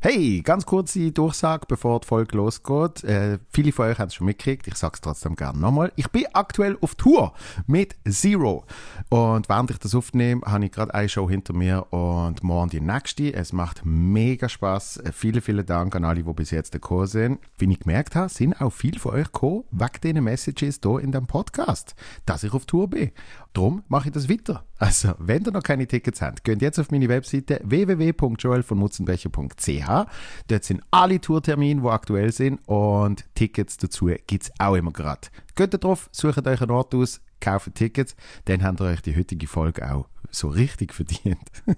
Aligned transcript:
Hey, 0.00 0.42
ganz 0.42 0.64
kurze 0.64 1.10
Durchsage, 1.10 1.66
bevor 1.66 1.98
die 1.98 2.06
Folge 2.06 2.36
losgeht. 2.36 3.02
Äh, 3.02 3.40
viele 3.50 3.72
von 3.72 3.86
euch 3.86 3.98
haben 3.98 4.06
es 4.06 4.14
schon 4.14 4.26
mitgekriegt, 4.26 4.68
ich 4.68 4.76
sage 4.76 4.92
es 4.94 5.00
trotzdem 5.00 5.34
gerne 5.34 5.58
nochmal. 5.58 5.90
Ich 5.96 6.08
bin 6.10 6.24
aktuell 6.34 6.78
auf 6.80 6.94
Tour 6.94 7.32
mit 7.66 7.96
Zero. 8.08 8.64
Und 9.08 9.48
während 9.48 9.72
ich 9.72 9.78
das 9.78 9.96
aufnehme, 9.96 10.42
habe 10.46 10.66
ich 10.66 10.70
gerade 10.70 10.94
eine 10.94 11.08
Show 11.08 11.28
hinter 11.28 11.52
mir 11.52 11.92
und 11.92 12.44
morgen 12.44 12.70
die 12.70 12.80
nächste. 12.80 13.34
Es 13.34 13.52
macht 13.52 13.80
mega 13.84 14.48
Spaß. 14.48 14.98
Äh, 14.98 15.10
vielen, 15.10 15.40
vielen 15.40 15.66
Dank 15.66 15.96
an 15.96 16.04
alle, 16.04 16.22
die 16.22 16.32
bis 16.32 16.52
jetzt 16.52 16.70
gekommen 16.70 17.08
sind. 17.08 17.40
Wie 17.58 17.68
ich 17.68 17.80
gemerkt 17.80 18.14
habe, 18.14 18.28
sind 18.28 18.60
auch 18.60 18.70
viele 18.72 19.00
von 19.00 19.14
euch 19.14 19.32
gekommen, 19.32 19.64
wegen 19.72 20.00
diesen 20.00 20.22
Messages 20.22 20.78
hier 20.80 21.00
in 21.00 21.10
dem 21.10 21.26
Podcast, 21.26 21.96
dass 22.24 22.44
ich 22.44 22.52
auf 22.52 22.66
Tour 22.66 22.88
bin. 22.88 23.10
Darum 23.52 23.84
mache 23.88 24.08
ich 24.08 24.14
das 24.14 24.28
weiter. 24.28 24.64
Also, 24.78 25.14
wenn 25.18 25.44
ihr 25.44 25.52
noch 25.52 25.62
keine 25.62 25.86
Tickets 25.86 26.20
habt, 26.22 26.42
geht 26.44 26.62
jetzt 26.62 26.78
auf 26.78 26.90
meine 26.90 27.08
Webseite 27.08 27.60
www.joelvonmutzenbecher.ch. 27.64 30.06
Dort 30.46 30.64
sind 30.64 30.82
alle 30.90 31.20
Tourtermine, 31.20 31.82
die 31.82 31.88
aktuell 31.88 32.32
sind 32.32 32.60
und 32.66 33.26
Tickets 33.34 33.76
dazu 33.76 34.06
gibt 34.26 34.44
es 34.44 34.50
auch 34.58 34.76
immer 34.76 34.92
gerade. 34.92 35.28
Geht 35.56 35.74
da 35.74 35.78
drauf, 35.78 36.08
sucht 36.12 36.46
euch 36.46 36.60
einen 36.60 36.70
Ort 36.70 36.94
aus, 36.94 37.20
kauft 37.40 37.74
Tickets, 37.74 38.14
dann 38.44 38.62
habt 38.62 38.80
ihr 38.80 38.86
euch 38.86 39.02
die 39.02 39.16
heutige 39.16 39.46
Folge 39.46 39.90
auch 39.90 40.06
so 40.30 40.48
richtig 40.48 40.94
verdient. 40.94 41.38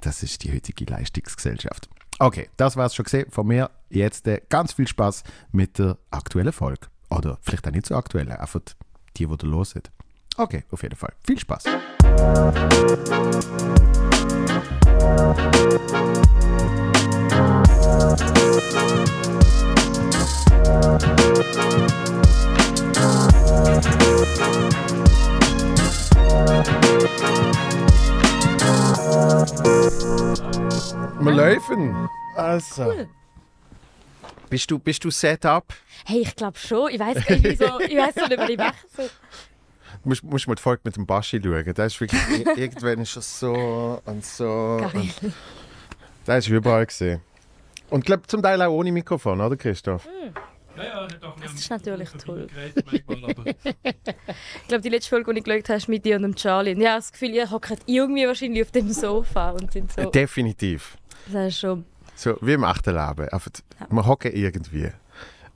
das 0.00 0.22
ist 0.22 0.44
die 0.44 0.52
heutige 0.52 0.86
Leistungsgesellschaft. 0.86 1.90
Okay, 2.18 2.48
das 2.56 2.76
war 2.76 2.86
es 2.86 2.94
schon 2.94 3.04
gesehen 3.04 3.30
von 3.30 3.46
mir. 3.46 3.70
Jetzt 3.90 4.26
äh, 4.26 4.40
ganz 4.48 4.72
viel 4.72 4.88
Spaß 4.88 5.22
mit 5.52 5.78
der 5.78 5.98
aktuellen 6.10 6.52
Folge. 6.52 6.86
Oder 7.10 7.38
vielleicht 7.42 7.68
auch 7.68 7.72
nicht 7.72 7.86
so 7.86 7.94
aktuell, 7.94 8.32
einfach 8.32 8.60
die, 9.16 9.26
die 9.26 9.32
ihr 9.32 9.48
los 9.48 9.70
sind. 9.70 9.90
Okay, 10.38 10.64
auf 10.70 10.82
jeden 10.82 10.96
Fall. 10.96 11.12
Viel 11.26 11.38
Spaß. 11.38 11.64
Wir 31.18 31.32
laufen. 31.32 32.08
Also. 32.36 32.84
Cool. 32.84 33.08
Bist 34.48 34.70
du, 34.70 34.78
bist 34.78 35.02
du 35.04 35.10
set 35.10 35.44
up? 35.44 35.74
Hey, 36.04 36.20
ich 36.20 36.36
glaube 36.36 36.56
schon. 36.58 36.90
Ich 36.92 37.00
weiß 37.00 37.26
gar 37.26 37.36
nicht, 37.36 37.58
so, 37.58 37.80
ich 37.80 37.96
weiß 37.96 38.14
so 38.14 38.26
nicht, 38.26 38.38
was 38.38 38.48
ich 38.48 38.58
mache. 38.58 39.10
Du 40.02 40.08
musst, 40.08 40.24
musst 40.24 40.48
mal 40.48 40.54
die 40.54 40.62
Folge 40.62 40.82
mit 40.84 40.96
dem 40.96 41.06
Baschi 41.06 41.40
schauen. 41.42 41.74
Das 41.74 41.92
ist 41.94 42.00
wirklich, 42.00 42.20
irgendwann 42.56 43.00
ist 43.00 43.16
er 43.16 43.22
so 43.22 44.00
und 44.04 44.24
so. 44.24 44.78
Geil. 44.80 44.92
Und 45.22 45.32
das 46.24 46.38
ist 46.46 46.48
überall 46.48 46.86
gesehen. 46.86 47.20
Und 47.90 48.00
ich 48.00 48.06
glaube 48.06 48.26
zum 48.26 48.42
Teil 48.42 48.60
auch 48.62 48.72
ohne 48.72 48.90
Mikrofon, 48.92 49.40
oder 49.40 49.56
Christoph? 49.56 50.08
Ja, 50.76 50.84
ja, 50.84 51.06
doch, 51.20 51.36
Das 51.40 51.54
ist 51.54 51.70
natürlich 51.70 52.10
toll. 52.10 52.48
Manchmal, 53.06 53.54
Ich 53.64 54.68
glaube, 54.68 54.82
die 54.82 54.88
letzte 54.88 55.08
Folge, 55.08 55.32
die 55.32 55.38
ich 55.38 55.44
geschaut 55.44 55.68
habe, 55.68 55.76
ist 55.78 55.88
mit 55.88 56.04
dir 56.04 56.16
und 56.16 56.22
dem 56.22 56.34
Charlie. 56.34 56.74
Und 56.74 56.80
ich 56.80 56.86
habe 56.86 56.96
das 56.98 57.12
Gefühl, 57.12 57.30
ihr 57.30 57.50
hockt 57.50 57.78
irgendwie 57.86 58.26
wahrscheinlich 58.26 58.62
auf 58.62 58.72
dem 58.72 58.92
Sofa 58.92 59.50
und 59.50 59.72
sind 59.72 59.92
so. 59.92 60.10
Definitiv. 60.10 60.98
Das 61.32 61.48
ist 61.48 61.60
schon. 61.60 61.84
So 62.14 62.36
wie 62.40 62.54
im 62.54 62.64
echten 62.64 62.94
Leben. 62.94 63.28
Einfach, 63.28 63.50
Wir 63.88 64.06
hocken 64.06 64.32
irgendwie. 64.34 64.90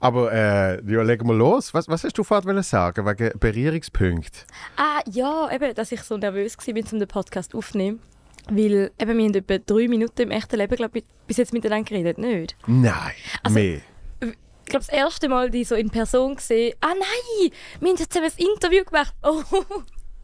Aber 0.00 0.32
äh, 0.32 0.82
ja, 0.90 1.02
legen 1.02 1.26
wir 1.28 1.34
los. 1.34 1.74
Was, 1.74 1.86
was 1.88 2.04
hast 2.04 2.16
du 2.16 2.24
wollen 2.28 2.62
sagen 2.62 3.06
wegen 3.06 3.38
Berührungspunkt? 3.38 4.46
Ah, 4.76 5.00
ja, 5.10 5.50
eben, 5.52 5.74
dass 5.74 5.92
ich 5.92 6.02
so 6.02 6.16
nervös 6.16 6.56
war, 6.56 6.74
um 6.92 6.98
den 6.98 7.06
Podcast 7.08 7.54
aufzunehmen. 7.54 8.00
Weil 8.48 8.90
eben, 8.98 9.18
wir 9.18 9.24
haben 9.26 9.34
etwa 9.34 9.58
drei 9.58 9.86
Minuten 9.88 10.22
im 10.22 10.30
echten 10.30 10.56
Leben, 10.56 10.74
glaube 10.74 10.98
ich, 10.98 11.04
bis 11.26 11.36
jetzt 11.36 11.52
miteinander 11.52 11.84
geredet, 11.88 12.18
nicht? 12.18 12.56
Nein, 12.66 13.12
Also- 13.42 13.54
mehr. 13.54 13.80
Ich 14.22 14.72
glaube, 14.72 14.86
das 14.86 14.88
erste 14.88 15.28
Mal 15.28 15.50
die 15.50 15.64
so 15.64 15.74
in 15.74 15.90
Person 15.90 16.36
gesehen. 16.36 16.74
Ah 16.80 16.94
nein, 16.94 17.50
wir 17.80 17.88
haben 17.90 17.96
jetzt 17.98 18.12
zusammen 18.12 18.30
ein 18.38 18.46
Interview 18.54 18.84
gemacht. 18.84 19.12
Oh, 19.22 19.42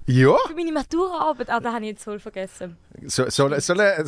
Ja, 0.07 0.37
für 0.47 0.55
meine 0.55 0.71
Maturaarbeit. 0.71 1.51
Ah, 1.51 1.59
das 1.59 1.73
habe 1.75 1.85
ich 1.85 1.91
jetzt 1.91 2.05
voll 2.05 2.21
vergessen. 2.21 2.77
so, 3.07 3.29
so, 3.29 3.51
so 3.59 3.73
eine, 3.73 4.05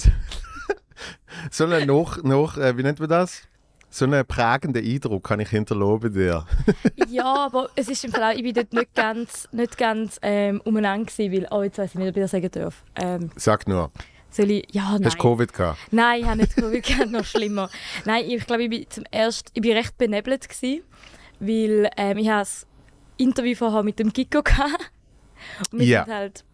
so 1.51 1.65
eine 1.65 1.85
noch, 1.87 2.23
noch 2.23 2.57
äh, 2.57 2.77
wie 2.77 2.85
nennt 2.85 3.01
man 3.01 3.09
das? 3.09 3.43
So 3.91 4.05
einen 4.05 4.25
prägenden 4.27 4.85
Eindruck 4.85 5.25
kann 5.25 5.41
ich 5.41 5.49
hinterlassen 5.49 6.01
bei 6.01 6.09
dir. 6.11 6.45
Ja, 7.09 7.47
aber 7.47 7.71
es 7.75 7.89
ist 7.89 8.05
im 8.05 8.13
Fall 8.13 8.23
auch, 8.33 8.37
ich 8.37 8.43
bin 8.43 8.53
dort 8.53 8.73
nicht 8.75 8.95
ganz, 8.95 9.49
nicht 9.51 9.79
ganz 9.79 10.19
ähm, 10.23 10.61
umeinander 10.65 11.07
gewesen, 11.11 11.33
weil, 11.33 11.49
oh, 11.51 11.63
jetzt 11.63 11.79
weiß 11.79 11.91
ich 11.91 11.95
nicht, 11.99 12.09
ob 12.11 12.17
ich 12.17 12.23
das 12.23 12.31
sagen 12.33 12.51
darf. 12.51 12.85
Ähm, 12.97 13.31
Sag 13.37 13.67
nur, 13.67 13.91
soll 14.31 14.51
ich, 14.51 14.67
ja, 14.73 14.93
nein. 14.93 15.07
hast 15.07 15.15
du 15.15 15.23
Covid 15.23 15.53
gehabt? 15.53 15.79
Nein, 15.91 16.21
ich 16.21 16.27
habe 16.27 16.37
nicht 16.37 16.55
Covid, 16.57 16.85
gehabt, 16.85 17.11
noch 17.11 17.25
schlimmer. 17.25 17.71
Nein, 18.05 18.25
ich 18.29 18.47
glaube, 18.47 18.65
ich 18.65 18.71
bin 18.71 18.87
zum 18.91 19.05
ersten, 19.11 19.51
ich 19.55 19.63
bin 19.63 19.73
recht 19.73 19.97
benebelt 19.97 20.47
gewesen, 20.49 20.83
weil 21.41 21.89
ähm, 21.97 22.19
ich 22.19 22.29
habe 22.29 22.43
ein 22.47 23.27
Interview 23.27 23.55
vorher 23.57 23.83
mit 23.83 23.99
dem 23.99 24.13
Giko 24.13 24.43
gehabt. 24.43 24.91
Und 25.73 25.79
wir 25.81 25.87
Ja. 25.87 26.05
sind 26.05 26.15
halt, 26.15 26.45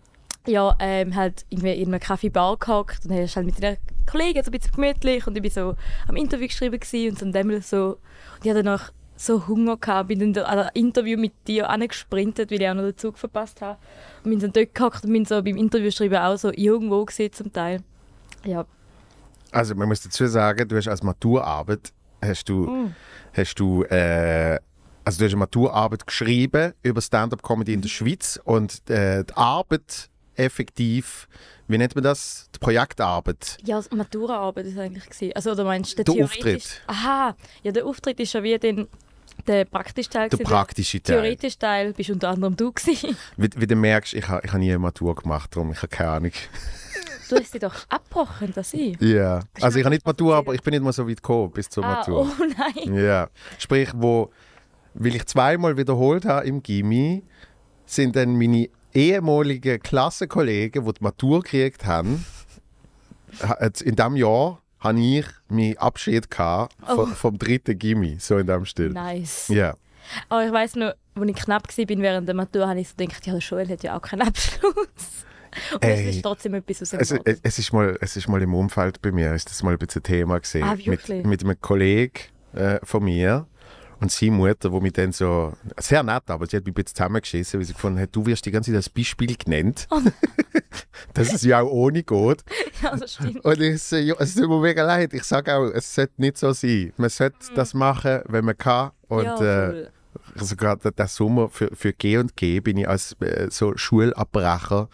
ja, 0.47 0.77
ähm, 0.79 1.15
halt 1.15 1.45
irgendwie 1.49 1.73
in 1.73 1.89
einer 1.89 1.99
Kaffeebar 2.01 2.57
gehockt 2.59 3.05
und 3.05 3.11
dann 3.13 3.23
hast 3.23 3.37
halt 3.37 3.47
mit 3.47 3.63
den 3.63 3.77
Kollegen 4.11 4.43
so 4.43 4.51
ein 4.51 4.53
bisschen 4.53 4.73
gemütlich 4.75 5.27
und 5.27 5.37
ich 5.37 5.43
bin 5.43 5.51
so 5.51 5.75
am 6.07 6.17
Interview 6.17 6.47
geschrieben 6.49 6.79
gewesen 6.79 7.11
und 7.13 7.19
so 7.19 7.31
dem 7.33 7.61
so 7.63 7.87
und 7.87 8.45
ich 8.45 8.51
hatte 8.51 8.63
danach 8.63 8.93
so 9.17 9.47
Hunger 9.47 9.77
gehabt, 9.77 10.09
bin 10.09 10.19
dann 10.19 10.33
da- 10.33 10.43
an 10.45 10.57
das 10.59 10.71
Interview 10.75 11.19
mit 11.19 11.33
dir 11.47 11.71
angesprintet, 11.71 12.51
weil 12.51 12.61
ich 12.61 12.69
auch 12.69 12.75
noch 12.75 12.83
den 12.83 12.97
Zug 12.99 13.17
verpasst 13.17 13.63
habe 13.63 13.79
und 14.25 14.31
bin 14.33 14.41
dann 14.41 14.53
dort 14.53 14.75
gehockt 14.75 15.05
und 15.05 15.13
bin 15.13 15.25
so 15.25 15.43
beim 15.43 15.57
Interview 15.57 15.91
schreiben 15.91 16.17
auch 16.17 16.37
so 16.37 16.51
irgendwo 16.53 17.05
gesehen 17.05 17.33
zum 17.33 17.53
Teil. 17.53 17.81
Ja, 18.45 18.67
Also 19.53 19.75
man 19.77 19.89
muss 19.89 20.03
dazu 20.03 20.27
sagen, 20.27 20.67
du 20.69 20.77
hast 20.77 20.89
als 20.89 21.03
Maturarbeit 21.03 21.93
hast 22.21 22.49
du, 22.49 22.67
Mm. 22.67 22.95
hast 23.35 23.55
du 23.61 23.85
äh, 23.85 24.59
also 25.07 25.19
du 25.19 25.25
hast 25.27 25.33
eine 25.33 25.37
Maturarbeit 25.37 26.07
geschrieben 26.07 26.73
über 26.83 27.01
Stand-up-Comedy 27.01 27.73
in 27.73 27.83
der 27.83 27.89
Schweiz 27.89 28.39
und 28.45 28.89
äh, 28.91 29.23
die 29.25 29.35
Arbeit 29.37 30.11
effektiv, 30.37 31.29
wie 31.69 31.79
nennt 31.79 31.95
man 31.95 32.05
das? 32.05 32.49
Die 32.55 32.59
Projektarbeit. 32.59 33.59
Ja, 33.65 33.77
das 33.77 33.91
Maturaarbeit 33.91 34.67
ist 34.67 34.79
eigentlich 34.79 35.09
gewesen. 35.09 35.33
Also 35.35 35.53
oder 35.53 35.65
meinst 35.65 35.93
du 35.99 36.03
Der 36.05 36.15
theoretisch- 36.15 36.37
Auftritt. 36.39 36.83
Aha, 36.87 37.37
ja 37.63 37.73
der 37.73 37.87
Auftritt 37.87 38.21
ist 38.21 38.33
ja 38.35 38.43
wie 38.43 38.59
den, 38.59 38.87
der 39.47 39.65
praktische 39.65 40.11
Teil. 40.11 40.29
Der 40.29 40.37
praktische 40.39 41.03
Teil. 41.03 41.17
theoretische 41.21 41.59
Teil 41.59 41.93
bist 41.93 42.11
unter 42.11 42.29
anderem 42.31 42.57
du 42.57 42.73
gewesen. 42.73 43.17
Wie, 43.37 43.49
wie 43.57 43.67
du 43.67 43.77
merkst, 43.77 44.15
ich 44.15 44.29
habe 44.29 44.43
ich 44.47 44.53
ha 44.53 44.59
nie 44.59 44.71
eine 44.71 44.79
Matur 44.79 45.15
gemacht, 45.15 45.55
darum 45.55 45.73
ich 45.73 45.79
habe 45.79 45.89
keine 45.89 46.11
Ahnung. 46.11 46.33
Du 47.31 47.37
hast 47.37 47.53
sie 47.53 47.59
doch 47.59 47.75
abgebrochen, 47.89 48.53
das 48.55 48.75
ich. 48.75 49.01
Ja. 49.01 49.41
Also 49.61 49.79
ich 49.79 49.85
habe 49.85 49.95
nicht 49.95 50.05
Matur, 50.07 50.37
aber 50.37 50.55
ich 50.55 50.63
bin 50.63 50.73
nicht 50.73 50.83
mal 50.85 50.93
so 50.93 51.09
weit 51.09 51.17
gekommen 51.23 51.51
bis 51.53 51.69
zur 51.71 51.83
Ah, 51.85 51.95
Matur. 51.97 52.29
oh 52.31 52.45
nein. 52.85 52.95
Ja. 52.95 53.29
Sprich, 53.59 53.91
wo, 53.95 54.31
weil 54.93 55.15
ich 55.17 55.25
zweimal 55.27 55.77
wiederholt 55.79 56.27
habe 56.27 56.47
im 56.47 56.63
Gimmi, 56.63 57.23
sind 57.87 58.15
dann 58.17 58.37
meine 58.37 58.69
ehemaligen 58.95 59.81
Klassenkollegen, 59.81 60.85
die 60.85 60.93
die 60.93 61.03
Matur 61.03 61.43
gekriegt 61.43 61.85
haben, 61.85 62.25
in 63.85 63.97
diesem 63.97 64.17
Jahr 64.17 64.63
habe 64.81 65.01
ich 65.01 65.27
meinen 65.49 65.77
Abschied 65.79 66.31
gehabt 66.31 66.77
Oh. 66.87 67.07
vom, 67.07 67.39
dritten 67.39 67.79
Gimmi, 67.79 68.17
so 68.21 68.39
in 68.39 68.47
dem 68.47 68.65
Stil. 68.65 68.91
Nice. 68.91 69.49
Ja. 69.49 69.75
Aber 70.29 70.45
ich 70.47 70.53
weiss 70.53 70.77
noch, 70.77 70.93
als 71.15 71.29
ich 71.29 71.37
knapp 71.37 71.67
war 71.67 71.89
während 71.89 72.29
der 72.29 72.35
Matur, 72.35 72.69
habe 72.69 72.81
ich 72.81 72.89
so 72.89 72.95
gedacht, 72.97 73.27
ja, 73.27 73.33
der 73.33 73.41
Joel 73.41 73.69
hat 73.69 73.83
ja 73.83 73.97
auch 73.97 74.03
keinen 74.03 74.23
Abschluss. 74.29 75.25
Und 75.73 75.85
es 75.85 76.01
Ey. 76.01 76.11
ist 76.11 76.23
trotzdem 76.23 76.55
etwas 76.55 76.83
aus 76.83 76.91
dem 76.91 77.01
Es, 77.01 77.11
es, 77.13 77.41
es, 77.43 77.59
ist 77.59 77.73
mal, 77.73 77.97
es 78.01 78.17
ist 78.17 78.29
mal 78.29 78.43
im 78.43 78.55
Umfeld 78.55 79.01
bei 79.01 79.13
mir, 79.13 79.35
ist 79.35 79.49
das 79.49 79.63
mal 79.63 79.73
ein 79.73 79.79
bisschen 79.79 80.03
Thema 80.03 80.39
gesehen. 80.41 80.65
Ah, 80.65 80.75
mit, 80.85 81.09
mit 81.25 81.45
einem 81.45 81.61
Kollegen 81.61 82.13
äh, 82.55 82.79
von 82.83 83.05
mir 83.05 83.47
und 84.01 84.11
seine 84.11 84.33
Mutter, 84.33 84.73
wo 84.73 84.81
mich 84.81 84.93
dann 84.93 85.13
so, 85.13 85.53
sehr 85.79 86.03
nett, 86.03 86.25
aber 86.29 86.47
sie 86.47 86.57
hat 86.57 86.65
mich 86.65 86.73
ein 86.73 86.75
bisschen 86.75 86.97
zusammengeschissen, 86.97 87.59
weil 87.61 87.67
sie 87.67 87.73
gefunden 87.73 88.01
hat, 88.01 88.11
du 88.15 88.25
wirst 88.27 88.45
die 88.47 88.51
ganze 88.51 88.71
Zeit 88.71 88.77
als 88.77 88.89
Beispiel 88.91 89.37
genannt, 89.37 89.87
Oh 89.91 90.01
dass 91.15 91.33
es 91.33 91.43
ja 91.43 91.61
auch 91.61 91.71
ohne 91.71 92.03
geht. 92.03 92.45
ja, 92.83 92.97
das 92.97 93.15
stimmt. 93.15 93.45
Und 93.45 93.61
ich 93.61 93.83
so, 93.83 93.97
ja, 93.97 94.15
es 94.19 94.35
tut 94.35 94.49
mir 94.49 94.61
mega 94.61 94.85
leid, 94.85 95.15
ich 95.15 95.25
sage 95.25 95.55
auch, 95.55 95.65
es 95.71 95.95
sollte 95.95 96.15
nicht 96.19 96.39
so 96.39 96.53
sein. 96.53 96.93
Man 96.97 97.11
sollte 97.11 97.37
das 97.55 97.75
machen, 97.75 98.21
wenn 98.27 98.45
man 98.45 98.57
kann. 98.59 98.91
Und 99.09 99.19
Mhm. 99.25 99.25
ja, 99.27 99.37
äh, 99.37 99.71
voll. 99.71 99.91
Sogar 100.37 100.77
der, 100.77 100.91
der 100.93 101.09
Sommer 101.09 101.49
für, 101.49 101.71
für 101.75 101.93
G 101.93 102.17
und 102.19 102.37
G 102.37 102.61
bin 102.61 102.77
ich 102.77 102.89
als 102.89 103.13
äh, 103.21 103.49
so 103.51 103.77
Schulabbrecher 103.77 104.89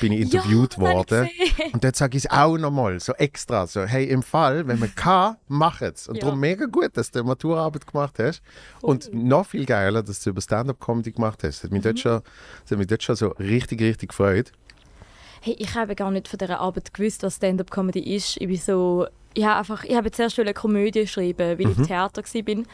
bin 0.00 0.12
ich 0.12 0.20
interviewt 0.20 0.74
ja, 0.74 0.80
worden. 0.80 1.28
ich. 1.38 1.74
Und 1.74 1.82
dort 1.84 1.96
sage 1.96 2.16
ich 2.18 2.24
es 2.24 2.30
auch 2.30 2.56
nochmal, 2.58 3.00
so 3.00 3.12
extra, 3.14 3.66
so, 3.66 3.82
hey, 3.82 4.04
im 4.04 4.22
Fall, 4.22 4.66
wenn 4.66 4.78
man 4.78 4.94
kann, 4.94 5.36
mach 5.48 5.80
es. 5.80 6.08
Und 6.08 6.16
Ja. 6.16 6.24
darum 6.24 6.40
mega 6.40 6.66
gut, 6.66 6.96
dass 6.96 7.10
du 7.10 7.24
Maturarbeit 7.24 7.86
gemacht 7.86 8.18
hast. 8.18 8.42
Und 8.82 9.12
noch 9.14 9.46
viel 9.46 9.64
geiler, 9.66 10.02
dass 10.02 10.20
du 10.20 10.30
über 10.30 10.40
Stand-Up-Comedy 10.40 11.12
gemacht 11.12 11.42
hast. 11.42 11.58
Das 11.58 11.64
hat 11.64 11.70
mich, 11.72 11.80
Mhm. 11.80 11.84
dort 11.84 11.98
schon, 12.00 12.20
das 12.62 12.70
hat 12.72 12.78
mich 12.78 12.86
dort 12.86 13.02
schon 13.02 13.16
so 13.16 13.28
richtig, 13.38 13.80
richtig 13.80 14.10
gefreut. 14.10 14.52
Hey, 15.40 15.54
ich 15.58 15.74
habe 15.74 15.94
gar 15.94 16.10
nicht 16.10 16.28
von 16.28 16.38
dieser 16.38 16.60
Arbeit 16.60 16.92
gewusst, 16.92 17.22
was 17.22 17.36
Stand-up-Comedy 17.36 18.00
ist. 18.16 18.36
Ich 18.38 18.46
bin 18.48 18.56
so, 18.56 19.06
ich 19.34 19.44
habe 19.44 19.58
einfach, 19.58 19.84
ich 19.84 19.94
habe 19.94 20.10
zuerst 20.10 20.38
eine 20.38 20.54
Komödie 20.54 21.06
schreiben, 21.06 21.58
weil 21.58 21.70
ich 21.70 21.78
im 21.78 21.86
Theater 21.86 22.22
war. 22.22 22.54
Und 22.56 22.66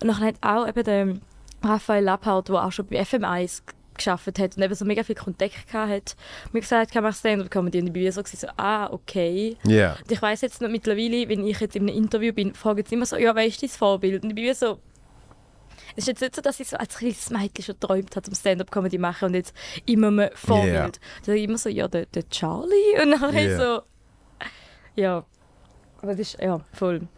dann 0.00 0.20
hat 0.20 0.34
auch 0.40 0.66
eben 0.66 0.84
der 0.84 1.14
Raphael 1.62 2.04
Lapphardt, 2.04 2.48
der 2.48 2.64
auch 2.64 2.72
schon 2.72 2.86
bei 2.86 3.00
FM1 3.00 3.62
geschafft 3.94 4.38
hat 4.38 4.56
und 4.56 4.62
eben 4.62 4.74
so 4.74 4.84
mega 4.84 5.02
viel 5.02 5.14
Kontakt 5.14 5.66
gehabt 5.70 5.90
hat. 5.90 6.16
Mir 6.52 6.60
gesagt, 6.60 6.92
kann 6.92 7.02
man 7.02 7.12
Stand-up-Comedy 7.12 7.80
und 7.80 7.86
ich 7.88 7.92
bin 7.92 8.02
wie 8.04 8.10
so, 8.10 8.22
so, 8.24 8.46
ah, 8.56 8.90
okay. 8.92 9.56
Ja. 9.64 9.96
Und 10.02 10.12
ich 10.12 10.20
weiß 10.20 10.42
jetzt 10.42 10.60
noch 10.60 10.68
mittlerweile, 10.68 11.28
wenn 11.28 11.46
ich 11.46 11.58
jetzt 11.60 11.76
in 11.76 11.88
einem 11.88 11.96
Interview 11.96 12.32
bin, 12.32 12.54
fragen 12.54 12.84
sie 12.86 12.94
immer 12.94 13.06
so, 13.06 13.16
ja, 13.16 13.34
wer 13.34 13.46
ist 13.46 13.62
dein 13.62 13.70
Vorbild? 13.70 14.22
Und 14.22 14.30
ich 14.30 14.34
bin 14.36 14.54
so, 14.54 14.78
es 15.92 16.02
ist 16.04 16.08
jetzt 16.08 16.20
nicht 16.20 16.36
so, 16.36 16.42
dass 16.42 16.60
ich 16.60 16.68
so 16.68 16.76
als 16.76 16.98
kleines 16.98 17.30
Mädchen 17.30 17.64
schon 17.64 17.76
geträumt 17.80 18.14
habe, 18.16 18.28
um 18.28 18.34
Stand-up-Comedy 18.34 18.96
zu 18.96 19.00
machen 19.00 19.24
und 19.28 19.34
jetzt 19.34 19.54
immer 19.86 20.08
ein 20.08 20.30
Vorbild. 20.34 20.74
Ja. 20.74 20.82
Dann 20.88 21.00
sage 21.22 21.38
ich 21.38 21.44
immer 21.44 21.58
so, 21.58 21.68
ja, 21.70 21.88
der, 21.88 22.06
der 22.06 22.28
Charlie. 22.28 22.74
Und 23.02 23.12
dann 23.20 23.34
Ja. 23.34 23.56
so, 23.56 23.82
ja. 24.94 25.24
Aber 26.02 26.10
das 26.12 26.20
ist, 26.20 26.38
ja, 26.40 26.60
voll. 26.72 27.08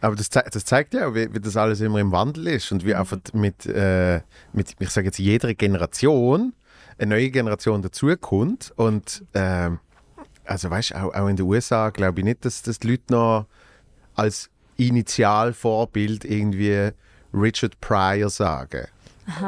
Aber 0.00 0.14
das, 0.16 0.30
zei- 0.30 0.48
das 0.50 0.64
zeigt 0.64 0.94
ja, 0.94 1.08
auch, 1.08 1.14
wie, 1.14 1.32
wie 1.34 1.40
das 1.40 1.56
alles 1.56 1.80
immer 1.80 1.98
im 1.98 2.12
Wandel 2.12 2.46
ist 2.48 2.70
und 2.72 2.84
wie 2.84 2.90
Mhm. 2.94 3.00
einfach 3.00 3.18
mit, 3.32 3.66
äh, 3.66 4.20
mit 4.52 4.74
ich 4.78 4.90
sage 4.90 5.06
jetzt, 5.08 5.18
jeder 5.18 5.54
Generation 5.54 6.52
eine 6.98 7.14
neue 7.14 7.30
Generation 7.30 7.82
dazukommt. 7.82 8.72
Und 8.76 9.24
ähm, 9.34 9.78
also 10.44 10.70
weißt 10.70 10.94
auch, 10.94 11.14
auch 11.14 11.28
in 11.28 11.36
den 11.36 11.46
USA 11.46 11.90
glaube 11.90 12.20
ich 12.20 12.24
nicht, 12.24 12.44
dass, 12.44 12.62
dass 12.62 12.78
die 12.78 12.88
Leute 12.90 13.12
noch 13.12 13.46
als 14.14 14.50
Initialvorbild 14.76 16.24
irgendwie 16.24 16.90
Richard 17.34 17.80
Pryor 17.80 18.30
sagen. 18.30 18.86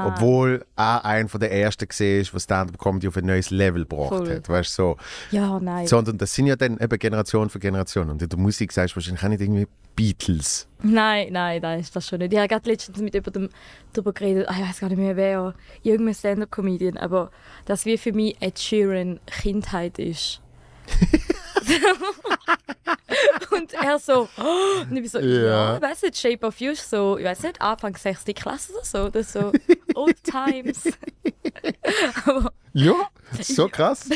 Obwohl 0.04 0.64
er 0.76 1.04
einer 1.04 1.28
der 1.28 1.52
ersten 1.52 1.88
war, 1.88 2.32
der 2.32 2.40
Stand-up-Comedy 2.40 3.08
auf 3.08 3.16
ein 3.16 3.26
neues 3.26 3.50
Level 3.50 3.82
gebracht 3.82 4.08
Voll. 4.08 4.36
hat. 4.36 4.48
Weißt, 4.48 4.74
so. 4.74 4.96
Ja, 5.30 5.58
nein. 5.58 5.86
Sondern 5.86 6.18
das 6.18 6.34
sind 6.34 6.46
ja 6.46 6.56
dann 6.56 6.78
eben 6.78 6.98
Generation 6.98 7.48
für 7.48 7.58
Generation. 7.58 8.10
Und 8.10 8.20
in 8.20 8.28
der 8.28 8.38
Musik 8.38 8.72
sagst 8.72 8.92
du 8.92 8.96
wahrscheinlich 8.96 9.24
auch 9.24 9.28
nicht 9.28 9.40
irgendwie 9.40 9.66
Beatles. 9.96 10.68
Nein, 10.82 11.28
nein, 11.32 11.60
nein, 11.62 11.80
ist 11.80 11.94
das 11.96 12.06
schon 12.06 12.18
nicht. 12.18 12.32
Ich 12.32 12.38
habe 12.38 12.48
gerade 12.48 12.68
letztens 12.68 12.98
mit 12.98 13.14
jemandem 13.14 13.48
darüber 13.92 14.12
geredet, 14.12 14.48
ah, 14.48 14.54
ich 14.58 14.68
weiß 14.68 14.80
gar 14.80 14.88
nicht 14.88 14.98
mehr 14.98 15.16
wer, 15.16 15.54
irgendein 15.82 16.14
Stand-up-Comedian, 16.14 16.96
aber 16.96 17.30
das 17.64 17.84
wie 17.86 17.98
für 17.98 18.12
mich 18.12 18.36
Ed 18.40 18.58
Sheeran 18.58 19.20
Kindheit 19.26 19.98
ist. 19.98 20.40
und 23.50 23.72
er 23.74 23.98
so, 23.98 24.28
oh, 24.38 24.80
und 24.82 24.96
ich 24.96 25.02
bin 25.02 25.08
so, 25.08 25.18
Ja. 25.18 25.44
ja, 25.44 25.76
ich 25.76 25.82
weiß 25.82 26.02
nicht, 26.02 26.16
Shape 26.18 26.46
of 26.46 26.60
You 26.60 26.72
ist 26.72 26.88
so, 26.88 27.18
ich 27.18 27.24
weiß 27.24 27.42
nicht, 27.42 27.60
Anfang 27.60 27.96
6. 27.96 28.24
Klasse 28.34 28.72
oder 28.72 28.84
so, 28.84 29.06
ist 29.18 29.32
so 29.32 29.52
Old 29.94 30.22
Times. 30.24 30.84
aber 32.26 32.52
Ja, 32.72 32.94
so 33.40 33.68
krass. 33.68 34.08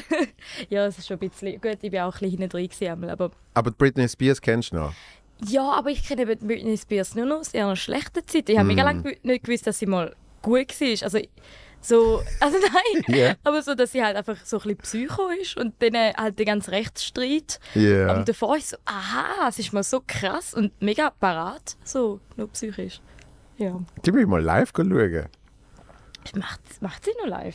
ja, 0.69 0.87
es 0.87 0.99
ist 0.99 1.07
schon 1.09 1.19
ein 1.21 1.29
bisschen, 1.29 1.61
gut, 1.61 1.79
ich 1.83 1.91
bin 1.91 2.01
auch 2.01 2.07
ein 2.07 2.11
bisschen 2.13 2.31
hinten 2.31 2.49
drin 2.49 2.69
gewesen, 2.69 3.09
aber 3.11 3.31
Aber 3.55 3.71
Britney 3.71 4.09
Spears 4.09 4.41
kennst 4.41 4.73
du 4.73 4.77
noch? 4.77 4.93
Ja, 5.47 5.73
aber 5.73 5.91
ich 5.91 6.07
kenne 6.07 6.25
Britney 6.27 6.77
Spears 6.79 7.15
nur 7.15 7.27
noch 7.27 7.41
aus 7.41 7.53
ihrer 7.53 7.77
schlechten 7.77 8.27
Zeit. 8.27 8.49
Ich 8.49 8.57
habe 8.57 8.69
mega 8.69 8.83
lange 8.85 9.17
nicht 9.23 9.45
gewusst, 9.45 9.67
dass 9.67 9.79
sie 9.79 9.87
mal 9.87 10.15
gut 10.43 10.81
war. 10.81 11.03
Also, 11.03 11.19
so, 11.85 12.23
also 12.41 12.57
nein, 12.59 13.17
Ja. 13.17 13.35
aber 13.45 13.63
so, 13.63 13.75
dass 13.75 13.93
sie 13.93 14.03
halt 14.03 14.17
einfach 14.17 14.39
so 14.45 14.57
ein 14.59 14.75
bisschen 14.77 15.07
Psycho 15.09 15.29
ist 15.29 15.57
und 15.57 15.75
dann 15.81 15.95
äh, 15.95 16.15
halt 16.17 16.39
der 16.39 16.47
ganze 16.47 16.73
Rechtsstreit. 16.73 17.61
Ja. 17.75 18.17
Und 18.17 18.29
davor 18.29 18.57
ist 18.57 18.71
so, 18.71 18.77
aha, 18.87 19.49
es 19.49 19.59
ist 19.59 19.73
mal 19.73 19.83
so 19.83 20.03
krass 20.07 20.55
und 20.55 20.73
mega 20.81 21.11
parat, 21.11 21.77
so, 21.85 22.21
nur 22.37 22.49
psychisch. 22.53 23.01
Ja. 23.59 23.79
Die 24.05 24.13
will 24.15 24.23
ich 24.23 24.27
mal 24.27 24.43
live 24.43 24.73
schauen. 24.75 25.27
Macht, 26.35 26.61
macht 26.81 27.05
sie 27.05 27.11
noch 27.21 27.29
live? 27.29 27.55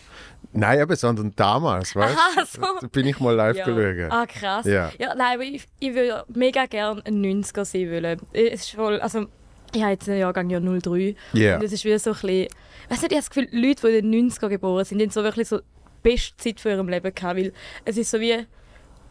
Nein, 0.51 0.79
aber 0.79 0.95
sondern 0.95 1.33
damals, 1.35 1.95
weißt 1.95 2.17
Aha, 2.17 2.45
so. 2.45 2.61
Da 2.81 2.87
bin 2.87 3.07
ich 3.07 3.19
mal 3.19 3.35
live 3.35 3.57
ja. 3.57 3.65
schauen. 3.65 4.11
Ah, 4.11 4.25
krass. 4.27 4.65
Ja. 4.65 4.91
nein, 4.99 5.35
aber 5.35 5.43
ich, 5.43 5.67
ich 5.79 5.93
würde 5.93 6.23
mega 6.29 6.67
gerne 6.67 7.01
ein 7.05 7.23
90er 7.23 7.65
sein 7.65 7.91
wollen. 7.91 8.21
Es 8.31 8.61
ist 8.61 8.75
voll, 8.75 8.99
also, 8.99 9.25
ich 9.73 9.81
habe 9.81 9.91
jetzt 9.91 10.09
einen 10.09 10.19
Jahrgang 10.19 10.49
ja 10.49 10.59
03. 10.59 11.15
Ja. 11.33 11.55
Und 11.55 11.63
es 11.63 11.71
ist 11.73 11.85
wieder 11.85 11.99
so 11.99 12.11
ein 12.11 12.13
bisschen, 12.13 12.47
weißt 12.89 13.03
du, 13.03 13.07
ich 13.07 13.11
habe 13.11 13.15
das 13.15 13.29
Gefühl, 13.29 13.47
Leute, 13.51 13.87
die 13.87 13.97
in 13.97 14.11
den 14.11 14.29
90er 14.31 14.49
geboren 14.49 14.85
sind, 14.85 15.01
haben 15.01 15.09
so 15.09 15.23
wirklich 15.23 15.47
so 15.47 15.59
die 15.59 15.63
beste 16.03 16.37
Zeit 16.37 16.59
von 16.59 16.71
ihrem 16.71 16.89
Leben 16.89 17.13
gehabt, 17.13 17.37
weil 17.37 17.53
es 17.85 17.97
ist 17.97 18.11
so 18.11 18.19
wie 18.19 18.45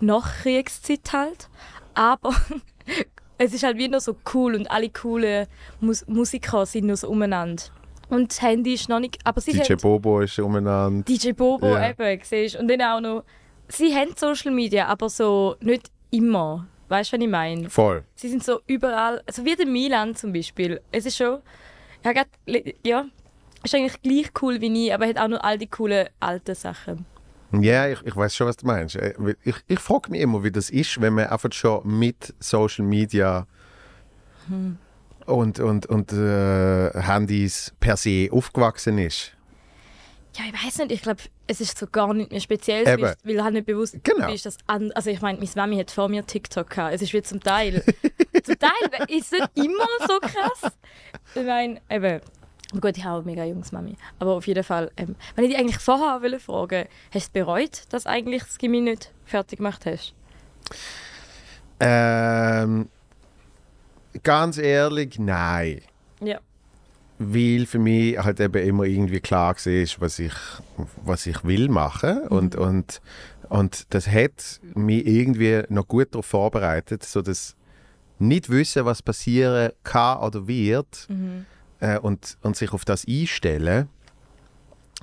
Nachkriegszeit 0.01 1.13
halt, 1.13 1.49
aber 1.95 2.35
es 3.39 3.53
ist 3.53 3.63
halt 3.63 3.79
wie 3.79 3.89
noch 3.89 4.01
so 4.01 4.17
cool 4.35 4.55
und 4.55 4.71
alle 4.71 4.89
coolen 4.91 5.47
Mus 5.81 6.07
Musiker 6.07 6.67
sind 6.67 6.87
noch 6.87 6.97
so 6.97 7.09
umeinander. 7.09 7.63
Und 8.09 8.31
das 8.31 8.41
Handy 8.41 8.75
ist 8.75 8.89
noch 8.89 9.01
nicht, 9.01 9.19
aber 9.25 9.41
sie 9.41 9.53
DJ 9.53 9.73
haben 9.73 9.77
Bobo 9.83 10.21
ist 10.21 10.39
umeinander. 10.39 11.05
DJ 11.05 11.33
Bobo 11.33 11.67
Ja. 11.67 11.91
eben, 11.91 12.21
siehst 12.23 12.57
Und 12.57 12.69
dann 12.69 12.81
auch 12.81 13.01
noch, 13.01 13.25
sie 13.69 13.95
haben 13.95 14.13
Social 14.17 14.51
Media, 14.53 14.87
aber 14.87 15.11
so 15.11 15.57
nicht 15.61 15.91
immer. 16.11 16.67
Weißt 16.89 17.13
du, 17.13 17.17
was 17.17 17.23
ich 17.25 17.31
meine? 17.31 17.71
Voll. 17.71 18.05
Sie 18.15 18.29
sind 18.29 18.43
so 18.43 18.61
überall, 18.67 19.23
also 19.27 19.45
wie 19.45 19.55
der 19.57 19.67
Milan 19.67 20.15
zum 20.17 20.33
Beispiel. 20.33 20.81
Es 20.91 21.05
ist 21.07 21.17
schon, 21.17 21.41
ja, 22.05 22.13
grad, 22.13 22.29
ja, 22.85 23.05
ist 23.63 23.75
eigentlich 23.75 24.01
gleich 24.03 24.31
cool 24.43 24.61
wie 24.61 24.71
nie, 24.71 24.93
aber 24.93 25.07
hat 25.07 25.19
auch 25.19 25.29
noch 25.29 25.41
all 25.43 25.59
die 25.59 25.67
coolen 25.67 26.09
alten 26.21 26.55
Sachen. 26.55 27.05
Ja, 27.53 27.89
ich, 27.89 28.01
ich 28.05 28.15
weiß 28.17 28.35
schon, 28.35 28.47
was 28.47 28.57
du 28.59 28.67
meinst. 28.67 28.97
Äh, 28.97 29.15
Ich, 29.45 29.57
ich 29.67 29.79
frage 29.81 30.11
mich 30.11 30.21
immer, 30.21 30.45
wie 30.45 30.51
das 30.51 30.71
ist, 30.71 31.01
wenn 31.01 31.15
man 31.15 31.27
einfach 31.27 31.53
schon 31.53 31.99
mit 31.99 32.35
Social 32.41 32.85
Media 32.85 33.47
Hm. 34.49 34.79
und, 35.27 35.61
und, 35.61 35.87
und 35.87 36.13
äh, 36.13 36.91
Handys 37.03 37.75
per 37.81 37.97
se 37.99 38.29
aufgewachsen 38.31 38.97
ist. 38.99 39.33
Ja, 40.37 40.45
ich 40.47 40.67
weiß 40.67 40.79
nicht, 40.79 40.93
ich 40.93 41.03
glaube, 41.03 41.21
es 41.49 41.61
ist 41.61 41.79
so 41.79 41.87
gar 41.87 42.15
nicht 42.15 42.31
mehr 42.31 42.41
speziell, 42.41 42.87
Eben. 42.87 43.03
weil 43.03 43.17
weil 43.25 43.43
halt 43.43 43.55
nicht 43.55 43.67
bewusst 43.67 43.97
Genau. 44.05 44.33
ist, 44.33 44.47
dass 44.47 44.59
an, 44.67 44.93
also 44.93 45.11
ich 45.11 45.21
meine, 45.21 45.39
meine 45.39 45.51
Mami 45.57 45.77
hat 45.79 45.91
vor 45.91 46.09
mir 46.09 46.25
TikTok 46.25 46.71
gehabt. 46.71 46.95
Es 46.95 47.03
ist 47.03 47.13
wie 47.13 47.23
zum 47.23 47.41
Teil, 47.41 47.83
zum 48.45 48.59
Teil 48.59 49.07
ist 49.09 49.33
es 49.33 49.41
immer 49.55 49.87
so 50.07 50.19
krass. 50.21 50.73
Ich 51.35 51.45
meine, 51.45 51.81
eben, 51.91 52.21
aber 52.71 52.81
gut, 52.81 52.97
ich 52.99 53.05
habe 53.05 53.25
mega 53.25 53.45
junges 53.45 53.73
Mami. 53.73 53.97
Aber 54.19 54.35
auf 54.35 54.47
jeden 54.47 54.63
Fall, 54.63 54.91
ähm, 54.99 55.17
wenn 55.35 55.45
ich 55.45 55.51
dich 55.53 55.59
eigentlich 55.59 55.79
vorher 55.79 56.21
wollte 56.23 56.39
fragen, 56.39 56.87
hast 57.13 57.29
du 57.35 57.41
bereut, 57.41 57.83
dass 57.91 58.07
eigentlich 58.07 58.43
das 58.45 58.59
Gimmi 58.59 58.81
nicht 58.81 59.11
fertig 59.25 59.57
gemacht 59.57 59.87
hast? 59.87 60.13
Ähm, 61.81 62.89
ganz 64.23 64.59
ehrlich, 64.59 65.19
nein. 65.19 65.81
Weil 67.19 67.67
für 67.67 67.79
mich 67.79 68.19
halt 68.19 68.39
eben 68.41 68.63
immer 68.67 68.85
irgendwie 68.85 69.21
klar 69.21 69.55
war, 69.55 70.01
was 70.01 70.19
ich, 70.19 70.33
was 71.05 71.27
ich 71.27 71.45
will 71.45 71.69
machen. 71.69 72.29
Und, 72.29 72.55
und, 72.55 73.01
und 73.49 73.87
das 73.91 74.07
hat 74.09 74.61
mich 74.75 75.07
irgendwie 75.07 75.63
noch 75.69 75.89
gut 75.89 76.15
darauf 76.15 76.27
vorbereitet, 76.27 77.03
so 77.03 77.23
dass 77.23 77.57
nicht 78.19 78.51
wissen, 78.51 78.85
was 78.85 79.03
passieren 79.03 79.73
kann 79.85 80.19
oder 80.19 80.47
wird 80.47 81.09
äh, 81.81 81.99
und, 81.99 82.37
und 82.43 82.57
sich 82.57 82.73
auf 82.73 82.85
das 82.85 83.07
einstellen, 83.07 83.89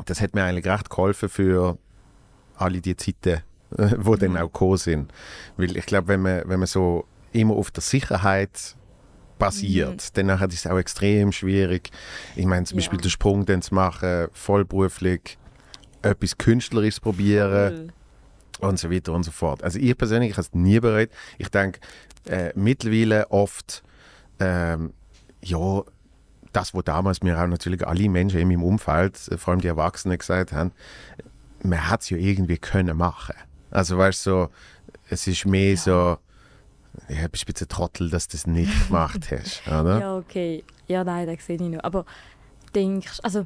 das 0.05 0.21
hat 0.21 0.35
mir 0.35 0.43
eigentlich 0.43 0.65
recht 0.65 0.89
geholfen 0.89 1.29
für 1.29 1.77
alle 2.57 2.81
die 2.81 2.95
Zeiten, 2.95 3.41
wo 3.97 4.15
dann 4.15 4.37
auch 4.37 4.51
gekommen 4.51 4.77
sind. 4.77 5.13
Weil 5.57 5.77
ich 5.77 5.85
glaube, 5.85 6.09
wenn 6.09 6.21
man, 6.21 6.41
wenn 6.45 6.59
man 6.59 6.67
so 6.67 7.05
immer 7.31 7.55
auf 7.55 7.71
der 7.71 7.81
Sicherheit 7.81 8.75
basiert, 9.37 10.15
dann 10.17 10.27
nachher 10.27 10.47
ist 10.47 10.65
es 10.65 10.67
auch 10.71 10.77
extrem 10.77 11.31
schwierig. 11.31 11.91
Ich 12.35 12.45
meine, 12.45 12.65
zum 12.65 12.77
Ja. 12.77 12.81
Beispiel 12.83 12.99
den 13.01 13.11
Sprung 13.11 13.45
dann 13.45 13.61
zu 13.61 13.73
machen, 13.75 14.27
vollberuflich, 14.33 15.37
etwas 16.01 16.37
Künstlerisches 16.37 16.99
probieren 16.99 17.91
Cool. 18.59 18.69
und 18.69 18.79
so 18.79 18.91
weiter 18.91 19.13
und 19.13 19.23
so 19.23 19.31
fort. 19.31 19.63
Also 19.63 19.79
ich 19.79 19.97
persönlich 19.97 20.31
habe 20.33 20.41
es 20.41 20.53
nie 20.53 20.79
bereut. 20.79 21.09
Ich 21.37 21.49
denke 21.49 21.79
äh, 22.27 22.51
mittlerweile 22.55 23.29
oft, 23.31 23.83
ähm, 24.39 24.93
ja, 25.41 25.81
das, 26.53 26.73
wo 26.73 26.81
damals 26.81 27.21
mir 27.21 27.37
auch 27.39 27.47
natürlich 27.47 27.85
alle 27.85 28.07
Menschen 28.09 28.39
in 28.39 28.47
meinem 28.47 28.63
Umfeld, 28.63 29.19
äh, 29.29 29.37
vor 29.37 29.51
allem 29.51 29.61
die 29.61 29.67
Erwachsenen, 29.67 30.17
gesagt 30.17 30.53
haben, 30.53 30.71
man 31.63 31.89
hat 31.89 32.01
es 32.01 32.09
ja 32.09 32.17
irgendwie 32.17 32.57
können 32.57 32.95
machen. 32.97 33.35
Also 33.71 33.97
weißt 33.97 34.25
du, 34.25 34.29
so, 34.29 34.49
es 35.09 35.27
ist 35.27 35.45
mehr 35.45 35.75
so, 35.75 36.17
ja, 37.09 37.27
bist 37.27 37.43
ein 37.43 37.53
bisschen 37.53 37.67
Trottel, 37.67 38.09
dass 38.09 38.27
du 38.27 38.37
das 38.37 38.47
nicht 38.47 38.71
gemacht 38.87 39.31
hast, 39.31 39.67
oder? 39.67 39.99
Ja, 39.99 40.17
okay. 40.17 40.63
Ja, 40.87 41.03
nein, 41.03 41.27
das 41.27 41.45
sehe 41.45 41.55
ich 41.55 41.61
noch. 41.61 41.83
Aber 41.83 42.05
denkst 42.73 43.19
also 43.23 43.45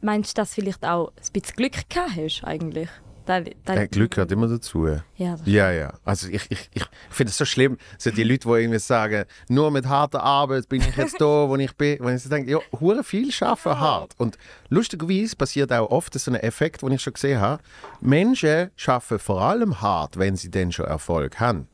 meinst 0.00 0.36
du, 0.36 0.42
dass 0.42 0.50
du 0.50 0.62
vielleicht 0.62 0.84
auch 0.84 1.08
ein 1.08 1.32
bisschen 1.32 1.56
Glück 1.56 1.88
gehabt 1.88 2.16
hast, 2.16 2.42
eigentlich? 2.44 2.88
Dein 3.26 3.48
Äh, 3.66 3.88
Glück 3.88 4.12
gehört 4.12 4.30
immer 4.30 4.46
dazu. 4.46 4.86
Ja, 4.86 5.32
das 5.32 5.42
Ja, 5.46 5.72
ja. 5.72 5.94
Also 6.04 6.28
ich, 6.28 6.48
ich, 6.48 6.70
ich 6.72 6.84
finde 7.10 7.30
es 7.30 7.36
so 7.36 7.44
schlimm, 7.44 7.76
so 7.98 8.10
die 8.10 8.22
Leute, 8.22 8.46
die 8.48 8.54
irgendwie 8.54 8.78
sagen, 8.78 9.24
nur 9.48 9.72
mit 9.72 9.86
harter 9.86 10.22
Arbeit 10.22 10.68
bin 10.68 10.80
ich 10.80 10.96
jetzt 10.96 11.20
da, 11.20 11.48
wo 11.48 11.56
ich 11.56 11.76
bin. 11.76 11.98
Wenn 12.00 12.14
ich 12.14 12.22
so 12.22 12.30
denke, 12.30 12.52
ja, 12.52 12.58
hure 12.78 13.02
viel 13.02 13.32
schaffen 13.32 13.78
hart. 13.80 14.12
Und 14.16 14.38
lustigerweise 14.68 15.34
passiert 15.34 15.72
auch 15.72 15.90
oft 15.90 16.16
so 16.16 16.30
ein 16.30 16.36
Effekt, 16.36 16.82
den 16.82 16.92
ich 16.92 17.02
schon 17.02 17.14
gesehen 17.14 17.40
habe. 17.40 17.60
Menschen 18.00 18.70
schaffen 18.76 19.18
vor 19.18 19.42
allem 19.42 19.80
hart, 19.80 20.18
wenn 20.18 20.36
sie 20.36 20.50
dann 20.50 20.70
schon 20.70 20.86
Erfolg 20.86 21.40
haben. 21.40 21.66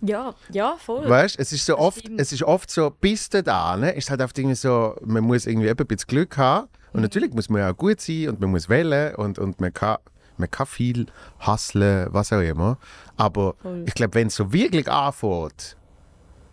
Ja, 0.00 0.34
ja, 0.52 0.76
voll. 0.78 1.08
Weißt, 1.08 1.38
es 1.38 1.52
ist 1.52 1.66
so 1.66 1.78
oft, 1.78 2.08
es 2.16 2.32
ist 2.32 2.42
oft 2.42 2.70
so, 2.70 2.90
bis 2.90 3.28
da, 3.28 3.76
ne, 3.76 3.92
ist 3.92 4.10
halt 4.10 4.20
oft 4.20 4.38
irgendwie 4.38 4.56
so, 4.56 4.94
man 5.04 5.24
muss 5.24 5.46
irgendwie 5.46 5.70
ein 5.70 5.76
bisschen 5.76 6.06
Glück 6.06 6.36
haben. 6.36 6.68
Und 6.92 7.02
natürlich 7.02 7.32
muss 7.34 7.48
man 7.50 7.60
ja 7.60 7.70
auch 7.70 7.76
gut 7.76 8.00
sein 8.00 8.30
und 8.30 8.40
man 8.40 8.50
muss 8.50 8.68
wählen 8.68 9.14
und, 9.16 9.38
und 9.38 9.60
man 9.60 9.72
kann, 9.72 9.98
man 10.38 10.50
kann 10.50 10.66
viel 10.66 11.06
hustlen, 11.46 12.08
was 12.10 12.32
auch 12.32 12.40
immer. 12.40 12.78
Aber 13.16 13.54
Voll. 13.60 13.84
ich 13.86 13.94
glaube, 13.94 14.14
wenn 14.14 14.28
es 14.28 14.36
so 14.36 14.52
wirklich 14.52 14.88
anfängt, 14.88 15.76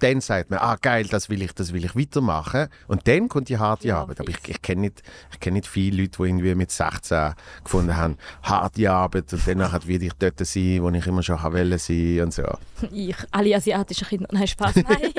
dann 0.04 0.20
sagt 0.20 0.50
man, 0.50 0.60
ah 0.60 0.76
geil, 0.82 1.08
das 1.10 1.30
will 1.30 1.42
ich, 1.42 1.54
das 1.54 1.72
will 1.72 1.86
ich 1.86 1.96
weitermachen. 1.96 2.68
Und 2.88 3.08
dann 3.08 3.30
kommt 3.30 3.48
die 3.48 3.58
harte 3.58 3.88
Ja, 3.88 4.02
Arbeit. 4.02 4.20
Aber 4.20 4.30
ich, 4.30 4.38
ich 4.48 4.62
kenne 4.62 4.82
nicht, 4.82 5.02
ich 5.32 5.40
kenn 5.40 5.54
nicht 5.54 5.66
viele 5.66 6.02
Leute, 6.02 6.18
die 6.18 6.24
irgendwie 6.28 6.56
mit 6.56 6.72
16 6.72 7.34
gefunden 7.64 7.96
haben, 7.96 8.18
harte 8.44 8.92
Arbeit 8.92 9.32
und 9.32 9.48
danach 9.48 9.88
will 9.88 10.04
ich 10.04 10.14
dort 10.14 10.46
sein, 10.46 10.84
wo 10.84 10.90
ich 10.90 11.08
immer 11.08 11.24
schon 11.24 11.42
wollte 11.42 11.78
sein 11.80 12.22
und 12.22 12.34
so. 12.34 12.44
Ich, 12.92 13.16
alle 13.32 13.56
asiatischen 13.56 14.08
Kinder. 14.08 14.28
Nein, 14.32 14.48
Spaß. 14.48 14.76
Nein. 14.76 15.14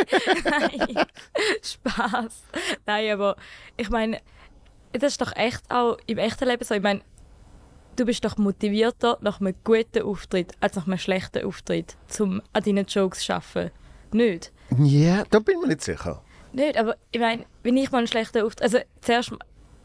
Nein. 0.44 1.06
Spaß. 1.62 2.42
Nein, 2.84 3.12
aber 3.12 3.36
ich 3.76 3.88
meine, 3.88 4.20
das 4.92 5.12
ist 5.12 5.20
doch 5.20 5.34
echt 5.34 5.62
auch 5.70 5.96
im 6.06 6.18
echten 6.18 6.46
Leben 6.46 6.62
so. 6.62 6.74
Ich 6.74 6.82
meine, 6.82 7.00
du 7.96 8.04
bist 8.04 8.24
doch 8.24 8.36
motivierter 8.36 9.18
nach 9.22 9.40
einem 9.40 9.54
guten 9.64 10.02
Auftritt 10.02 10.52
als 10.60 10.76
nach 10.76 10.86
einem 10.86 10.98
schlechten 10.98 11.44
Auftritt, 11.44 11.96
um 12.18 12.42
an 12.52 12.62
deinen 12.62 12.84
Jokes 12.84 13.20
zu 13.20 13.34
arbeiten. 13.34 13.70
Nicht? 14.12 14.52
Ja, 14.78 15.24
da 15.30 15.38
bin 15.38 15.56
ich 15.56 15.60
mir 15.62 15.68
nicht 15.68 15.82
sicher. 15.82 16.22
Nicht, 16.52 16.76
aber 16.76 16.96
ich 17.10 17.20
meine, 17.20 17.44
wenn 17.62 17.76
ich 17.76 17.90
mal 17.90 17.98
einen 17.98 18.06
schlechten 18.06 18.42
Auftritt. 18.42 18.62
Also, 18.62 18.78
zuerst, 19.00 19.32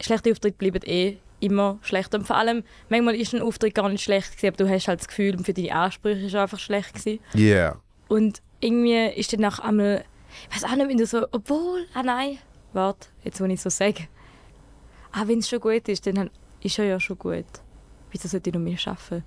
schlechte 0.02 0.32
Auftritte 0.32 0.58
bleiben 0.58 0.82
eh 0.86 1.18
immer 1.40 1.80
schlecht. 1.82 2.14
Und 2.14 2.28
vor 2.28 2.36
allem, 2.36 2.64
manchmal 2.90 3.16
ist 3.16 3.34
ein 3.34 3.42
Auftritt 3.42 3.76
gar 3.76 3.90
nicht 3.90 4.04
schlecht, 4.04 4.36
gewesen, 4.38 4.48
aber 4.54 4.58
du 4.66 4.70
hast 4.70 4.88
halt 4.88 5.00
das 5.00 5.08
Gefühl, 5.08 5.38
für 5.44 5.54
deine 5.54 5.74
Ansprüche 5.74 6.26
ist 6.26 6.34
er 6.34 6.44
einfach 6.44 6.60
schlecht. 6.60 6.94
Gewesen. 6.94 7.20
Ja. 7.34 7.78
Und 8.08 8.42
irgendwie 8.60 9.08
ist 9.16 9.34
dann 9.34 9.42
nach 9.42 9.60
einmal. 9.60 10.04
Ich 10.50 10.56
weiß 10.56 10.70
auch 10.70 10.76
nicht, 10.76 10.90
wenn 10.90 10.98
du 10.98 11.06
so. 11.06 11.26
Obwohl. 11.32 11.86
Ah 11.94 12.04
nein. 12.04 12.38
Warte, 12.74 13.08
jetzt 13.24 13.40
muss 13.40 13.50
ich 13.50 13.62
so 13.62 13.70
sagen. 13.70 14.08
Ah, 15.12 15.24
wenn 15.26 15.40
es 15.40 15.50
schon 15.50 15.60
gut 15.60 15.88
ist, 15.90 16.06
dann 16.06 16.30
ist 16.62 16.78
er 16.78 16.86
ja 16.86 17.00
schon 17.00 17.18
gut. 17.18 17.46
Wieso 18.12 18.28
sollte 18.28 18.50
ich 18.50 18.54
noch 18.54 18.62
mehr 18.62 18.78
arbeiten? 18.86 19.24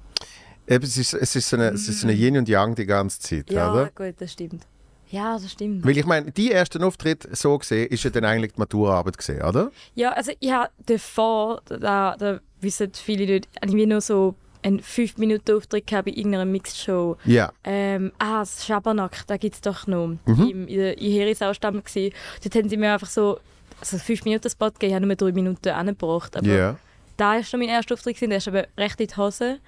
Eben, 0.68 0.84
es 0.84 0.96
ist, 0.96 1.14
es 1.14 1.34
ist 1.34 1.48
so 1.48 1.56
eine, 1.56 1.70
es 1.70 1.88
ist 1.88 2.00
so 2.02 2.06
eine 2.06 2.16
Yin 2.16 2.36
und 2.38 2.48
Yang 2.48 2.76
die 2.76 2.86
ganze 2.86 3.18
Zeit, 3.18 3.50
Ja, 3.50 3.72
oder? 3.72 3.90
gut, 3.92 4.14
das 4.18 4.32
stimmt. 4.32 4.64
Ja, 5.12 5.34
das 5.34 5.52
stimmt. 5.52 5.84
Weil 5.86 5.96
ich 5.98 6.06
meine, 6.06 6.32
die 6.32 6.50
ersten 6.50 6.82
Auftritt 6.82 7.28
so 7.36 7.58
gesehen, 7.58 7.86
ist 7.88 8.02
ja 8.02 8.10
dann 8.10 8.24
eigentlich 8.24 8.52
die 8.54 8.58
Maturaarbeit 8.60 9.18
gesehen, 9.18 9.42
oder? 9.42 9.70
Ja, 9.94 10.10
also 10.12 10.32
ich 10.40 10.50
habe 10.50 10.70
davor, 10.86 11.60
da, 11.68 12.16
da 12.18 12.40
wissen 12.62 12.90
viele 12.94 13.34
Leute, 13.34 13.48
irgendwie 13.60 13.84
nur 13.86 14.00
so 14.00 14.34
einen 14.62 14.80
5-Minuten-Auftritt 14.80 15.86
gehabt 15.86 16.06
bei 16.06 16.12
irgendeiner 16.12 16.44
Mixed-Show. 16.46 17.16
Ja. 17.26 17.52
Ähm, 17.64 18.12
ah, 18.18 18.40
das 18.40 18.64
Schabernack, 18.64 19.26
da 19.26 19.36
gibt 19.36 19.56
es 19.56 19.60
doch 19.60 19.86
noch. 19.86 20.16
Im, 20.26 20.66
in 20.66 20.78
der 20.78 20.96
in 20.98 21.12
Herisau-Stamm 21.12 21.82
gsi. 21.84 22.12
Dort 22.42 22.54
haben 22.54 22.68
sie 22.68 22.76
mir 22.76 22.94
einfach 22.94 23.08
so, 23.08 23.38
also 23.80 23.96
5-Minuten-Spot 23.98 24.70
gegeben, 24.70 24.90
ich 24.90 24.94
habe 24.94 25.06
nur 25.06 25.16
3 25.16 25.32
Minuten 25.32 25.68
angebracht. 25.68 26.36
Aber 26.36 26.46
Ja. 26.46 26.76
da 27.18 27.34
war 27.34 27.42
schon 27.44 27.60
mein 27.60 27.68
erster 27.68 27.94
Auftritt, 27.94 28.16
gewesen, 28.16 28.30
der 28.30 28.38
ist 28.38 28.48
aber 28.48 28.66
recht 28.78 29.00
in 29.00 29.08
die 29.08 29.16
Hose. 29.16 29.58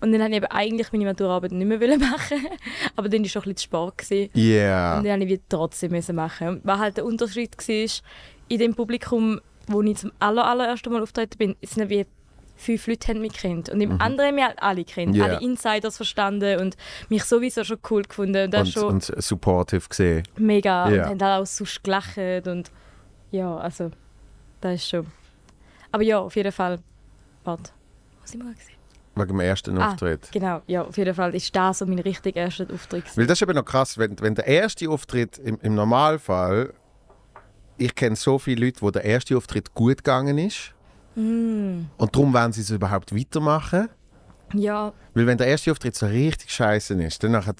Und 0.00 0.12
dann 0.12 0.20
wollte 0.20 0.32
ich 0.32 0.36
eben 0.38 0.46
eigentlich 0.46 0.92
meine 0.92 1.04
Maturarbeit 1.04 1.52
nicht 1.52 1.66
mehr 1.66 1.78
machen 1.98 2.38
aber 2.96 3.08
dann 3.08 3.22
war 3.22 3.28
schon 3.28 3.42
ein 3.42 3.54
bisschen 3.54 3.56
zu 3.56 3.62
spät. 3.64 3.98
Gewesen. 3.98 4.30
Ja. 4.34 4.98
Und 4.98 5.04
dann 5.04 5.18
musste 5.18 5.24
ich 5.24 5.30
wieder 5.30 5.42
trotzdem 5.48 5.90
müssen 5.92 6.16
machen. 6.16 6.48
Und 6.48 6.60
was 6.64 6.78
halt 6.78 6.96
der 6.96 7.04
Unterschied 7.04 7.56
war, 7.56 7.90
in 8.48 8.58
dem 8.58 8.74
Publikum, 8.74 9.40
wo 9.66 9.82
ich 9.82 9.96
zum 9.98 10.12
aller, 10.18 10.46
allerersten 10.46 10.92
Mal 10.92 11.02
auftreten 11.02 11.38
bin, 11.38 11.56
es 11.60 11.72
sind 11.72 11.90
wie 11.90 12.06
fünf 12.60 12.86
Leute 12.86 13.08
haben 13.08 13.20
mich 13.20 13.32
kennt. 13.32 13.70
Und 13.70 13.80
im 13.80 14.00
anderen 14.00 14.28
haben 14.28 14.34
mich 14.34 14.44
halt 14.44 14.62
alle 14.62 14.84
kennt. 14.84 15.16
Ja. 15.16 15.24
Alle 15.24 15.40
Insiders 15.40 15.96
verstanden 15.96 16.60
und 16.60 16.76
mich 17.08 17.24
sowieso 17.24 17.64
schon 17.64 17.78
cool 17.90 18.02
gefunden. 18.02 18.44
Und 18.44 18.54
das 18.54 18.68
Und, 18.68 18.72
schon 18.72 18.88
und 18.94 19.22
supportive 19.22 19.88
gesehen. 19.88 20.22
mega. 20.36 20.88
Ja. 20.90 21.04
Und 21.04 21.22
haben 21.22 21.30
halt 21.32 21.42
auch 21.42 21.46
sonst 21.46 21.82
gelacht. 21.82 22.46
Und 22.46 22.70
ja, 23.30 23.56
also, 23.56 23.90
das 24.60 24.74
ist 24.74 24.88
schon. 24.88 25.06
Aber 25.90 26.02
ja, 26.02 26.18
auf 26.18 26.36
jeden 26.36 26.52
Fall. 26.52 26.78
Warte, 27.44 27.70
was 28.20 28.30
sind 28.30 28.44
wir 28.44 28.52
gesehen? 28.52 28.79
Wegen 29.20 29.28
dem 29.36 29.40
ersten 29.40 29.78
Ah. 29.78 29.88
Auftritt. 29.92 30.28
Genau, 30.32 30.62
ja, 30.66 30.82
auf 30.82 30.96
jeden 30.96 31.14
Fall 31.14 31.34
ist 31.34 31.54
das 31.54 31.78
so 31.78 31.86
mein 31.86 31.98
richtig 32.00 32.36
erster 32.36 32.66
Auftritt. 32.72 33.04
Weil 33.16 33.26
das 33.26 33.38
ist 33.38 33.42
eben 33.42 33.54
noch 33.54 33.64
krass, 33.64 33.96
wenn, 33.98 34.18
wenn 34.20 34.34
der 34.34 34.46
erste 34.46 34.88
Auftritt 34.88 35.38
im, 35.38 35.58
im 35.62 35.74
Normalfall, 35.74 36.72
ich 37.76 37.94
kenne 37.94 38.16
so 38.16 38.38
viele 38.38 38.66
Leute, 38.66 38.82
wo 38.82 38.90
der 38.90 39.04
erste 39.04 39.36
Auftritt 39.36 39.72
gut 39.74 39.98
gegangen 39.98 40.38
ist. 40.38 40.74
Mm. 41.14 41.86
Und 41.96 42.14
darum 42.14 42.32
wollen 42.32 42.52
sie 42.52 42.60
es 42.60 42.70
überhaupt 42.70 43.14
weitermachen. 43.14 43.88
Ja, 44.52 44.92
Weil 45.14 45.26
wenn 45.26 45.38
der 45.38 45.46
erste 45.46 45.70
Auftritt 45.70 45.94
so 45.94 46.06
richtig 46.06 46.50
scheiße 46.50 46.94
ist, 47.02 47.22
dann, 47.22 47.32
nachher, 47.32 47.54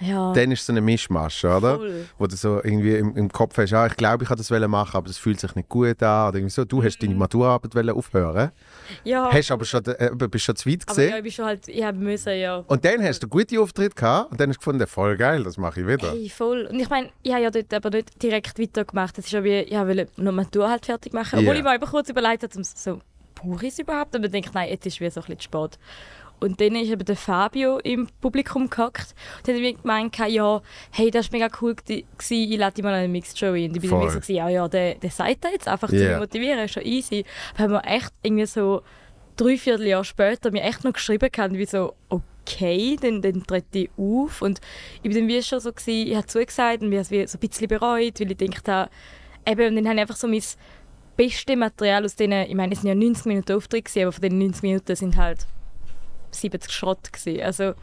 ja. 0.00 0.32
dann 0.32 0.50
ist 0.50 0.60
es 0.60 0.66
so 0.66 0.72
eine 0.72 0.80
Mischmasch, 0.80 1.44
oder? 1.44 1.76
Voll. 1.76 2.04
Wo 2.18 2.26
du 2.26 2.36
so 2.36 2.56
irgendwie 2.62 2.96
im, 2.96 3.16
im 3.16 3.30
Kopf 3.30 3.56
hast, 3.58 3.72
ah, 3.72 3.86
ich 3.86 3.96
glaube, 3.96 4.24
ich 4.24 4.28
kann 4.28 4.38
das 4.38 4.50
machen, 4.50 4.96
aber 4.96 5.06
das 5.08 5.18
fühlt 5.18 5.40
sich 5.40 5.54
nicht 5.54 5.68
gut 5.68 6.02
an. 6.02 6.28
Oder 6.28 6.38
irgendwie 6.38 6.50
so. 6.50 6.64
Du 6.64 6.82
hast 6.82 7.00
Mhm. 7.02 7.06
deine 7.06 7.18
Maturarbeit 7.18 7.90
aufhören, 7.90 8.50
ja. 9.04 9.30
hast 9.32 9.50
aber 9.50 9.64
schon, 9.64 9.84
äh, 9.86 10.10
bist 10.28 10.44
schon 10.44 10.56
zu 10.56 10.68
weit 10.70 10.82
aber 10.86 11.02
ja, 11.02 11.06
gesehen. 11.08 11.16
ich 11.16 11.22
bin 11.22 11.32
schon 11.32 11.44
halt, 11.44 11.68
ich 11.68 11.82
habe 11.84 11.98
müssen, 11.98 12.36
ja. 12.38 12.56
Und 12.66 12.84
dann 12.84 13.02
hast 13.02 13.20
du 13.22 13.26
einen 13.26 13.30
guten 13.30 13.58
Auftritt 13.58 13.96
gehabt 13.96 14.30
und 14.32 14.40
dann 14.40 14.48
hast 14.50 14.56
du 14.56 14.60
gefunden, 14.60 14.86
voll 14.86 15.16
geil, 15.16 15.42
das 15.44 15.56
mache 15.56 15.80
ich 15.80 15.86
wieder. 15.86 16.10
Hey, 16.12 16.28
voll. 16.28 16.66
Und 16.70 16.78
ich 16.80 16.88
meine, 16.90 17.10
ich 17.22 17.32
habe 17.32 17.42
ja 17.42 17.50
dort 17.50 17.72
aber 17.74 17.90
nicht 17.90 18.22
direkt 18.22 18.58
weitergemacht. 18.58 19.18
Es 19.18 19.26
ist 19.26 19.32
ja 19.32 19.42
wie, 19.44 19.58
ich 19.60 19.72
wollte 19.78 20.08
noch 20.16 20.32
Matur 20.32 20.68
halt 20.68 20.86
fertig 20.86 21.12
machen. 21.12 21.38
Obwohl 21.38 21.54
Ja. 21.54 21.58
ich 21.58 21.62
mir 21.64 21.70
aber 21.74 21.86
kurz 21.86 22.08
überlegt 22.08 22.42
habe, 22.42 22.56
um 22.56 22.64
so, 22.64 23.00
brauche 23.34 23.66
ich 23.66 23.72
es 23.72 23.78
überhaupt? 23.78 24.14
Und 24.14 24.24
ich 24.24 24.30
denke, 24.30 24.50
nein, 24.54 24.68
jetzt 24.68 24.86
ist 24.86 25.00
wie 25.00 25.10
so 25.10 25.20
ein 25.20 25.26
bisschen 25.26 25.38
zu 25.40 25.44
spät. 25.44 25.78
Und 26.42 26.60
dann 26.60 26.74
ist 26.74 26.90
eben 26.90 27.04
der 27.04 27.16
Fabio 27.16 27.78
im 27.78 28.08
Publikum 28.20 28.68
gehockt 28.68 29.14
und 29.38 29.54
hat 29.54 29.60
mir 29.60 29.74
gemeint, 29.74 30.16
ja, 30.18 30.60
hey, 30.90 31.10
das 31.10 31.32
war 31.32 31.38
mega 31.38 31.54
cool, 31.60 31.74
gewesen, 31.74 32.04
ich 32.18 32.56
lade 32.58 32.74
dich 32.74 32.84
mal 32.84 32.92
an 32.92 33.00
eine 33.00 33.08
Mixed 33.08 33.38
Show 33.38 33.52
ein. 33.52 33.70
Und 33.70 33.76
ich 33.76 33.82
wie 33.82 33.86
so, 33.86 33.96
gewesen, 33.98 34.34
ja, 34.34 34.48
ja, 34.48 34.66
der, 34.68 34.96
der 34.96 35.10
sagt 35.10 35.44
das 35.44 35.52
jetzt 35.52 35.68
einfach, 35.68 35.88
zu 35.88 35.96
Ja. 35.96 36.10
mich 36.10 36.18
motivieren, 36.18 36.58
ist 36.64 36.72
schon 36.72 36.84
easy. 36.84 37.24
Aber 37.54 37.62
haben 37.62 37.72
wir 37.72 37.84
echt 37.84 38.12
irgendwie 38.22 38.46
so 38.46 38.82
drei 39.36 39.56
Vierteljahr 39.56 40.04
später 40.04 40.50
mir 40.50 40.62
echt 40.62 40.84
noch 40.84 40.92
geschrieben 40.92 41.30
gehabt, 41.30 41.54
wie 41.54 41.66
so, 41.66 41.94
okay, 42.08 42.96
dann, 43.00 43.22
dann 43.22 43.44
trete 43.46 43.78
ich 43.78 43.90
auf. 43.96 44.42
Und 44.42 44.60
ich 44.96 45.02
bin 45.02 45.14
dann 45.14 45.28
wie 45.28 45.42
schon 45.42 45.60
so, 45.60 45.72
gewesen, 45.72 46.08
ich 46.10 46.16
habe 46.16 46.26
zugesagt 46.26 46.82
und 46.82 46.88
mir 46.88 47.04
so 47.04 47.14
ein 47.14 47.26
bisschen 47.40 47.68
bereut, 47.68 48.20
weil 48.20 48.30
ich 48.32 48.38
gedacht 48.38 48.68
habe, 48.68 48.90
eben, 49.46 49.68
und 49.68 49.76
dann 49.76 49.86
habe 49.86 49.94
ich 49.96 50.00
einfach 50.02 50.16
so 50.16 50.26
mein 50.26 50.42
bestes 51.16 51.56
Material 51.56 52.04
aus 52.04 52.16
denen, 52.16 52.48
ich 52.48 52.54
meine, 52.54 52.72
es 52.72 52.80
sind 52.80 52.88
ja 52.88 52.94
90 52.94 53.26
Minuten 53.26 53.52
Auftritt, 53.52 53.84
gewesen, 53.84 54.02
aber 54.02 54.12
von 54.12 54.22
den 54.22 54.38
90 54.38 54.62
Minuten 54.62 54.96
sind 54.96 55.16
halt 55.16 55.46
70 56.34 56.70
Schrott 56.70 57.12
gewesen. 57.12 57.42
Also, 57.42 57.74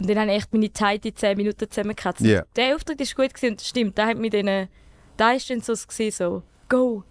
und 0.00 0.10
dann 0.10 0.18
habe 0.18 0.30
ich 0.30 0.38
echt 0.38 0.52
meine 0.52 0.72
Zeit 0.72 1.06
in 1.06 1.14
10 1.14 1.36
Minuten 1.36 1.70
zusammengekratzt. 1.70 2.20
Ja. 2.22 2.42
Der 2.56 2.74
Auftritt 2.74 3.00
ist 3.00 3.14
gut 3.14 3.32
gewesen, 3.32 3.52
und 3.52 3.60
stimmt, 3.60 3.98
da 3.98 4.06
hat 4.06 4.18
mir 4.18 4.30
dann, 4.30 4.68
da 5.16 5.32
ist 5.32 5.48
dann 5.50 5.60
so, 5.60 5.72
gewesen, 5.72 6.10
so, 6.10 6.42
go. 6.68 7.04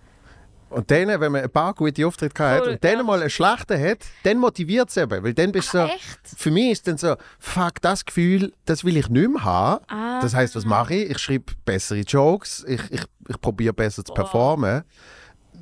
Und 0.74 0.90
dann, 0.90 1.08
wenn 1.08 1.32
man 1.32 1.44
ein 1.44 1.50
paar 1.52 1.74
gute 1.76 2.06
Auftritte 2.06 2.44
hat 2.44 2.68
und 2.68 2.84
dann 2.84 2.98
ja, 2.98 3.04
mal 3.04 3.22
einen 3.22 3.30
schlechten 3.30 3.80
hat, 3.80 4.00
dann 4.24 4.40
motiviert 4.40 4.90
es 4.90 4.98
eben. 4.98 5.24
Weil 5.24 5.34
dann 5.34 5.52
bist 5.52 5.72
du 5.74 5.78
so, 5.78 5.84
Echt? 5.86 6.20
für 6.36 6.50
mich 6.50 6.72
ist 6.72 6.88
dann 6.88 6.98
so, 6.98 7.16
fuck, 7.38 7.80
das 7.82 8.04
Gefühl, 8.04 8.54
das 8.66 8.84
will 8.84 8.98
ich 8.98 9.08
nicht 9.08 9.30
mehr 9.30 9.44
haben. 9.44 9.86
Ah. 9.88 10.20
Das 10.20 10.34
heißt, 10.34 10.56
was 10.56 10.66
mache 10.66 10.96
ich? 10.96 11.12
Ich 11.12 11.20
schreibe 11.20 11.54
bessere 11.64 12.00
Jokes, 12.00 12.66
ich, 12.68 12.82
ich, 12.90 13.04
ich 13.30 13.40
probiere 13.40 13.74
besser 13.74 14.04
zu 14.04 14.14
performen. 14.14 14.84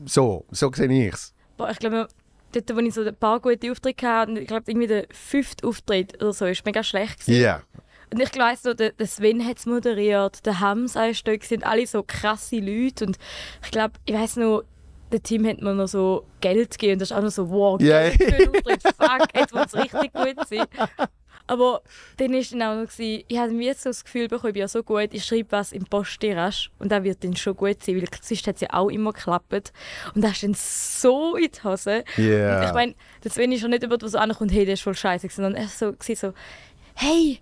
So, 0.06 0.46
so 0.50 0.72
sehe 0.72 0.88
ich 0.88 1.14
es. 1.14 1.34
Ich 1.72 1.80
glaube, 1.80 2.08
dort, 2.52 2.76
wo 2.76 2.80
ich 2.80 2.94
so 2.94 3.02
ein 3.02 3.16
paar 3.16 3.40
gute 3.40 3.72
Auftritte 3.72 4.08
hatte, 4.08 4.32
und 4.32 4.38
ich 4.38 4.48
glaube, 4.48 4.64
irgendwie 4.68 4.88
der 4.88 5.06
fünfte 5.12 5.68
Auftritt 5.68 6.16
oder 6.22 6.34
so, 6.34 6.46
ist 6.46 6.66
mega 6.66 6.84
schlecht 6.84 7.20
gewesen. 7.20 7.42
Ja. 7.42 7.62
Und 8.14 8.20
ich 8.20 8.38
weiss 8.38 8.64
noch, 8.66 8.74
der, 8.74 8.92
der 8.92 9.08
Sven 9.08 9.46
hat 9.46 9.58
es 9.58 9.66
moderiert, 9.66 10.46
der 10.46 10.60
Hamza 10.60 11.06
ist 11.06 11.26
da, 11.28 11.34
sind 11.42 11.66
alle 11.66 11.88
so 11.88 12.04
krasse 12.04 12.58
Leute. 12.58 13.06
Und 13.06 13.18
ich 13.64 13.72
glaube, 13.72 13.94
ich 14.06 14.14
weiss 14.14 14.36
noch, 14.36 14.64
der 15.12 15.24
Team 15.24 15.46
hat 15.46 15.62
mir 15.62 15.74
noch 15.74 15.88
so 15.88 16.26
Geld 16.42 16.72
gegeben. 16.72 16.94
Und 16.94 17.00
das 17.00 17.12
ist 17.12 17.18
auch 17.18 17.22
noch 17.22 17.32
so, 17.32 17.50
wow. 17.50 17.78
Geld 17.78 18.22
für 18.22 18.36
einen 18.36 18.50
Auftritt, 18.50 18.84
fuck, 18.84 19.28
jetzt 19.34 19.54
muss 19.54 19.66
es 19.68 19.76
richtig 19.76 20.14
gut 20.14 20.48
sein. 20.48 20.66
Aber 21.52 21.82
dann 22.16 22.32
war 22.32 22.42
dann 22.50 22.62
auch 22.62 22.82
noch, 22.82 22.90
gewesen, 22.90 23.26
ich 23.28 23.38
habe 23.38 23.52
mir 23.52 23.74
so 23.74 23.90
das 23.90 24.06
Gefühl 24.06 24.30
bekommen, 24.30 24.52
ich 24.52 24.54
bin 24.54 24.62
ja 24.62 24.70
so 24.70 24.84
gut, 24.84 25.10
ich 25.12 25.26
schreibe 25.26 25.52
was 25.52 25.74
im 25.74 25.84
Posttirage 25.84 26.70
und 26.80 26.94
das 26.94 27.04
wird 27.04 27.22
dann 27.26 27.36
schon 27.36 27.58
gut 27.58 27.84
sein, 27.84 27.98
weil 27.98 28.08
sonst 28.22 28.48
hat 28.48 28.56
es 28.56 28.62
ja 28.62 28.70
auch 28.72 28.88
immer 28.88 29.12
geklappt. 29.12 29.74
Und 30.16 30.24
das 30.24 30.32
ist 30.32 30.44
dann 30.44 30.54
so 30.54 31.36
in 31.36 31.52
die 31.52 31.62
Hose. 31.62 32.06
Ja. 32.16 32.58
Und 32.62 32.68
ich 32.68 32.74
meine, 32.74 32.96
das 33.20 33.34
Sven 33.34 33.52
ist 33.52 33.60
schon 33.60 33.72
nicht 33.72 33.82
jemand, 33.84 34.02
der 34.02 34.08
so 34.08 34.18
ankommt, 34.18 34.54
hey, 34.54 34.64
der 34.64 34.76
ist 34.76 34.84
voll 34.84 34.96
scheiße, 34.96 35.28
sondern 35.28 35.56
er 35.56 35.68
so, 35.68 35.88
war 35.88 36.16
so, 36.16 36.34
hey, 36.96 37.42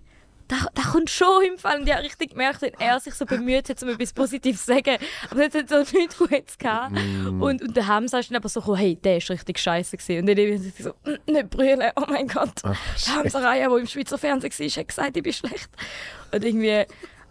da, 0.50 0.56
da 0.74 0.82
kommt 0.82 1.08
schon 1.10 1.44
im 1.44 1.58
Fall. 1.58 1.78
Und 1.78 1.86
ich 1.86 1.94
habe 1.94 2.02
richtig 2.02 2.30
gemerkt, 2.30 2.62
wenn 2.62 2.72
er 2.78 2.98
sich 2.98 3.14
so 3.14 3.24
bemüht 3.24 3.68
hat, 3.68 3.80
um 3.84 3.88
etwas 3.88 4.12
Positives 4.12 4.64
zu 4.64 4.74
sagen. 4.74 4.96
Aber 5.30 5.48
das 5.48 5.54
hat 5.54 5.68
so 5.68 5.76
nichts 5.96 6.18
Gutes 6.18 6.58
gehabt. 6.58 6.92
Mm. 6.92 7.40
Und, 7.40 7.62
und 7.62 7.76
der 7.76 7.86
Hamza 7.86 8.18
ist 8.18 8.30
dann 8.30 8.36
aber 8.36 8.48
so, 8.48 8.76
hey, 8.76 8.96
der 8.96 9.18
ist 9.18 9.30
richtig 9.30 9.60
scheiße 9.60 9.96
gewesen. 9.96 10.20
Und 10.20 10.26
dann 10.26 10.34
bin 10.34 10.72
ich 10.76 10.84
so, 10.84 10.90
«Mm, 11.04 11.32
nicht 11.32 11.50
brüllen, 11.50 11.92
oh 11.94 12.04
mein 12.08 12.26
Gott. 12.26 12.50
Ach, 12.64 12.76
der 13.06 13.14
Hamza 13.14 13.38
Raya, 13.38 13.68
der 13.68 13.78
im 13.78 13.86
Schweizer 13.86 14.18
Fernsehen 14.18 14.52
war, 14.52 14.68
hat 14.68 14.88
gesagt, 14.88 15.16
ich 15.16 15.22
bin 15.22 15.32
schlecht. 15.32 15.70
Und 16.32 16.44
irgendwie, 16.44 16.84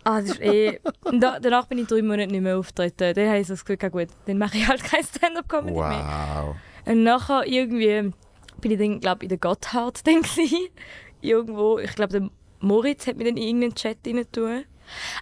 ah, 0.06 0.22
das 0.22 0.30
ist 0.30 0.42
eh... 0.42 0.80
Da, 1.12 1.40
danach 1.42 1.68
bin 1.68 1.80
ich 1.80 1.88
drei 1.88 2.02
Monate 2.02 2.32
nicht 2.32 2.42
mehr 2.42 2.58
auftreten. 2.58 3.14
Dann 3.16 3.28
habe 3.28 3.40
ich 3.40 3.48
so 3.48 3.54
das 3.54 3.66
Gefühl, 3.66 3.78
gehabt, 3.78 3.94
gut, 3.94 4.08
dann 4.28 4.38
mache 4.38 4.58
ich 4.58 4.66
halt 4.66 4.82
kein 4.82 5.04
Stand-Up-Comedy 5.04 5.78
mehr. 5.78 6.36
Wow. 6.46 6.56
Und 6.86 7.04
nachher 7.04 7.46
irgendwie 7.46 8.14
bin 8.62 8.72
ich 8.72 8.78
dann, 8.78 9.02
glaube 9.02 9.24
in 9.24 9.30
der 9.30 9.38
Gotthard 9.38 10.08
dann. 10.08 10.22
Irgendwo, 11.22 11.80
ich 11.80 11.94
glaube, 11.96 12.18
der 12.18 12.30
Moritz 12.60 13.08
hat 13.08 13.18
mich 13.18 13.28
dann 13.28 13.38
in 13.38 13.44
irgendeinen 13.44 13.76
Chat 13.76 13.98
rein 14.06 14.26
tun. 14.32 14.64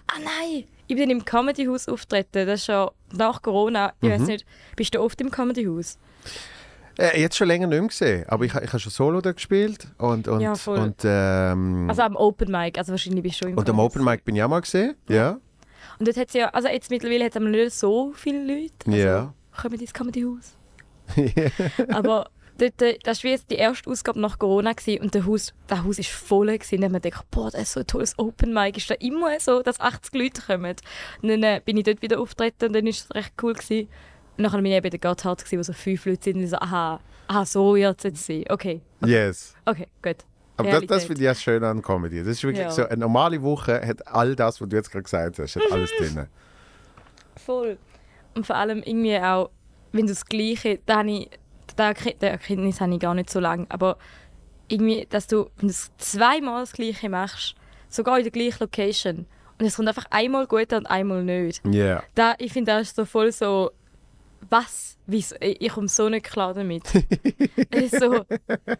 Ah 0.06 0.18
nein, 0.22 0.64
ich 0.86 0.96
bin 0.96 1.10
im 1.10 1.24
Comedy-Haus 1.24 1.88
auftreten. 1.88 2.46
Das 2.46 2.60
ist 2.60 2.66
schon 2.66 2.90
nach 3.12 3.42
Corona. 3.42 3.92
Ich 4.00 4.08
Mhm. 4.08 4.12
weiß 4.12 4.20
nicht, 4.22 4.46
bist 4.76 4.94
du 4.94 5.00
oft 5.00 5.20
im 5.20 5.30
Comedy-Haus? 5.30 5.98
Äh, 6.98 7.20
jetzt 7.20 7.36
schon 7.36 7.46
länger 7.46 7.68
nicht 7.68 7.78
mehr 7.78 7.88
gesehen, 7.88 8.24
aber 8.28 8.44
ich, 8.44 8.52
ich 8.54 8.68
habe 8.68 8.78
schon 8.80 8.90
Solo 8.90 9.20
da 9.20 9.30
gespielt 9.32 9.86
und, 9.98 10.26
und, 10.26 10.40
Ja, 10.40 10.56
voll. 10.56 10.78
und, 10.80 10.96
ähm, 11.04 11.88
Also 11.88 12.02
am 12.02 12.16
Open 12.16 12.50
Mic, 12.50 12.76
also 12.76 12.90
wahrscheinlich 12.92 13.22
bist 13.22 13.36
du 13.36 13.44
schon 13.44 13.52
im 13.52 13.58
und 13.58 13.70
am. 13.70 13.78
Open 13.78 14.02
Mic 14.04 14.24
bin 14.24 14.34
ich 14.34 14.42
auch 14.42 14.48
mal 14.48 14.60
gesehen. 14.60 14.96
Ja. 15.08 15.38
Und 16.00 16.08
dort 16.08 16.16
hat 16.16 16.32
ja, 16.34 16.48
also 16.48 16.66
jetzt 16.68 16.90
mittlerweile 16.90 17.24
hat 17.26 17.36
es 17.36 17.40
nicht 17.42 17.72
so 17.72 18.12
viele 18.14 18.44
Leute. 18.44 18.72
Also, 18.86 18.98
Ja. 18.98 19.34
Kommen 19.60 19.80
ins 19.80 19.92
Comedy 19.94 20.22
Haus. 20.22 20.54
Aber 21.92 22.30
dort, 22.58 22.82
äh, 22.82 22.98
das 23.02 23.24
war 23.24 23.30
jetzt 23.30 23.50
die 23.50 23.54
erste 23.56 23.88
Ausgabe 23.90 24.20
nach 24.20 24.38
Corona 24.38 24.72
gewesen, 24.72 25.02
und 25.02 25.14
der 25.14 25.24
Haus, 25.26 25.54
das 25.66 25.82
Haus 25.82 25.98
ist 25.98 26.10
voll. 26.10 26.46
Gewesen. 26.48 26.76
Und 26.76 26.80
dann 26.82 26.92
man 26.92 27.00
gedacht, 27.00 27.24
boah, 27.30 27.50
das 27.50 27.62
ist 27.62 27.72
so 27.72 27.80
ein 27.80 27.86
tolles 27.86 28.18
Open 28.18 28.52
Mic. 28.52 28.76
Ist 28.76 28.90
da 28.90 28.94
immer 28.94 29.38
so, 29.40 29.62
dass 29.62 29.80
80 29.80 30.14
Leute 30.14 30.42
kommen. 30.42 30.76
Und 31.22 31.28
dann 31.28 31.42
äh, 31.42 31.60
bin 31.64 31.76
ich 31.76 31.84
dort 31.84 32.02
wieder 32.02 32.20
auftreten 32.20 32.66
und 32.66 32.72
dann 32.74 32.84
war 32.84 32.90
es 32.90 33.08
recht 33.14 33.32
cool. 33.42 33.54
Gewesen. 33.54 33.88
Und 34.36 34.44
dann 34.44 34.52
bin 34.52 34.66
ich 34.66 34.72
eben 34.72 34.90
der 34.90 35.00
Gotthard, 35.00 35.44
wo 35.50 35.62
so 35.62 35.72
fünf 35.72 36.06
Leute 36.06 36.22
sind 36.24 36.36
und 36.36 36.44
ich 36.44 36.50
so, 36.50 36.56
aha, 36.58 37.00
aha 37.26 37.44
so 37.44 37.74
wird 37.74 37.98
es 37.98 38.04
jetzt 38.04 38.26
sein. 38.26 38.44
Okay, 38.48 38.80
Yes. 39.04 39.54
okay, 39.64 39.86
gut. 40.02 40.16
Aber 40.56 40.70
das, 40.70 40.80
das 40.80 40.88
Realität. 40.90 41.06
finde 41.06 41.20
ich 41.20 41.24
ja 41.24 41.34
schön 41.34 41.64
an 41.64 41.82
Comedy. 41.82 42.18
Das 42.18 42.28
ist 42.28 42.42
wirklich 42.44 42.62
Ja. 42.64 42.70
so, 42.70 42.84
eine 42.84 42.96
normale 42.98 43.40
Woche 43.42 43.80
hat 43.86 44.06
all 44.08 44.34
das, 44.36 44.60
was 44.60 44.68
du 44.68 44.76
jetzt 44.76 44.90
gerade 44.90 45.04
gesagt 45.04 45.38
hast, 45.38 45.56
hat 45.56 45.62
alles 45.70 45.90
drin. 45.98 46.26
Voll. 47.36 47.78
Und 48.34 48.46
vor 48.46 48.56
allem 48.56 48.82
irgendwie 48.84 49.18
auch, 49.18 49.50
wenn 49.92 50.06
du 50.06 50.12
das 50.12 50.24
Gleiche, 50.24 50.80
da 50.86 50.98
habe 50.98 51.10
ich, 51.10 51.30
da 51.78 51.88
Erkenntnis, 51.88 52.18
die 52.20 52.26
Erkenntnis 52.26 52.80
habe 52.80 52.94
ich 52.94 53.00
gar 53.00 53.14
nicht 53.14 53.30
so 53.30 53.40
lange, 53.40 53.66
aber 53.68 53.98
irgendwie, 54.68 55.06
dass 55.08 55.26
du, 55.26 55.50
es 55.62 55.90
zweimal 55.98 56.62
das 56.62 56.72
Gleiche 56.72 57.08
machst, 57.08 57.54
sogar 57.88 58.18
in 58.18 58.24
der 58.24 58.32
gleichen 58.32 58.58
Location, 58.60 59.26
und 59.58 59.66
es 59.66 59.76
kommt 59.76 59.88
einfach 59.88 60.06
einmal 60.10 60.46
gut 60.46 60.72
und 60.72 60.86
einmal 60.86 61.24
nicht. 61.24 61.60
Ja. 61.66 62.02
Da, 62.14 62.34
ich 62.38 62.52
finde, 62.52 62.72
das 62.72 62.88
ist 62.88 62.96
so 62.96 63.04
voll 63.04 63.32
so, 63.32 63.72
was? 64.50 64.96
Wieso? 65.06 65.34
Ich 65.40 65.60
ich 65.60 65.72
komme 65.72 65.88
so 65.88 66.08
nicht 66.08 66.26
klar 66.26 66.54
damit. 66.54 66.82
es 67.70 67.92
ist 67.92 67.98
so, 67.98 68.24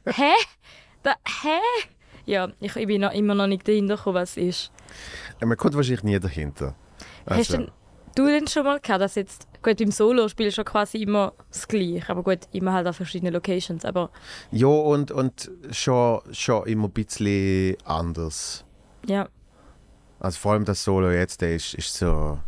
hä? 0.06 0.32
Da, 1.02 1.14
hä? 1.42 1.58
Ja, 2.26 2.48
ich, 2.60 2.76
ich 2.76 2.86
bin 2.86 3.00
noch, 3.00 3.12
immer 3.12 3.34
noch 3.34 3.48
nicht 3.48 3.66
dahinter 3.66 3.96
gekommen, 3.96 4.16
was 4.16 4.36
es 4.36 4.36
ist. 4.36 4.72
Man 5.40 5.56
kommt 5.56 5.74
wahrscheinlich 5.74 6.04
nie 6.04 6.20
dahinter. 6.20 6.76
Hast 7.26 7.38
Also, 7.38 7.56
denn, 7.56 7.66
du 7.66 7.72
denn 8.26 8.46
schon 8.46 8.64
mal 8.64 8.80
gehabt, 8.80 9.00
dass 9.00 9.14
jetzt, 9.14 9.46
gut, 9.62 9.78
beim 9.78 9.90
Solo 9.90 10.28
spielst 10.28 10.58
du 10.58 10.64
quasi 10.64 10.98
immer 11.02 11.32
das 11.50 11.68
Gleiche, 11.68 12.08
aber 12.08 12.22
gut, 12.22 12.40
immer 12.52 12.72
halt 12.72 12.86
an 12.86 12.92
verschiedenen 12.94 13.32
Locations, 13.34 13.84
aber 13.84 14.10
ja, 14.50 14.66
und, 14.66 15.10
und 15.10 15.50
schon, 15.70 16.20
schon 16.32 16.66
immer 16.66 16.84
ein 16.88 16.90
bisschen 16.92 17.76
anders. 17.84 18.64
ja, 19.06 19.28
Also 20.20 20.38
vor 20.38 20.52
allem 20.52 20.64
das 20.64 20.82
Solo 20.84 21.10
jetzt, 21.10 21.40
der 21.40 21.54
ist, 21.56 21.74
ist 21.74 21.94
so 21.94 22.38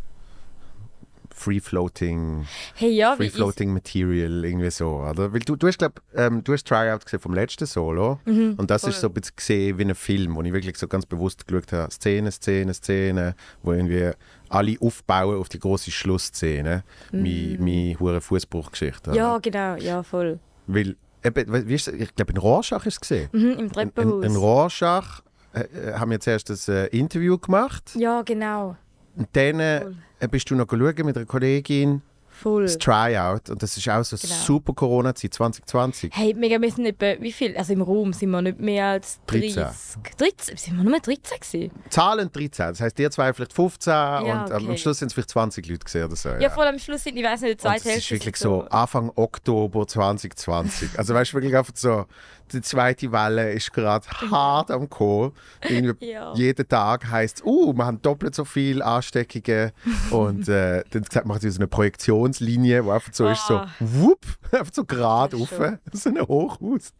Free-Floating 1.32 2.46
hey, 2.74 2.90
ja, 2.90 3.16
Free 3.16 3.30
Floating 3.30 3.72
Material, 3.72 4.44
irgendwie 4.44 4.70
so, 4.70 4.96
oder? 4.96 5.32
Weil 5.32 5.40
du, 5.40 5.56
du 5.56 5.68
hast, 5.68 5.78
glaub, 5.78 6.00
ähm, 6.14 6.44
du 6.44 6.52
hast 6.52 6.66
Tryout 6.66 7.04
gesehen 7.04 7.20
vom 7.20 7.32
letzten 7.32 7.64
Solo 7.66 8.18
Mhm, 8.26 8.54
und 8.58 8.70
das 8.70 8.82
voll. 8.82 8.90
ist 8.90 9.00
so 9.00 9.06
ein 9.06 9.14
bisschen 9.14 9.36
gesehen 9.36 9.78
wie 9.78 9.84
ein 9.84 9.94
Film, 9.94 10.34
wo 10.36 10.42
ich 10.42 10.52
wirklich 10.52 10.76
so 10.76 10.86
ganz 10.88 11.06
bewusst 11.06 11.46
geschaut 11.46 11.72
habe, 11.72 11.90
Szene, 11.90 12.30
Szene, 12.30 12.74
Szene, 12.74 13.34
wo 13.62 13.72
irgendwie 13.72 14.10
alle 14.50 14.76
aufbauen 14.80 15.38
auf 15.38 15.48
die 15.48 15.58
große 15.58 15.90
Schlussszene, 15.90 16.84
mhm. 17.12 17.22
meine, 17.22 17.58
meine 17.58 18.00
hure 18.00 18.20
Fußbruchgeschichte. 18.20 19.12
ja, 19.12 19.38
genau, 19.38 19.76
ja, 19.76 20.02
voll. 20.02 20.38
Weil, 20.66 20.96
eben, 21.24 21.68
wie 21.68 21.74
ist, 21.74 21.88
ich 21.88 22.14
glaube 22.14 22.32
in 22.32 22.38
Rorschach 22.38 22.84
ist 22.86 22.94
es 22.94 23.00
gesehen. 23.00 23.28
Mhm, 23.32 23.40
Im 23.40 23.50
In, 23.50 23.58
in, 23.58 23.72
Treppenhaus. 23.72 24.24
in 24.24 24.36
Rorschach 24.36 25.22
äh, 25.52 25.60
äh, 25.60 25.94
haben 25.94 26.10
wir 26.10 26.20
zuerst 26.20 26.50
das 26.50 26.68
äh, 26.68 26.86
Interview 26.86 27.38
gemacht 27.38 27.92
ja, 27.96 28.22
genau, 28.22 28.76
und 29.16 29.28
dann 29.32 29.60
äh, 29.60 29.84
bist 30.30 30.50
du 30.50 30.54
noch 30.54 30.68
schauen 30.68 31.06
mit 31.06 31.16
einer 31.16 31.26
Kollegin 31.26 32.02
voll. 32.42 32.62
das 32.64 32.78
Tryout 32.78 33.50
und 33.50 33.62
das 33.62 33.76
ist 33.76 33.88
auch 33.88 34.02
so 34.04 34.16
Genau. 34.16 34.34
super 34.34 34.72
Corona-Zeit 34.74 35.34
2020. 35.34 36.10
Hey, 36.14 36.34
mega, 36.34 36.60
wir 36.60 36.70
sind 36.70 36.86
etwa, 36.86 37.20
wie 37.22 37.32
viel, 37.32 37.56
also 37.56 37.72
im 37.72 37.82
Raum 37.82 38.12
sind 38.12 38.30
wir 38.30 38.42
nicht 38.42 38.60
mehr 38.60 38.86
als 38.86 39.20
30. 39.26 39.54
13. 39.54 40.02
13? 40.18 40.56
Sind 40.56 40.76
wir 40.76 40.82
nur 40.84 40.92
mehr 40.92 41.00
13 41.00 41.40
gewesen? 41.40 41.70
Zahlen 41.90 42.30
13, 42.32 42.66
das 42.68 42.80
heisst, 42.80 42.98
ihr 42.98 43.10
zwei 43.10 43.32
vielleicht 43.32 43.52
15 43.52 43.92
und 43.92 44.28
am 44.28 44.64
okay. 44.64 44.76
Schluss 44.78 44.98
sind 44.98 45.08
es 45.08 45.14
vielleicht 45.14 45.30
20 45.30 45.68
Leute 45.68 45.84
gesehen 45.84 46.04
oder 46.04 46.16
so. 46.16 46.28
Ja, 46.30 46.50
voll 46.50 46.66
am 46.66 46.78
Schluss 46.78 47.04
sind, 47.04 47.16
ich 47.16 47.24
weiß 47.24 47.42
nicht, 47.42 47.60
die 47.62 47.66
und 47.66 47.72
zweite 47.74 47.84
das 47.84 47.96
ist 47.96 48.10
Hälfte 48.10 48.14
wirklich 48.26 48.36
sind 48.36 48.48
so 48.50 48.62
Anfang 48.70 49.10
Oktober 49.16 49.86
2020. 49.86 50.98
Also 50.98 51.14
weißt 51.14 51.32
du, 51.32 51.36
wirklich 51.36 51.56
einfach 51.56 51.72
so, 51.74 52.06
die 52.52 52.60
zweite 52.62 53.10
Welle 53.12 53.52
ist 53.52 53.72
gerade 53.72 54.06
hart 54.30 54.70
am 54.70 54.88
Kommen. 54.88 55.32
Ja. 56.00 56.32
Jeden 56.34 56.68
Tag 56.68 57.10
heisst 57.10 57.38
es, 57.38 57.44
uh, 57.44 57.72
wir 57.72 57.84
haben 57.86 58.00
doppelt 58.02 58.34
so 58.34 58.44
viele 58.44 58.84
Ansteckungen. 58.84 59.72
und 60.10 60.48
äh, 60.48 60.82
dann 60.90 61.04
sagt 61.10 61.26
man 61.26 61.40
so 61.40 61.48
eine 61.56 61.66
Projektionslinie, 61.68 62.84
wo 62.84 62.90
einfach 62.90 63.12
so 63.12 63.28
ist, 63.28 63.46
so, 63.46 63.56
Ah. 63.58 63.68
wupp, 63.80 64.24
einfach 64.52 64.72
so 64.72 64.84
gerade 64.84 65.36
schon- 65.38 65.78
so 65.92 66.10
ein 66.10 66.20
Hochhaus. 66.20 66.92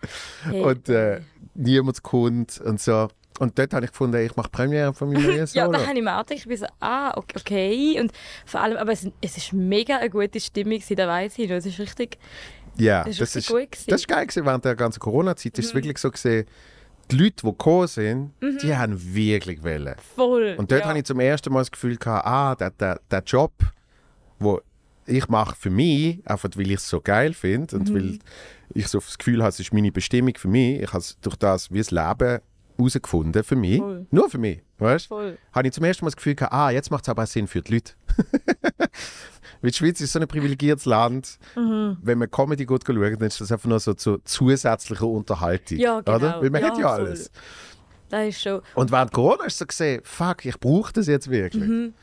Hey. 0.45 0.63
Und 0.63 0.89
äh, 0.89 1.21
niemand 1.55 2.03
kommt 2.03 2.61
und 2.61 2.81
so. 2.81 3.09
Und 3.39 3.59
dort 3.59 3.73
habe 3.73 3.87
ich 3.87 3.91
gefunden, 3.93 4.19
ich 4.19 4.37
mache 4.37 4.51
Premiere 4.51 4.93
von 4.93 5.11
meinem 5.11 5.23
neuen 5.25 5.39
Ja, 5.39 5.47
Solo. 5.47 5.73
da 5.73 5.87
habe 5.87 5.97
ich 5.97 6.05
mir 6.05 6.15
auch 6.15 6.27
gedacht, 6.27 6.39
ich 6.41 6.47
bin 6.47 6.59
so, 6.59 6.67
ah, 6.81 7.17
ok- 7.17 7.33
okay. 7.39 7.99
Und 7.99 8.13
vor 8.45 8.61
allem, 8.61 8.77
aber 8.77 8.93
es, 8.93 9.09
es 9.23 9.37
ist 9.39 9.55
mega 9.55 9.97
eine 9.97 10.11
gute 10.11 10.39
Stimmung, 10.41 10.79
da 10.91 11.09
weiß 11.09 11.39
ich. 11.39 11.51
Es 11.51 11.65
ist 11.65 11.79
richtig, 11.79 12.19
Ja, 12.77 13.05
das 13.05 13.37
ist, 13.37 13.49
gut 13.49 13.71
gewesen. 13.73 13.85
das 13.89 14.01
ist 14.03 14.09
geil 14.09 14.27
gewesen, 14.27 14.47
während 14.47 14.65
der 14.65 14.75
ganzen 14.77 15.01
Corona-Zeit. 15.01 15.57
Mhm. 15.57 15.61
ist 15.61 15.67
es 15.69 15.75
wirklich 15.75 15.99
so 15.99 16.11
gesehen, 16.11 16.47
die 17.11 17.17
Leute, 17.17 17.37
die 17.43 17.51
gekommen 17.51 17.87
sind, 17.89 18.33
die 18.63 18.77
haben 18.77 19.15
wirklich 19.15 19.63
wollen. 19.63 19.95
voll. 20.15 20.55
Und 20.59 20.71
dort 20.71 20.83
ja. 20.83 20.89
habe 20.89 20.99
ich 20.99 21.05
zum 21.05 21.19
ersten 21.21 21.53
Mal 21.53 21.61
das 21.61 21.71
Gefühl 21.73 21.97
gehabt, 21.97 22.27
ah, 22.27 22.55
der, 22.55 22.71
der, 22.71 23.01
der 23.11 23.23
Job, 23.25 23.53
wo 24.39 24.61
ich 25.07 25.29
mache 25.29 25.57
für 25.57 25.71
mich, 25.71 26.21
einfach 26.25 26.51
weil 26.55 26.69
ich 26.71 26.77
es 26.77 26.89
so 26.89 27.01
geil 27.01 27.35
finde 27.35 27.75
Mhm. 27.77 27.81
und 27.81 27.95
weil 27.95 28.19
ich 28.75 28.87
so 28.87 29.01
das 29.01 29.19
Gefühl 29.19 29.41
habe, 29.41 29.49
es 29.49 29.59
ist 29.59 29.73
meine 29.73 29.91
Bestimmung 29.91 30.35
für 30.37 30.47
mich. 30.49 30.81
Ich 30.83 30.89
habe 30.89 30.99
es 30.99 31.19
durch 31.21 31.35
das 31.37 31.73
wie 31.73 31.79
das 31.79 31.91
Leben 31.91 32.39
herausgefunden 32.79 33.43
für 33.43 33.57
mich. 33.57 33.79
Voll. 33.79 34.07
Nur 34.13 34.31
für 34.31 34.39
mich, 34.39 34.61
weißt? 34.79 35.09
Voll. 35.09 35.37
habe 35.53 35.67
ich 35.67 35.75
zum 35.75 35.83
ersten 35.85 36.05
Mal 36.05 36.11
das 36.11 36.17
Gefühl 36.17 36.37
gehabt, 36.37 36.53
ah, 36.55 36.71
jetzt 36.71 36.91
macht 36.93 37.03
es 37.05 37.09
aber 37.09 37.27
Sinn 37.27 37.49
für 37.49 37.61
die 37.61 37.75
Leute. 37.75 37.95
Weil 39.63 39.71
die 39.71 39.77
Schweiz 39.77 40.01
ist 40.01 40.13
so 40.13 40.19
ein 40.19 40.27
privilegiertes 40.29 40.87
Land. 40.87 41.39
Mhm. 41.57 41.99
Wenn 42.03 42.19
man 42.19 42.31
Comedy 42.31 42.65
gut 42.65 42.83
schaut, 42.87 42.97
dann 42.97 43.21
ist 43.29 43.41
das 43.41 43.53
einfach 43.53 43.69
nur 43.69 43.81
so 43.81 43.95
zur 43.95 44.25
zusätzlichen 44.25 45.07
Unterhaltung. 45.09 45.79
Ja, 45.79 46.01
genau. 46.01 46.17
Oder? 46.17 46.43
Weil 46.43 46.51
man 46.51 46.63
Ja, 46.63 46.71
hat 46.71 46.79
ja 46.79 46.87
alles. 46.91 47.31
Das 48.09 48.27
ist 48.29 48.43
schon. 48.43 48.61
Und 48.75 48.91
während 48.91 49.13
Corona 49.13 49.45
ist 49.45 49.59
so 49.59 49.67
gesehen, 49.67 50.01
fuck, 50.05 50.45
ich 50.45 50.59
brauche 50.59 50.93
das 50.93 51.07
jetzt 51.07 51.31
wirklich. 51.31 51.63
Mhm. 51.63 51.95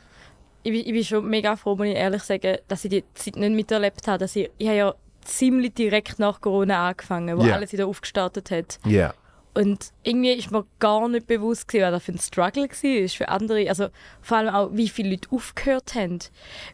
Ich 0.62 0.72
bin, 0.72 0.80
ich 0.86 0.92
bin 0.92 1.04
schon 1.04 1.28
mega 1.28 1.56
froh, 1.56 1.76
muss 1.76 1.86
ich 1.86 1.94
ehrlich 1.94 2.22
sagen, 2.22 2.58
dass 2.68 2.84
ich 2.84 2.90
die 2.90 3.04
Zeit 3.14 3.36
nicht 3.36 3.52
miterlebt 3.54 4.06
habe. 4.08 4.18
Dass 4.18 4.34
ich, 4.36 4.50
ich 4.58 4.66
habe 4.68 4.76
ja 4.76 4.94
ziemlich 5.24 5.74
direkt 5.74 6.18
nach 6.18 6.40
Corona 6.40 6.88
angefangen, 6.88 7.36
wo 7.38 7.42
Ja. 7.44 7.54
alles 7.56 7.72
wieder 7.72 7.86
aufgestartet 7.86 8.50
hat. 8.50 8.78
Ja. 8.86 9.12
Und 9.54 9.92
irgendwie 10.02 10.32
ist 10.32 10.50
mir 10.50 10.64
gar 10.78 11.08
nicht 11.08 11.26
bewusst, 11.26 11.68
gewesen, 11.68 11.84
was 11.84 11.92
das 11.92 12.02
für 12.04 12.12
ein 12.12 12.18
Struggle 12.18 12.68
war 12.68 13.08
für 13.08 13.28
andere. 13.28 13.68
Also 13.68 13.88
vor 14.20 14.38
allem 14.38 14.54
auch, 14.54 14.70
wie 14.72 14.88
viele 14.88 15.10
Leute 15.10 15.28
aufgehört 15.30 15.94
haben. 15.94 16.18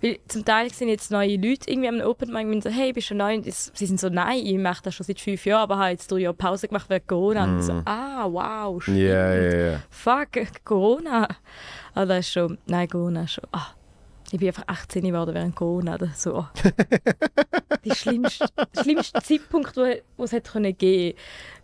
Weil 0.03 0.19
zum 0.29 0.45
Teil 0.45 0.73
sind 0.73 0.89
jetzt 0.89 1.11
neue 1.11 1.37
Leute 1.37 1.71
irgendwie 1.71 1.89
am 1.89 2.01
Open 2.01 2.33
Mic 2.33 2.47
und 2.47 2.63
so, 2.63 2.71
hey, 2.71 2.93
bist 2.93 3.11
du 3.11 3.15
neu? 3.15 3.37
Und 3.37 3.45
sie 3.45 3.87
sind 3.87 3.99
so, 3.99 4.09
nein, 4.09 4.45
ich 4.45 4.59
mache 4.59 4.83
das 4.83 4.95
schon 4.95 5.07
seit 5.07 5.21
fünf 5.21 5.47
Jahren, 5.47 5.63
aber 5.63 5.79
habe 5.79 5.91
jetzt 5.91 6.11
drei 6.11 6.19
Jahre 6.19 6.35
Pause 6.35 6.69
gemacht 6.69 6.91
wegen 6.91 7.07
Corona. 7.07 7.45
Und 7.45 7.61
ich 7.61 7.67
so, 7.67 7.83
ah, 7.85 8.27
wow, 8.31 8.83
stimmt. 8.83 8.99
Mhm. 8.99 9.05
Ja, 9.05 9.35
ja, 9.35 9.71
ja. 9.71 9.83
Fuck, 9.91 10.31
Corona. 10.65 11.29
Aber 11.95 12.07
das 12.07 12.27
ist 12.27 12.33
schon, 12.33 12.59
nein, 12.67 12.89
Corona 12.89 13.25
ist 13.25 13.33
schon, 13.33 13.45
ah. 13.53 13.69
Ich 14.31 14.39
bin 14.39 14.49
einfach 14.49 14.65
18 14.67 15.05
geworden 15.05 15.35
während 15.35 15.55
Corona. 15.55 15.99
Das 15.99 16.11
ist 16.11 16.23
so, 16.23 16.47
der 17.85 17.95
schlimmste, 17.95 18.47
schlimmste 18.83 19.23
Zeitpunkt, 19.23 19.77
wo, 19.77 19.87
wo 20.17 20.25
es 20.25 20.33
hätte 20.33 20.53
können 20.53 20.77
geben 20.77 21.17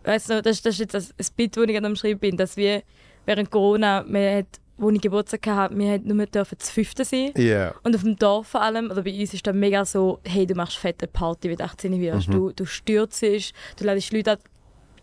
weißt 0.05 0.31
du, 0.31 0.42
das, 0.42 0.62
das 0.62 0.75
ist 0.75 0.81
jetzt 0.81 0.94
das, 0.94 1.14
das 1.16 1.31
Bild, 1.31 1.57
das 1.57 1.64
ich 1.64 1.73
gerade 1.73 1.87
am 1.87 1.96
Schreiben 1.96 2.20
bin, 2.20 2.37
dass 2.37 2.57
wir 2.57 2.83
während 3.27 3.51
Corona, 3.51 4.05
wir 4.09 4.38
hat, 4.38 4.61
wo 4.77 4.90
ich 4.90 5.01
Geburtstag 5.01 5.46
hatte, 5.46 5.77
wir 5.77 5.92
hat 5.92 6.05
nur 6.05 6.27
dürfen 6.27 6.59
zu 6.59 6.73
fünften 6.73 7.05
sein. 7.05 7.33
Ja. 7.37 7.75
Und 7.83 7.94
auf 7.94 8.03
dem 8.03 8.16
Dorf 8.16 8.49
vor 8.49 8.62
allem, 8.62 8.90
oder 8.90 9.03
bei 9.03 9.18
uns 9.18 9.35
ist 9.35 9.46
dann 9.46 9.59
mega 9.59 9.85
so, 9.85 10.20
hey, 10.25 10.46
du 10.46 10.55
machst 10.55 10.79
fette 10.79 11.07
Party, 11.07 11.51
wenn 11.51 11.57
du 11.57 11.64
18 11.64 12.01
wirst. 12.01 12.29
Mhm. 12.29 12.33
Du, 12.33 12.53
du 12.53 12.64
stürzt, 12.64 13.23
du 13.23 13.85
lädst 13.85 14.12
Leute 14.12 14.38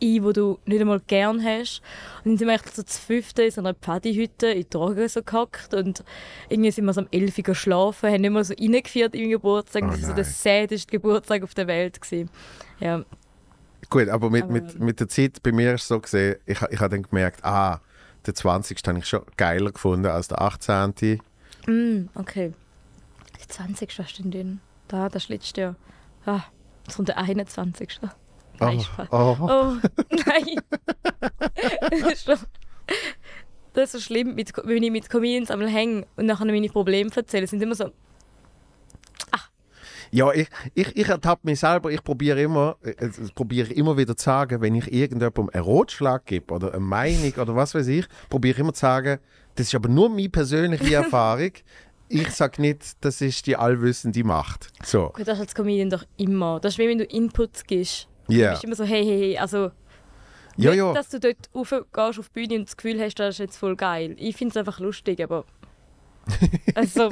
ein, 0.01 0.23
die 0.23 0.33
du 0.33 0.59
nicht 0.65 0.81
einmal 0.81 0.99
gern 1.07 1.43
hast. 1.43 1.81
Und 2.23 2.31
dann 2.31 2.37
sind 2.37 2.47
wir 2.47 2.53
echt 2.55 2.75
so 2.75 2.83
zu 2.83 3.01
fünften 3.01 3.41
in 3.41 3.51
so 3.51 3.61
einer 3.61 3.73
Pfadihütte 3.73 4.47
in 4.47 4.65
Drogen 4.69 5.07
so 5.07 5.21
gehockt 5.23 5.73
und 5.73 6.03
irgendwie 6.49 6.71
sind 6.71 6.85
wir 6.85 6.93
so 6.93 7.01
um 7.01 7.07
11 7.11 7.37
Uhr 7.37 7.43
geschlafen, 7.43 8.09
haben 8.11 8.21
nicht 8.21 8.31
mal 8.31 8.43
so 8.43 8.53
reingeführt 8.53 9.13
in 9.15 9.21
den 9.21 9.29
Geburtstag. 9.31 9.83
Oh 9.83 9.87
das 9.87 10.01
war 10.01 10.09
so 10.09 10.15
der 10.15 10.23
sädeste 10.25 10.91
Geburtstag 10.91 11.43
auf 11.43 11.53
der 11.53 11.67
Welt. 11.67 12.01
Gewesen. 12.01 12.29
Ja, 12.79 13.03
Gut, 13.89 14.09
aber 14.09 14.29
mit, 14.29 14.43
Aber- 14.43 14.51
mit, 14.53 14.79
mit 14.79 14.99
der 14.99 15.07
Zeit 15.07 15.41
bei 15.43 15.51
mir 15.51 15.73
ist 15.75 15.83
es 15.83 15.87
so 15.87 15.99
gesehen, 15.99 16.35
ich, 16.45 16.61
ich 16.61 16.79
habe 16.79 16.89
dann 16.89 17.03
gemerkt, 17.03 17.45
ah, 17.45 17.79
der 18.25 18.33
20. 18.35 18.77
habe 18.85 18.99
ich 18.99 19.05
schon 19.05 19.21
geiler 19.37 19.71
gefunden 19.71 20.07
als 20.07 20.27
der 20.27 20.41
18. 20.41 21.21
mm, 21.67 22.09
okay. 22.15 22.51
Der 23.39 23.47
20. 23.47 23.97
was 23.99 24.13
denn 24.15 24.31
denn? 24.31 24.59
Da, 24.89 25.07
das 25.07 25.23
ist 25.23 25.29
letztes 25.29 25.55
Jahr. 25.55 25.75
Ah, 26.25 26.41
jetzt 26.85 26.95
kommt 26.97 27.07
der 27.07 27.17
21. 27.17 27.99
Nein, 28.59 28.81
Spaß. 28.81 29.07
oh, 29.11 29.37
oh. 29.39 29.47
Oh, 29.49 29.73
nein. 30.09 30.61
das, 33.73 33.83
ist 33.83 33.91
so 33.91 33.99
schlimm, 33.99 34.35
mit, 34.35 34.51
wenn 34.63 34.83
ich 34.83 34.91
mit 34.91 35.09
Comedians 35.09 35.51
einmal 35.51 35.69
hänge 35.69 36.05
und 36.15 36.25
nachher 36.25 36.45
meine 36.45 36.69
Probleme 36.69 37.09
erzähle. 37.15 37.47
sind 37.47 37.61
immer 37.61 37.75
so, 37.75 37.91
Ja, 40.11 40.31
ich, 40.31 40.47
ich, 40.73 40.95
ich 40.95 41.07
ertappe 41.07 41.41
mich 41.43 41.59
selber, 41.59 41.91
ich 41.91 42.03
probiere 42.03 42.41
immer, 42.41 42.77
äh, 42.81 42.93
das 42.95 43.31
probiere 43.31 43.67
ich 43.67 43.77
immer 43.77 43.97
wieder 43.97 44.15
zu 44.15 44.23
sagen, 44.23 44.61
wenn 44.61 44.75
ich 44.75 44.91
irgendjemandem 44.91 45.49
einen 45.51 45.63
Rotschlag 45.63 46.25
gebe 46.25 46.53
oder 46.53 46.71
eine 46.71 46.79
Meinung 46.79 47.33
oder 47.33 47.55
was 47.55 47.75
weiß 47.75 47.87
ich, 47.87 48.05
probiere 48.29 48.53
ich 48.53 48.59
immer 48.59 48.73
zu 48.73 48.81
sagen, 48.81 49.19
das 49.55 49.67
ist 49.67 49.75
aber 49.75 49.89
nur 49.89 50.09
meine 50.09 50.29
persönliche 50.29 50.93
Erfahrung. 50.95 51.51
ich 52.09 52.29
sag 52.31 52.57
nicht, 52.59 52.83
das 53.01 53.21
ist 53.21 53.45
die 53.47 53.57
allwissende 53.57 54.23
Macht. 54.23 54.69
So, 54.83 55.11
Gut, 55.13 55.27
das 55.27 55.35
ist 55.35 55.41
als 55.41 55.55
Comedian 55.55 55.89
doch 55.89 56.05
immer. 56.15 56.59
Das 56.59 56.73
ist 56.73 56.79
wie 56.79 56.87
wenn 56.87 56.99
du 56.99 57.03
Inputs 57.05 57.65
gibst. 57.65 58.07
Ja. 58.27 58.47
Du 58.47 58.51
bist 58.51 58.63
immer 58.63 58.75
so, 58.75 58.83
hey, 58.83 59.03
hey, 59.03 59.19
hey. 59.19 59.37
Also, 59.37 59.71
Ja, 60.57 60.71
nicht, 60.71 60.79
ja. 60.79 60.93
dass 60.93 61.09
du 61.09 61.19
dort 61.19 61.37
raufgehst 61.53 62.19
auf 62.19 62.29
die 62.29 62.33
Bühne 62.33 62.55
und 62.59 62.67
das 62.67 62.77
Gefühl 62.77 62.99
hast, 63.01 63.15
das 63.15 63.35
ist 63.35 63.39
jetzt 63.39 63.57
voll 63.57 63.75
geil. 63.75 64.15
Ich 64.17 64.35
finde 64.35 64.51
es 64.51 64.57
einfach 64.57 64.79
lustig, 64.79 65.21
aber... 65.23 65.45
Also... 66.75 67.09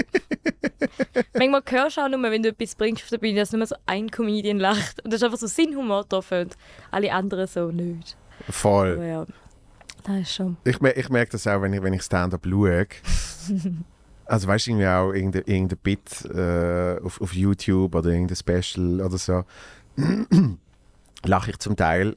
manchmal 1.33 1.61
hörst 1.67 1.97
du 1.97 2.01
auch 2.01 2.09
nur, 2.09 2.21
wenn 2.23 2.43
du 2.43 2.49
etwas 2.49 2.75
bringst 2.75 3.03
auf 3.03 3.09
der 3.09 3.17
Bühne, 3.17 3.39
dass 3.39 3.51
nur 3.51 3.65
so 3.65 3.75
ein 3.85 4.09
Comedian 4.11 4.59
lacht. 4.59 5.03
Und 5.03 5.13
das 5.13 5.21
ist 5.21 5.23
einfach 5.23 5.37
so 5.37 5.47
Sinnhumor 5.47 6.03
drauf 6.05 6.31
und 6.31 6.57
alle 6.91 7.11
anderen 7.11 7.47
so 7.47 7.71
nicht. 7.71 8.17
Voll. 8.49 8.93
Aber 8.93 9.05
ja, 9.05 9.25
das 10.03 10.21
ist 10.21 10.33
schon... 10.35 10.57
Ich, 10.63 10.81
mer 10.81 10.97
ich 10.97 11.09
merke 11.09 11.31
das 11.31 11.47
auch, 11.47 11.61
wenn 11.61 11.73
ich, 11.73 11.81
wenn 11.81 11.93
ich 11.93 12.01
Stand-up 12.01 12.45
schaue. 12.45 12.87
Also 14.27 14.47
weißt 14.47 14.65
du, 14.65 14.71
irgendwie 14.71 14.87
auch 14.87 15.11
irgendein, 15.11 15.43
irgendein 15.45 15.77
Bit 15.83 16.25
äh, 16.33 16.99
auf, 17.03 17.21
auf 17.21 17.33
YouTube 17.33 17.93
oder 17.93 18.09
irgendein 18.09 18.35
Special 18.35 19.01
oder 19.01 19.19
so, 19.19 19.43
lache 21.27 21.51
ich 21.51 21.59
zum 21.59 21.75
Teil 21.75 22.15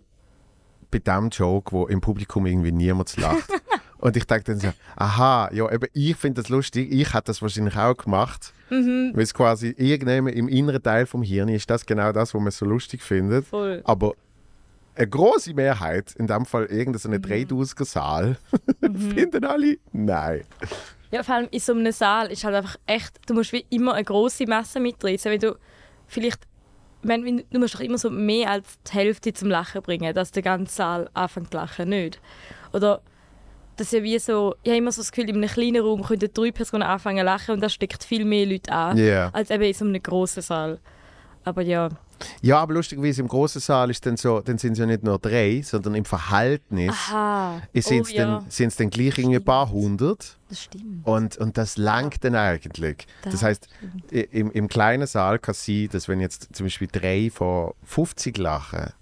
bei 0.91 0.99
dem 0.99 1.29
Joke, 1.29 1.73
wo 1.73 1.87
im 1.87 2.01
Publikum 2.01 2.47
irgendwie 2.47 2.73
niemand 2.73 3.17
lacht. 3.17 3.51
Und 3.99 4.17
ich 4.17 4.25
denke 4.25 4.45
dann 4.45 4.61
so, 4.61 4.69
aha, 4.97 5.51
ja, 5.53 5.71
eben 5.73 5.89
ich 5.93 6.17
finde 6.17 6.41
das 6.43 6.49
lustig, 6.49 6.93
ich 6.93 7.15
hätte 7.15 7.27
das 7.27 7.43
wahrscheinlich 7.43 7.77
auch 7.77 7.97
gemacht. 7.97 8.53
Mhm. 8.71 9.13
Weil 9.15 9.23
es 9.23 9.35
quasi 9.35 9.75
irgendjemand 9.77 10.37
im 10.37 10.49
inneren 10.49 10.83
Teil 10.83 11.07
vom 11.07 11.23
Hirn 11.23 11.49
ist 11.49 11.69
das 11.69 11.85
genau 11.85 12.13
das, 12.13 12.33
was 12.33 12.41
man 12.41 12.51
so 12.53 12.65
lustig 12.65 13.03
findet. 13.03 13.47
Voll. 13.47 13.83
Aber 13.85 14.15
eine 14.95 15.09
große 15.09 15.55
Mehrheit, 15.55 16.15
in 16.17 16.27
dem 16.27 16.45
Fall 16.45 16.67
irgendein 16.67 16.99
so 16.99 17.09
3000er 17.09 17.85
Saal, 17.85 18.37
finden 18.81 19.45
alle, 19.45 19.79
nein. 19.93 20.43
Ja, 21.11 21.23
vor 21.23 21.37
allem 21.37 21.49
in 21.51 21.61
so 21.61 21.73
einem 21.73 21.93
Saal 21.93 22.31
ist 22.31 22.45
halt 22.45 22.55
einfach 22.55 22.77
echt, 22.87 23.19
du 23.27 23.35
musst 23.35 23.53
wie 23.53 23.65
immer 23.71 23.95
eine 23.95 24.05
grosse 24.05 24.47
Masse 24.47 24.81
mitreißen, 24.81 25.31
weil 25.31 25.39
du 25.39 25.57
vielleicht, 26.07 26.48
meine, 27.03 27.45
du 27.51 27.59
musst 27.59 27.75
doch 27.75 27.81
immer 27.81 27.99
so 27.99 28.11
mehr 28.11 28.51
als 28.51 28.67
die 28.87 28.93
Hälfte 28.93 29.33
zum 29.33 29.49
Lachen 29.51 29.83
bringen, 29.83 30.15
dass 30.15 30.31
der 30.33 30.43
ganze 30.43 30.75
Saal 30.75 31.11
anfängt 31.15 31.51
zu 31.51 31.57
lachen, 31.57 31.89
nicht? 31.91 32.21
Oder 32.73 33.01
das 33.77 33.87
ist 33.89 33.93
ja 33.93 34.03
wie 34.03 34.19
so, 34.19 34.57
ich 34.63 34.71
habe 34.71 34.79
immer 34.79 34.91
so 34.93 35.01
das 35.01 35.13
Gefühl, 35.13 35.31
in 35.31 35.37
einem 35.37 35.49
kleinen 35.49 35.83
Raum 35.83 36.03
könnten 36.03 36.31
drei 36.35 36.51
Personen 36.51 36.83
anfangen 36.83 37.19
zu 37.21 37.25
lachen 37.25 37.55
und 37.55 37.61
das 37.61 37.73
steckt 37.73 38.03
viel 38.03 38.25
mehr 38.25 38.45
Leute 38.47 38.73
an, 38.73 38.97
Ja. 38.99 39.31
als 39.33 39.51
eben 39.51 39.63
in 39.63 39.75
so 39.75 39.85
einem 39.85 40.03
grossen 40.03 40.43
Saal. 40.43 40.81
Aber 41.45 41.63
ja, 41.63 41.89
Ja, 42.43 42.59
aber 42.59 42.75
lustigerweise 42.75 43.23
im 43.23 43.29
großen 43.29 43.61
Saal 43.61 43.91
ist 43.91 44.05
dann 44.05 44.17
so, 44.17 44.41
dann 44.41 44.59
sind 44.59 44.73
es 44.73 44.79
ja 44.81 44.87
nicht 44.87 45.05
nur 45.05 45.19
drei, 45.21 45.63
sondern 45.65 45.95
im 45.95 46.05
Verhältnis 46.05 46.95
sind 47.73 48.01
es 48.03 48.13
oh, 48.13 48.17
ja, 48.17 48.27
dann, 48.27 48.51
sind's 48.51 48.77
dann 48.77 48.91
gleich 48.91 49.17
irgendwie 49.19 49.37
ein 49.37 49.45
paar 49.45 49.71
hundert. 49.71 50.37
Das 50.49 50.63
stimmt. 50.63 51.07
Und, 51.07 51.37
und 51.37 51.57
das 51.59 51.77
langt 51.77 52.25
dann 52.25 52.35
eigentlich. 52.35 53.07
Das, 53.23 53.33
Das 53.35 53.43
heißt, 53.43 53.69
im, 54.11 54.51
im 54.51 54.69
kleinen 54.69 55.07
Saal 55.07 55.39
kann 55.39 55.53
es 55.53 55.65
sein, 55.65 55.89
dass 55.93 56.09
wenn 56.09 56.21
jetzt 56.21 56.49
zum 56.55 56.67
Beispiel 56.67 56.89
drei 56.91 57.31
von 57.33 57.73
50 57.85 58.39
lachen, 58.39 58.93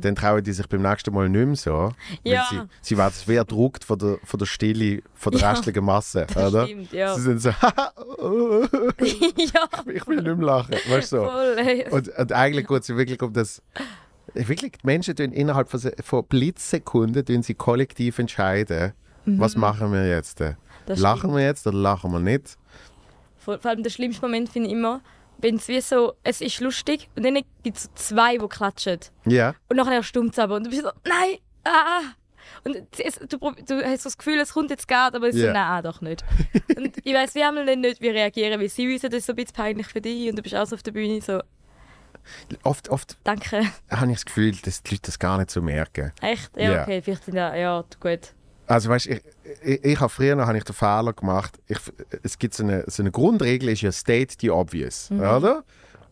dann 0.00 0.14
trauen 0.14 0.42
die 0.42 0.52
sich 0.52 0.66
beim 0.68 0.82
nächsten 0.82 1.12
Mal 1.14 1.28
nicht 1.28 1.46
mehr 1.46 1.56
so. 1.56 1.92
Ja. 2.22 2.46
Sie, 2.50 2.60
sie 2.80 2.96
werden 2.98 3.12
schwer 3.14 3.38
erdruckt 3.38 3.84
von 3.84 3.98
der, 3.98 4.18
von 4.24 4.38
der 4.38 4.46
Stille, 4.46 5.02
von 5.14 5.32
der 5.32 5.40
Ja, 5.40 5.50
restlichen 5.50 5.84
Masse. 5.84 6.26
Das 6.32 6.52
oder? 6.52 6.66
stimmt, 6.66 6.92
ja. 6.92 7.14
Sie 7.14 7.22
sind 7.22 7.40
so, 7.40 7.48
ja, 7.60 8.64
ich 9.92 10.06
will 10.06 10.16
nicht 10.22 10.36
mehr 10.36 10.46
lachen. 10.46 10.74
Weißt 10.88 11.12
du 11.12 11.16
so? 11.16 11.24
voll. 11.24 11.84
Und, 11.90 12.08
und 12.08 12.32
eigentlich 12.32 12.66
geht 12.66 12.82
es 12.82 12.88
wirklich 12.90 13.20
um 13.22 13.32
das. 13.32 13.62
Wirklich, 14.32 14.72
die 14.72 14.86
Menschen 14.86 15.14
tun 15.14 15.32
innerhalb 15.32 15.68
von, 15.68 15.80
von 16.02 16.24
Blitzsekunden 16.26 17.24
tun 17.24 17.42
sie 17.42 17.54
kollektiv 17.54 18.18
entscheiden, 18.18 18.92
was 19.26 19.56
machen 19.56 19.92
wir 19.92 20.08
jetzt. 20.08 20.40
Mhm. 20.40 20.56
Das 20.86 20.98
lachen 20.98 21.34
wir 21.34 21.42
jetzt 21.42 21.66
oder 21.66 21.76
lachen 21.76 22.12
wir 22.12 22.20
nicht? 22.20 22.56
Vor, 23.38 23.58
vor 23.58 23.70
allem 23.70 23.82
der 23.82 23.90
schlimmste 23.90 24.22
Moment 24.22 24.48
finde 24.48 24.68
ich 24.68 24.74
immer, 24.74 25.00
wenn 25.38 25.56
es 25.56 25.68
wie 25.68 25.80
so, 25.80 26.14
es 26.22 26.40
ist 26.40 26.60
lustig 26.60 27.08
und 27.16 27.24
dann 27.24 27.38
gibt 27.62 27.76
es 27.76 27.90
zwei, 27.94 28.36
die 28.38 28.46
klatschen. 28.48 29.00
Ja. 29.26 29.54
Und 29.68 29.76
nachher 29.76 30.02
stumm 30.02 30.28
es 30.28 30.38
aber 30.38 30.56
und 30.56 30.64
du 30.64 30.70
bist 30.70 30.82
so, 30.82 30.90
nein, 31.04 31.38
ah. 31.64 32.00
Und 32.62 32.76
es, 32.98 33.16
du, 33.18 33.36
du 33.38 33.82
hast 33.84 34.02
so 34.02 34.08
das 34.08 34.18
Gefühl, 34.18 34.38
es 34.38 34.52
kommt 34.52 34.70
jetzt 34.70 34.86
gerade, 34.88 35.16
aber 35.16 35.28
es 35.28 35.34
ist 35.34 35.42
Ja. 35.42 35.48
so, 35.48 35.52
nein, 35.52 35.82
doch 35.82 36.00
nicht. 36.00 36.24
und 36.76 36.96
ich 37.04 37.14
weiss, 37.14 37.34
wir 37.34 37.46
haben 37.46 37.66
dann 37.66 37.80
nicht, 37.80 38.00
wie 38.00 38.08
reagieren, 38.08 38.60
weil 38.60 38.68
sie 38.68 38.88
wissen, 38.88 39.10
das 39.10 39.20
ist 39.20 39.26
so 39.26 39.32
ein 39.32 39.36
bisschen 39.36 39.54
peinlich 39.54 39.86
für 39.86 40.00
dich 40.00 40.28
und 40.30 40.36
du 40.36 40.42
bist 40.42 40.54
auch 40.54 40.66
so 40.66 40.76
auf 40.76 40.82
der 40.82 40.92
Bühne 40.92 41.20
so, 41.20 41.40
Oft, 42.62 42.88
oft 42.88 43.18
danke. 43.24 43.64
habe 43.90 44.06
ich 44.10 44.16
das 44.16 44.24
Gefühl, 44.24 44.52
dass 44.62 44.82
die 44.82 44.94
Leute 44.94 45.02
das 45.06 45.18
gar 45.18 45.36
nicht 45.36 45.50
so 45.50 45.60
merken. 45.60 46.10
Echt? 46.22 46.56
Ja, 46.56 46.72
Ja. 46.72 46.82
okay, 46.82 47.02
vielleicht 47.02 47.24
sind 47.24 47.34
ja, 47.36 47.54
ja, 47.54 47.84
gut. 48.00 48.32
Also 48.66 48.88
weißt, 48.90 49.06
ich, 49.06 49.20
ich, 49.62 49.84
ich 49.84 50.00
habe 50.00 50.08
früher 50.08 50.36
noch 50.36 50.46
habe 50.46 50.56
ich 50.58 50.64
den 50.64 50.74
Fehler 50.74 51.12
gemacht. 51.12 51.58
Ich, 51.66 51.78
es 52.22 52.38
gibt 52.38 52.54
so 52.54 52.62
eine, 52.62 52.84
so 52.86 53.02
eine 53.02 53.10
Grundregel, 53.10 53.68
ist 53.70 53.82
ja 53.82 53.92
State 53.92 54.36
the 54.40 54.50
obvious, 54.50 55.10
Mhm. 55.10 55.20
oder? 55.20 55.64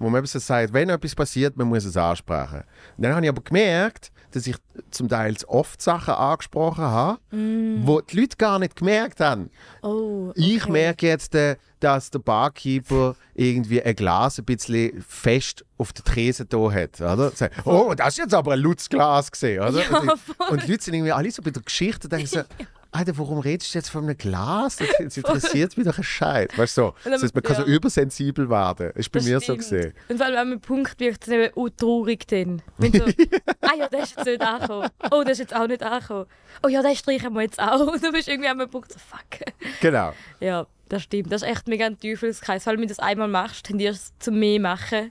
Wo 0.02 0.10
man 0.10 0.18
eben 0.18 0.26
so 0.26 0.40
sagt, 0.40 0.72
wenn 0.72 0.88
etwas 0.88 1.14
passiert, 1.14 1.56
man 1.56 1.68
muss 1.68 1.84
es 1.84 1.96
ansprechen. 1.96 2.64
Und 2.96 3.04
dann 3.04 3.14
habe 3.14 3.24
ich 3.24 3.28
aber 3.28 3.42
gemerkt, 3.42 4.10
dass 4.32 4.48
ich 4.48 4.56
zum 4.90 5.08
Teil 5.08 5.36
oft 5.46 5.80
Sachen 5.80 6.14
angesprochen 6.14 6.82
habe, 6.82 7.20
wo 7.30 8.00
die 8.00 8.20
Leute 8.20 8.36
gar 8.36 8.58
nicht 8.58 8.74
gemerkt 8.74 9.20
haben. 9.20 9.44
Mm. 9.44 9.86
Oh, 9.86 10.28
okay. 10.30 10.56
Ich 10.56 10.66
merke 10.66 11.06
jetzt, 11.06 11.36
äh, 11.36 11.54
dass 11.78 12.10
der 12.10 12.18
Barkeeper 12.18 13.14
irgendwie 13.34 13.80
ein 13.80 13.94
Glas 13.94 14.38
ein 14.38 14.44
bisschen 14.44 15.00
fest 15.02 15.64
auf 15.78 15.92
der 15.92 16.04
Tresen 16.04 16.48
da 16.48 16.72
hat. 16.72 17.00
Oder? 17.00 17.30
Oh, 17.64 17.94
das 17.96 18.08
ist 18.08 18.18
jetzt 18.18 18.34
aber 18.34 18.54
ein 18.54 18.58
Lutzglas 18.58 19.30
gesehen. 19.30 19.62
Oder? 19.62 19.82
Ja, 19.82 20.14
und 20.50 20.64
die 20.64 20.70
Leute 20.72 20.82
sind 20.82 20.94
irgendwie 20.94 21.12
alle 21.12 21.30
so 21.30 21.42
bei 21.42 21.50
der 21.50 21.62
Geschichte 21.62 22.06
und 22.06 22.12
denken 22.12 22.26
so, 22.26 22.40
Alter, 22.94 23.16
warum 23.16 23.38
redest 23.38 23.74
du 23.74 23.78
jetzt 23.78 23.88
von 23.88 24.04
einem 24.04 24.16
Glas? 24.18 24.76
Das 24.76 24.88
interessiert 25.16 25.76
mich 25.78 25.86
doch 25.86 25.96
ein 25.96 26.04
Scheiß. 26.04 26.50
Weißt 26.56 26.76
du, 26.76 26.82
so. 26.82 26.94
dann- 27.04 27.12
das 27.12 27.22
heißt, 27.22 27.34
man 27.34 27.42
kann 27.42 27.56
so 27.56 27.64
übersensibel 27.64 28.50
werden. 28.50 28.90
Ist 28.94 29.10
bei 29.10 29.18
Das 29.18 29.26
mir 29.26 29.38
so 29.40 29.44
stimmt. 29.44 29.58
gesehen. 29.60 29.92
Und 30.08 30.18
vor 30.18 30.26
allem 30.26 30.36
an 30.36 30.46
einem 30.48 30.60
Punkt 30.60 31.00
wirkt 31.00 31.26
es 31.26 31.32
eben 31.32 31.52
auch 31.56 31.68
traurig 31.70 32.26
dann. 32.26 32.60
Wenn 32.76 32.92
so, 32.92 33.04
ah 33.62 33.74
ja, 33.78 33.88
der 33.88 34.02
ist 34.02 34.16
jetzt 34.16 34.26
nicht 34.26 34.42
angekommen. 34.42 34.88
Oh, 35.10 35.22
der 35.22 35.32
ist 35.32 35.38
jetzt 35.38 35.56
auch 35.56 35.66
nicht 35.66 35.82
angekommen. 35.82 36.26
Oh 36.62 36.68
ja, 36.68 36.82
den 36.82 36.94
streichen 36.94 37.32
wir 37.32 37.40
jetzt 37.42 37.58
auch. 37.60 37.80
Und 37.92 38.02
du 38.04 38.12
bist 38.12 38.28
irgendwie 38.28 38.48
an 38.48 38.60
einem 38.60 38.70
Punkt 38.70 38.92
so, 38.92 38.98
fuck. 38.98 39.40
Genau. 39.80 40.12
Ja, 40.40 40.66
das 40.90 41.02
stimmt. 41.04 41.32
Das 41.32 41.40
ist 41.42 41.48
echt 41.48 41.68
mega 41.68 41.86
ein 41.86 41.98
Teufelskreis. 41.98 42.64
Vor 42.64 42.72
allem, 42.72 42.80
wenn 42.80 42.88
du 42.88 42.94
das 42.94 42.98
einmal 43.02 43.28
machst, 43.28 43.64
tendierst 43.64 44.12
du 44.18 44.24
zu 44.26 44.30
mehr 44.32 44.60
machen. 44.60 45.10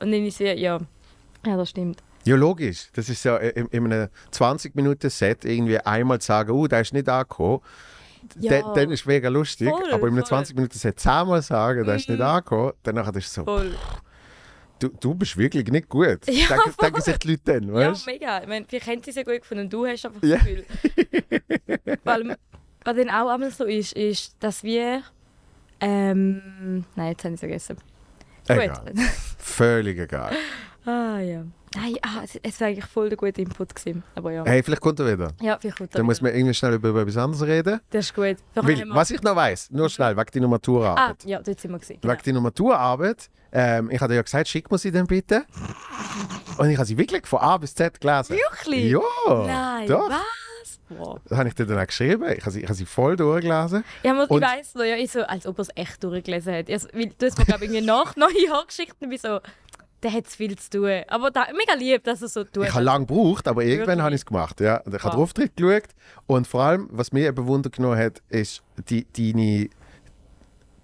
Und 0.00 0.12
dann 0.12 0.26
ist 0.26 0.34
es, 0.38 0.60
ja, 0.60 0.78
ja, 1.46 1.56
das 1.56 1.70
stimmt. 1.70 2.02
Ja, 2.24 2.36
logisch. 2.36 2.88
Das 2.94 3.08
ist 3.08 3.24
ja 3.24 3.36
in, 3.38 3.66
in 3.68 3.92
einem 3.92 4.08
20-Minuten-Set 4.32 5.44
irgendwie 5.44 5.78
einmal 5.78 6.20
zu 6.20 6.26
sagen, 6.28 6.50
oh, 6.52 6.66
der 6.66 6.80
ist 6.82 6.92
nicht 6.92 7.08
angekommen. 7.08 7.60
Ja. 8.38 8.60
Dann, 8.62 8.74
dann 8.74 8.90
ist 8.92 9.04
mega 9.06 9.28
lustig. 9.28 9.68
Voll, 9.68 9.92
aber 9.92 10.06
in 10.08 10.14
einem 10.14 10.24
voll. 10.24 10.38
20-Minuten-Set 10.38 11.00
zehnmal 11.00 11.42
sagen, 11.42 11.84
der 11.84 11.96
ist 11.96 12.08
nicht 12.08 12.18
Mhm. 12.20 12.24
angekommen, 12.24 12.72
danach 12.84 13.08
ist 13.14 13.26
es 13.26 13.34
so, 13.34 13.44
Voll. 13.44 13.74
du, 14.78 14.88
du 14.88 15.14
bist 15.14 15.36
wirklich 15.36 15.66
nicht 15.66 15.88
gut. 15.88 16.20
Ja, 16.28 16.46
denken, 16.48 16.74
denken 16.80 17.00
sich 17.00 17.16
die 17.18 17.28
Leute 17.32 17.42
dann, 17.44 17.68
Ja, 17.68 17.90
weißt 17.90 18.06
du? 18.06 18.10
mega. 18.10 18.40
Ich 18.42 18.48
meine, 18.48 18.66
wir 18.68 18.80
kennen 18.80 19.02
sie 19.02 19.10
sehr 19.12 19.24
gut 19.24 19.40
gefunden 19.40 19.64
und 19.64 19.72
du 19.72 19.84
hast 19.86 20.06
einfach 20.06 20.22
Ja. 20.22 20.36
das 20.36 20.44
Gefühl. 20.46 20.64
Allem, 22.04 22.34
was 22.84 22.96
dann 22.96 23.10
auch 23.10 23.28
einmal 23.28 23.50
so 23.50 23.64
ist, 23.64 23.92
ist, 23.94 24.36
dass 24.40 24.62
wir. 24.62 25.02
Ähm, 25.80 26.84
nein, 26.94 27.10
jetzt 27.10 27.24
habe 27.24 27.34
ich 27.34 27.40
es 27.42 27.66
vergessen. 27.66 27.76
Egal. 28.48 28.92
Völlig 29.38 29.98
egal. 29.98 30.32
ah 30.86 31.18
ja. 31.18 31.44
Nein, 31.74 31.96
ah, 32.02 32.20
es, 32.24 32.38
es 32.42 32.60
war 32.60 32.68
eigentlich 32.68 32.84
voll 32.84 33.08
der 33.08 33.16
gute 33.16 33.40
Input 33.40 33.74
gewesen. 33.74 34.02
Aber 34.14 34.30
ja. 34.32 34.44
Hey, 34.44 34.62
vielleicht 34.62 34.82
kommt 34.82 35.00
er 35.00 35.06
wieder. 35.12 35.32
Ja, 35.40 35.58
vielleicht 35.58 35.78
kommt 35.78 35.94
er 35.94 35.98
Dann 35.98 36.06
muss 36.06 36.18
wieder. 36.20 36.30
man 36.30 36.36
irgendwie 36.38 36.54
schnell 36.54 36.74
über 36.74 37.00
etwas 37.00 37.16
anderes 37.16 37.42
reden. 37.46 37.80
Das 37.90 38.06
ist 38.06 38.14
gut. 38.14 38.36
Weil, 38.54 38.84
was 38.88 39.10
ich 39.10 39.22
noch 39.22 39.36
weiss, 39.36 39.70
nur 39.70 39.88
schnell, 39.88 40.16
wegen 40.16 40.30
deiner 40.32 40.46
Ah, 40.46 40.50
Maturarbeit. 40.50 41.24
ja, 41.24 41.40
dort 41.40 41.60
sind 41.60 41.70
wir 41.70 41.78
gewesen. 41.78 41.98
Wegen 42.02 42.20
deiner 42.24 42.40
Maturarbeit, 42.40 43.30
ähm, 43.52 43.90
ich 43.90 44.00
habe 44.00 44.14
ja 44.14 44.22
gesagt, 44.22 44.48
schick 44.48 44.70
mir 44.70 44.78
sie 44.78 44.90
dann 44.90 45.06
bitte. 45.06 45.44
Und 46.58 46.68
ich 46.70 46.76
habe 46.76 46.86
sie 46.86 46.98
wirklich 46.98 47.26
von 47.26 47.40
A 47.40 47.56
bis 47.56 47.74
Z 47.74 48.00
gelesen. 48.00 48.36
Wirklich? 48.36 48.90
Ja, 48.92 49.00
Nein, 49.46 49.86
doch. 49.88 50.08
was? 50.10 50.78
Wow. 50.90 51.18
Das 51.26 51.38
habe 51.38 51.48
ich 51.48 51.54
dir 51.54 51.64
dann 51.66 51.78
auch 51.78 51.86
geschrieben. 51.86 52.30
Ich 52.36 52.42
habe 52.42 52.50
sie, 52.50 52.60
ich 52.60 52.66
habe 52.66 52.74
sie 52.74 52.84
voll 52.84 53.16
durchgelesen. 53.16 53.82
Ja, 54.02 54.12
aber 54.12 54.24
ich 54.24 54.42
weiss 54.42 54.74
noch, 54.74 54.84
ja, 54.84 54.96
ich 54.96 55.10
so, 55.10 55.22
als 55.22 55.46
ob 55.46 55.58
er 55.58 55.62
es 55.62 55.68
echt 55.74 56.04
durchgelesen 56.04 56.54
hat. 56.54 56.70
Also, 56.70 56.88
weil, 56.92 57.06
du 57.18 57.26
hast 57.26 57.38
mir, 57.38 57.44
glaube 57.46 57.64
ich, 57.64 57.84
nach 57.84 58.14
geschickt 58.66 58.96
und 59.00 59.10
ich 59.10 59.22
so, 59.22 59.40
der 60.02 60.12
hat 60.12 60.26
viel 60.28 60.56
zu 60.58 60.70
tun. 60.70 61.02
Aber 61.08 61.30
da, 61.30 61.46
mega 61.56 61.74
lieb, 61.78 62.04
dass 62.04 62.22
er 62.22 62.28
so 62.28 62.44
tut. 62.44 62.64
Ich 62.64 62.72
habe 62.74 62.84
lange 62.84 63.06
gebraucht, 63.06 63.46
aber 63.48 63.64
irgendwann 63.64 64.02
habe 64.02 64.14
ich 64.14 64.20
es 64.22 64.26
gemacht. 64.26 64.60
Ja. 64.60 64.82
Ich 64.86 65.02
habe 65.02 65.16
drauf 65.16 65.32
geschaut. 65.34 65.82
Und 66.26 66.46
vor 66.46 66.62
allem, 66.62 66.88
was 66.90 67.12
mir 67.12 67.28
eben 67.28 67.46
Wunder 67.46 67.70
genommen 67.70 67.98
hat, 67.98 68.22
ist 68.28 68.62
die, 68.88 69.06
deine 69.16 69.68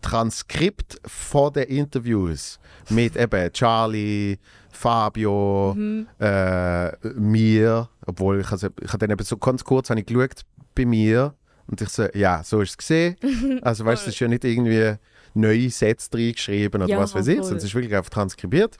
Transkript 0.00 1.00
von 1.06 1.52
den 1.52 1.64
Interviews 1.64 2.58
mit 2.88 3.16
eben 3.16 3.52
Charlie, 3.52 4.38
Fabio, 4.70 5.74
Mhm. 5.76 6.06
äh, 6.20 6.96
mir. 7.14 7.88
Obwohl, 8.06 8.40
ich, 8.40 8.50
also, 8.52 8.68
ich 8.80 8.88
habe 8.88 8.98
dann 8.98 9.10
eben 9.10 9.24
so 9.24 9.36
ganz 9.36 9.64
kurz 9.64 9.90
habe 9.90 10.00
ich 10.00 10.06
geschaut 10.06 10.42
bei 10.74 10.86
mir 10.86 11.34
und 11.66 11.80
ich 11.80 11.88
so, 11.88 12.06
ja, 12.14 12.42
so 12.44 12.60
ist 12.60 12.70
es 12.70 12.78
gesehen. 12.78 13.16
Also 13.62 13.84
weißt 13.84 14.06
du, 14.06 14.08
es 14.10 14.14
ist 14.14 14.20
ja 14.20 14.28
nicht 14.28 14.44
irgendwie 14.44 14.94
neue 15.34 15.68
Sätze 15.70 16.10
reingeschrieben 16.14 16.82
oder 16.82 16.90
Ja, 16.90 16.98
was 16.98 17.14
weiß 17.14 17.26
ich, 17.26 17.38
sondern 17.38 17.58
es 17.58 17.64
ist 17.64 17.74
wirklich 17.74 17.94
einfach 17.94 18.10
transkribiert. 18.10 18.76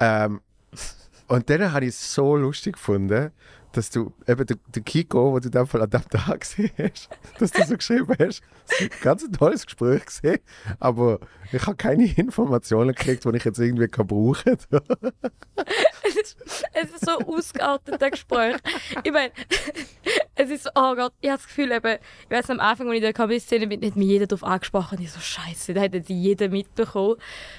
Ähm, 0.00 0.40
und 1.26 1.50
dann 1.50 1.72
habe 1.72 1.84
ich 1.84 1.90
es 1.90 2.14
so 2.14 2.36
lustig 2.36 2.74
gefunden, 2.74 3.30
dass 3.72 3.90
du 3.90 4.12
eben 4.26 4.46
den, 4.46 4.58
den 4.74 4.84
Kiko, 4.84 5.32
wo 5.32 5.38
du 5.38 5.50
dann 5.50 5.68
an 5.68 5.90
dem 5.90 6.08
Tag 6.08 6.40
gesehen 6.40 6.70
hast, 6.78 7.08
dass 7.38 7.50
du 7.50 7.64
so 7.64 7.76
geschrieben 7.76 8.14
hast, 8.18 8.42
war 8.42 8.80
ein 8.80 8.90
ganz 9.02 9.30
tolles 9.30 9.66
Gespräch 9.66 10.06
gesehen, 10.06 10.38
aber 10.80 11.20
ich 11.52 11.64
habe 11.66 11.76
keine 11.76 12.06
Informationen 12.06 12.94
gekriegt, 12.94 13.24
die 13.24 13.36
ich 13.36 13.44
jetzt 13.44 13.58
irgendwie 13.58 13.86
brauchen 13.88 14.56
kann. 14.70 14.80
es, 16.04 16.16
ist, 16.16 16.36
es 16.72 16.90
ist 16.90 17.04
so 17.04 17.18
ausgeartet, 17.18 18.00
das 18.00 18.10
Gespräch. 18.10 18.56
Ich 19.04 19.12
meine, 19.12 19.32
es 20.34 20.50
ist 20.50 20.64
so, 20.64 20.70
oh 20.74 20.94
Gott, 20.94 21.12
ich 21.20 21.28
habe 21.28 21.38
das 21.38 21.46
Gefühl, 21.46 21.72
eben, 21.72 21.98
ich 22.24 22.30
weiß 22.30 22.50
am 22.50 22.60
Anfang, 22.60 22.86
als 22.88 22.94
ich 22.94 22.98
in 22.98 23.02
der 23.02 23.12
Kabinenszene 23.12 23.66
bin, 23.66 23.84
hat 23.84 23.96
mich 23.96 24.08
jeder 24.08 24.26
darauf 24.26 24.44
angesprochen. 24.44 24.98
Ich 25.00 25.10
so, 25.10 25.20
Scheiße, 25.20 25.74
da 25.74 25.80
hätte 25.80 26.02
jeder 26.12 26.48
mitbekommen. 26.48 27.16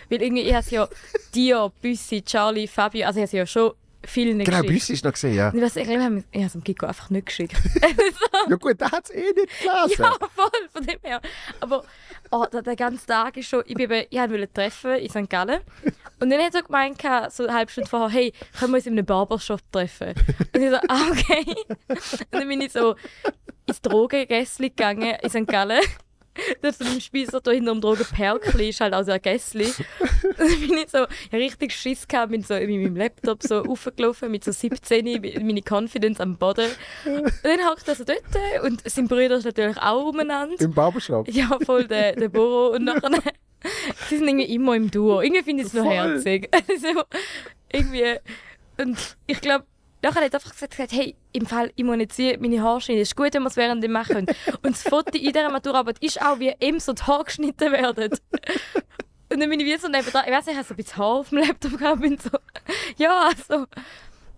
Weil 0.10 0.22
irgendwie, 0.22 0.44
ich 0.44 0.54
habe 0.54 0.66
ja 0.70 0.88
Dio, 1.34 1.72
Büssi, 1.82 2.22
Charlie, 2.22 2.68
Fabio, 2.68 3.08
also 3.08 3.20
ich 3.20 3.28
habe 3.28 3.38
ja 3.38 3.46
schon 3.46 3.74
vielen 4.04 4.40
Genau, 4.40 4.62
geschickt. 4.62 4.68
Büssi 4.68 4.94
ist 4.94 5.06
noch 5.06 5.14
gesehen, 5.14 5.36
ja. 5.36 5.54
Ich, 5.54 5.62
weiß, 5.62 5.76
ich 5.76 5.84
glaube, 5.84 6.24
ich 6.32 6.38
habe 6.38 6.46
es 6.46 6.52
dem 6.54 6.64
Kiko 6.64 6.86
einfach 6.86 7.10
nicht 7.10 7.26
geschickt. 7.28 7.56
Ja 8.50 8.56
gut, 8.56 8.80
der 8.80 8.92
hat 8.92 9.04
es 9.06 9.12
eh 9.12 9.20
nicht 9.20 9.60
gelesen. 9.60 10.04
ja, 10.04 10.18
voll, 10.34 10.70
von 10.72 10.86
dem 10.86 11.00
her. 11.04 11.22
Aber 11.60 11.84
oh, 12.32 12.46
der, 12.52 12.62
der 12.62 12.76
ganze 12.76 13.06
Tag 13.06 13.38
ist 13.38 13.50
schon, 13.50 13.64
ich, 13.66 13.76
bin, 13.76 13.92
ich 14.10 14.20
wollte 14.20 14.52
treffen 14.52 14.96
in 14.96 15.10
St. 15.10 15.30
Gallen. 15.30 15.60
Und 16.20 16.30
dann 16.30 16.42
hat 16.42 16.56
er 16.56 16.64
gemeint, 16.64 17.02
so 17.32 17.44
eine 17.46 17.54
halbe 17.54 17.72
Stunde 17.72 17.90
vorher, 17.90 18.10
hey, 18.10 18.34
können 18.60 18.72
wir 18.74 18.78
uns 18.78 18.86
in 18.88 18.94
einem 18.94 19.06
Barbershop 19.06 19.62
treffen? 19.72 20.14
Und 20.56 20.62
ich 20.62 20.70
so, 20.70 20.78
ah, 20.88 21.02
okay. 21.12 21.46
Und 21.88 22.26
dann 22.32 22.48
bin 22.48 22.62
ich 22.62 22.72
so 22.72 22.96
ins 23.66 23.82
Drogengässli 23.82 24.70
gegangen 24.70 25.16
in 25.22 25.30
St. 25.30 25.48
Gallen. 25.48 25.82
Da 26.62 26.72
so 26.72 26.86
im 26.86 27.02
Speiser 27.02 27.42
da 27.42 27.52
hinter 27.52 27.74
dem 27.74 27.82
Drogenperkli 27.82 28.70
ist 28.70 28.80
halt 28.80 28.94
auch 28.94 29.04
so 29.04 29.12
ein 29.12 29.22
Gässli. 29.22 29.66
Und 29.66 30.40
dann 30.40 30.48
bin 30.62 30.78
ich 30.78 30.90
so, 30.90 31.06
ich 31.26 31.34
richtig 31.34 31.74
Schiss 31.74 32.08
gehabt, 32.08 32.32
bin 32.32 32.44
so 32.44 32.54
mit 32.54 32.70
meinem 32.70 32.96
Laptop 32.96 33.44
so 33.44 33.64
aufgelaufen, 33.64 34.32
mit 34.32 34.46
so 34.46 34.52
17, 34.54 35.04
mit- 35.20 35.44
meine 35.44 35.62
Confidence 35.68 36.22
am 36.22 36.38
Boden. 36.38 36.70
Und 37.06 37.34
dann 37.44 37.60
hockt 37.70 37.86
er 37.90 37.96
so 37.96 38.06
dort 38.06 38.24
und 38.64 38.90
sein 38.90 39.08
Bruder 39.10 39.36
ist 39.36 39.46
natürlich 39.46 39.78
auch 39.82 40.06
umeinander. 40.08 40.56
Im 40.62 40.74
Barbershop. 40.74 41.28
Ja, 41.30 41.58
voll 41.66 41.88
der, 41.88 42.16
der 42.16 42.30
Boro. 42.30 42.74
Und 42.76 42.86
nachher, 42.86 43.34
sie 44.10 44.18
sind 44.18 44.28
irgendwie 44.28 44.54
immer 44.54 44.76
im 44.76 44.90
Duo. 44.90 45.22
Irgendwie 45.22 45.44
finde 45.44 45.64
ich 45.64 45.70
es 45.70 45.74
noch 45.74 45.90
herzig. 45.90 46.50
Also, 46.70 47.04
irgendwie. 47.72 48.16
Und 48.78 49.18
ich 49.28 49.42
glaube, 49.42 49.66
nachher 50.02 50.22
hat 50.22 50.34
er 50.34 50.40
einfach 50.40 50.52
gesagt, 50.52 50.92
hey, 50.92 51.16
im 51.34 51.46
Fall, 51.46 51.72
ich 51.76 51.84
muss 51.84 51.98
jetzt 51.98 52.16
hier 52.16 52.40
meine 52.40 52.62
Haare 52.62 52.82
schneiden. 52.82 53.02
Es 53.02 53.10
ist 53.10 53.16
gut, 53.16 53.34
wenn 53.34 53.44
wir 53.44 53.50
es 53.50 53.58
während 53.58 53.84
dem 53.84 53.92
machen. 53.92 54.26
Und 54.64 54.76
das 54.76 54.84
Foto 54.84 55.18
in 55.18 55.26
dieser 55.26 55.50
Maturarbeit 55.50 56.00
ist 56.00 56.22
auch, 56.22 56.40
wie 56.40 56.54
ihm 56.60 56.80
so 56.80 56.94
die 56.94 57.04
Haare 57.04 57.26
geschnitten 57.26 57.72
werden. 57.72 58.18
Und 59.32 59.40
dann 59.40 59.50
bin 59.50 59.60
ich 59.60 59.66
wie 59.66 59.78
so 59.78 59.88
neben 59.88 60.12
da, 60.12 60.24
ich 60.26 60.32
weiß 60.32 60.48
nicht, 60.48 60.54
ich 60.54 60.58
habe 60.58 60.68
so 60.68 60.74
ein 60.74 60.78
bisschen 60.78 60.98
Haar 60.98 61.20
auf 61.20 61.30
dem 61.30 61.38
Laptop 61.40 61.78
gehabt 61.78 62.04
und 62.04 62.22
so, 62.22 62.32
ja, 62.98 63.30
also. 63.30 63.66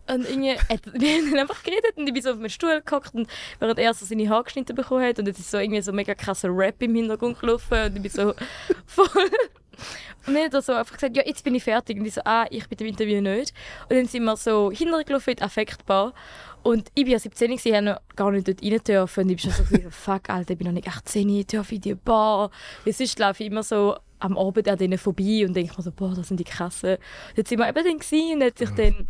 Und 0.07 0.29
irgendwie, 0.29 0.55
wir 0.93 1.13
haben 1.13 1.31
dann 1.31 1.39
einfach 1.39 1.63
geredet 1.63 1.95
und 1.95 2.07
ich 2.07 2.13
bin 2.13 2.23
so 2.23 2.31
auf 2.31 2.37
meinen 2.37 2.49
Stuhl 2.49 2.81
gehockt 2.81 3.13
und 3.13 3.27
während 3.59 3.79
er 3.79 3.93
so 3.93 4.05
seine 4.05 4.29
Haare 4.29 4.43
geschnitten 4.43 4.75
bekommen 4.75 5.03
hat 5.03 5.19
und 5.19 5.27
jetzt 5.27 5.39
ist 5.39 5.51
so 5.51 5.57
irgendwie 5.57 5.81
so 5.81 5.91
mega 5.91 6.15
krasser 6.15 6.49
Rap 6.49 6.81
im 6.81 6.95
Hintergrund 6.95 7.39
gelaufen 7.39 7.85
und 7.85 7.95
ich 7.95 8.01
bin 8.01 8.11
so 8.11 8.33
voll... 8.85 9.07
Und 10.27 10.35
dann 10.35 10.45
hat 10.45 10.53
er 10.53 10.61
so 10.61 10.73
einfach 10.73 10.93
gesagt, 10.93 11.17
ja, 11.17 11.23
jetzt 11.25 11.43
bin 11.43 11.55
ich 11.55 11.63
fertig. 11.63 11.97
Und 11.97 12.05
ich 12.05 12.13
so, 12.13 12.21
ah, 12.25 12.45
ich 12.49 12.67
bin 12.67 12.77
im 12.79 12.87
Interview 12.87 13.21
nicht. 13.21 13.53
Und 13.89 13.95
dann 13.97 14.05
sind 14.05 14.23
wir 14.23 14.37
so 14.37 14.71
hintergelaufen 14.71 15.39
Affektbar. 15.39 16.13
Und 16.63 16.89
ich 16.93 17.05
war 17.05 17.13
ja 17.13 17.19
17, 17.19 17.47
gewesen, 17.47 17.67
ich 17.67 17.73
habe 17.73 17.85
noch 17.85 18.01
gar 18.15 18.31
nicht 18.31 18.47
dort 18.47 18.61
rein 18.61 18.79
dürfen. 18.85 19.23
Und 19.23 19.29
ich 19.31 19.41
bin 19.41 19.51
schon 19.51 19.65
so, 19.65 19.89
fuck, 19.89 20.29
Alter, 20.29 20.51
ich 20.51 20.57
bin 20.59 20.67
noch 20.67 20.73
nicht 20.73 20.87
18, 20.87 21.27
ich 21.29 21.47
darf 21.47 21.71
in 21.71 21.81
die 21.81 21.95
Bar. 21.95 22.51
Weil 22.85 22.93
sonst 22.93 23.17
laufe 23.17 23.43
ich 23.43 23.49
immer 23.49 23.63
so 23.63 23.97
am 24.19 24.37
Abend 24.37 24.67
an 24.67 24.77
denen 24.77 24.99
vorbei 24.99 25.43
und 25.47 25.55
denke 25.55 25.73
mir 25.75 25.83
so, 25.83 25.91
boah, 25.91 26.13
das 26.13 26.27
sind 26.27 26.39
die 26.39 26.43
krassen. 26.43 26.97
Jetzt 27.35 27.49
sind 27.49 27.57
wir 27.57 27.67
eben 27.67 27.83
dann 27.83 27.97
gewesen 27.97 28.35
und 28.35 28.43
hat 28.43 28.57
sich 28.59 28.69
dann 28.69 29.07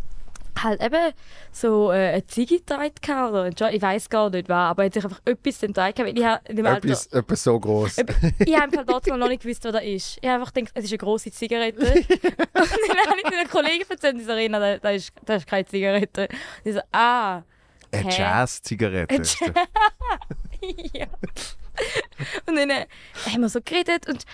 halt 0.60 0.82
eben 0.82 1.14
so 1.52 1.92
äh, 1.92 2.12
eine 2.12 2.28
Ziege 2.28 2.58
getragen 2.58 2.94
gehabt 3.02 3.34
oder 3.34 3.74
ich 3.74 3.82
weiß 3.82 4.10
gar 4.10 4.30
nicht 4.30 4.50
was, 4.50 4.72
aber 4.72 4.84
er 4.84 4.86
hat 4.88 4.94
sich 4.94 5.04
einfach 5.04 5.22
etwas 5.26 5.60
getragen 5.60 5.96
gehabt, 5.96 6.18
ich 6.18 6.26
habe 6.26 6.54
dem 6.54 6.66
Alter... 6.66 6.88
Etwas, 6.88 7.08
etwas 7.08 7.44
so 7.44 7.60
groß. 7.60 7.98
Ich 7.98 8.56
habe 8.56 8.64
einfach 8.64 8.86
dort 8.86 9.08
noch 9.08 9.28
nicht 9.28 9.44
gewusst, 9.44 9.64
was 9.66 9.74
das 9.74 9.84
ist. 9.84 10.18
Ich 10.22 10.28
habe 10.28 10.42
einfach 10.42 10.54
gedacht, 10.54 10.72
es 10.76 10.86
ist 10.86 10.92
eine 10.92 10.98
grosse 10.98 11.32
Zigarette. 11.32 11.78
und 11.86 12.10
dann 12.10 13.08
habe 13.08 13.20
ich 13.24 13.32
meinen 13.32 13.50
Kollegen 13.50 13.86
erzählt, 13.90 14.20
die 14.20 14.24
so, 14.24 14.34
Rena, 14.34 14.60
das, 14.60 14.82
das, 14.82 14.96
ist, 14.96 15.14
das 15.26 15.38
ist 15.38 15.48
keine 15.48 15.66
Zigarette. 15.66 16.28
Und 16.64 16.70
ich 16.70 16.74
so, 16.74 16.82
ah, 16.92 17.44
Eine? 17.92 18.10
Jazz-Zigarette. 18.10 19.18
Das. 19.18 19.40
ja. 20.94 21.08
Und 22.46 22.56
dann 22.56 22.70
äh, 22.70 22.86
haben 23.26 23.42
wir 23.42 23.50
so 23.50 23.60
geredet 23.64 24.08
und 24.08 24.26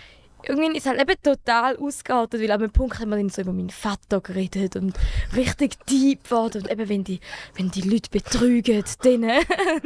irgendwann 0.47 0.75
ist 0.75 0.85
halt 0.85 1.01
eben 1.01 1.21
total 1.21 1.77
ausgeartet, 1.77 2.41
weil 2.41 2.51
an 2.51 2.61
einem 2.61 2.71
Punkt 2.71 2.99
haben 2.99 3.09
wir 3.09 3.17
dann 3.17 3.29
so 3.29 3.41
über 3.41 3.53
meinen 3.53 3.69
Vater 3.69 4.21
geredet 4.21 4.75
und 4.75 4.95
richtig 5.35 5.75
deep 5.85 6.23
geworden. 6.23 6.63
Und 6.63 6.71
eben, 6.71 6.89
wenn 6.89 7.03
die, 7.03 7.19
wenn 7.55 7.71
die 7.71 7.81
Leute 7.81 8.09
betrügen, 8.09 8.83
dann... 9.03 9.23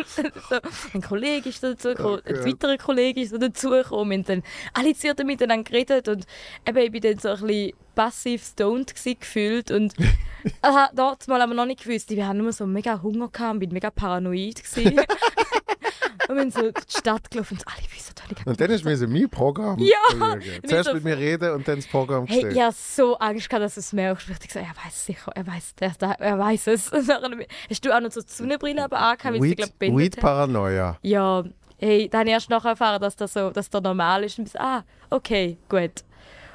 so, 0.06 0.60
ein 0.94 1.02
Kollege 1.02 1.50
ist 1.50 1.64
dazugekommen, 1.64 2.22
ein 2.26 2.36
Gott. 2.36 2.46
weiterer 2.46 2.78
Kollege 2.78 3.22
ist 3.22 3.34
dazugekommen. 3.34 4.20
Und 4.20 4.30
dann 4.30 4.44
alle 4.74 4.94
Zierten 4.94 5.28
miteinander 5.28 5.64
geredet 5.64 6.08
und 6.08 6.26
eben, 6.68 6.78
ich 6.78 6.92
bin 6.92 7.02
dann 7.02 7.18
so 7.20 7.30
ein 7.30 7.48
bisschen 7.48 7.74
passiv 7.96 8.44
stoned 8.44 8.94
gewesen, 8.96 9.20
gefühlt 9.20 9.72
und 9.72 9.94
aha, 10.62 10.90
dort 10.96 11.28
mal 11.28 11.42
aber 11.42 11.54
noch 11.54 11.66
nicht 11.66 11.84
gewusst, 11.84 12.10
wir 12.10 12.28
haben 12.28 12.38
nur 12.40 12.52
so 12.54 12.66
mega 12.66 13.02
Hunger 13.02 13.30
gehabt 13.30 13.60
bin 13.60 13.72
mega 13.72 13.90
paranoid 13.90 14.64
gewesen. 14.64 15.00
und 16.30 16.36
wir 16.36 16.42
sind 16.44 16.54
so 16.54 16.72
die 16.72 16.98
Stadt 16.98 17.30
gelaufen 17.30 17.58
und 17.58 17.68
alle 17.68 17.86
wissen 17.94 18.14
doch 18.16 18.30
nicht. 18.30 18.48
Und 18.48 18.60
dann 18.60 18.72
ist 18.72 18.86
mir 18.86 18.96
so 18.98 19.08
mein 19.08 19.30
Programm 19.30 19.78
Ja, 19.80 20.38
ich 20.40 20.70
Zuerst 20.70 20.90
so- 20.90 20.94
mit 20.94 21.04
mir 21.04 21.18
reden 21.18 21.52
und 21.52 21.68
dann 21.68 21.78
das 21.78 21.88
Programm 21.88 22.26
Hey, 22.28 22.42
sehen. 22.42 22.52
ich 22.52 22.62
hatte 22.62 22.76
so 22.80 23.18
Angst, 23.18 23.50
gehabt, 23.50 23.64
dass 23.64 23.74
du 23.76 23.80
es 23.82 23.94
merkst. 23.94 24.30
Ich 24.30 24.38
dachte, 24.38 24.60
er 24.60 24.86
weiß 24.86 25.06
sicher, 25.06 25.32
er 25.36 25.48
weiß, 25.48 25.76
der, 25.76 25.94
er 26.20 26.40
weiß 26.40 26.68
es. 26.68 26.92
Hast 27.70 27.86
du 27.86 27.96
auch 27.96 28.00
noch 28.00 28.12
so 28.12 28.22
die 28.22 28.32
Sonnenbrille 28.32 28.84
aber 28.84 29.00
angehabt, 29.00 29.36
weil 29.36 29.42
Weed, 29.42 29.58
glaub, 29.58 29.70
Weed? 29.80 30.20
Paranoia. 30.20 30.98
Ja, 31.02 31.44
hey, 31.78 32.08
dann 32.10 32.20
habe 32.22 32.30
ich 32.30 32.34
erst 32.34 32.50
nachher 32.50 32.70
erfahren, 32.70 33.02
dass 33.02 33.16
das 33.16 33.34
so, 33.34 33.50
dass 33.50 33.70
das 33.70 33.82
normal 33.82 34.24
ist. 34.24 34.40
Und 34.40 34.46
ich 34.46 34.54
so, 34.54 34.60
ah, 34.60 34.84
okay, 35.10 35.58
gut. 35.70 36.04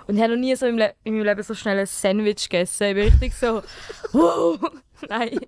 Und 0.07 0.17
ich 0.17 0.23
habe 0.23 0.35
noch 0.35 0.41
nie 0.41 0.55
so 0.55 0.67
im 0.67 0.79
in 0.79 1.15
meinem 1.15 1.25
Leben 1.25 1.43
so 1.43 1.55
schnell 1.55 1.79
ein 1.79 1.87
Sandwich 1.87 2.49
gegessen. 2.49 2.85
Ich 2.89 2.95
bin 2.95 3.05
richtig 3.05 3.35
so, 3.35 3.63
wow, 4.13 4.59
nein. 5.09 5.39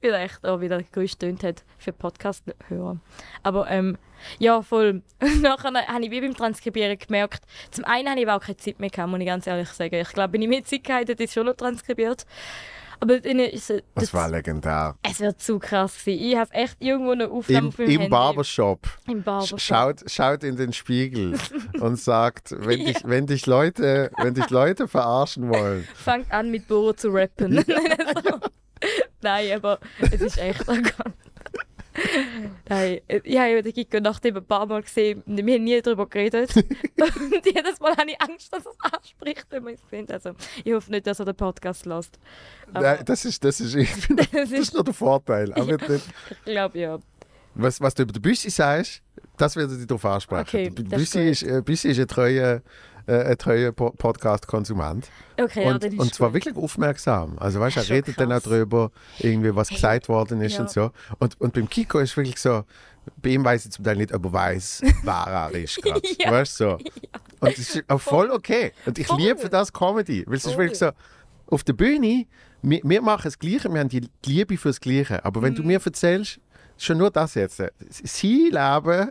Wie 0.00 0.08
er 0.08 0.20
echt 0.20 0.44
auch 0.44 0.60
wieder 0.60 0.82
gestöhnt 0.82 1.42
hat 1.42 1.64
für 1.78 1.92
Podcast-Hörer. 1.92 2.98
Aber 3.42 3.70
ähm, 3.70 3.98
ja, 4.38 4.62
voll. 4.62 5.02
Nachher 5.40 5.72
habe 5.72 6.04
ich 6.04 6.10
wie 6.10 6.20
beim 6.20 6.34
Transkribieren 6.34 6.98
gemerkt, 6.98 7.44
zum 7.70 7.84
einen 7.84 8.08
habe 8.08 8.20
ich 8.20 8.28
auch 8.28 8.40
keine 8.40 8.56
Zeit 8.56 8.80
mehr 8.80 8.90
gehabt, 8.90 9.10
muss 9.10 9.20
ich 9.20 9.26
ganz 9.26 9.46
ehrlich 9.46 9.68
sagen. 9.68 9.94
Ich 9.94 10.12
glaube, 10.12 10.32
wenn 10.32 10.42
ich 10.42 10.48
mehr 10.48 10.64
Zeit 10.64 10.84
gehabt 10.84 11.08
hätte 11.08 11.22
ich 11.22 11.30
es 11.30 11.34
schon 11.34 11.46
noch 11.46 11.56
transkribiert. 11.56 12.24
Aber 13.00 13.24
ist 13.24 13.70
es... 13.70 13.82
Das 13.94 14.14
war 14.14 14.28
legendär. 14.28 14.96
Es 15.02 15.20
wird 15.20 15.40
zu 15.40 15.58
krass 15.58 15.98
gewesen. 15.98 16.24
Ich 16.24 16.36
habe 16.36 16.52
echt 16.52 16.76
irgendwo 16.80 17.12
eine 17.12 17.28
Aufnahme 17.30 17.68
Im, 17.68 17.68
auf 17.68 17.78
im. 17.78 18.10
Barbershop. 18.10 18.86
Im 19.06 19.22
Barbershop. 19.22 19.60
Schaut, 19.60 20.10
schaut 20.10 20.44
in 20.44 20.56
den 20.56 20.72
Spiegel 20.72 21.38
und 21.80 21.98
sagt, 21.98 22.54
wenn, 22.58 22.84
dich, 22.84 22.98
wenn, 23.04 23.26
dich 23.26 23.46
Leute, 23.46 24.10
wenn 24.18 24.34
dich 24.34 24.50
Leute 24.50 24.88
verarschen 24.88 25.48
wollen. 25.48 25.86
Fangt 25.94 26.30
an 26.32 26.50
mit 26.50 26.68
Boho 26.68 26.92
zu 26.92 27.08
rappen. 27.08 27.64
Nein, 29.22 29.52
aber 29.52 29.78
es 30.00 30.20
ist 30.20 30.38
echt 30.38 30.62
oh 30.68 30.74
Gott. 30.74 31.12
Nein, 32.68 33.00
äh, 33.08 33.20
ich 33.22 33.38
habe 33.38 33.62
den 33.62 33.72
Giko 33.72 34.00
nachdem 34.00 34.36
ein 34.36 34.44
paar 34.44 34.66
Mal 34.66 34.82
gesehen 34.82 35.22
wir 35.26 35.54
haben 35.54 35.64
nie 35.64 35.80
darüber 35.80 36.06
geredet. 36.06 36.54
und 36.56 37.46
jedes 37.46 37.80
Mal 37.80 37.96
habe 37.96 38.10
ich 38.10 38.20
Angst, 38.20 38.52
dass 38.52 38.66
es 38.66 38.92
anspricht, 38.92 39.46
wenn 39.50 39.64
wir 39.64 39.74
es 39.74 39.80
sehen. 39.90 40.06
Also, 40.10 40.32
ich 40.64 40.72
hoffe 40.72 40.90
nicht, 40.90 41.06
dass 41.06 41.20
er 41.20 41.26
den 41.26 41.36
Podcast 41.36 41.86
lässt. 41.86 42.18
Nein, 42.72 42.98
das 43.04 43.24
ist, 43.24 43.44
das 43.44 43.60
ist, 43.60 43.74
Das 43.76 44.30
das 44.32 44.50
ist 44.50 44.74
nur 44.74 44.84
der 44.84 44.94
Vorteil. 44.94 45.52
Aber 45.52 45.64
nicht, 45.64 45.88
ich 46.46 46.52
glaube, 46.52 46.78
ja. 46.78 46.98
was, 47.54 47.80
was 47.80 47.94
du 47.94 48.02
über 48.02 48.12
den 48.12 48.22
Büssi 48.22 48.50
sagst, 48.50 49.02
das 49.36 49.56
wird 49.56 49.70
er 49.70 49.76
dich 49.76 49.86
darauf 49.86 50.04
ansprechen. 50.04 50.46
Okay, 50.46 50.70
Büssi 50.70 51.30
ist, 51.30 51.42
äh, 51.42 51.62
Büssi 51.62 51.88
ist 51.88 52.00
ein 52.00 52.08
treuer, 52.08 52.62
äh, 53.06 53.22
ein 53.24 53.38
treuer 53.38 53.72
Po- 53.72 53.90
Podcast-Konsument. 53.90 55.08
Okay, 55.40 55.64
ja, 55.64 55.74
und, 55.74 55.84
ist 55.84 55.98
und 55.98 56.14
zwar 56.14 56.28
gut. 56.28 56.34
wirklich 56.46 56.56
aufmerksam. 56.56 57.36
Also 57.38 57.60
weißt 57.60 57.76
du, 57.76 57.80
er 57.80 57.88
redet 57.90 58.18
dann 58.18 58.28
auch 58.32 58.36
krass. 58.36 58.44
drüber, 58.44 58.90
irgendwie, 59.18 59.54
was 59.54 59.70
Hey, 59.70 59.76
gesagt 59.76 60.08
worden 60.08 60.40
ist 60.40 60.54
ja. 60.54 60.60
und 60.62 60.70
so. 60.70 60.90
Und, 61.18 61.40
und 61.40 61.52
beim 61.54 61.68
Kiko 61.68 61.98
ist 61.98 62.16
wirklich 62.16 62.38
so, 62.38 62.64
bei 63.22 63.30
ihm 63.30 63.44
weiß 63.44 63.66
ich 63.66 63.72
zum 63.72 63.84
Teil 63.84 63.96
nicht, 63.96 64.12
ob 64.14 64.24
er 64.24 64.32
weiß, 64.32 64.82
wer 65.02 65.12
er 65.26 65.50
ist 65.52 65.76
gerade. 65.82 66.00
Ja. 66.18 66.30
Weißt 66.32 66.60
du 66.60 66.64
so. 66.64 66.78
Und 67.40 67.58
es 67.58 67.74
ist 67.76 67.84
auch 67.88 68.00
voll 68.00 68.30
okay. 68.30 68.72
Und 68.86 68.98
ich 68.98 69.06
Voll. 69.06 69.18
liebe 69.20 69.38
für 69.38 69.50
das 69.50 69.72
Comedy. 69.72 70.24
Weil 70.26 70.36
es 70.36 70.44
ist 70.46 70.56
wirklich 70.56 70.78
so, 70.78 70.90
auf 71.48 71.62
der 71.64 71.74
Bühne, 71.74 72.26
wir, 72.62 72.80
wir 72.82 73.02
machen 73.02 73.22
das 73.24 73.38
Gleiche, 73.38 73.68
wir 73.70 73.80
haben 73.80 73.88
die 73.90 74.08
Liebe 74.24 74.56
fürs 74.56 74.80
Gleiche. 74.80 75.22
Aber 75.24 75.42
wenn 75.42 75.54
du 75.54 75.60
Mhm. 75.62 75.68
mir 75.68 75.80
erzählst, 75.84 76.40
schon 76.78 76.96
nur 76.98 77.10
das 77.10 77.34
jetzt, 77.34 77.62
sie 77.90 78.48
leben 78.50 79.10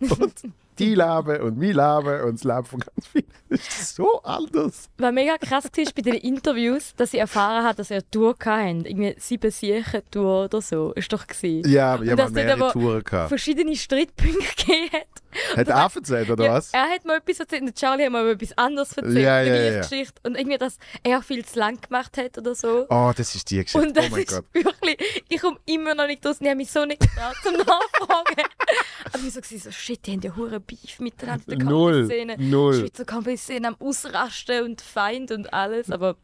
und 0.00 0.34
die 0.78 0.94
leben 0.94 1.40
und 1.42 1.60
wir 1.60 1.74
leben 1.74 2.24
und 2.24 2.34
das 2.34 2.44
Leben 2.44 2.64
von 2.64 2.80
ganz 2.80 3.06
vielen, 3.06 3.26
das 3.48 3.60
ist 3.60 3.96
so 3.96 4.22
anders. 4.22 4.88
Was 4.98 5.12
mega 5.12 5.36
krass 5.38 5.64
war 5.64 5.84
bei 5.94 6.02
den 6.02 6.14
Interviews, 6.14 6.94
dass 6.96 7.14
ich 7.14 7.20
erfahren 7.20 7.64
habe, 7.64 7.76
dass 7.76 7.90
er 7.90 7.98
eine 7.98 8.10
Tour 8.10 8.36
hatte. 8.44 8.88
Irgendwie 8.88 9.14
sieben 9.18 9.50
Siegen-Tour 9.50 10.44
oder 10.44 10.60
so. 10.60 10.92
Ist 10.92 11.12
doch 11.12 11.26
gewesen. 11.26 11.70
Ja, 11.70 11.98
haben 11.98 12.16
dort 12.16 12.32
mehrere 12.32 12.72
Touren 12.72 13.02
gehabt. 13.02 13.28
verschiedene 13.28 13.74
Streitpunkte 13.76 14.38
gegeben 14.56 14.90
hat. 14.92 15.27
Hat 15.56 15.68
er 15.68 15.90
erzählt, 15.94 16.30
oder 16.30 16.44
Ja, 16.44 16.52
was? 16.54 16.72
Er 16.72 16.88
hat 16.88 17.04
mal 17.04 17.18
etwas 17.18 17.40
erzählt 17.40 17.62
und 17.62 17.74
Charlie 17.74 18.04
hat 18.04 18.12
mal 18.12 18.28
etwas 18.28 18.56
anderes 18.56 18.92
erzählt. 18.96 19.18
Ja, 19.18 19.42
die 19.42 19.48
ja, 19.48 19.56
ja. 19.56 19.80
Geschichte. 19.80 20.20
Und 20.22 20.36
irgendwie, 20.36 20.58
dass 20.58 20.78
er 21.02 21.22
viel 21.22 21.44
zu 21.44 21.58
lang 21.58 21.80
gemacht 21.80 22.16
hat 22.16 22.38
oder 22.38 22.54
so. 22.54 22.86
Oh, 22.88 23.12
das 23.16 23.34
ist 23.34 23.50
die 23.50 23.62
Geschichte. 23.62 23.86
Und 23.86 23.96
das 23.96 24.06
oh 24.06 24.10
mein 24.10 24.22
ist 24.22 24.32
Gott. 24.32 24.44
wirklich, 24.52 25.24
ich 25.28 25.40
komme 25.40 25.58
immer 25.66 25.94
noch 25.94 26.06
nicht 26.06 26.24
raus. 26.24 26.36
Ich 26.40 26.46
habe 26.46 26.56
mich 26.56 26.70
so 26.70 26.84
nicht 26.84 27.00
getraut 27.00 27.36
zum 27.42 27.54
Nachfragen. 27.54 28.48
Aber 29.12 29.22
ich 29.26 29.32
so, 29.32 29.40
so 29.40 29.70
shit, 29.70 30.06
die 30.06 30.12
haben 30.12 30.20
ja 30.20 30.34
hure 30.34 30.60
Beef 30.60 30.98
miteinander 31.00 31.52
in 31.52 31.58
der 31.58 31.68
Null, 31.68 32.08
Kampfszene. 32.08 32.36
null. 32.38 32.74
Schweizer 32.74 33.04
Kampfszene 33.04 33.68
am 33.68 33.76
Ausrasten 33.78 34.64
und 34.64 34.80
Feind 34.80 35.30
und 35.30 35.52
alles. 35.52 35.90
Aber 35.90 36.16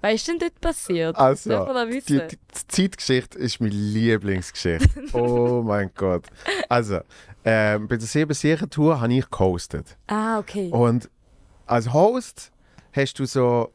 was 0.00 0.14
ist 0.14 0.28
denn 0.28 0.38
dort 0.38 0.60
passiert? 0.60 1.16
Also, 1.16 1.50
die, 1.50 1.94
wissen? 1.94 2.28
die 2.28 2.68
Zeitgeschichte 2.68 3.38
ist 3.38 3.60
meine 3.60 3.74
Lieblingsgeschichte. 3.74 4.88
oh 5.12 5.62
mein 5.62 5.90
Gott. 5.94 6.24
Also, 6.68 7.00
ähm, 7.46 7.86
bei 7.86 7.96
der 7.96 8.06
7 8.06 8.68
tour 8.70 9.00
habe 9.00 9.14
ich 9.14 9.30
gehostet. 9.30 9.96
ah, 10.08 10.38
okay. 10.38 10.68
Und 10.70 11.08
als 11.64 11.92
Host 11.92 12.50
hast 12.92 13.18
du 13.18 13.24
so. 13.24 13.72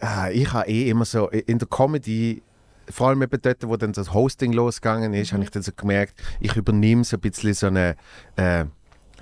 Ah, 0.00 0.30
ich 0.30 0.52
habe 0.52 0.68
eh 0.68 0.88
immer 0.90 1.04
so 1.04 1.28
in 1.28 1.58
der 1.58 1.68
Comedy, 1.68 2.42
vor 2.90 3.08
allem 3.08 3.22
eben 3.22 3.40
dort, 3.40 3.66
wo 3.68 3.76
dann 3.76 3.92
das 3.92 4.12
Hosting 4.12 4.52
losgegangen 4.52 5.14
ist, 5.14 5.32
habe 5.32 5.44
ich 5.44 5.50
dann 5.50 5.62
so 5.62 5.72
gemerkt, 5.76 6.14
ich 6.40 6.56
übernehme 6.56 7.04
so 7.04 7.16
ein 7.16 7.20
bisschen 7.20 7.54
so 7.54 7.68
eine, 7.68 7.96
äh, 8.36 8.64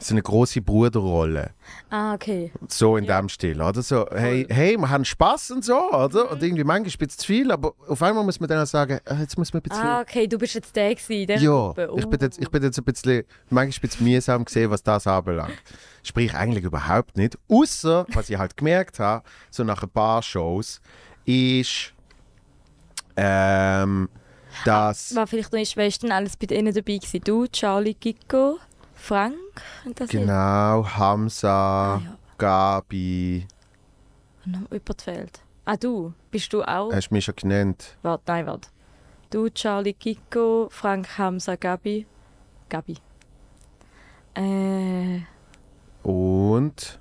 so 0.05 0.15
eine 0.15 0.23
große 0.23 0.61
Bruderrolle. 0.63 1.51
Ah, 1.91 2.15
okay. 2.15 2.53
So 2.69 2.97
in 2.97 3.05
Ja. 3.05 3.21
dem 3.21 3.29
Stil, 3.29 3.61
oder? 3.61 3.83
So, 3.83 4.07
hey, 4.11 4.47
hey, 4.49 4.77
wir 4.77 4.89
haben 4.89 5.05
Spaß 5.05 5.51
und 5.53 5.65
so, 5.65 5.77
oder? 5.93 6.25
Mhm. 6.25 6.31
Und 6.31 6.43
irgendwie 6.43 6.65
manchmal 6.65 7.07
ist 7.07 7.11
es 7.13 7.17
zu 7.19 7.27
viel, 7.27 7.51
aber 7.53 7.75
auf 7.89 8.03
einmal 8.03 8.25
muss 8.25 8.41
man 8.41 8.49
dann 8.49 8.63
auch 8.63 8.67
sagen, 8.67 8.99
ah, 9.05 9.17
jetzt 9.21 9.37
muss 9.39 9.53
man 9.53 9.61
ein 9.61 9.69
bisschen. 9.69 9.85
Ah, 9.85 10.01
okay, 10.01 10.27
du 10.27 10.39
bist 10.39 10.55
jetzt 10.55 10.75
der 10.77 10.95
gewesen, 10.95 11.27
der 11.27 11.39
ja, 11.39 11.51
Gruppe. 11.73 11.93
ich 11.97 12.07
bin, 12.07 12.21
jetzt, 12.21 12.39
ich 12.41 12.49
bin 12.51 12.63
jetzt 12.63 12.79
ein 12.79 12.85
bisschen, 12.85 13.25
manchmal 13.51 13.65
ein 13.67 13.89
bisschen 13.91 14.07
mühsam 14.07 14.45
gesehen, 14.45 14.71
was 14.71 14.83
das 14.83 15.07
anbelangt. 15.07 15.55
Sprich, 16.03 16.35
eigentlich 16.35 16.65
überhaupt 16.65 17.17
nicht. 17.17 17.39
Außer, 17.49 18.07
was 18.13 18.29
ich 18.31 18.39
halt 18.39 18.57
gemerkt 18.57 18.99
habe, 18.99 19.25
so 19.51 19.63
nach 19.65 19.83
ein 19.83 19.91
paar 19.91 20.23
Shows, 20.23 20.81
ist, 21.25 21.93
ähm, 23.17 24.09
dass. 24.65 25.15
War 25.15 25.27
vielleicht 25.27 25.53
noch 25.53 25.59
nicht, 25.59 25.77
wer 25.77 25.87
ist 25.87 26.03
denn 26.03 26.13
alles 26.13 26.37
bei 26.37 26.47
denen 26.47 26.75
dabei 26.75 26.97
gewesen? 26.97 27.21
Du, 27.25 27.47
Charlie, 27.47 27.95
Gicko, 27.95 28.59
Frank? 29.03 29.35
Und 29.85 29.99
das 30.01 30.09
Genau, 30.11 30.87
Hamza, 30.87 31.97
Ah, 31.97 32.01
ja. 32.05 32.17
Gabi, 32.39 33.47
Und 34.47 34.53
noch 34.53 34.71
jemand 34.71 35.03
fehlt. 35.03 35.41
Ah, 35.65 35.77
du. 35.77 36.13
Bist 36.31 36.53
du 36.53 36.63
auch? 36.63 36.93
hast 36.93 37.09
du 37.09 37.15
mich 37.15 37.25
schon 37.25 37.35
genannt. 37.37 37.97
Warte, 38.03 38.23
nein, 38.29 38.47
warte. 38.47 38.69
Du, 39.31 39.49
Charlie, 39.51 39.95
Gicko, 39.95 40.69
Frank, 40.71 41.19
Hamza, 41.19 41.57
Gabi. 41.57 42.07
Gabi. 42.69 42.97
Äh, 44.35 45.21
Und. 46.03 47.01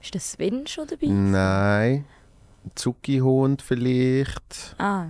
ist 0.00 0.14
der 0.14 0.20
Sven 0.20 0.66
schon 0.66 0.86
dabei? 0.86 1.06
Nein. 1.08 2.04
Zuckihund 2.74 3.60
vielleicht. 3.60 4.74
Ah, 4.78 5.08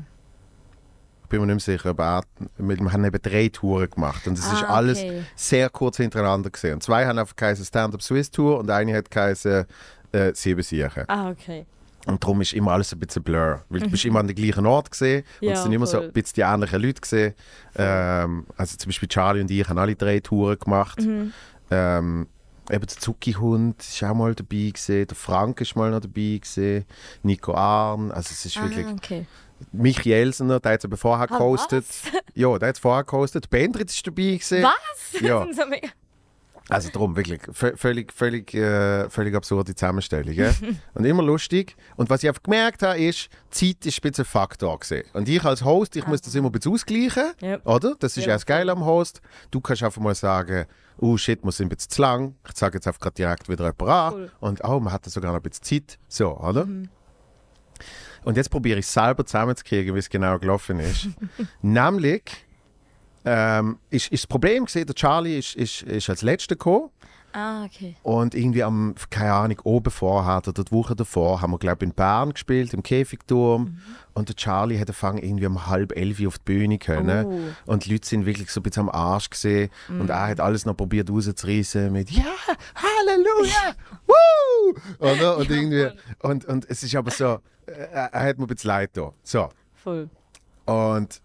bin 1.38 1.46
mir 1.46 1.54
nicht 1.54 1.66
mehr 1.66 1.76
sicher. 1.78 1.90
Aber 1.90 2.22
wir 2.58 2.92
haben 2.92 3.04
eben 3.04 3.22
drei 3.22 3.48
Touren 3.48 3.90
gemacht. 3.90 4.26
Und 4.26 4.38
es 4.38 4.44
ist 4.52 4.62
Ah, 4.64 4.74
alles 4.76 4.98
okay. 4.98 5.22
sehr 5.36 5.68
kurz 5.70 5.96
hintereinander 5.98 6.50
gesehen. 6.50 6.74
Und 6.74 6.82
zwei 6.82 7.06
haben 7.06 7.18
einfach 7.18 7.36
geheißen 7.36 7.64
Stand-Up 7.64 8.02
Swiss 8.02 8.30
Tour 8.30 8.58
und 8.58 8.70
eine 8.70 8.96
hat 8.96 9.10
geheißen 9.10 9.64
äh, 10.12 10.32
Sieben 10.34 10.62
Siechen. 10.62 11.04
ah 11.08 11.30
okay. 11.30 11.66
Und 12.06 12.22
darum 12.22 12.42
ist 12.42 12.52
immer 12.52 12.72
alles 12.72 12.92
ein 12.92 12.98
bisschen 12.98 13.22
blur. 13.22 13.62
Weil 13.70 13.80
du 13.80 13.88
bist 13.90 14.04
immer 14.04 14.20
an 14.20 14.26
den 14.26 14.36
gleichen 14.36 14.66
Ort 14.66 14.90
gesehen 14.90 15.24
und. 15.40 15.48
Ja, 15.48 15.54
es 15.54 15.62
sind 15.62 15.72
immer 15.72 15.86
so 15.86 15.96
voll. 15.96 16.06
ein 16.08 16.12
bisschen 16.12 16.34
die 16.36 16.40
ähnlichen 16.42 16.82
Leute 16.82 17.00
gesehen. 17.00 17.34
Ähm, 17.76 18.46
also 18.58 18.76
zum 18.76 18.90
Beispiel 18.90 19.08
Charlie 19.08 19.40
und 19.40 19.50
ich 19.50 19.66
haben 19.66 19.78
alle 19.78 19.96
drei 19.96 20.20
Touren 20.20 20.58
gemacht. 20.58 21.00
Mhm. 21.00 21.32
Ähm, 21.70 22.26
eben 22.70 22.86
der 22.86 22.96
Zucki-Hund 22.98 23.80
ist 23.80 24.02
auch 24.04 24.14
mal 24.14 24.34
dabei 24.34 24.70
gesehen, 24.72 25.06
der 25.06 25.16
Frank 25.16 25.60
ist 25.62 25.76
mal 25.76 25.90
noch 25.90 26.00
dabei 26.00 26.38
gesehen, 26.40 26.84
Nico 27.22 27.54
Arn, 27.54 28.10
also 28.10 28.28
es 28.32 28.44
ist 28.44 28.60
wirklich... 28.62 28.86
Ah, 28.86 28.92
okay. 28.92 29.26
Michi 29.72 30.12
Elsener, 30.12 30.60
der 30.60 30.72
hat 30.72 30.84
es 30.84 31.00
vorher 31.00 31.30
Ah, 31.30 31.38
gehostet. 31.38 31.84
Ja, 32.34 32.58
der 32.58 32.68
hat 32.70 32.76
es 32.76 32.80
vorher 32.80 33.04
gehostet. 33.04 33.48
Bendrit 33.50 33.90
ist 33.90 34.06
dabei 34.06 34.36
gesehen. 34.36 34.64
Was? 34.64 35.20
Ja. 35.20 35.38
Das 35.44 35.54
sind 35.56 35.56
so 35.56 35.66
mega- 35.68 35.88
Also 36.68 36.88
darum, 36.90 37.14
wirklich, 37.16 37.40
vö- 37.42 37.76
völlig, 37.76 38.12
völlig, 38.12 38.52
äh, 38.54 39.08
völlig 39.10 39.34
absurde 39.34 39.74
Zusammenstellung. 39.74 40.34
gell? 40.34 40.52
und 40.94 41.04
immer 41.04 41.22
lustig. 41.22 41.76
Und 41.96 42.10
was 42.10 42.22
ich 42.22 42.28
einfach 42.28 42.42
gemerkt 42.42 42.82
habe, 42.82 42.98
ist, 42.98 43.28
Zeit 43.50 43.84
ist 43.86 43.98
ein 43.98 44.10
bisschen 44.10 44.24
ein 44.24 44.28
Faktor 44.28 44.78
gewesen. 44.80 45.04
Und 45.12 45.28
ich 45.28 45.44
als 45.44 45.64
Host, 45.64 45.94
ich 45.96 46.06
muss 46.06 46.20
das 46.22 46.34
immer 46.34 46.48
ein 46.48 46.52
bisschen 46.52 46.72
ausgleichen, 46.72 47.32
Ja. 47.40 47.58
oder? 47.64 47.94
Das 47.98 48.16
ist 48.16 48.24
Ja, 48.24 48.30
ja 48.30 48.34
das 48.36 48.46
Geile 48.46 48.72
am 48.72 48.84
Host. 48.84 49.20
Du 49.50 49.60
kannst 49.60 49.82
einfach 49.82 50.00
mal 50.00 50.14
sagen, 50.14 50.66
oh 50.98 51.16
shit, 51.16 51.44
wir 51.44 51.52
sind 51.52 51.66
ein 51.66 51.68
bisschen 51.76 51.90
zu 51.90 52.02
lang. 52.02 52.34
Ich 52.48 52.56
sage 52.56 52.78
jetzt 52.78 52.86
einfach 52.88 53.00
gerade 53.00 53.14
direkt 53.14 53.48
wieder 53.48 53.64
jemand 53.66 53.82
an. 53.82 54.12
Cool. 54.14 54.32
Und 54.40 54.64
oh, 54.64 54.80
man 54.80 54.92
hat 54.92 55.06
da 55.06 55.10
sogar 55.10 55.32
noch 55.32 55.38
ein 55.40 55.42
bisschen 55.48 55.82
Zeit. 55.86 55.98
So, 56.08 56.36
oder? 56.38 56.66
Und 58.24 58.36
jetzt 58.36 58.50
probiere 58.50 58.78
ich 58.78 58.86
selber 58.86 59.24
zusammenzukriegen, 59.24 59.94
wie 59.94 59.98
es 59.98 60.08
genau 60.08 60.38
gelaufen 60.38 60.80
ist. 60.80 61.08
Nämlich 61.62 62.22
ähm, 63.24 63.78
ist, 63.90 64.10
ist 64.12 64.24
das 64.24 64.26
Problem 64.26 64.64
gesehen, 64.64 64.86
der 64.86 64.94
Charlie 64.94 65.38
ist, 65.38 65.54
ist, 65.56 65.82
ist 65.82 66.10
als 66.10 66.22
Letzter 66.22 66.56
gekommen. 66.56 66.90
Ah, 67.36 67.64
okay. 67.64 67.96
Und 68.04 68.36
irgendwie 68.36 68.62
am, 68.62 68.94
keine 69.10 69.32
Ahnung, 69.32 69.58
oben 69.64 69.90
vorher 69.90 70.38
oder 70.38 70.62
die 70.62 70.70
Woche 70.70 70.94
davor 70.94 71.42
haben 71.42 71.50
wir, 71.50 71.58
glaube 71.58 71.84
ich, 71.84 71.90
in 71.90 71.94
Bern 71.94 72.32
gespielt, 72.32 72.72
im 72.72 72.84
Käfigturm. 72.84 73.62
Mhm. 73.62 73.78
Und 74.12 74.28
der 74.28 74.36
Charlie 74.36 74.78
hat 74.78 74.82
angefangen, 74.82 75.18
irgendwie 75.18 75.46
um 75.46 75.66
halb 75.66 75.96
elf 75.96 76.24
auf 76.24 76.38
die 76.38 76.44
Bühne 76.44 76.78
können. 76.78 77.26
Oh. 77.66 77.72
Und 77.72 77.84
die 77.84 77.90
Leute 77.90 78.06
sind 78.06 78.24
wirklich 78.24 78.50
so 78.52 78.60
ein 78.60 78.62
bisschen 78.62 78.84
am 78.84 78.88
Arsch 78.88 79.30
gesehen. 79.30 79.70
Und 79.88 80.10
er 80.10 80.28
hat 80.28 80.38
alles 80.38 80.64
noch 80.64 80.76
probiert 80.76 81.10
rauszureißen 81.10 81.92
mit 81.92 82.08
Ja, 82.12 82.22
Halleluja! 82.76 83.74
Woo! 84.06 84.74
Oder? 85.00 85.36
Und, 85.36 85.50
irgendwie, 85.50 85.88
und, 86.20 86.44
und 86.44 86.70
es 86.70 86.84
ist 86.84 86.94
aber 86.94 87.10
so, 87.10 87.40
äh, 87.66 88.08
er 88.12 88.28
hat 88.28 88.38
mir 88.38 88.44
ein 88.44 88.46
bisschen 88.46 88.68
leid 88.68 88.90
da. 88.92 89.12
So. 89.24 89.48
Voll. 89.74 90.08
Und 90.66 91.20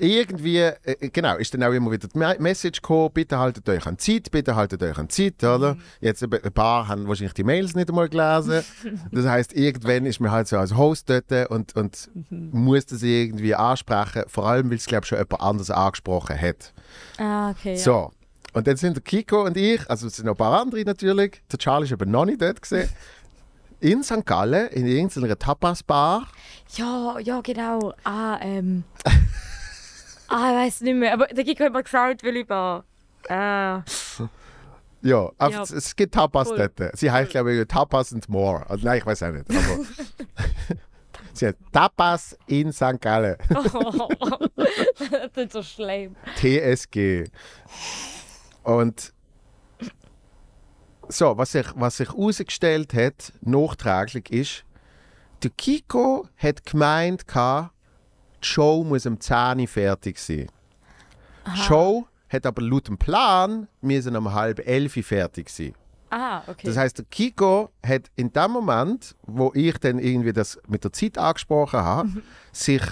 irgendwie, 0.00 0.58
äh, 0.58 1.08
genau, 1.12 1.36
ist 1.36 1.52
dann 1.54 1.62
auch 1.62 1.72
immer 1.72 1.90
wieder 1.90 2.08
die 2.08 2.18
Me- 2.18 2.36
Message 2.38 2.80
gekommen, 2.82 3.10
bitte 3.12 3.38
haltet 3.38 3.68
euch 3.68 3.86
an 3.86 3.98
Zeit, 3.98 4.30
bitte 4.30 4.54
haltet 4.56 4.82
euch 4.82 4.98
an 4.98 5.08
Zeit, 5.08 5.42
oder? 5.44 5.76
Jetzt 6.00 6.22
eben 6.22 6.42
ein 6.42 6.52
paar 6.52 6.88
haben 6.88 7.06
wahrscheinlich 7.06 7.34
die 7.34 7.44
Mails 7.44 7.74
nicht 7.74 7.88
einmal 7.88 8.08
gelesen. 8.08 8.64
Das 9.12 9.26
heißt, 9.26 9.52
irgendwann 9.54 10.06
ist 10.06 10.20
man 10.20 10.30
halt 10.30 10.48
so 10.48 10.56
als 10.58 10.76
Host 10.76 11.10
dort 11.10 11.50
und, 11.50 11.76
und 11.76 12.10
muss 12.30 12.86
das 12.86 13.02
irgendwie 13.02 13.54
ansprechen, 13.54 14.22
vor 14.26 14.46
allem, 14.48 14.70
weil 14.70 14.76
es, 14.78 14.86
glaube 14.86 15.04
ich, 15.04 15.08
schon 15.08 15.18
jemand 15.18 15.40
anderes 15.40 15.70
angesprochen 15.70 16.40
hat. 16.40 16.72
Ah, 17.18 17.50
okay. 17.50 17.72
Ja. 17.74 17.78
So, 17.78 18.10
und 18.52 18.66
dann 18.66 18.76
sind 18.76 18.96
der 18.96 19.02
Kiko 19.02 19.44
und 19.44 19.56
ich, 19.56 19.88
also 19.88 20.06
es 20.08 20.16
sind 20.16 20.26
noch 20.26 20.34
ein 20.34 20.38
paar 20.38 20.60
andere 20.60 20.82
natürlich, 20.84 21.42
der 21.52 21.58
Charlie 21.58 21.84
ist 21.86 21.92
eben 21.92 22.10
noch 22.10 22.24
nicht 22.24 22.40
dort 22.42 22.60
gesehen, 22.62 22.88
in 23.80 24.02
St. 24.02 24.26
Gallen, 24.26 24.68
in 24.70 24.86
irgendeiner 24.86 25.38
Tapas-Bar. 25.38 26.26
Ja, 26.76 27.18
ja, 27.20 27.40
genau. 27.40 27.92
Ah, 28.04 28.38
ähm. 28.42 28.84
ah, 30.30 30.50
ich 30.50 30.56
weiß 30.56 30.80
nicht 30.82 30.94
mehr. 30.94 31.12
Aber 31.12 31.26
Giko 31.26 31.64
hat 31.64 31.72
mir 31.72 31.82
gesagt, 31.82 32.22
will 32.22 32.36
ich 32.36 32.48
war. 32.48 32.84
Ah. 33.28 33.82
Ja, 35.02 35.30
Ja. 35.40 35.62
Es, 35.62 35.96
gibt 35.96 36.14
Tapas 36.14 36.48
Voll. 36.48 36.70
dort. 36.76 36.96
Sie 36.98 37.10
heißt, 37.10 37.30
glaube 37.30 37.54
ich, 37.54 37.66
Tapas 37.66 38.12
and 38.12 38.28
More. 38.28 38.68
Also, 38.68 38.86
nein, 38.86 38.98
ich 38.98 39.06
weiß 39.06 39.22
auch 39.22 39.32
nicht. 39.32 39.46
Aber 39.48 39.84
sie 41.32 41.48
hat 41.48 41.56
Tapas 41.72 42.36
in 42.46 42.72
St. 42.72 43.00
Gallen. 43.00 43.36
das 43.48 45.44
ist 45.44 45.52
so 45.52 45.62
schlimm. 45.62 46.16
TSG. 46.36 47.24
Und 48.62 49.12
so, 51.08 51.36
was 51.36 51.52
sich, 51.52 51.66
was 51.74 51.96
sich 51.96 52.08
herausgestellt 52.08 52.94
hat, 52.94 53.32
nachträglich 53.40 54.30
ist, 54.30 54.64
der 55.42 55.50
Kiko 55.50 56.28
hat 56.36 56.66
gemeint, 56.66 57.26
gehabt, 57.26 57.74
die 58.42 58.46
Show 58.46 58.84
muss 58.84 59.06
um 59.06 59.20
10 59.20 59.60
Uhr 59.60 59.68
fertig 59.68 60.18
sein. 60.18 60.46
Die 61.46 61.60
Show 61.60 62.06
hat 62.28 62.46
aber 62.46 62.62
laut 62.62 62.88
dem 62.88 62.98
Plan 62.98 63.68
müssen 63.80 64.16
um 64.16 64.32
halb 64.32 64.66
elf 64.66 64.96
Uhr 64.96 65.02
fertig 65.02 65.48
sein. 65.50 65.74
Ah, 66.10 66.42
okay. 66.46 66.66
Das 66.66 66.76
heißt, 66.76 66.98
der 66.98 67.04
Kiko 67.06 67.70
hat 67.86 68.10
in 68.16 68.32
dem 68.32 68.50
Moment, 68.50 69.14
wo 69.22 69.52
ich 69.54 69.78
dann 69.78 69.98
irgendwie 69.98 70.32
das 70.32 70.58
mit 70.66 70.82
der 70.82 70.92
Zeit 70.92 71.16
angesprochen 71.16 71.80
habe, 71.80 72.08
sich 72.52 72.82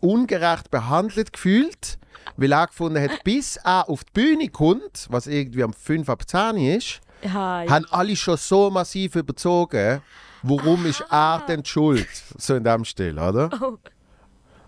ungerecht 0.00 0.70
behandelt 0.70 1.32
gefühlt, 1.32 1.98
weil 2.36 2.52
er 2.52 2.68
gefunden 2.68 3.02
hat, 3.02 3.10
bis 3.24 3.56
er 3.56 3.88
auf 3.88 4.04
die 4.04 4.12
Bühne 4.12 4.48
kommt, 4.48 5.08
was 5.10 5.26
irgendwie 5.26 5.64
am 5.64 5.72
5 5.72 6.08
ab 6.08 6.28
10 6.28 6.56
ist, 6.56 7.00
ja, 7.22 7.64
ja. 7.64 7.70
haben 7.70 7.86
alle 7.90 8.14
schon 8.14 8.36
so 8.36 8.70
massiv 8.70 9.16
überzogen, 9.16 10.00
warum 10.42 10.86
ist 10.86 11.04
er 11.10 11.42
denn 11.48 11.64
schuld? 11.64 12.08
So 12.36 12.54
in 12.54 12.62
dem 12.62 12.84
Stil, 12.84 13.18
oder? 13.18 13.50
Oh. 13.60 13.78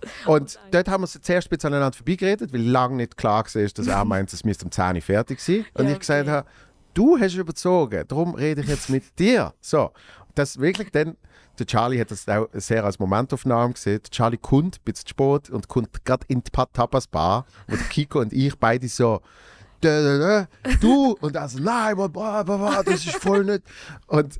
Und 0.27 0.59
dort 0.71 0.89
haben 0.89 1.03
wir 1.03 1.09
zuerst 1.09 1.49
ein 1.49 1.51
bisschen 1.51 1.73
aneinander 1.73 1.97
vorbeigeredet, 1.97 2.53
weil 2.53 2.63
lange 2.63 2.97
nicht 2.97 3.17
klar 3.17 3.45
war, 3.45 3.63
dass 3.63 3.87
er 3.87 4.05
meint, 4.07 4.33
es 4.33 4.45
müsste 4.45 4.65
um 4.65 4.71
10 4.71 4.97
Uhr 4.97 5.03
fertig 5.03 5.41
sein. 5.41 5.65
Und 5.75 5.87
Ja, 5.87 5.93
ich 5.93 5.99
gesagt 5.99 6.23
okay. 6.23 6.31
habe, 6.31 6.49
du 6.95 7.19
hast 7.19 7.35
überzogen, 7.35 8.05
darum 8.09 8.35
rede 8.35 8.63
ich 8.63 8.69
jetzt 8.69 8.91
mit 8.91 9.05
dir. 9.19 9.53
So, 9.61 9.91
das 10.35 10.59
wirklich 10.59 10.91
dann, 10.91 11.17
der 11.59 11.67
Charlie 11.67 12.01
hat 12.01 12.11
das 12.11 12.29
auch 12.29 12.49
sehr 12.55 12.85
als 12.85 12.99
Momentaufnahme 12.99 13.75
gesehen. 13.75 14.01
Der 14.03 14.11
Charlie 14.11 14.39
kommt 14.39 14.77
ein 14.77 14.85
bisschen 14.85 15.07
zu 15.07 15.11
spät 15.11 15.51
und 15.51 15.69
kommt 15.69 16.05
gerade 16.05 16.25
in 16.29 16.43
die 16.43 16.51
Tapas 16.51 17.07
Bar, 17.07 17.45
wo 17.69 17.77
Kiko 17.91 18.21
und 18.21 18.33
ich 18.33 18.59
beide 18.59 18.89
so 18.89 19.21
du 20.81 21.17
und 21.21 21.37
so, 21.49 21.59
nein, 21.59 21.97
bla, 21.97 22.09
bla, 22.09 22.43
bla, 22.43 22.83
das 22.83 23.07
ist 23.07 23.17
voll 23.17 23.45
nicht. 23.45 23.63
Und, 24.07 24.39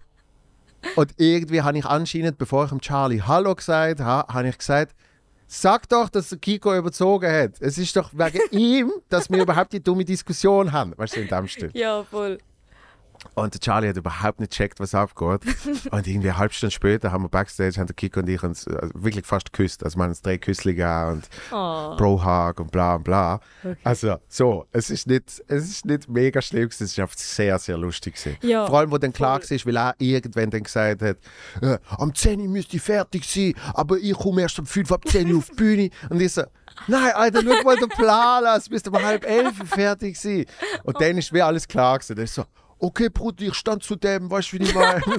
und 0.97 1.13
irgendwie 1.17 1.63
habe 1.63 1.79
ich 1.79 1.87
anscheinend, 1.87 2.39
bevor 2.39 2.65
ich 2.65 2.71
dem 2.71 2.81
Charlie 2.81 3.23
Hallo 3.23 3.55
gesagt 3.55 4.01
habe, 4.01 4.33
habe 4.33 4.49
ich 4.49 4.59
gesagt, 4.59 4.95
sag 5.51 5.89
doch, 5.89 6.09
dass 6.09 6.37
Kiko 6.41 6.75
überzogen 6.77 7.31
hat. 7.31 7.61
Es 7.61 7.77
ist 7.77 7.95
doch 7.97 8.11
wegen 8.13 8.41
ihm, 8.51 8.93
dass 9.09 9.29
wir 9.29 9.43
überhaupt 9.43 9.73
die 9.73 9.83
dumme 9.83 10.05
Diskussion 10.05 10.73
haben. 10.73 10.95
Weißt 10.97 11.17
du, 11.17 11.21
in 11.21 11.29
dem 11.29 11.49
Stil. 11.49 11.71
Ja, 11.75 12.05
voll. 12.05 12.39
Und 13.35 13.55
der 13.55 13.61
Charlie 13.61 13.89
hat 13.89 13.97
überhaupt 13.97 14.41
nicht 14.41 14.51
gecheckt, 14.51 14.81
was 14.81 14.95
abgeht. 14.95 15.41
und 15.91 16.07
irgendwie 16.07 16.31
eine 16.31 16.39
halbe 16.39 16.55
Stunde 16.55 16.73
später 16.73 17.13
haben 17.13 17.25
wir 17.25 17.29
Backstage, 17.29 17.79
haben 17.79 17.87
der 17.87 17.95
Kiko 17.95 18.21
und 18.21 18.29
ich 18.29 18.43
uns 18.43 18.67
äh, 18.67 18.89
wirklich 18.95 19.27
fast 19.27 19.53
geküsst. 19.53 19.85
Also 19.85 19.99
wir 19.99 20.05
haben 20.05 20.11
uns 20.11 20.23
drei 20.23 20.37
gegeben 20.37 21.09
und 21.09 21.29
Oh. 21.53 21.97
Bro-Hug 21.97 22.61
und 22.61 22.71
bla 22.73 22.95
und 22.97 23.05
bla. 23.05 23.41
Okay. 23.63 23.77
Also 23.85 24.17
so, 24.29 24.67
es 24.73 24.91
ist 24.91 25.07
nicht, 25.07 25.43
es 25.49 25.65
ist 25.69 25.85
nicht 25.85 26.09
mega 26.09 26.41
schlimm, 26.43 26.69
es 26.69 26.81
ist 26.81 26.99
einfach 26.99 27.17
sehr, 27.17 27.59
sehr 27.59 27.77
lustig. 27.77 28.15
Ja, 28.43 28.67
Vor 28.67 28.79
allem, 28.79 28.91
wo 28.91 28.99
dann 28.99 29.13
klar 29.13 29.41
voll. 29.41 29.59
war, 29.59 29.67
weil 29.67 29.77
er 29.77 29.95
irgendwann 29.99 30.51
dann 30.51 30.63
gesagt 30.63 31.03
hat, 31.03 31.17
äh, 31.61 31.79
am 31.99 32.15
10 32.15 32.41
Uhr 32.41 32.49
müsste 32.49 32.77
ich 32.77 32.83
fertig 32.83 33.25
sein, 33.25 33.55
aber 33.75 33.99
ich 33.99 34.15
komme 34.15 34.43
erst 34.43 34.59
um 34.59 34.67
5 34.67 34.91
ab 34.93 35.07
10 35.07 35.31
Uhr 35.33 35.39
auf 35.39 35.49
die 35.51 35.55
Bühne. 35.57 35.91
Und 36.09 36.21
ich 36.21 36.33
so, 36.33 36.43
nein, 36.89 37.13
Alter, 37.15 37.43
schau 37.43 37.63
mal 37.65 37.77
den 37.77 37.89
Plan 37.89 38.45
an, 38.45 38.59
es 38.59 38.69
müsste 38.71 38.91
um 38.91 39.03
halb 39.03 39.25
elf 39.27 39.55
fertig 39.67 40.19
sein. 40.19 40.45
Und 40.85 41.01
dann 41.01 41.19
ist 41.19 41.33
wie 41.33 41.43
alles 41.43 41.67
klar 41.69 41.99
gewesen. 41.99 42.17
Dann 42.17 42.25
ist 42.25 42.35
so, 42.35 42.45
okay, 42.81 43.09
Bruder, 43.09 43.45
ich 43.45 43.55
stand 43.55 43.83
zu 43.83 43.97
dem, 43.97 44.31
weißt 44.31 44.53
du, 44.53 44.59
wie 44.59 44.65
ich 44.65 44.75
meine? 44.75 45.03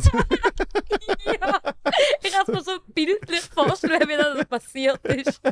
Ja, 1.25 1.59
ich 2.21 2.31
kann 2.31 2.41
es 2.47 2.53
mir 2.53 2.61
so 2.63 2.71
bildlich 2.93 3.41
vorstellen, 3.53 4.01
wie 4.07 4.15
das 4.17 4.45
passiert 4.45 4.99
ist. 5.05 5.39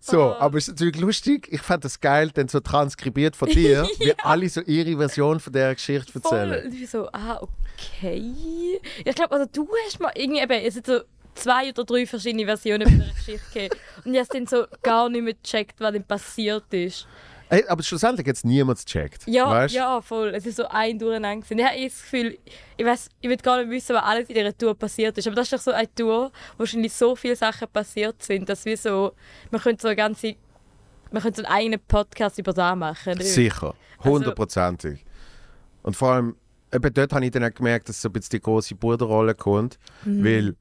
So, 0.00 0.18
Oh. 0.30 0.36
aber 0.38 0.58
es 0.58 0.64
ist 0.68 0.74
natürlich 0.74 1.00
lustig. 1.00 1.48
Ich 1.50 1.60
fand 1.62 1.84
das 1.84 2.00
geil, 2.00 2.30
dann 2.32 2.48
so 2.48 2.60
transkribiert 2.60 3.36
von 3.36 3.48
dir, 3.48 3.88
wie 3.98 4.14
alle 4.18 4.48
so 4.48 4.60
ihre 4.62 4.96
Version 4.96 5.40
von 5.40 5.52
der 5.52 5.74
Geschichte 5.74 6.12
voll. 6.20 6.22
erzählen. 6.38 6.66
Und 6.66 6.74
ich 6.82 6.90
so, 6.90 7.08
ah, 7.12 7.40
okay. 7.42 8.80
Ich 9.04 9.14
glaube, 9.14 9.32
also 9.34 9.46
du 9.52 9.68
hast 9.86 10.00
mal 10.00 10.12
irgendwie, 10.14 10.40
eben, 10.42 10.64
es 10.64 10.74
sind 10.74 10.86
so 10.86 11.00
zwei 11.34 11.70
oder 11.70 11.84
drei 11.84 12.06
verschiedene 12.06 12.44
Versionen 12.44 12.88
von 12.88 12.98
der 13.00 13.08
Geschichte 13.14 13.46
gegeben. 13.52 13.76
Und 14.04 14.14
ich 14.14 14.20
habe 14.20 14.28
dann 14.32 14.46
so 14.46 14.66
gar 14.82 15.08
nicht 15.08 15.22
mehr 15.22 15.34
gecheckt, 15.34 15.80
was 15.80 15.92
denn 15.92 16.04
passiert 16.04 16.72
ist. 16.72 17.06
Ey, 17.50 17.64
aber 17.68 17.82
schlussendlich 17.82 18.26
hat 18.26 18.36
es 18.36 18.44
niemand 18.44 18.84
gecheckt. 18.84 19.22
Ja, 19.26 19.48
weißt? 19.50 19.74
ja, 19.74 20.00
voll. 20.00 20.28
Es 20.34 20.46
ist 20.46 20.56
so 20.56 20.66
ein 20.68 20.98
Durcheinander. 20.98 21.42
gewesen. 21.46 21.58
Ich 21.58 21.64
habe 21.64 21.76
eh 21.76 21.88
das 21.88 22.00
Gefühl, 22.02 22.38
ich 22.76 22.84
weiß, 22.84 23.08
ich 23.20 23.28
will 23.28 23.36
gar 23.36 23.58
nicht 23.58 23.70
wissen, 23.70 23.94
was 23.94 24.02
alles 24.02 24.28
in 24.28 24.34
dieser 24.34 24.56
Tour 24.56 24.74
passiert 24.74 25.16
ist. 25.18 25.26
Aber 25.26 25.36
das 25.36 25.46
ist 25.46 25.52
doch 25.52 25.60
so 25.60 25.70
eine 25.72 25.94
Tour, 25.94 26.32
wo 26.56 26.58
wahrscheinlich 26.60 26.92
so 26.92 27.14
viele 27.14 27.36
Sachen 27.36 27.68
passiert 27.68 28.22
sind, 28.22 28.48
dass 28.48 28.64
wir 28.64 28.76
so, 28.76 29.12
man 29.50 29.60
könnte 29.60 29.82
so 29.82 29.88
eine 29.88 29.96
ganze, 29.96 30.34
man 31.12 31.22
könnte 31.22 31.42
so 31.42 31.46
einen 31.46 31.54
eigenen 31.56 31.80
Podcast 31.86 32.38
über 32.38 32.52
das 32.52 32.76
machen. 32.76 33.18
nicht? 33.18 33.26
Sicher, 33.28 33.74
hundertprozentig. 34.02 35.04
Und 35.82 35.96
vor 35.96 36.12
allem, 36.12 36.36
eben 36.72 36.94
dort 36.94 37.12
habe 37.12 37.24
ich 37.24 37.30
dann 37.30 37.44
auch 37.44 37.52
gemerkt, 37.54 37.88
dass 37.88 38.00
so 38.00 38.08
ein 38.08 38.12
bisschen 38.12 38.30
die 38.38 38.40
große 38.40 38.74
Bruderrolle 38.74 39.34
kommt, 39.34 39.78
Mhm. 40.04 40.24
weil 40.24 40.56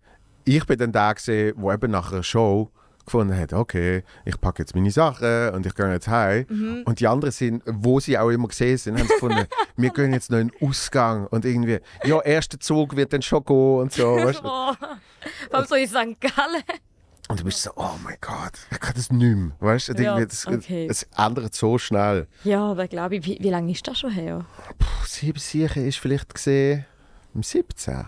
ich 0.45 0.65
bin 0.65 0.77
dann 0.77 0.91
der 0.91 1.13
gesehen, 1.15 1.53
wo 1.57 1.71
eben 1.71 1.89
nach 1.91 2.11
einer 2.11 2.23
Show 2.23 2.69
gefunden 3.05 3.37
hat, 3.37 3.53
okay, 3.53 4.03
ich 4.25 4.39
packe 4.39 4.61
jetzt 4.63 4.75
meine 4.75 4.91
Sachen 4.91 5.49
und 5.49 5.65
ich 5.65 5.75
gehe 5.75 5.91
jetzt 5.91 6.07
heim. 6.07 6.45
Mhm. 6.49 6.83
Und 6.85 6.99
die 6.99 7.07
anderen 7.07 7.31
sind, 7.31 7.63
wo 7.65 7.99
sie 7.99 8.17
auch 8.17 8.29
immer 8.29 8.47
gesehen 8.47 8.77
sind, 8.77 8.99
haben 8.99 9.07
gefunden, 9.07 9.45
wir 9.77 9.89
gehen 9.89 10.13
jetzt 10.13 10.31
noch 10.31 10.39
in 10.39 10.49
den 10.49 10.69
Ausgang 10.69 11.27
und 11.27 11.45
irgendwie, 11.45 11.79
ja, 12.03 12.21
erster 12.21 12.59
Zug 12.59 12.95
wird 12.95 13.13
dann 13.13 13.21
schon 13.21 13.43
gehen 13.43 13.79
und 13.79 13.93
so. 13.93 14.15
Weißt 14.15 14.39
du? 14.39 14.47
Oh, 14.47 14.73
allem 15.51 15.67
so 15.67 15.75
in 15.75 15.87
St. 15.87 16.21
Gallen. 16.21 16.63
Und 17.29 17.39
du 17.39 17.45
bist 17.45 17.61
so, 17.61 17.71
oh 17.77 17.91
mein 18.03 18.17
Gott, 18.19 18.51
ich 18.69 18.79
kann 18.79 18.93
das 18.95 19.09
nicht 19.09 19.35
mehr. 19.35 19.51
Weißt 19.59 19.89
du, 19.89 20.03
Ja, 20.03 20.23
das, 20.23 20.45
okay. 20.45 20.87
es 20.89 21.07
ändert 21.17 21.55
so 21.55 21.77
schnell. 21.77 22.27
Ja, 22.43 22.65
aber 22.71 22.87
glaube 22.87 23.15
ich, 23.15 23.25
wie, 23.25 23.37
wie 23.39 23.49
lange 23.49 23.71
ist 23.71 23.87
das 23.87 23.99
schon 23.99 24.11
her? 24.11 24.45
Puh, 24.77 25.05
sieben 25.05 25.39
sicher 25.39 25.81
ist 25.81 25.99
vielleicht 25.99 26.33
gesehen 26.33 26.85
im 27.33 27.41
17. 27.41 28.05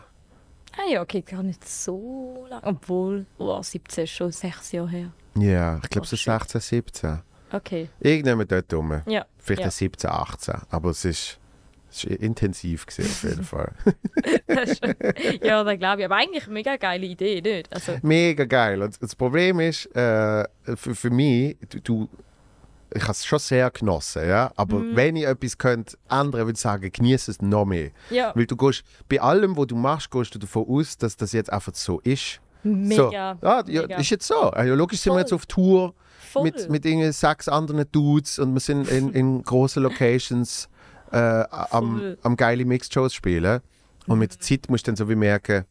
Ah 0.78 0.90
ja, 0.92 1.02
okay, 1.02 1.22
gar 1.22 1.44
nicht 1.44 1.68
so 1.68 2.46
lange. 2.50 2.64
Obwohl, 2.66 3.26
oh, 3.38 3.62
17 3.62 4.04
ist 4.04 4.10
schon 4.12 4.32
sechs 4.32 4.72
Jahre 4.72 4.90
her. 4.90 5.12
Ja, 5.38 5.80
ich 5.84 5.90
glaube 5.90 6.06
Oh, 6.06 6.10
so 6.10 6.16
shit. 6.16 6.34
16, 6.34 6.62
17. 6.62 7.22
Okay, 7.52 7.90
Irgendjemand 8.00 8.52
dort 8.52 8.74
rum. 8.74 9.02
ja. 9.06 9.26
Vielleicht 9.38 9.62
ja. 9.62 9.68
ein 9.68 9.72
17, 9.72 10.10
18. 10.10 10.56
Aber 10.70 10.90
es 10.90 11.06
ist, 11.06 11.40
es 11.90 12.04
ist 12.04 12.20
intensiv 12.20 12.86
gewesen, 12.86 13.10
auf 13.10 13.24
jeden 13.24 13.44
Fall. 13.46 13.72
Ja, 15.42 15.64
das 15.64 15.78
glaube 15.80 16.00
ich. 16.02 16.06
Aber 16.06 16.16
eigentlich 16.16 16.46
eine 16.46 16.54
mega 16.54 16.76
geile 16.78 17.06
Idee, 17.06 17.42
nicht? 17.42 17.72
Also, 17.74 17.98
Mega 18.02 18.46
geil. 18.46 18.82
Und 18.82 19.02
das 19.02 19.16
Problem 19.16 19.60
ist, 19.60 19.86
äh, 19.96 20.44
für, 20.76 20.96
für 20.96 21.10
mich, 21.10 21.58
du, 21.70 21.80
du 21.80 22.10
ich 22.94 23.02
habe 23.04 23.12
es 23.12 23.26
schon 23.26 23.40
sehr 23.40 23.70
genossen, 23.72 24.28
ja. 24.28 24.52
Aber 24.56 24.78
Mhm. 24.80 24.96
wenn 24.96 25.16
ich 25.16 25.26
etwas 25.26 25.58
könnte 25.58 25.98
ändern, 26.10 26.42
würde 26.46 26.52
ich 26.52 26.58
sagen, 26.60 26.90
genieße 26.92 27.32
es 27.32 27.42
noch 27.42 27.66
mehr. 27.66 27.90
ja, 28.10 28.32
Weil 28.36 28.46
du 28.46 28.56
gehst, 28.56 28.84
bei 29.10 29.20
allem, 29.22 29.58
was 29.58 29.68
du 29.68 29.76
machst, 29.76 30.12
gehst 30.12 30.34
du 30.36 30.40
davon 30.40 30.66
aus, 30.68 30.98
dass 30.98 31.18
das 31.18 31.32
jetzt 31.34 31.52
einfach 31.52 31.74
so 31.76 32.00
ist. 32.02 32.40
mega. 32.64 32.96
So. 32.96 33.12
Ja, 33.12 33.64
mega. 33.66 33.98
ist 33.98 34.10
jetzt 34.10 34.28
so. 34.28 34.36
Also, 34.52 34.76
logisch 34.76 35.00
sind 35.00 35.12
wir 35.12 35.16
Voll. 35.16 35.22
jetzt 35.22 35.34
auf 35.34 35.46
Tour 35.46 35.94
Voll. 36.32 36.44
mit, 36.44 36.70
mit 36.70 36.86
irgendwie 36.86 37.12
sechs 37.12 37.48
anderen 37.48 37.86
Dudes 37.92 38.40
und 38.40 38.54
wir 38.54 38.60
sind 38.60 38.90
in, 38.90 39.12
in 39.14 39.44
großen 39.44 39.82
Locations 39.84 40.68
äh, 41.12 41.18
am, 41.18 42.00
Voll. 42.00 42.18
am 42.24 42.36
geile 42.36 42.66
Mixed-Shows 42.66 43.14
spielen. 43.14 43.62
Und 44.08 44.20
mit 44.20 44.34
der 44.34 44.40
Zeit 44.40 44.70
musst 44.70 44.86
du 44.88 44.92
dann 44.92 44.96
so 44.96 45.10
wie 45.10 45.16
merken, 45.16 45.66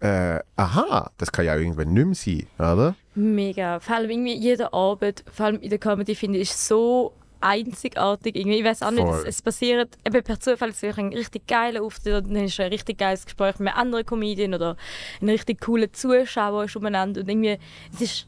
äh, 0.00 0.38
aha, 0.56 1.10
das 1.18 1.30
kann 1.32 1.44
ja 1.44 1.56
irgendwann 1.56 1.92
nicht 1.92 2.04
mehr 2.06 2.14
sein, 2.14 2.46
oder? 2.58 2.94
Mega. 3.14 3.80
Vor 3.80 3.96
allem 3.96 4.10
irgendwie 4.10 4.34
jeder 4.34 4.74
Abend, 4.74 5.24
vor 5.32 5.46
allem 5.46 5.60
in 5.60 5.70
der 5.70 5.78
Comedy, 5.78 6.14
finde 6.14 6.38
ich, 6.38 6.52
so 6.52 7.12
einzigartig. 7.40 8.36
Irgendwie, 8.36 8.58
ich 8.58 8.64
weiß 8.64 8.82
auch 8.82 8.90
nicht, 8.90 9.02
Voll. 9.02 9.20
es, 9.20 9.36
es 9.36 9.42
passiert 9.42 9.98
eben 10.04 10.22
per 10.22 10.40
Zufall 10.40 10.70
es 10.70 10.82
ist 10.82 10.98
ein 10.98 11.12
richtig 11.12 11.46
geiler 11.46 11.82
Auftritt 11.82 12.24
und 12.24 12.34
dann 12.34 12.44
ist 12.44 12.58
ein 12.58 12.70
richtig 12.70 12.98
geiles 12.98 13.24
Gespräch 13.24 13.58
mit 13.58 13.68
einem 13.68 13.78
anderen 13.78 14.06
Comedian 14.06 14.54
oder 14.54 14.76
ein 15.20 15.28
richtig 15.28 15.60
cooler 15.60 15.92
Zuschauer 15.92 16.64
ist 16.64 16.76
umeinander 16.76 17.20
und 17.20 17.28
irgendwie, 17.28 17.58
es 17.92 18.00
ist, 18.00 18.26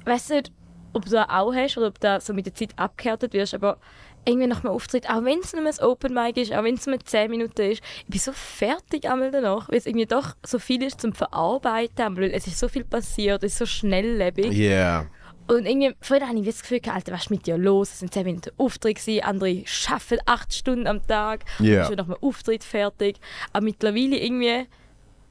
ich 0.00 0.06
weiß 0.06 0.30
nicht, 0.30 0.52
ob 0.94 1.04
du 1.04 1.10
das 1.10 1.28
auch 1.28 1.54
hast 1.54 1.76
oder 1.76 1.88
ob 1.88 2.00
du 2.00 2.20
so 2.20 2.32
mit 2.32 2.46
der 2.46 2.54
Zeit 2.54 2.70
abgehärtet 2.76 3.34
wirst, 3.34 3.54
aber 3.54 3.78
irgendwie 4.26 4.46
nach 4.48 4.64
einem 4.64 4.72
Auftritt, 4.74 5.08
auch 5.08 5.24
wenn 5.24 5.38
es 5.38 5.52
nur 5.52 5.64
ein 5.66 5.78
Open 5.80 6.12
Mic 6.12 6.40
ist, 6.40 6.52
auch 6.52 6.64
wenn 6.64 6.74
es 6.74 6.86
nur 6.86 6.98
10 6.98 7.30
Minuten 7.30 7.70
ist, 7.70 7.82
ich 8.00 8.06
bin 8.06 8.18
so 8.20 8.32
fertig 8.32 9.08
einmal 9.08 9.30
danach, 9.30 9.68
weil 9.68 9.78
es 9.78 9.86
irgendwie 9.86 10.06
doch 10.06 10.34
so 10.44 10.58
viel 10.58 10.82
ist 10.82 11.00
zum 11.00 11.12
Verarbeiten, 11.12 12.16
weil 12.16 12.32
es 12.32 12.46
ist 12.46 12.58
so 12.58 12.68
viel 12.68 12.84
passiert, 12.84 13.44
es 13.44 13.52
ist 13.52 13.58
so 13.58 13.66
schnelllebig. 13.66 14.52
Ja. 14.52 14.66
Yeah. 14.68 15.06
Und 15.48 15.64
irgendwie, 15.64 15.94
früher 16.00 16.26
hatte 16.26 16.38
ich 16.38 16.46
das 16.46 16.60
Gefühl, 16.62 16.80
Alter, 16.92 17.12
was 17.12 17.22
ist 17.22 17.30
mit 17.30 17.46
dir 17.46 17.56
los? 17.56 17.92
Es 17.92 17.98
sind 18.00 18.12
10 18.12 18.24
Minuten 18.24 18.50
Auftritt, 18.56 18.96
gewesen, 18.98 19.22
andere 19.22 19.62
arbeiten 19.88 20.18
8 20.26 20.52
Stunden 20.52 20.86
am 20.88 21.06
Tag, 21.06 21.44
Ja. 21.60 21.82
und 21.82 21.86
schon 21.86 21.96
nach 21.96 22.06
einem 22.06 22.16
Auftritt 22.20 22.64
fertig. 22.64 23.18
Aber 23.52 23.62
mittlerweile 23.64 24.18
irgendwie, 24.18 24.66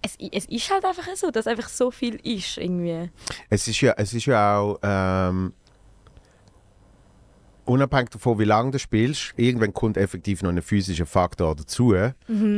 es, 0.01 0.15
es 0.31 0.45
ist 0.45 0.71
halt 0.71 0.85
einfach 0.85 1.03
so, 1.15 1.31
dass 1.31 1.47
einfach 1.47 1.67
so 1.67 1.91
viel 1.91 2.15
ist 2.23 2.57
irgendwie. 2.57 3.09
Es 3.49 3.67
ist 3.67 3.81
ja, 3.81 3.93
es 3.97 4.13
ist 4.13 4.25
ja 4.25 4.57
auch 4.57 4.79
ähm, 4.83 5.53
unabhängig 7.65 8.09
davon, 8.09 8.39
wie 8.39 8.43
lange 8.45 8.71
du 8.71 8.79
spielst, 8.79 9.33
irgendwann 9.37 9.73
kommt 9.73 9.97
effektiv 9.97 10.41
noch 10.43 10.49
ein 10.51 10.61
physischer 10.61 11.05
Faktor 11.05 11.55
dazu. 11.55 11.93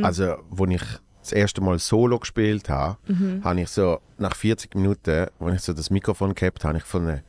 Also, 0.02 0.24
als 0.34 0.70
ich 0.70 0.82
das 1.20 1.32
erste 1.32 1.60
Mal 1.60 1.78
Solo 1.78 2.18
gespielt 2.18 2.68
habe, 2.68 2.96
habe 3.42 3.60
ich 3.60 3.68
so 3.68 4.00
nach 4.18 4.34
40 4.34 4.74
Minuten, 4.74 5.26
als 5.40 5.54
ich 5.54 5.60
so 5.62 5.72
das 5.72 5.90
Mikrofon 5.90 6.34
gehabt 6.34 6.64
habe, 6.64 6.78
ich 6.78 6.84
gefunden, 6.84 7.22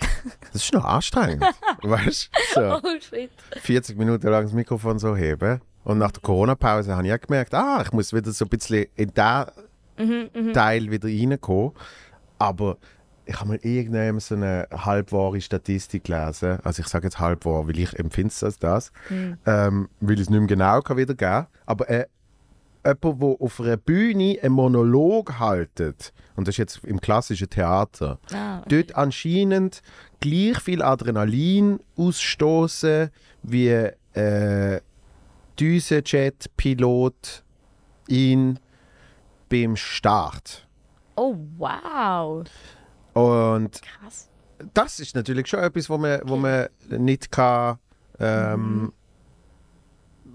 das 0.52 0.62
ist 0.64 0.72
noch 0.72 0.84
anstrengend. 0.84 1.44
weißt 1.82 2.30
du? 2.32 2.60
So. 2.60 2.60
Oh 2.82 3.00
shit. 3.00 3.30
40 3.60 3.96
Minuten 3.98 4.26
lang 4.28 4.44
das 4.44 4.52
Mikrofon 4.52 4.98
so 4.98 5.14
heben. 5.16 5.60
Und 5.84 5.98
nach 5.98 6.10
der 6.12 6.22
Corona-Pause 6.22 6.94
habe 6.96 7.06
ich 7.06 7.12
auch 7.12 7.20
gemerkt, 7.20 7.54
ah, 7.54 7.82
ich 7.84 7.92
muss 7.92 8.12
wieder 8.12 8.30
so 8.32 8.44
ein 8.44 8.48
bisschen 8.48 8.86
in 8.96 9.12
diesen 9.14 10.52
Teil 10.52 10.90
wieder 10.90 11.08
reinkommen. 11.08 11.72
Aber 12.38 12.78
ich 13.24 13.36
habe 13.38 13.50
mal 13.50 13.58
irgendwann 13.62 14.18
so 14.20 14.34
eine 14.34 14.66
halbwahre 14.72 15.40
Statistik 15.40 16.04
gelesen. 16.04 16.58
Also 16.64 16.82
ich 16.82 16.88
sage 16.88 17.06
jetzt 17.06 17.18
halbwahr, 17.20 17.68
weil 17.68 17.78
ich 17.78 17.98
empfinde 17.98 18.28
es 18.28 18.42
als 18.42 18.58
das. 18.58 18.92
Ähm, 19.46 19.88
weil 20.00 20.14
ich 20.14 20.22
es 20.22 20.30
nicht 20.30 20.40
mehr 20.40 20.48
genau 20.48 20.80
kann 20.80 20.96
wiedergeben 20.96 21.46
Aber 21.66 21.88
äh, 21.88 22.06
jemand, 22.84 23.22
der 23.22 23.28
auf 23.40 23.60
einer 23.60 23.76
Bühne 23.76 24.38
einen 24.42 24.54
Monolog 24.54 25.38
haltet, 25.38 26.12
und 26.34 26.48
das 26.48 26.54
ist 26.54 26.58
jetzt 26.58 26.84
im 26.84 27.00
klassischen 27.00 27.48
Theater, 27.48 28.18
Ah, 28.32 28.62
dort 28.68 28.96
anscheinend 28.96 29.82
gleich 30.20 30.58
viel 30.60 30.82
Adrenalin 30.82 31.78
ausstoßen 31.96 33.10
wie 33.44 33.68
äh, 34.14 34.80
Düsenjet-Pilot 35.60 37.44
ihn 38.08 38.58
beim 39.48 39.76
Start. 39.76 40.66
oh 41.16 41.36
wow. 41.58 42.44
Und 43.12 43.80
Krass. 43.82 44.28
das 44.74 45.00
ist 45.00 45.14
natürlich 45.14 45.46
schon 45.46 45.60
etwas, 45.60 45.90
wo 45.90 45.98
man, 45.98 46.20
wo 46.24 46.36
man 46.36 46.68
nicht 46.88 47.30
kann, 47.30 47.78
ähm, 48.18 48.92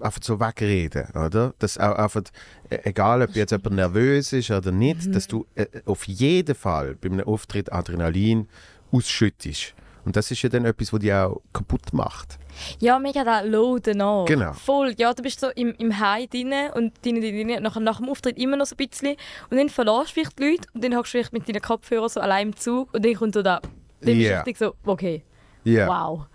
einfach 0.00 0.22
so 0.22 0.38
wegreden, 0.38 1.08
oder? 1.14 1.54
Dass 1.58 1.78
auch 1.78 1.96
einfach, 1.96 2.22
äh, 2.70 2.78
egal 2.84 3.22
ob 3.22 3.34
jetzt 3.34 3.50
jemand 3.50 3.76
nervös 3.76 4.32
ist 4.32 4.50
oder 4.50 4.70
nicht, 4.70 5.14
dass 5.14 5.26
du 5.26 5.46
äh, 5.54 5.66
auf 5.86 6.04
jeden 6.06 6.54
Fall 6.54 6.94
bei 6.94 7.08
einem 7.08 7.26
Auftritt 7.26 7.72
Adrenalin 7.72 8.48
ausschüttest. 8.92 9.74
Und 10.04 10.16
das 10.16 10.30
ist 10.30 10.42
ja 10.42 10.48
dann 10.48 10.64
etwas, 10.64 10.92
was 10.92 11.00
dich 11.00 11.12
auch 11.12 11.42
kaputt 11.52 11.92
macht. 11.92 12.38
Ja, 12.80 12.98
mega 12.98 13.24
da 13.24 13.40
Loaden 13.40 14.00
an. 14.00 14.26
Genau. 14.26 14.52
Voll. 14.52 14.94
Ja, 14.98 15.12
du 15.14 15.22
bist 15.22 15.40
so 15.40 15.48
im, 15.54 15.74
im 15.78 15.98
High 15.98 16.28
drin 16.28 16.52
und 16.74 16.92
drin, 17.04 17.20
drin, 17.20 17.62
nach, 17.62 17.76
nach 17.76 17.98
dem 17.98 18.08
Auftritt 18.08 18.38
immer 18.38 18.56
noch 18.56 18.66
so 18.66 18.74
ein 18.78 18.88
bisschen. 18.88 19.16
Und 19.50 19.56
dann 19.56 19.68
verlässt 19.68 20.10
du 20.10 20.14
vielleicht 20.14 20.38
die 20.38 20.44
Leute 20.50 20.68
und 20.74 20.84
dann 20.84 20.96
hockst 20.96 21.12
du 21.14 21.18
vielleicht 21.18 21.32
mit 21.32 21.48
deinen 21.48 21.62
Kopfhörern 21.62 22.08
so 22.08 22.20
allein 22.20 22.48
im 22.48 22.56
Zug 22.56 22.92
und 22.94 23.04
dann 23.04 23.14
kommt 23.14 23.34
so 23.34 23.42
da. 23.42 23.60
Dann 23.60 23.70
bist 24.00 24.16
du 24.20 24.22
Ja. 24.24 24.36
richtig 24.42 24.58
so, 24.58 24.74
okay, 24.84 25.22
Ja. 25.64 25.86
wow. 25.88 26.26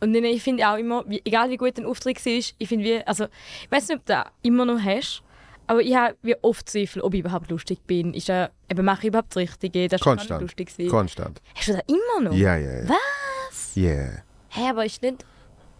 Und 0.00 0.12
dann, 0.12 0.24
ich 0.24 0.42
finde 0.42 0.68
auch 0.68 0.76
immer, 0.76 1.04
egal 1.24 1.48
wie 1.50 1.56
gut 1.56 1.78
ein 1.78 1.86
Auftritt 1.86 2.24
war, 2.26 2.32
ich 2.32 2.54
finde 2.68 2.84
wie, 2.84 3.06
also, 3.06 3.24
ich 3.64 3.70
weiß 3.70 3.88
nicht, 3.88 3.98
ob 3.98 4.04
du 4.06 4.12
das 4.12 4.26
immer 4.42 4.66
noch 4.66 4.78
hast, 4.78 5.22
aber 5.66 5.80
ich 5.80 5.96
habe 5.96 6.14
wie 6.22 6.36
oft 6.42 6.68
Zweifel, 6.68 7.00
ob 7.02 7.14
ich 7.14 7.20
überhaupt 7.20 7.50
lustig 7.50 7.80
bin. 7.86 8.12
Ist 8.14 8.28
ja, 8.28 8.50
eben, 8.70 8.84
mache 8.84 9.00
ich 9.00 9.08
überhaupt 9.08 9.30
das 9.30 9.36
Richtige? 9.38 9.88
Das 9.88 10.00
Konstant. 10.00 10.42
lustig. 10.42 10.68
gewesen. 10.68 10.90
Konstant. 10.90 11.40
Hast 11.54 11.68
du 11.68 11.72
das 11.72 11.82
immer 11.86 12.28
noch? 12.28 12.36
Ja, 12.36 12.56
ja, 12.56 12.82
ja. 12.82 12.88
Was? 12.88 13.74
Ja. 13.74 13.82
Yeah. 13.90 14.22
Hä, 14.50 14.68
aber 14.70 14.84
ist 14.84 15.02
nicht... 15.02 15.24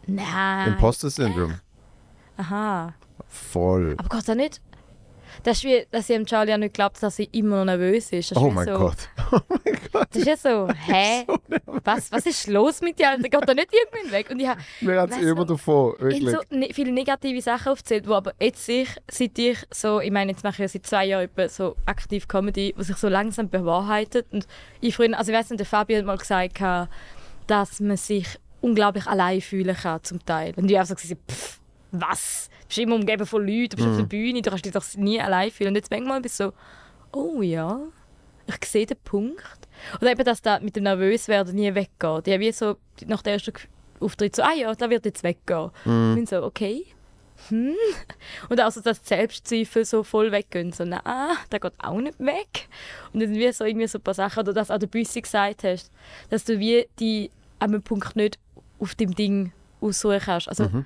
Nein. 0.07 0.73
Imposter 0.73 1.11
Syndrome. 1.11 1.61
Aha. 2.37 2.95
Voll. 3.29 3.95
Aber 3.99 4.09
geht 4.09 4.29
das 4.29 4.37
nicht? 4.37 4.61
Das 5.43 5.59
ist 5.59 5.65
wie, 5.65 5.87
dass 5.91 6.09
ich 6.09 6.25
Charlie 6.25 6.55
auch 6.55 6.59
nicht 6.59 6.75
glaubt, 6.75 7.03
dass 7.03 7.19
er 7.19 7.27
immer 7.33 7.59
noch 7.59 7.65
nervös 7.67 8.11
ist. 8.13 8.31
Das 8.31 8.39
ist 8.39 8.43
Oh 8.43 8.51
mein 8.51 8.67
so, 8.67 8.79
Gott. 8.79 8.97
Oh 9.33 9.41
mein 9.49 9.79
Gott. 9.93 10.09
Das 10.11 10.17
ist 10.23 10.27
ja 10.27 10.37
so, 10.37 10.69
hä? 10.69 11.27
was, 11.85 12.13
was 12.13 12.27
ist 12.27 12.47
los 12.47 12.81
mit 12.81 12.99
dir? 12.99 13.17
Der 13.19 13.29
geht 13.29 13.49
da 13.49 13.55
nicht 13.55 13.69
irgendwann 13.73 14.13
weg. 14.13 14.31
Und 14.31 14.41
ich 14.41 14.47
habe 14.49 14.61
Mir 14.81 15.01
hat 15.01 15.11
es 15.11 15.19
immer 15.19 15.45
davon. 15.45 15.95
ich 15.95 16.01
habe 16.01 16.11
Wirklich. 16.11 16.31
so 16.31 16.57
ne 16.57 16.69
viele 16.73 16.93
negative 16.93 17.43
Sachen 17.43 17.73
aufgezählt, 17.73 18.07
wo 18.09 18.15
aber 18.15 18.35
jetzt 18.41 18.69
ich, 18.69 18.89
seit 19.11 19.39
ich 19.39 19.59
so, 19.73 20.01
ich 20.01 20.11
meine, 20.13 20.31
jetzt 20.31 20.45
mache 20.45 20.55
ich 20.55 20.59
ja 20.61 20.69
seit 20.69 20.87
zwei 20.87 21.07
Jahren 21.07 21.29
so 21.49 21.77
aktiv 21.87 22.29
Comedy, 22.29 22.73
was 22.77 22.87
sich 22.87 22.97
so 22.97 23.09
langsam 23.09 23.49
bewahrheitet. 23.49 24.27
Und 24.33 24.47
ich 24.81 24.95
früher, 24.95 25.17
also 25.19 25.33
ich 25.33 25.39
weiß 25.39 25.51
nicht, 25.51 25.59
der 25.61 25.67
Fabian 25.67 26.01
hat 26.01 26.07
mal 26.07 26.19
gesagt, 26.19 26.61
dass 27.47 27.81
man 27.81 27.97
sich 27.97 28.39
unglaublich 28.67 29.07
allein 29.07 29.41
fühlen 29.41 29.77
kann 29.77 30.03
zum 30.03 30.25
Teil. 30.25 30.53
Und 30.57 30.71
ich 30.71 30.77
habe 30.77 30.87
so 30.87 30.95
gesagt, 30.95 31.21
pff, 31.31 31.61
was? 31.93 32.51
Du 32.63 32.67
bist 32.69 32.79
immer 32.79 32.97
umgeben 32.97 33.27
von 33.27 33.47
Leuten, 33.47 33.71
du 33.71 33.77
bist 33.77 33.89
auf 33.89 33.97
der 33.97 34.05
Bühne, 34.05 34.43
du 34.43 34.51
kannst 34.51 34.65
dich 34.65 34.73
doch 34.73 34.85
nie 34.97 35.21
allein 35.21 35.51
fühlen. 35.51 35.69
Und 35.69 35.77
jetzt 35.77 35.91
manchmal 35.91 36.21
bist 36.21 36.41
du 36.41 36.45
so, 36.45 36.53
oh 37.13 37.43
ja, 37.43 37.81
ich 38.47 38.69
sehe 38.69 38.87
den 38.87 38.99
Punkt. 39.05 39.69
Oder 40.01 40.13
eben, 40.13 40.25
dass 40.25 40.43
das 40.43 40.63
mit 40.63 40.75
dem 40.75 40.85
Nervöswerden 40.85 41.55
nie 41.55 41.75
weggeht. 41.75 42.27
Ich 42.27 42.33
habe 42.33 42.41
wie 42.41 42.53
so 42.53 42.77
nach 43.07 43.23
dem 43.23 43.35
ersten 43.35 43.53
Auftritt 44.01 44.35
so, 44.35 44.43
ah 44.43 44.53
ja, 44.55 44.75
da 44.75 44.91
wird 44.91 45.05
jetzt 45.05 45.23
weggehen. 45.23 45.71
Mhm. 45.85 46.11
Ich 46.11 46.17
bin 46.17 46.27
so, 46.27 46.43
okay. 46.43 46.87
Hm. 47.49 47.75
Und 48.49 48.61
auch 48.61 48.71
so, 48.71 48.81
dass 48.81 49.03
die 49.03 49.09
Selbstzweifel 49.09 49.85
so 49.85 50.03
voll 50.03 50.33
weggehen. 50.33 50.73
So, 50.73 50.85
nein, 50.85 51.03
der 51.53 51.61
geht 51.61 51.73
auch 51.79 52.01
nicht 52.01 52.19
weg. 52.19 52.69
Und 53.13 53.21
dann 53.21 53.35
wie 53.35 53.53
so, 53.53 53.65
irgendwie 53.65 53.87
so 53.87 53.99
ein 53.99 54.03
paar 54.03 54.15
Sachen, 54.15 54.41
oder 54.41 54.55
dass 54.55 54.71
auch 54.71 54.79
der 54.79 54.87
Büssi 54.87 55.21
gesagt 55.21 55.63
hast, 55.63 55.93
dass 56.31 56.45
du 56.45 56.59
wie 56.59 56.89
die 56.99 57.31
an 57.59 57.75
einem 57.75 57.83
Punkt 57.83 58.17
nicht 58.17 58.39
auf 58.79 58.95
dem 58.95 59.15
Ding 59.15 59.53
aussuchen 59.81 60.21
kannst. 60.25 60.49
Also, 60.49 60.65
Mhm. 60.65 60.85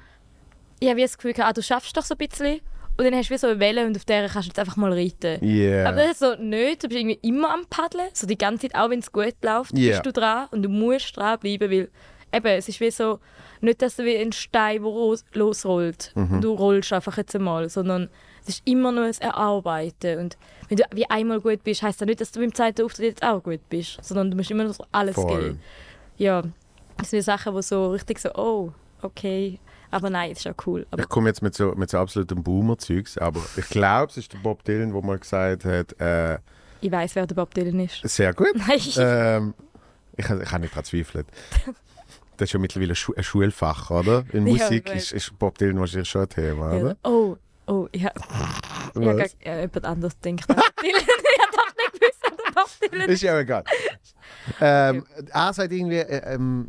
ich 0.81 0.89
habe 0.89 0.99
wie 0.99 1.03
das 1.03 1.17
Gefühl, 1.19 1.35
ah, 1.43 1.53
du 1.53 1.63
schaffst 1.63 1.97
doch 1.97 2.05
so 2.05 2.15
ein 2.15 2.19
bisschen. 2.29 2.61
Und 2.99 3.05
dann 3.05 3.15
hast 3.15 3.31
du 3.31 3.35
wie 3.35 3.39
so 3.39 3.47
eine 3.47 3.61
Welle 3.61 3.87
und 3.87 3.97
auf 3.97 4.05
der 4.05 4.29
kannst 4.29 4.47
du 4.47 4.51
jetzt 4.51 4.59
einfach 4.59 4.77
mal 4.77 4.93
reiten. 4.93 5.43
Yeah. 5.43 5.89
Aber 5.89 5.99
das 5.99 6.11
ist 6.13 6.19
so 6.21 6.35
nicht, 6.35 6.83
du 6.83 6.89
bist 6.89 7.01
irgendwie 7.01 7.19
immer 7.27 7.55
am 7.55 7.65
Paddeln, 7.71 8.09
so 8.13 8.27
die 8.27 8.37
ganze 8.37 8.69
Zeit, 8.69 8.79
auch 8.79 8.91
wenn 8.91 8.99
es 8.99 9.11
gut 9.11 9.35
läuft, 9.43 9.77
Ja. 9.79 9.93
bist 9.93 10.05
du 10.07 10.13
dran 10.13 10.49
und 10.51 10.63
du 10.63 10.69
musst 10.69 11.17
dranbleiben, 11.17 11.71
weil 11.71 11.89
eben, 12.33 12.47
es 12.47 12.69
ist 12.69 12.79
wie 12.81 12.91
so, 12.91 13.19
nicht, 13.63 13.81
dass 13.81 13.97
du 13.97 14.05
wie 14.05 14.17
ein 14.19 14.33
Stein, 14.33 14.83
ros- 14.83 15.25
losrollt 15.33 16.13
Mhm. 16.15 16.31
und 16.35 16.41
du 16.45 16.53
rollst 16.53 16.93
einfach 16.93 17.17
jetzt 17.17 17.35
einmal, 17.35 17.71
sondern 17.71 18.11
es 18.43 18.57
ist 18.57 18.63
immer 18.67 18.93
nur 18.93 19.05
ein 19.05 19.15
Erarbeiten 19.19 20.19
und 20.19 20.37
wenn 20.69 20.77
du 20.77 20.85
wie 20.93 21.09
einmal 21.09 21.41
gut 21.41 21.65
bist, 21.65 21.83
heisst 21.83 22.01
das 22.03 22.07
nicht, 22.07 22.21
dass 22.21 22.33
du 22.33 22.41
beim 22.41 22.55
zweiten 22.55 22.83
Auftritt 22.85 23.07
jetzt 23.07 23.23
auch 23.23 23.43
gut 23.43 23.61
bist, 23.71 23.99
sondern 24.03 24.31
du 24.31 24.37
musst 24.37 24.51
immer 24.51 24.65
noch 24.65 24.77
alles 24.93 25.15
Voll. 25.15 25.41
geben. 25.43 25.61
Ja, 26.19 26.43
das 27.01 27.11
sind 27.11 27.23
Sachen, 27.23 27.55
die 27.57 27.63
so 27.63 27.91
richtig 27.93 28.19
so, 28.19 28.33
oh, 28.35 28.73
okay, 29.03 29.59
aber 29.91 30.09
nein, 30.11 30.31
ist 30.31 30.47
auch 30.47 30.55
cool. 30.67 30.87
Aber 30.91 31.03
Ich 31.03 31.09
komme 31.09 31.29
jetzt 31.29 31.43
mit 31.43 31.55
so, 31.55 31.73
mit 31.75 31.91
so 31.91 31.99
absolutem 31.99 32.43
Boomer-Zeugs, 32.43 33.19
aber 33.19 33.41
ich 33.57 33.69
glaube, 33.69 34.11
es 34.11 34.17
ist 34.19 34.33
der 34.33 34.39
Bob 34.39 34.63
Dylan, 34.65 34.93
der 34.93 35.03
mal 35.03 35.19
gesagt 35.19 35.65
hat, 35.65 36.01
äh, 36.01 36.39
ich 36.83 36.91
weiß, 36.91 37.15
wer 37.17 37.27
der 37.27 37.35
Bob 37.35 37.53
Dylan 37.55 37.81
ist. 37.81 38.01
sehr 38.09 38.33
gut. 38.33 38.49
Ähm, 38.99 39.55
ich, 40.17 40.25
ich 40.25 40.31
habe 40.31 40.61
nicht 40.61 40.73
daran 40.73 40.85
zweifelt. 40.85 41.27
Das 42.37 42.49
ist 42.49 42.53
ja 42.55 42.59
mittlerweile 42.59 42.93
ein, 42.93 42.97
Schu 42.97 43.13
ein 43.15 43.23
Schulfach, 43.23 43.91
oder? 43.91 44.25
In 44.33 44.47
Ja, 44.47 44.55
Musik 44.55 44.89
weiß. 44.89 44.97
ist, 44.97 45.13
ist 45.13 45.39
Bob 45.39 45.59
Dylan 45.59 45.79
wahrscheinlich 45.79 46.09
schon 46.09 46.23
ein 46.23 46.29
Thema, 46.31 46.75
Ja, 46.75 46.83
oder? 46.83 46.97
oh, 47.05 47.37
oh, 47.67 47.87
ich 47.93 48.03
habe 48.03 48.19
ja, 48.95 49.27
ja, 49.45 49.61
jemand 49.61 49.85
anderes 49.85 50.19
denkt. 50.21 50.47
Bob 50.49 50.57
Dylan. 50.83 51.03
ich 51.03 51.43
habe 51.43 51.53
doch 51.55 51.77
nicht 51.77 51.93
gewusst, 52.01 52.23
der 52.25 52.53
Bob 52.55 52.71
Dylan 52.93 53.09
ist. 53.09 53.13
Ist 53.15 53.23
ja 53.23 53.39
egal. 53.41 53.65
ähm, 54.59 55.05
er 55.31 55.53
sagt 55.53 55.71
irgendwie, 55.71 55.99
äh, 55.99 56.35
ähm, 56.35 56.69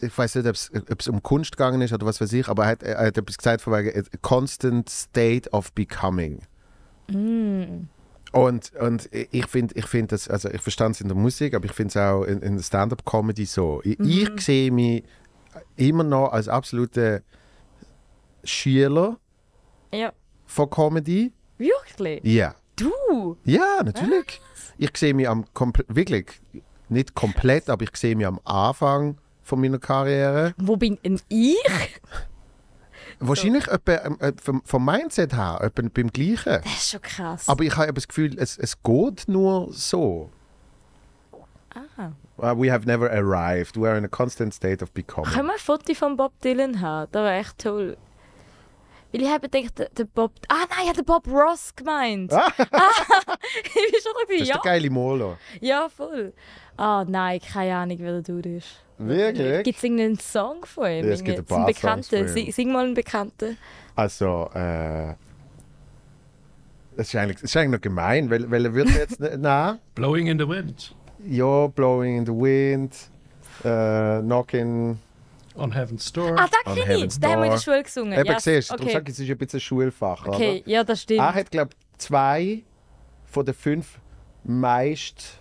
ich 0.00 0.16
weiß 0.16 0.36
nicht, 0.36 0.46
ob 0.46 1.00
es 1.00 1.08
um 1.08 1.22
Kunst 1.22 1.52
gegangen 1.52 1.80
ist 1.80 1.92
oder 1.92 2.06
was 2.06 2.20
weiß 2.20 2.32
ich, 2.32 2.48
aber 2.48 2.64
er 2.64 2.68
hat, 2.70 2.82
er 2.82 3.06
hat 3.06 3.18
etwas 3.18 3.38
gesagt 3.38 3.60
von 3.62 3.72
wegen 3.72 4.04
constant 4.22 4.88
state 4.88 5.50
of 5.50 5.72
becoming. 5.72 6.40
Mm. 7.08 7.88
Und, 8.32 8.72
und 8.76 9.08
ich 9.12 9.46
finde 9.46 9.74
ich 9.74 9.86
find 9.86 10.12
das, 10.12 10.28
also 10.28 10.50
ich 10.50 10.60
verstand 10.60 10.96
es 10.96 11.00
in 11.00 11.08
der 11.08 11.16
Musik, 11.16 11.54
aber 11.54 11.64
ich 11.64 11.72
finde 11.72 11.88
es 11.90 11.96
auch 11.96 12.24
in, 12.24 12.42
in 12.42 12.56
der 12.56 12.62
Stand-up-Comedy 12.62 13.46
so. 13.46 13.80
Ich, 13.84 13.98
ich 14.00 14.40
sehe 14.40 14.70
mich 14.70 15.02
immer 15.76 16.04
noch 16.04 16.28
als 16.32 16.46
absoluter 16.48 17.22
Schüler 18.44 19.18
Ja, 19.92 20.12
von 20.46 20.68
Comedy. 20.68 21.32
wirklich? 21.56 22.22
Ja. 22.22 22.54
Du? 22.76 23.36
Ja, 23.44 23.82
natürlich. 23.82 24.40
Ich 24.76 24.96
sehe 24.96 25.14
mich 25.14 25.28
am 25.28 25.44
wirklich 25.88 26.26
nicht 26.88 27.14
komplett, 27.14 27.68
aber 27.68 27.82
ich 27.82 27.96
sehe 27.96 28.14
mich 28.14 28.26
am 28.26 28.40
Anfang 28.44 29.18
von 29.48 29.60
meiner 29.60 29.78
Karriere. 29.78 30.54
Wo 30.58 30.76
bin 30.76 30.98
ich? 31.28 31.56
Wahrscheinlich 33.20 33.66
etwa, 33.66 33.92
ähm, 34.04 34.16
äh, 34.20 34.32
vom, 34.40 34.62
vom 34.64 34.84
Mindset 34.84 35.32
her 35.34 35.58
etwa 35.60 35.82
beim 35.92 36.12
Gleichen. 36.12 36.60
Das 36.62 36.66
ist 36.66 36.90
schon 36.90 37.02
krass. 37.02 37.48
Aber 37.48 37.64
ich 37.64 37.76
habe 37.76 37.92
das 37.92 38.06
Gefühl, 38.06 38.36
es, 38.38 38.58
es 38.58 38.80
geht 38.82 39.26
nur 39.26 39.72
so. 39.72 40.30
ah. 41.74 42.12
Uh, 42.40 42.54
we 42.56 42.70
have 42.70 42.86
never 42.86 43.10
arrived. 43.10 43.76
We 43.76 43.88
are 43.88 43.98
in 43.98 44.04
a 44.04 44.08
constant 44.08 44.54
state 44.54 44.82
of 44.82 44.92
becoming. 44.92 45.32
Können 45.32 45.48
wir 45.48 45.54
ein 45.54 45.58
Foto 45.58 45.92
von 45.94 46.16
Bob 46.16 46.38
Dylan 46.40 46.80
haben? 46.80 47.10
Das 47.10 47.22
wäre 47.24 47.38
echt 47.40 47.58
toll. 47.58 47.96
Weil 49.10 49.22
ich 49.22 49.28
habe 49.28 49.48
gedacht, 49.48 49.98
der, 49.98 50.04
Bob... 50.04 50.32
Ah 50.48 50.66
nein, 50.68 50.78
ich 50.82 50.88
habe 50.88 51.02
den 51.02 51.04
Bob 51.04 51.26
Ross 51.26 51.74
gemeint. 51.74 52.32
Ah. 52.32 52.52
ich 53.64 53.72
bin 53.72 53.82
schon 54.02 54.12
Das 54.12 54.22
irgendwie, 54.22 54.42
ist 54.42 54.48
ja. 54.48 54.54
der 54.58 54.62
geile 54.62 54.90
Molo. 54.90 55.38
Ja, 55.60 55.88
voll. 55.88 56.32
Ah 56.76 57.04
nein, 57.08 57.40
keine 57.40 57.74
Ahnung, 57.74 57.98
wer 58.00 58.20
der 58.20 58.22
Dude 58.22 58.56
ist. 58.56 58.84
Wirklich? 58.98 59.64
Gibt 59.64 59.78
es 59.78 59.84
irgendeinen 59.84 60.18
Song 60.18 60.64
von 60.64 60.90
ihm? 60.90 61.06
Ja, 61.06 61.12
es 61.12 61.24
gibt 61.24 61.38
ein 61.38 61.44
paar 61.44 61.68
ihm. 61.68 62.28
Sing, 62.28 62.52
sing 62.52 62.72
mal 62.72 62.84
einen 62.84 62.94
Bekannten. 62.94 63.56
Also, 63.94 64.50
äh, 64.54 65.14
das 66.96 67.08
ist 67.08 67.16
eigentlich, 67.16 67.36
das 67.36 67.44
ist 67.44 67.56
eigentlich 67.56 67.72
noch 67.72 67.80
gemein, 67.80 68.28
weil, 68.28 68.50
weil 68.50 68.64
er 68.64 68.74
wird 68.74 68.90
jetzt, 68.90 69.20
na, 69.38 69.78
Blowing 69.94 70.26
in 70.26 70.38
the 70.38 70.48
wind 70.48 70.94
ja, 71.26 71.66
Blowing 71.68 72.18
in 72.18 72.26
the 72.26 72.32
Wind, 72.32 72.94
äh, 73.64 74.20
Knocking, 74.22 74.98
on 75.56 75.72
Heaven's 75.72 76.12
Door. 76.12 76.38
Ah, 76.38 76.48
da 76.48 76.72
kenne 76.72 77.04
ich. 77.04 77.18
Den 77.18 77.30
haben 77.30 77.40
wir 77.40 77.46
in 77.46 77.50
der. 77.52 77.58
Schule 77.58 77.82
gesungen. 77.82 78.18
eben 78.18 78.26
ja, 78.26 78.40
siehst 78.40 78.70
du, 78.70 78.74
darum 78.74 78.86
okay. 78.86 78.94
sage 78.94 79.04
ich, 79.10 79.14
es 79.14 79.20
ist 79.20 79.30
ein 79.30 79.38
bisschen 79.38 79.58
ein 79.58 79.60
Schulfach, 79.60 80.26
okay, 80.26 80.60
oder? 80.60 80.70
ja, 80.70 80.84
das 80.84 81.02
stimmt. 81.02 81.20
Er 81.20 81.34
hat, 81.34 81.50
glaube 81.50 81.70
ich, 81.72 81.98
zwei 81.98 82.62
von 83.26 83.44
den 83.44 83.54
fünf 83.54 83.98
meist, 84.44 85.38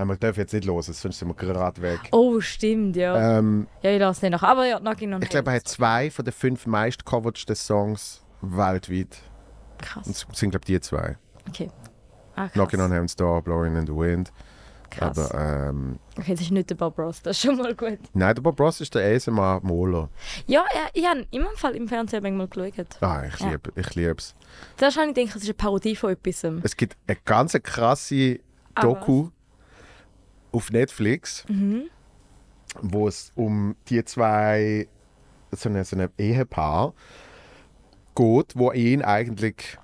Nein, 0.00 0.08
wir 0.08 0.16
dürfen 0.16 0.40
jetzt 0.40 0.54
nicht 0.54 0.64
los, 0.64 0.86
sonst 0.86 1.18
sind 1.18 1.28
wir 1.28 1.34
gerade 1.34 1.82
weg. 1.82 2.00
Oh, 2.12 2.40
stimmt, 2.40 2.96
ja. 2.96 3.38
Ähm, 3.38 3.66
Ja, 3.82 3.90
ich 3.90 4.00
lasse 4.00 4.24
nicht 4.24 4.32
nach. 4.32 4.42
Aber 4.42 4.64
ja, 4.64 4.78
Knocking 4.80 5.12
on 5.12 5.20
ich 5.20 5.28
glaube, 5.28 5.50
er 5.50 5.56
hat 5.56 5.68
zwei 5.68 6.10
von 6.10 6.24
den 6.24 6.32
fünf 6.32 6.66
meist 6.66 7.04
coverten 7.04 7.54
Songs 7.54 8.24
weltweit. 8.40 9.18
Und 9.76 9.82
Krass. 9.86 10.06
es 10.06 10.26
sind, 10.32 10.52
glaube 10.52 10.62
ich, 10.62 10.66
die 10.68 10.80
zwei. 10.80 11.18
Okay. 11.50 11.70
Ah, 12.34 12.44
krass. 12.44 12.52
Knocking 12.54 12.80
on 12.80 12.92
Heaven's 12.92 13.14
Door, 13.14 13.42
Blowing 13.42 13.76
in 13.76 13.86
the 13.86 13.92
Wind. 13.94 14.32
krass. 14.88 15.18
Aber 15.32 15.68
ähm, 15.68 15.98
Okay, 16.18 16.32
das 16.32 16.40
ist 16.40 16.50
nicht 16.50 16.70
der 16.70 16.76
Bob 16.76 16.98
Ross, 16.98 17.20
das 17.20 17.36
ist 17.36 17.42
schon 17.42 17.58
mal 17.58 17.74
gut. 17.74 17.98
nein, 18.14 18.34
der 18.34 18.40
Bob 18.40 18.58
Ross 18.58 18.80
ist 18.80 18.94
der 18.94 19.14
ASMR 19.14 19.60
Moler. 19.62 20.08
Ja, 20.46 20.64
ja 20.74 20.88
ich 20.94 21.06
habe 21.06 21.26
immer 21.30 21.50
im 21.50 21.56
Fall 21.58 21.76
im 21.76 21.86
Fernsehen 21.88 22.22
manchmal 22.22 22.70
geschaut. 22.70 22.86
Ah, 23.02 23.24
ich 23.28 23.38
Ja. 23.38 23.50
liebe 23.50 23.70
ich 23.76 23.94
lieb's. 23.94 24.34
Zuerst 24.78 24.96
habe 24.98 25.10
ich 25.10 25.28
es 25.28 25.36
ist 25.36 25.44
eine 25.44 25.52
Parodie 25.52 25.94
von 25.94 26.10
etwas. 26.10 26.42
Es 26.62 26.74
gibt 26.74 26.96
eine 27.06 27.18
ganz 27.26 27.52
krasse 27.62 28.40
Ah, 28.74 28.82
Doku 28.82 29.28
auf 30.52 30.70
Netflix, 30.70 31.44
Mhm. 31.48 31.84
wo 32.82 33.08
es 33.08 33.32
um 33.34 33.76
die 33.88 34.04
zwei, 34.04 34.88
so 35.52 35.68
ein 35.68 35.84
so 35.84 35.96
eine 35.96 36.10
Ehepaar 36.18 36.94
geht, 38.14 38.56
wo 38.56 38.72
ihn 38.72 39.02
eigentlich 39.02 39.78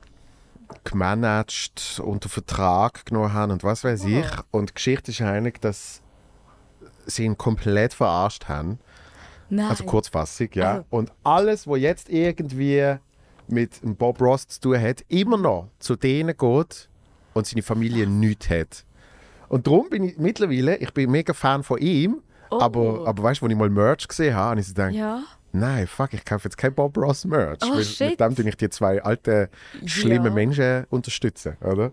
gemanagt, 0.85 2.01
unter 2.05 2.29
Vertrag 2.29 3.07
genommen 3.07 3.33
haben 3.33 3.53
und 3.53 3.65
was 3.65 3.85
weiß 3.85 4.05
ich. 4.05 4.27
Und 4.51 4.71
die 4.71 4.75
Geschichte 4.75 5.11
ist 5.11 5.21
eigentlich, 5.23 5.59
dass 5.61 6.03
sie 7.07 7.25
ihn 7.25 7.39
komplett 7.39 7.95
verarscht 7.95 8.49
haben. 8.49 8.79
Nein. 9.49 9.69
Also 9.69 9.85
Kurzfassung, 9.85 10.49
ja. 10.55 10.71
Also- 10.73 10.85
Und 10.91 11.13
alles, 11.23 11.67
was 11.69 11.79
jetzt 11.79 12.09
irgendwie 12.09 12.97
mit 13.49 13.79
Bob 13.97 14.21
Ross 14.21 14.49
zu 14.49 14.61
tun 14.61 14.81
hat, 14.81 15.05
immer 15.09 15.37
noch 15.39 15.69
zu 15.79 15.95
denen 15.95 16.37
geht 16.37 16.89
und 17.33 17.47
seine 17.47 17.63
Familie 17.63 18.09
nichts 18.09 18.51
hat. 18.51 18.85
Und 19.49 19.67
darum 19.67 19.89
bin 19.91 20.05
ich 20.05 20.19
mittlerweile, 20.19 20.77
ich 20.77 20.93
bin 20.93 21.11
mega 21.11 21.33
Fan 21.33 21.63
von 21.63 21.79
ihm, 21.79 22.23
Oh. 22.49 22.61
Aber, 22.61 23.09
aber 23.09 23.25
weißt 23.25 23.41
du, 23.41 23.47
als 23.47 23.53
ich 23.53 23.59
mal 23.59 23.69
Merch 23.69 24.07
gesehen 24.07 24.33
habe, 24.37 24.51
habe 24.51 24.61
ich 24.61 24.69
so 24.69 24.73
gedacht, 24.75 24.93
Ja. 24.93 25.25
nein, 25.51 25.85
fuck, 25.89 26.15
ich 26.15 26.25
kaufe 26.25 26.45
jetzt 26.47 26.57
kein 26.57 26.73
Bob 26.73 26.97
Ross 26.97 27.25
Merch. 27.25 27.59
Oh, 27.65 27.75
mit 27.75 28.21
dem 28.21 28.37
tue 28.37 28.49
ich 28.49 28.57
die 28.57 28.71
zwei 28.71 29.03
alten, 29.03 29.49
schlimmen 29.85 30.27
Ja. 30.27 30.31
Menschen 30.31 30.85
unterstützen, 30.91 31.57
oder? 31.61 31.91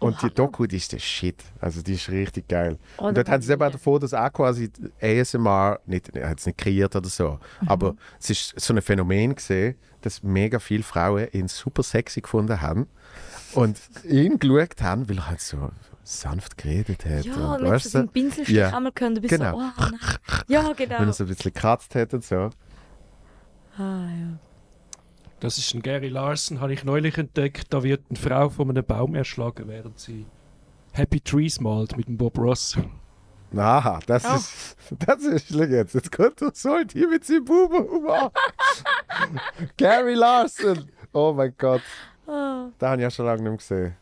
Und 0.00 0.14
Oha. 0.18 0.26
die 0.28 0.34
Doku, 0.34 0.66
die 0.66 0.78
ist 0.78 0.92
der 0.92 0.98
Shit. 0.98 1.36
Also 1.60 1.82
die 1.82 1.94
ist 1.94 2.10
richtig 2.10 2.48
geil. 2.48 2.78
Oh, 2.98 3.04
und 3.06 3.16
dort 3.16 3.28
haben 3.28 3.40
sie 3.42 3.52
eben 3.52 3.62
auch 3.62 3.70
davor, 3.70 4.00
dass 4.00 4.12
auch 4.12 4.32
quasi 4.32 4.70
ASMR, 5.00 5.78
nicht, 5.86 6.14
er 6.16 6.30
hat 6.30 6.40
es 6.40 6.46
nicht 6.46 6.58
kreiert 6.58 6.96
oder 6.96 7.08
so, 7.08 7.38
Mhm. 7.60 7.68
aber 7.68 7.94
es 8.18 8.28
ist 8.30 8.60
so 8.60 8.74
ein 8.74 8.82
Phänomen 8.82 9.36
gesehen, 9.36 9.76
dass 10.00 10.20
mega 10.24 10.58
viele 10.58 10.82
Frauen 10.82 11.28
ihn 11.30 11.46
super 11.46 11.84
sexy 11.84 12.20
gefunden 12.22 12.60
haben 12.60 12.88
und 13.54 13.78
ihn 14.02 14.40
geschaut 14.40 14.82
haben, 14.82 15.08
weil 15.08 15.18
er 15.18 15.28
halt 15.28 15.40
so 15.40 15.70
sanft 16.06 16.56
geredet 16.56 17.04
hat. 17.04 17.24
Ja, 17.24 17.34
und, 17.34 17.62
und 17.64 17.70
du 17.70 17.78
so 17.80 17.98
einen 17.98 18.06
du, 18.06 18.12
Pinselstich 18.12 18.56
Ja. 18.56 18.76
einmal 18.76 18.92
gehört, 18.92 19.16
du 19.16 19.20
bist 19.20 19.34
Genau. 19.34 19.58
so, 19.58 19.64
oh 19.66 19.80
nein. 19.80 20.00
Ja, 20.48 20.72
genau. 20.72 21.00
wenn 21.00 21.08
er 21.08 21.12
so 21.12 21.24
ein 21.24 21.28
bisschen 21.28 21.52
gekratzt 21.52 21.94
hat 21.94 22.14
und 22.14 22.24
so. 22.24 22.50
Ah, 23.76 24.06
ja. 24.08 24.38
Das 25.40 25.58
ist 25.58 25.74
ein 25.74 25.82
Gary 25.82 26.08
Larson, 26.08 26.60
habe 26.60 26.72
ich 26.72 26.84
neulich 26.84 27.18
entdeckt. 27.18 27.74
Da 27.74 27.82
wird 27.82 28.02
eine 28.08 28.18
Frau 28.18 28.48
von 28.48 28.70
einem 28.70 28.84
Baum 28.84 29.14
erschlagen, 29.14 29.64
während 29.68 29.98
sie 29.98 30.24
Happy 30.92 31.20
Trees 31.20 31.60
malt 31.60 31.96
mit 31.96 32.06
dem 32.08 32.16
Bob 32.16 32.38
Ross. 32.38 32.78
Aha, 33.54 34.00
das 34.06 34.24
Oh. 34.24 34.34
ist, 34.36 34.76
das 35.06 35.22
ist, 35.22 35.50
jetzt, 35.50 35.94
jetzt 35.94 36.12
kommt 36.12 36.40
er 36.42 36.50
so 36.54 36.78
hier 36.92 37.08
mit 37.08 37.24
seinem 37.24 37.44
Bubenhumor. 37.44 38.32
Gary 39.76 40.14
Larson, 40.14 40.90
oh 41.12 41.32
mein 41.32 41.54
Gott, 41.58 41.82
Ah, 42.26 42.68
den 42.80 42.88
habe 42.88 42.96
ich 42.96 43.02
ja 43.02 43.10
schon 43.10 43.26
lange 43.26 43.42
nicht 43.42 43.48
mehr 43.50 43.56
gesehen. 43.56 43.96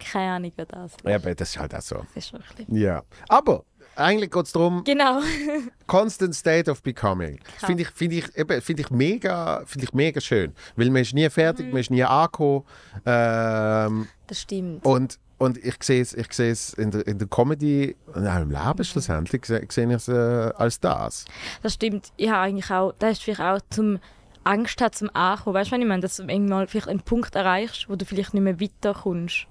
Keine 0.00 0.32
Ahnung, 0.32 0.52
wer 0.56 0.66
das 0.66 0.92
ist. 0.92 1.04
Ja, 1.04 1.16
aber 1.16 1.34
das 1.34 1.50
ist 1.50 1.58
halt 1.58 1.74
auch 1.74 1.80
so. 1.82 2.04
Das 2.14 2.24
ist 2.24 2.32
wirklich. 2.32 2.66
Ja. 2.68 3.02
Aber 3.28 3.64
eigentlich 3.96 4.30
geht 4.30 4.46
es 4.46 4.52
darum, 4.52 4.82
Genau. 4.84 5.20
Constant 5.86 6.34
State 6.34 6.70
of 6.70 6.82
Becoming. 6.82 7.38
Das 7.60 7.66
Finde 7.66 7.82
ich, 7.82 7.88
find 7.90 8.12
ich, 8.14 8.36
eben- 8.36 8.60
find 8.62 8.80
ich, 8.80 8.90
mega, 8.90 9.62
find 9.66 9.84
ich 9.84 9.92
mega 9.92 10.20
schön. 10.20 10.54
Weil 10.76 10.90
man 10.90 11.02
ist 11.02 11.12
nie 11.14 11.28
fertig, 11.28 11.66
Mhm. 11.66 11.72
man 11.72 11.80
ist 11.80 11.90
nie 11.90 12.02
angekommen. 12.04 12.64
Ähm, 13.04 14.08
Das 14.26 14.40
stimmt. 14.40 14.84
und, 14.86 15.18
und 15.38 15.58
ich 15.58 15.82
sehe 15.82 16.00
es 16.02 16.14
ich 16.14 16.32
seh's 16.32 16.72
in, 16.74 16.90
der, 16.90 17.06
in 17.06 17.18
der 17.18 17.28
Comedy 17.28 17.96
und 18.14 18.26
auch 18.26 18.40
im 18.40 18.50
Leben 18.50 18.84
schlussendlich, 18.84 19.44
sehe 19.46 19.66
sehe 19.70 19.86
ich 19.88 19.92
es 19.94 20.08
äh, 20.08 20.12
als 20.56 20.80
das. 20.80 21.24
Das 21.62 21.74
stimmt. 21.74 22.12
Ich 22.16 22.28
habe 22.30 22.40
eigentlich 22.40 22.70
auch, 22.70 22.94
das 22.98 23.12
ist 23.12 23.22
vielleicht 23.24 23.40
auch 23.40 23.58
zum 23.70 23.98
Angst 24.44 24.80
hat 24.80 24.94
zum 24.94 25.10
Ankommen. 25.14 25.54
Weißt 25.54 25.70
du, 25.70 25.74
wenn 25.74 25.82
ich 25.82 25.88
meine, 25.88 26.00
dass 26.02 26.16
du 26.16 26.22
irgendwann 26.22 26.66
vielleicht 26.66 26.88
einen 26.88 27.00
Punkt 27.00 27.34
erreichst, 27.34 27.88
wo 27.90 27.96
du 27.96 28.04
vielleicht 28.06 28.32
nicht 28.34 28.42
mehr 28.42 28.58
weiterkommst. 28.60 29.46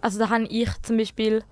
Also 0.00 0.18
da 0.18 0.28
habe 0.30 0.44
ich 0.44 0.68
zum 0.82 0.96
Beispiel, 0.96 1.42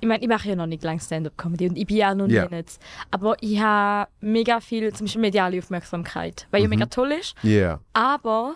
ich 0.00 0.08
meine, 0.08 0.22
ich 0.22 0.28
mache 0.28 0.48
ja 0.48 0.56
noch 0.56 0.66
nicht 0.66 0.82
lange 0.82 1.00
Stand-up-Comedy 1.00 1.68
und 1.70 1.76
ich 1.78 1.86
bin 1.86 1.96
ja 1.96 2.14
noch 2.14 2.28
Ja. 2.28 2.46
nicht. 2.48 2.78
Aber 3.10 3.36
ich 3.40 3.58
habe 3.60 4.08
mega 4.20 4.60
viel, 4.60 4.92
zum 4.92 5.06
Beispiel 5.06 5.22
mediale 5.22 5.58
Aufmerksamkeit, 5.58 6.46
weil 6.50 6.62
ja 6.62 6.68
mega 6.68 6.86
toll 6.86 7.12
ist. 7.12 7.34
Ja. 7.42 7.50
Yeah. 7.50 7.80
Aber 7.94 8.54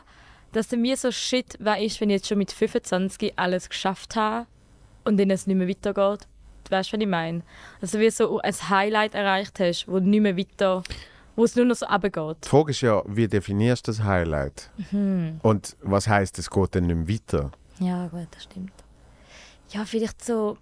dass 0.52 0.68
dann 0.68 0.82
mir 0.82 0.96
so 0.96 1.10
shit 1.10 1.56
was 1.60 1.80
ist, 1.80 2.00
wenn 2.00 2.10
ich 2.10 2.16
jetzt 2.16 2.28
schon 2.28 2.38
mit 2.38 2.52
25 2.52 3.32
alles 3.36 3.68
geschafft 3.68 4.16
habe 4.16 4.46
und 5.04 5.18
dann 5.18 5.30
es 5.30 5.46
nicht 5.46 5.56
mehr 5.56 5.66
weitergeht. 5.68 6.26
Du 6.64 6.70
weißt, 6.70 6.92
was 6.92 7.00
ich 7.00 7.06
meine? 7.06 7.42
Also 7.80 7.98
wie 7.98 8.10
so 8.10 8.38
ein 8.40 8.54
Highlight 8.68 9.14
erreicht 9.14 9.58
hast, 9.60 9.88
wo 9.88 9.98
du 9.98 10.06
nicht 10.06 10.20
mehr 10.20 10.36
weiter, 10.36 10.82
wo 11.36 11.44
es 11.44 11.56
nur 11.56 11.64
noch 11.64 11.74
so 11.74 11.86
runtergeht. 11.86 12.44
Die 12.44 12.48
Frage 12.48 12.70
ist 12.70 12.82
ja, 12.82 13.02
wie 13.06 13.26
definierst 13.26 13.88
du 13.88 13.92
das 13.92 14.04
Highlight? 14.04 14.70
Mhm. 14.90 15.40
Und 15.42 15.74
was 15.82 16.06
heißt, 16.06 16.38
es 16.38 16.50
geht 16.50 16.74
dann 16.74 16.86
nicht 16.86 16.96
mehr 16.96 17.08
weiter? 17.08 17.50
Ja, 17.80 18.06
gut, 18.08 18.28
das 18.30 18.44
stimmt. 18.44 18.72
Ja, 19.72 19.84
vielleicht 19.84 20.24
so. 20.24 20.58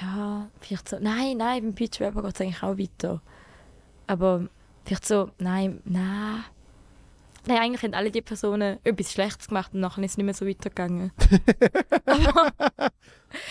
Ja, 0.00 0.48
vielleicht 0.60 0.88
so. 0.88 0.98
Nein, 1.00 1.36
nein, 1.38 1.62
beim 1.62 1.74
Pitch 1.74 2.00
Rapper 2.00 2.22
geht 2.22 2.34
es 2.34 2.40
eigentlich 2.40 2.62
auch 2.62 2.78
weiter. 2.78 3.20
Aber 4.06 4.48
vielleicht 4.84 5.06
so. 5.06 5.30
Nein, 5.38 5.80
nein. 5.84 6.44
Nein, 7.46 7.58
eigentlich 7.58 7.82
haben 7.82 7.94
alle 7.94 8.10
die 8.10 8.22
Personen 8.22 8.78
etwas 8.84 9.12
Schlechtes 9.12 9.48
gemacht 9.48 9.74
und 9.74 9.80
nachher 9.80 10.02
ist 10.02 10.12
es 10.12 10.16
nicht 10.16 10.24
mehr 10.24 10.34
so 10.34 10.46
weitergegangen. 10.46 11.12
aber 12.06 12.52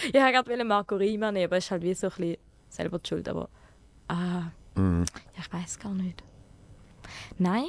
ich 0.07 0.13
wollte 0.13 0.31
gerade 0.43 0.63
Marco 0.63 0.95
Rima 0.95 1.31
nehmen, 1.31 1.45
aber 1.45 1.57
es 1.57 1.65
ist 1.65 1.71
halt 1.71 1.83
wie 1.83 1.93
so 1.93 2.07
ein 2.07 2.13
bisschen 2.15 2.37
selber 2.69 2.99
die 2.99 3.07
Schuld. 3.07 3.29
Aber. 3.29 3.49
Ah, 4.07 4.51
Mhm. 4.75 5.05
ja, 5.35 5.43
ich 5.43 5.53
weiß 5.53 5.77
gar 5.77 5.93
nicht. 5.93 6.23
Nein? 7.37 7.65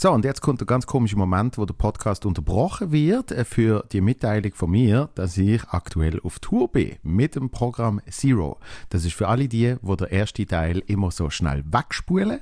So, 0.00 0.12
und 0.12 0.24
jetzt 0.24 0.42
kommt 0.42 0.60
der 0.60 0.66
ganz 0.68 0.86
komische 0.86 1.16
Moment, 1.16 1.58
wo 1.58 1.66
der 1.66 1.74
Podcast 1.74 2.24
unterbrochen 2.24 2.92
wird 2.92 3.32
äh, 3.32 3.44
für 3.44 3.84
die 3.90 4.00
Mitteilung 4.00 4.54
von 4.54 4.70
mir, 4.70 5.08
dass 5.16 5.36
ich 5.36 5.64
aktuell 5.70 6.20
auf 6.20 6.38
Tour 6.38 6.70
bin 6.70 6.94
mit 7.02 7.34
dem 7.34 7.50
Programm 7.50 8.00
Zero. 8.08 8.60
Das 8.90 9.04
ist 9.04 9.14
für 9.14 9.26
alle 9.26 9.48
die, 9.48 9.74
wo 9.82 9.96
der 9.96 10.12
erste 10.12 10.46
Teil 10.46 10.84
immer 10.86 11.10
so 11.10 11.30
schnell 11.30 11.64
wegspulen. 11.66 12.38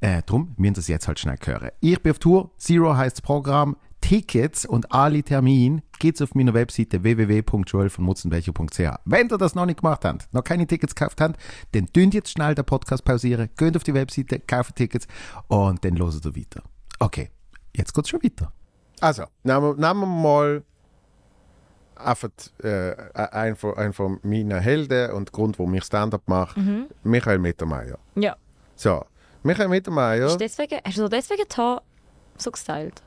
Äh, 0.00 0.22
drum 0.22 0.54
müssen 0.56 0.72
das 0.72 0.88
jetzt 0.88 1.06
halt 1.06 1.20
schnell 1.20 1.36
hören. 1.44 1.72
Ich 1.80 2.02
bin 2.02 2.12
auf 2.12 2.20
Tour. 2.20 2.52
Zero 2.56 2.96
heißt 2.96 3.18
das 3.18 3.20
Programm. 3.20 3.76
Tickets 4.00 4.64
und 4.64 4.90
alle 4.90 5.22
Termine 5.22 5.82
geht's 5.98 6.22
auf 6.22 6.34
meiner 6.34 6.54
Webseite 6.54 7.02
www.joelvonmutzenbecher.ch. 7.02 8.80
Wenn 9.04 9.28
ihr 9.28 9.36
das 9.36 9.54
noch 9.54 9.66
nicht 9.66 9.82
gemacht 9.82 10.06
habt, 10.06 10.32
noch 10.32 10.42
keine 10.42 10.66
Tickets 10.66 10.94
gekauft 10.94 11.20
habt, 11.20 11.38
dann 11.72 11.84
dünnt 11.94 12.14
jetzt 12.14 12.30
schnell 12.30 12.54
den 12.54 12.64
Podcast 12.64 13.04
pausieren, 13.04 13.50
geht 13.58 13.76
auf 13.76 13.84
die 13.84 13.92
Webseite, 13.92 14.40
kauft 14.40 14.76
Tickets 14.76 15.06
und 15.48 15.84
dann 15.84 15.96
loset 15.96 16.24
ihr 16.24 16.34
weiter. 16.34 16.62
Okay, 17.04 17.30
jetzt 17.76 17.92
geht's 17.94 18.08
schon 18.08 18.22
weiter. 18.22 18.50
Also, 19.00 19.24
nehmen 19.42 19.62
wir, 19.62 19.74
nehmen 19.74 20.00
wir 20.00 20.06
mal 20.06 20.62
einfach 21.96 22.30
äh, 22.62 22.94
einen, 23.14 23.56
von, 23.56 23.76
einen 23.76 23.92
von 23.92 24.18
meinen 24.22 24.58
Helden 24.58 25.10
und 25.12 25.30
Grund, 25.32 25.58
warum 25.58 25.74
ich 25.74 25.84
Stand-up 25.84 26.22
mache, 26.26 26.86
Michael 27.02 27.38
Mittermeier. 27.38 27.98
Ja. 28.14 28.36
So, 28.74 29.04
Michael 29.42 29.68
Mittermeier. 29.68 30.26
Ist 30.26 30.38
deswegen, 30.40 30.78
hast 30.82 30.96
du 30.96 31.08
deswegen 31.08 31.42
die 31.50 31.56
Haare 31.56 31.82
so 32.38 32.50
gestylt? 32.50 33.02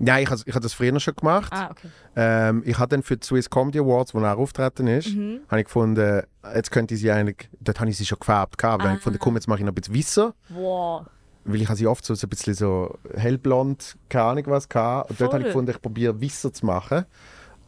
Nein, 0.00 0.24
ich 0.24 0.30
habe 0.30 0.40
ich 0.44 0.54
hab 0.54 0.62
das 0.62 0.72
früher 0.72 0.98
schon 1.00 1.14
gemacht. 1.14 1.52
Ah, 1.52 1.70
okay. 1.70 1.88
Ähm, 2.16 2.62
ich 2.66 2.78
habe 2.78 2.88
dann 2.88 3.02
für 3.02 3.16
die 3.16 3.26
Swiss 3.26 3.48
Comedy 3.50 3.78
Awards, 3.78 4.14
wo 4.14 4.20
er 4.20 4.36
auftreten 4.36 4.86
ist, 4.88 5.08
Mhm. 5.14 5.40
habe 5.48 5.60
ich 5.60 5.66
gefunden, 5.66 6.22
jetzt 6.54 6.70
könnte 6.70 6.94
ich 6.94 7.00
sie 7.00 7.10
eigentlich, 7.10 7.48
dort 7.60 7.78
habe 7.80 7.90
ich 7.90 7.96
sie 7.96 8.06
schon 8.06 8.18
gefärbt 8.18 8.58
gehabt, 8.58 8.80
dann 8.82 8.88
habe 8.88 8.98
ich 8.98 9.00
gefunden, 9.04 9.18
komm, 9.20 9.34
jetzt 9.36 9.46
mache 9.48 9.58
ich 9.60 9.64
noch 9.64 9.72
ein 9.72 9.74
bisschen 9.74 9.94
weißer, 9.96 10.34
Wow. 10.50 11.06
Weil 11.48 11.62
ich 11.62 11.68
sie 11.70 11.86
oft 11.86 12.04
so, 12.04 12.14
so 12.14 12.26
ein 12.26 12.30
bisschen 12.30 12.54
so 12.54 12.98
hellblond, 13.14 13.96
keine 14.08 14.24
Ahnung 14.24 14.44
was 14.48 14.68
gehabt. 14.68 15.10
Und 15.10 15.20
dort 15.20 15.32
habe 15.32 15.42
ich 15.42 15.48
gefunden, 15.48 15.70
ich 15.70 15.80
probiere 15.80 16.20
weißer 16.20 16.52
zu 16.52 16.66
machen. 16.66 17.06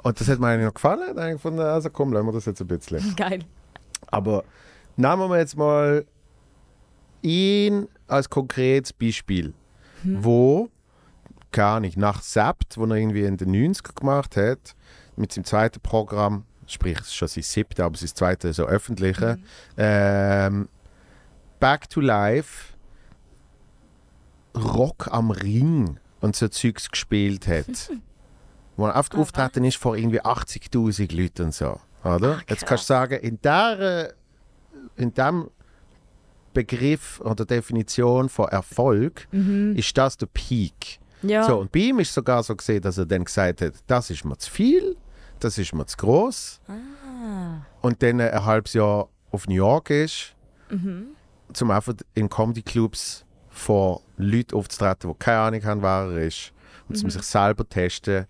Und 0.03 0.21
das 0.21 0.29
hat 0.29 0.39
mir 0.39 0.49
eigentlich 0.49 0.67
noch 0.67 0.75
gefallen. 0.75 1.09
Dann 1.09 1.19
habe 1.19 1.29
ich 1.31 1.37
gefunden, 1.37 1.61
also 1.61 1.89
komm, 1.91 2.13
lassen 2.13 2.27
wir 2.27 2.33
das 2.33 2.45
jetzt 2.45 2.61
ein 2.61 2.67
bisschen. 2.67 3.15
Geil. 3.17 3.41
Aber 4.09 4.45
nehmen 4.97 5.31
wir 5.31 5.39
jetzt 5.39 5.57
mal 5.57 6.05
ihn 7.23 7.89
als 8.07 8.29
konkretes 8.29 8.93
Beispiel, 8.93 9.55
wo, 10.03 10.69
keine 11.51 11.69
Ahnung, 11.69 11.93
nach 11.97 12.23
Sept, 12.23 12.77
wo 12.77 12.85
er 12.85 12.97
irgendwie 12.97 13.25
in 13.25 13.37
den 13.37 13.55
90er 13.55 13.95
gemacht 13.95 14.37
hat, 14.37 14.75
mit 15.17 15.33
seinem 15.33 15.45
zweiten 15.45 15.81
Programm, 15.81 16.45
sprich, 16.67 16.99
es 16.99 17.09
ist 17.09 17.15
schon 17.15 17.29
sein 17.29 17.43
siebte, 17.43 17.85
aber 17.85 17.97
sein 17.97 18.09
zweite 18.09 18.53
so 18.53 18.65
öffentliche, 18.65 19.39
ähm, 19.77 20.69
Back 21.61 21.91
to 21.91 22.01
Life, 22.01 22.70
Rock 24.57 25.09
am 25.13 25.31
Ring 25.31 25.99
und 26.21 26.37
so 26.37 26.49
Zeugs 26.49 26.91
gespielt 26.91 27.47
hat. 27.47 27.91
wo 28.77 28.87
er 28.87 28.97
oft 28.97 29.15
auftreten 29.15 29.65
ist 29.65 29.77
vor 29.77 29.95
irgendwie 29.97 30.23
80'000 30.23 31.15
Leuten 31.15 31.43
und 31.47 31.55
so. 31.55 31.79
Oder? 32.03 32.39
Ach, 32.41 32.45
Jetzt 32.49 32.65
kannst 32.65 32.85
du 32.85 32.95
sagen, 32.95 33.19
in 33.21 33.39
der 33.43 34.15
in 34.97 35.13
dem 35.13 35.51
Begriff 36.55 37.21
oder 37.21 37.45
Definition 37.45 38.29
von 38.29 38.49
Erfolg 38.49 39.29
ist 39.75 39.97
das 39.99 40.17
der 40.17 40.27
Peak. 40.27 40.99
Ja. 41.23 41.45
So, 41.45 41.59
und 41.59 41.71
bei 41.71 41.81
ihm 41.81 41.99
ist 42.01 42.13
sogar 42.15 42.43
so 42.43 42.57
gesehen, 42.57 42.81
dass 42.81 42.97
er 42.99 43.05
dann 43.07 43.25
gesagt 43.25 43.61
hat, 43.61 43.75
das 43.87 44.09
ist 44.11 44.25
mir 44.25 44.37
zu 44.39 44.51
viel, 44.51 44.97
das 45.39 45.59
ist 45.59 45.75
mir 45.75 45.85
zu 45.87 45.97
groß. 45.99 46.61
Ah. 46.67 47.61
Und 47.83 48.03
dann 48.03 48.21
ein 48.21 48.45
halbes 48.45 48.73
Jahr 48.73 49.09
auf 49.31 49.47
New 49.47 49.55
York 49.55 49.91
ist, 49.91 50.35
Mhm. 50.71 51.09
zum 51.53 51.71
einfach 51.71 51.95
in 52.15 52.29
Comedy-Clubs 52.31 53.25
vor 53.61 54.03
Leuten 54.17 54.57
aufzutreten, 54.57 55.11
die 55.13 55.19
keine 55.19 55.39
Ahnung 55.39 55.65
haben, 55.65 55.83
wer 55.83 56.11
er 56.13 56.27
ist. 56.27 56.53
Und 56.89 56.97
Mhm. 56.97 57.01
zum 57.01 57.11
sich 57.11 57.23
selber 57.23 57.69
testen, 57.69 58.27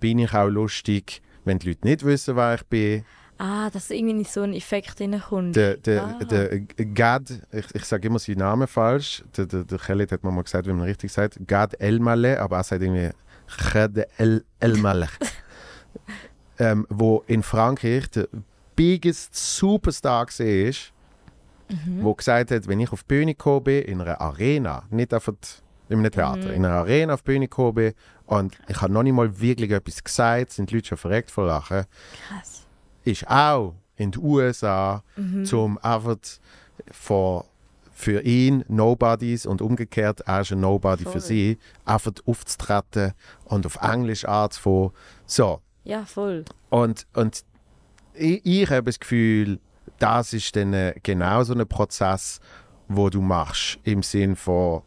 bin 0.00 0.18
ich 0.20 0.32
auch 0.34 0.48
lustig, 0.48 1.20
wenn 1.44 1.58
die 1.58 1.68
Leute 1.70 1.86
nicht 1.86 2.04
wissen, 2.04 2.36
wer 2.36 2.54
ich 2.54 2.62
bin. 2.64 3.04
Ah, 3.38 3.70
dass 3.70 3.90
irgendwie 3.90 4.14
nicht 4.14 4.32
so 4.32 4.42
ein 4.42 4.52
Effekt 4.52 5.00
reinkommt. 5.00 5.54
Der, 5.54 5.76
der, 5.76 6.04
Ah. 6.04 6.24
der 6.24 6.58
Gad, 6.60 7.30
ich, 7.52 7.72
ich 7.74 7.84
sage 7.84 8.08
immer 8.08 8.18
seinen 8.18 8.38
Namen 8.38 8.66
falsch, 8.66 9.22
der, 9.36 9.46
der, 9.46 9.64
der 9.64 9.78
Khaled 9.78 10.10
hat 10.10 10.24
mir 10.24 10.32
mal 10.32 10.42
gesagt, 10.42 10.66
wie 10.66 10.72
man 10.72 10.82
richtig 10.86 11.12
sagt, 11.12 11.38
Gad 11.46 11.80
Elmaleh, 11.80 12.36
aber 12.36 12.56
er 12.58 12.64
sagt 12.64 12.82
irgendwie 12.82 13.10
Gad 13.72 13.92
El 14.18 14.44
Elmaleh. 14.58 15.06
ähm, 16.58 16.86
wo 16.90 17.22
in 17.26 17.42
Frankreich 17.42 18.10
der 18.10 18.28
biggest 18.74 19.34
Superstar 19.34 20.26
war, 20.26 20.74
wo 22.00 22.14
gesagt 22.14 22.50
hat, 22.50 22.66
wenn 22.66 22.80
ich 22.80 22.92
auf 22.92 23.02
die 23.02 23.08
Bühne 23.08 23.34
gekommen 23.34 23.64
bin, 23.64 23.82
in 23.84 24.00
einer 24.00 24.20
Arena, 24.20 24.84
nicht 24.90 25.12
einfach 25.12 25.34
in 25.88 25.98
einem 25.98 26.10
Theater, 26.10 26.52
in 26.52 26.64
einer 26.64 26.74
Arena 26.76 27.14
auf 27.14 27.22
die 27.22 27.32
Bühne 27.32 27.46
gekommen 27.48 27.74
bin 27.74 27.92
und 28.26 28.56
ich 28.68 28.80
habe 28.80 28.92
noch 28.92 29.02
nicht 29.02 29.14
mal 29.14 29.40
wirklich 29.40 29.70
etwas 29.70 30.02
gesagt, 30.04 30.52
sind 30.52 30.70
die 30.70 30.76
Leute 30.76 30.88
schon 30.88 30.98
verreckt 30.98 31.30
vor 31.30 31.46
Lachen 31.46 31.84
Krass. 32.28 32.66
ist 33.04 33.28
auch 33.28 33.74
in 33.96 34.10
den 34.12 34.22
USA, 34.22 35.02
zum 35.44 35.78
einfach 35.78 36.16
vor 36.90 37.46
für 37.92 38.20
ihn 38.22 38.64
Nobodies 38.68 39.44
und 39.44 39.60
umgekehrt 39.60 40.20
ist 40.20 40.52
ein 40.52 40.60
Nobody 40.60 41.02
Voll. 41.02 41.14
für 41.14 41.20
sie, 41.20 41.58
einfach 41.84 42.12
aufzutreten 42.26 43.12
und 43.46 43.66
auf 43.66 43.76
Englisch 43.82 44.24
anzufangen. 44.24 44.90
So, 45.26 45.60
Ja, 45.82 46.04
voll. 46.04 46.44
und, 46.70 47.08
und 47.14 47.44
ich, 48.14 48.40
ich 48.46 48.70
habe 48.70 48.84
das 48.84 49.00
Gefühl, 49.00 49.58
das 49.98 50.32
ist 50.32 50.54
dann 50.56 50.72
äh, 50.72 50.94
genau 51.02 51.42
so 51.44 51.54
ein 51.54 51.66
Prozess, 51.66 52.40
wo 52.88 53.10
du 53.10 53.20
machst. 53.20 53.78
Im 53.84 54.02
Sinn 54.02 54.36
von, 54.36 54.82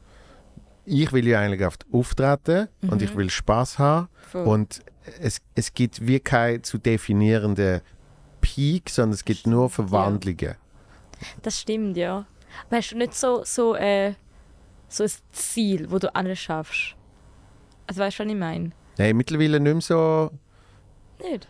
ich 0.86 1.12
will 1.12 1.28
ja 1.28 1.40
eigentlich 1.40 1.66
oft 1.66 1.86
auftreten 1.92 2.68
und 2.90 3.02
ich 3.02 3.16
will 3.16 3.30
Spaß 3.30 3.80
haben. 3.80 4.08
voll. 4.30 4.46
Und 4.46 4.82
es, 5.20 5.42
es 5.56 5.74
gibt 5.74 6.06
wie 6.06 6.20
keine 6.20 6.62
zu 6.62 6.78
definierende 6.78 7.82
Peak, 8.42 8.90
sondern 8.90 9.14
es 9.14 9.26
gibt 9.26 9.48
nur 9.48 9.70
Verwandlungen. 9.70 10.56
Das 11.42 11.60
stimmt, 11.60 11.98
ja. 11.98 12.26
Aber 12.68 12.78
hast 12.78 12.92
du 12.92 12.98
nicht 12.98 13.14
so, 13.14 13.44
so, 13.44 13.76
äh, 13.76 14.14
so 14.88 15.04
ein 15.04 15.12
Ziel, 15.32 15.90
wo 15.92 16.00
du 16.00 16.14
alles 16.14 16.40
schaffst? 16.40 16.96
Also 17.88 18.02
weißt 18.02 18.20
du, 18.20 18.24
was 18.24 18.32
ich 18.32 18.38
meine? 18.38 18.72
Nein, 18.98 19.18
mittlerweile 19.18 19.60
nicht 19.60 19.74
mehr 19.74 19.82
so. 19.82 20.32
Nicht? 21.30 21.48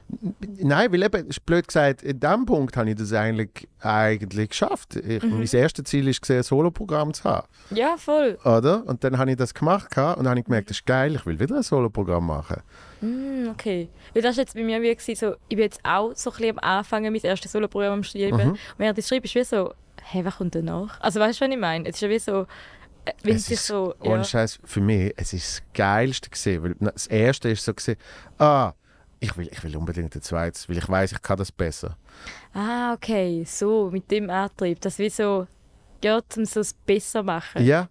Nein, 0.64 0.92
weil 0.92 1.04
eben, 1.04 1.30
blöd 1.46 1.68
gesagt, 1.68 2.04
in 2.04 2.20
diesem 2.20 2.46
Punkt 2.46 2.76
habe 2.78 2.90
ich 2.90 2.96
das 2.96 3.14
eigentlich, 3.14 3.68
eigentlich 3.80 4.50
geschafft. 4.50 4.96
Ich, 4.96 5.22
Mhm. 5.24 5.40
Mein 5.40 5.48
erstes 5.48 5.86
Ziel 5.86 6.06
war, 6.06 6.36
ein 6.38 6.44
Soloprogramm 6.44 7.14
zu 7.14 7.24
haben. 7.24 7.48
Ja, 7.70 7.96
voll. 7.98 8.38
Oder? 8.44 8.86
Und 8.88 9.04
dann 9.04 9.18
habe 9.18 9.32
ich 9.32 9.38
das 9.38 9.54
gemacht 9.54 9.96
und 9.96 9.98
dann 9.98 10.28
habe 10.30 10.40
ich 10.40 10.46
gemerkt, 10.46 10.70
das 10.70 10.78
ist 10.78 10.86
geil, 10.86 11.16
ich 11.16 11.26
will 11.26 11.40
wieder 11.40 11.56
ein 11.58 11.64
Soloprogramm 11.64 12.26
machen. 12.28 12.62
Mm, 13.02 13.48
okay. 13.50 13.90
Weil 14.14 14.22
das 14.22 14.38
war 14.38 14.44
jetzt 14.44 14.56
bei 14.56 14.64
mir 14.64 14.82
wie 14.82 15.16
so, 15.16 15.34
ich 15.48 15.56
bin 15.56 15.60
jetzt 15.60 15.80
auch 15.84 16.12
so 16.16 16.30
ein 16.32 16.38
bisschen 16.38 16.60
am 16.60 16.78
Anfangen, 16.78 17.14
mein 17.14 17.22
erstes 17.22 17.52
Soloprogramm 17.52 17.94
am 17.94 18.04
Schreiben. 18.04 18.38
Mhm. 18.38 18.50
Und 18.52 18.60
während 18.78 18.98
ich 18.98 19.08
schreibe, 19.08 19.26
ist 19.26 19.36
wie 19.36 19.44
so, 19.44 19.74
hey, 20.02 20.26
was 20.26 20.38
kommt 20.38 20.56
danach? 20.56 21.00
Also 21.02 21.20
weißt 21.20 21.40
du, 21.40 21.46
was 21.46 21.52
ich 21.52 21.60
meine? 21.60 21.88
Es 21.88 21.96
ist 21.96 22.02
ja 22.02 22.10
wie 22.10 22.20
so, 22.20 22.42
äh, 23.06 23.12
wenn 23.24 23.36
Es 23.36 23.46
sich 23.46 23.56
ist, 23.56 23.68
so... 23.68 23.96
Ohne 24.02 24.18
Ja. 24.18 24.24
Scheiß, 24.24 24.60
für 24.64 24.82
mich, 24.82 25.14
es 25.18 25.34
ist 25.34 25.58
das 25.58 25.64
Geilste 25.74 26.30
gesehen, 26.30 26.64
weil 26.64 26.76
das 26.80 27.08
erste 27.08 27.50
ist 27.50 27.64
so 27.66 27.74
gesehen, 27.74 27.98
ah, 28.38 28.74
ich 29.24 29.38
will, 29.38 29.48
ich 29.52 29.64
will 29.64 29.78
unbedingt 29.78 30.14
ein 30.16 30.22
zweites, 30.22 30.68
weil 30.68 30.78
ich 30.80 30.90
weiß, 30.90 31.12
ich 31.14 31.22
kann 31.22 31.38
das 31.38 31.52
besser. 31.52 31.96
Ah, 32.54 32.94
okay, 32.94 33.44
so, 33.46 33.90
mit 33.92 34.10
dem 34.12 34.30
Antrieb. 34.30 34.82
Das 34.82 34.98
wie 34.98 35.10
so, 35.10 35.48
ja, 36.04 36.20
um 36.36 36.44
so 36.46 36.60
es 36.60 36.74
besser 36.74 37.22
machen. 37.24 37.64
Ja, 37.64 37.88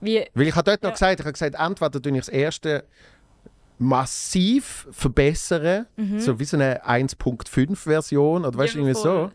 Wie, 0.00 0.24
weil 0.34 0.46
ich 0.48 0.54
habe 0.54 0.70
dort 0.70 0.82
noch 0.82 0.90
Ja. 0.90 0.92
gesagt, 0.94 1.20
ich 1.20 1.24
habe 1.26 1.32
gesagt, 1.32 1.54
entweder 1.58 2.02
tue 2.02 2.12
ich 2.12 2.18
das 2.18 2.28
erste 2.28 2.84
massiv 3.78 4.86
verbessern, 4.92 5.86
so 6.18 6.38
wie 6.38 6.44
so 6.44 6.56
eine 6.56 6.84
1.5 6.86 7.74
Version 7.76 8.44
oder 8.44 8.56
weißt 8.56 8.74
du, 8.74 8.78
Mhm. 8.80 8.84
Ja, 8.84 8.90
irgendwie 8.90 9.02
so. 9.02 9.30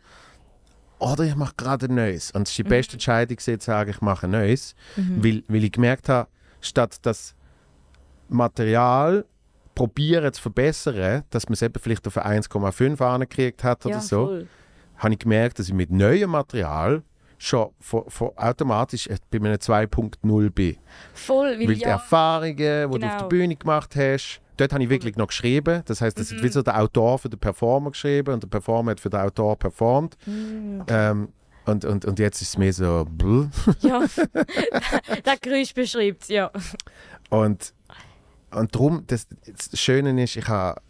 Oder 0.99 1.23
ich 1.23 1.35
mache 1.35 1.53
gerade 1.57 1.87
ein 1.87 1.95
neues. 1.95 2.31
Und 2.31 2.43
es 2.43 2.49
ist 2.51 2.57
die 2.57 2.63
beste 2.63 2.93
Entscheidung, 2.93 3.37
zu 3.37 3.57
sagen, 3.59 3.89
ich 3.89 4.01
mache 4.01 4.27
ein 4.27 4.31
neues. 4.31 4.75
Mhm. 4.97 5.23
Weil, 5.23 5.43
weil 5.47 5.63
ich 5.63 5.71
gemerkt 5.71 6.09
habe, 6.09 6.29
statt 6.61 6.97
das 7.03 7.35
Material 8.27 9.25
probieren 9.79 10.33
zu 10.33 10.41
verbessern, 10.41 11.23
dass 11.29 11.47
man 11.47 11.53
es 11.53 11.61
eben 11.61 11.79
vielleicht 11.81 12.05
auf 12.05 12.17
eine 12.17 12.41
1,5 12.41 13.01
angekriegt 13.01 13.63
hat 13.63 13.85
oder 13.85 13.95
ja, 13.95 14.01
so, 14.01 14.25
voll. 14.25 14.47
habe 14.97 15.13
ich 15.13 15.19
gemerkt, 15.19 15.57
dass 15.57 15.67
ich 15.69 15.73
mit 15.73 15.89
neuem 15.89 16.31
Material 16.31 17.01
schon 17.37 17.69
von, 17.79 18.03
von 18.09 18.31
automatisch 18.35 19.07
bei 19.31 19.37
einem 19.37 19.53
2.0 19.53 20.49
bin. 20.49 20.75
Voll, 21.13 21.51
weil, 21.57 21.59
Weil 21.69 21.75
die 21.75 21.81
ja, 21.81 21.91
Erfahrungen, 21.91 22.57
die 22.57 22.63
du 22.65 22.87
auf 22.87 22.99
Genau. 22.99 23.17
der 23.19 23.25
Bühne 23.27 23.55
gemacht 23.55 23.95
hast, 23.95 24.41
dort 24.57 24.73
habe 24.73 24.83
ich 24.83 24.89
wirklich 24.89 25.15
noch 25.15 25.27
geschrieben. 25.27 25.81
Das 25.85 26.01
heißt, 26.01 26.19
das 26.19 26.31
Mhm. 26.33 26.43
hat 26.43 26.51
so 26.51 26.61
der 26.61 26.77
Autor 26.81 27.17
für 27.17 27.29
den 27.29 27.39
Performer 27.39 27.91
geschrieben 27.91 28.33
und 28.33 28.43
der 28.43 28.49
Performer 28.49 28.91
hat 28.91 28.99
für 28.99 29.09
den 29.09 29.21
Autor 29.21 29.55
performt. 29.57 30.17
Mm, 30.25 30.81
Ähm, 30.89 31.29
und, 31.65 31.85
und, 31.85 32.03
und 32.03 32.19
jetzt 32.19 32.41
ist 32.41 32.49
es 32.49 32.57
mehr 32.57 32.73
so. 32.73 33.05
bluh. 33.09 33.47
ja. 33.79 34.03
das 35.23 35.39
Geräusch 35.39 35.73
beschreibt 35.73 36.27
ja. 36.27 36.51
Und, 37.29 37.73
und 38.51 38.73
darum, 38.73 39.03
das, 39.07 39.27
das 39.45 39.79
Schöne 39.79 40.23
ist, 40.23 40.35
ich 40.35 40.47
habe 40.47 40.81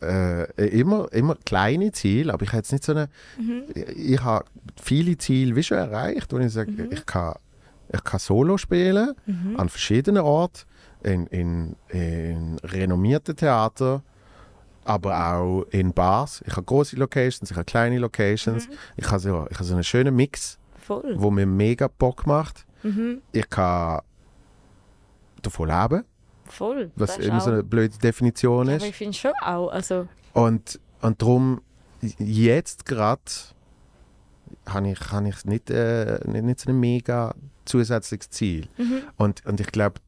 äh, 0.58 0.68
immer, 0.80 1.12
immer 1.12 1.36
kleine 1.46 1.92
Ziele, 1.92 2.34
aber 2.34 2.44
ich 2.44 2.50
habe 2.50 2.58
jetzt 2.60 2.72
nicht 2.72 2.84
so 2.84 2.94
eine. 2.94 3.10
Mhm. 3.38 3.64
Ich, 3.74 4.14
ich 4.14 4.24
habe 4.24 4.46
viele 4.82 5.18
Ziele 5.18 5.56
wie 5.56 5.64
schon 5.64 5.78
erreicht, 5.78 6.32
wo 6.32 6.38
ich 6.38 6.52
sage, 6.54 6.72
Mhm. 6.72 6.88
ich, 6.92 7.06
kann, 7.06 7.34
ich 7.92 8.04
kann 8.04 8.20
Solo 8.20 8.58
spielen 8.58 9.14
an 9.58 9.70
verschiedenen 9.70 10.24
Orten, 10.24 10.62
in, 11.04 11.28
in, 11.28 11.76
in 11.90 12.58
renommierten 12.64 13.36
Theatern, 13.36 14.02
aber 14.86 15.34
auch 15.34 15.64
in 15.72 15.94
Bars. 15.94 16.42
Ich 16.46 16.54
habe 16.56 16.64
große 16.66 16.96
Locations, 16.98 17.50
ich 17.52 17.56
habe 17.58 17.66
kleine 17.66 18.00
Locations. 18.00 18.68
Mhm. 18.68 18.74
Ich 18.98 19.08
habe 19.10 19.20
so, 19.20 19.48
ich 19.50 19.56
habe 19.56 19.64
so 19.66 19.74
einen 19.76 19.84
schönen 19.84 20.16
Mix, 20.16 20.58
Voll. 20.78 21.16
wo 21.18 21.30
mir 21.32 21.46
mega 21.46 21.88
Bock 21.88 22.26
macht. 22.28 22.66
Mhm. 22.84 23.22
Ich 23.32 23.50
kann 23.50 24.02
davon 25.42 25.70
leben, 25.70 26.04
Voll. 26.50 26.92
was 26.96 27.18
immer 27.18 27.40
so 27.42 27.52
eine 27.52 27.64
blöde 27.64 27.98
Definition 27.98 28.68
ist. 28.68 28.82
aber 28.82 28.86
ich 28.90 28.96
finde 28.96 29.14
schon 29.18 29.32
auch. 29.42 29.70
Also, 29.70 30.08
Und, 30.34 30.80
und 31.02 31.22
darum, 31.22 31.62
jetzt 32.18 32.86
gerade, 32.86 33.22
habe 34.68 34.90
ich, 34.90 35.00
habe 35.12 35.30
ich 35.30 35.46
nicht, 35.46 35.70
äh, 35.70 36.20
nicht, 36.26 36.44
nicht 36.44 36.60
so 36.60 36.70
ein 36.70 36.80
mega 36.80 37.34
zusätzliches 37.66 38.30
Ziel. 38.30 38.68
mhm. 38.78 39.04
Und, 39.18 39.46
und 39.46 39.60
ich 39.60 39.68
glaube, 39.68 40.00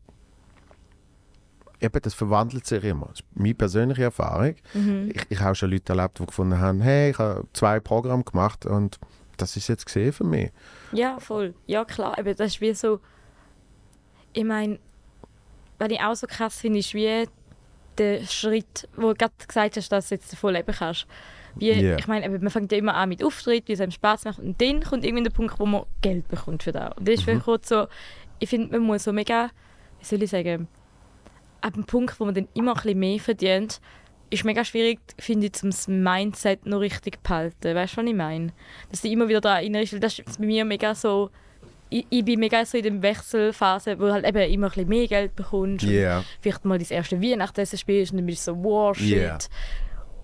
eben, 1.79 2.01
das 2.01 2.13
verwandelt 2.13 2.65
sich 2.65 2.83
immer. 2.83 3.07
Das 3.07 3.19
ist 3.19 3.25
meine 3.33 3.53
persönliche 3.55 4.03
Erfahrung. 4.03 4.55
Mhm. 4.73 5.11
Ich, 5.13 5.25
ich 5.29 5.39
habe 5.39 5.55
schon 5.55 5.71
Leute 5.71 5.93
erlebt, 5.93 6.19
die 6.19 6.25
gefunden 6.25 6.59
haben, 6.59 6.81
hey, 6.81 7.11
ich 7.11 7.17
habe 7.17 7.45
zwei 7.53 7.79
Programme 7.79 8.23
gemacht 8.23 8.65
und 8.65 8.99
das 9.37 9.57
ist 9.57 9.67
jetzt 9.67 9.85
gesehen 9.85 10.13
für 10.13 10.23
mich. 10.23 10.51
Ja, 10.91 11.19
voll. 11.19 11.55
Ja, 11.65 11.83
klar. 11.85 12.17
Aber 12.17 12.33
das 12.33 12.53
ist 12.53 12.61
wie 12.61 12.73
so. 12.73 12.99
Ich 14.33 14.43
meine, 14.43 14.79
was 15.81 15.89
ich 15.91 15.99
auch 16.01 16.15
so 16.15 16.27
krass 16.27 16.59
finde, 16.59 16.79
ist 16.79 16.93
wie 16.93 17.25
der 17.97 18.25
Schritt, 18.25 18.87
wo 18.95 19.09
du 19.09 19.15
gerade 19.15 19.33
gesagt 19.47 19.75
hast, 19.77 19.91
dass 19.91 20.09
du 20.09 20.15
jetzt 20.15 20.31
davon 20.31 20.53
leben 20.53 20.73
kannst. 20.73 21.07
Wie, 21.55 21.71
Ja. 21.71 21.97
Ich 21.97 22.07
meine, 22.07 22.29
man 22.29 22.49
fängt 22.49 22.71
ja 22.71 22.77
immer 22.77 22.95
an 22.95 23.09
mit 23.09 23.23
Auftritt, 23.23 23.67
wie 23.67 23.73
es 23.73 23.81
einem 23.81 23.91
Spaß 23.91 24.25
macht. 24.25 24.39
Und 24.39 24.61
dann 24.61 24.81
kommt 24.83 25.03
irgendwie 25.03 25.23
der 25.23 25.31
Punkt, 25.31 25.59
wo 25.59 25.65
man 25.65 25.83
Geld 26.01 26.27
bekommt 26.29 26.63
für 26.63 26.71
das. 26.71 26.95
Und 26.97 27.07
das 27.07 27.15
ist 27.15 27.21
Mhm. 27.23 27.27
wirklich 27.27 27.43
kurz 27.43 27.69
so, 27.69 27.87
ich 28.39 28.49
finde, 28.49 28.71
man 28.77 28.87
muss 28.87 29.03
so 29.03 29.11
mega, 29.11 29.49
wie 29.99 30.05
soll 30.05 30.23
ich 30.23 30.29
sagen, 30.29 30.67
ab 31.59 31.73
dem 31.73 31.83
Punkt, 31.85 32.19
wo 32.19 32.25
man 32.25 32.33
dann 32.33 32.47
immer 32.53 32.71
ein 32.71 32.75
bisschen 32.81 32.99
mehr 32.99 33.19
verdient, 33.19 33.81
ist 34.29 34.45
mega 34.45 34.63
schwierig, 34.63 34.99
finde 35.19 35.47
ich, 35.47 35.61
um 35.63 35.71
das 35.71 35.87
Mindset 35.89 36.65
noch 36.65 36.79
richtig 36.79 37.15
zu 37.17 37.21
behalten. 37.23 37.75
Weißt 37.75 37.97
du, 37.97 38.01
was 38.01 38.07
ich 38.09 38.15
meine? 38.15 38.53
Dass 38.89 39.01
du 39.01 39.09
immer 39.09 39.27
wieder 39.27 39.41
da 39.41 39.57
erinnerst, 39.57 39.91
weil 39.91 39.99
das 39.99 40.19
ist 40.19 40.39
bei 40.39 40.45
mir 40.45 40.63
mega 40.63 40.95
so, 40.95 41.29
ich, 41.91 42.07
ich 42.09 42.25
bin 42.25 42.39
mega 42.39 42.65
so 42.65 42.77
in 42.77 42.83
der 42.83 43.01
Wechselphase, 43.01 43.99
wo 43.99 44.05
du 44.05 44.13
halt 44.13 44.25
eben 44.25 44.51
immer 44.51 44.67
ein 44.67 44.69
bisschen 44.69 44.89
mehr 44.89 45.07
Geld 45.07 45.35
bekommst. 45.35 45.85
Yeah. 45.85 46.23
vielleicht 46.39 46.65
mal 46.65 46.79
das 46.79 46.89
erste 46.89 47.21
Weihnachtsessen 47.21 47.77
spielst 47.77 48.13
und 48.13 48.19
dann 48.19 48.25
bist 48.25 48.47
du 48.47 48.53
so, 48.53 48.63
wow, 48.63 48.97
shit. 48.97 49.09
Yeah. 49.09 49.37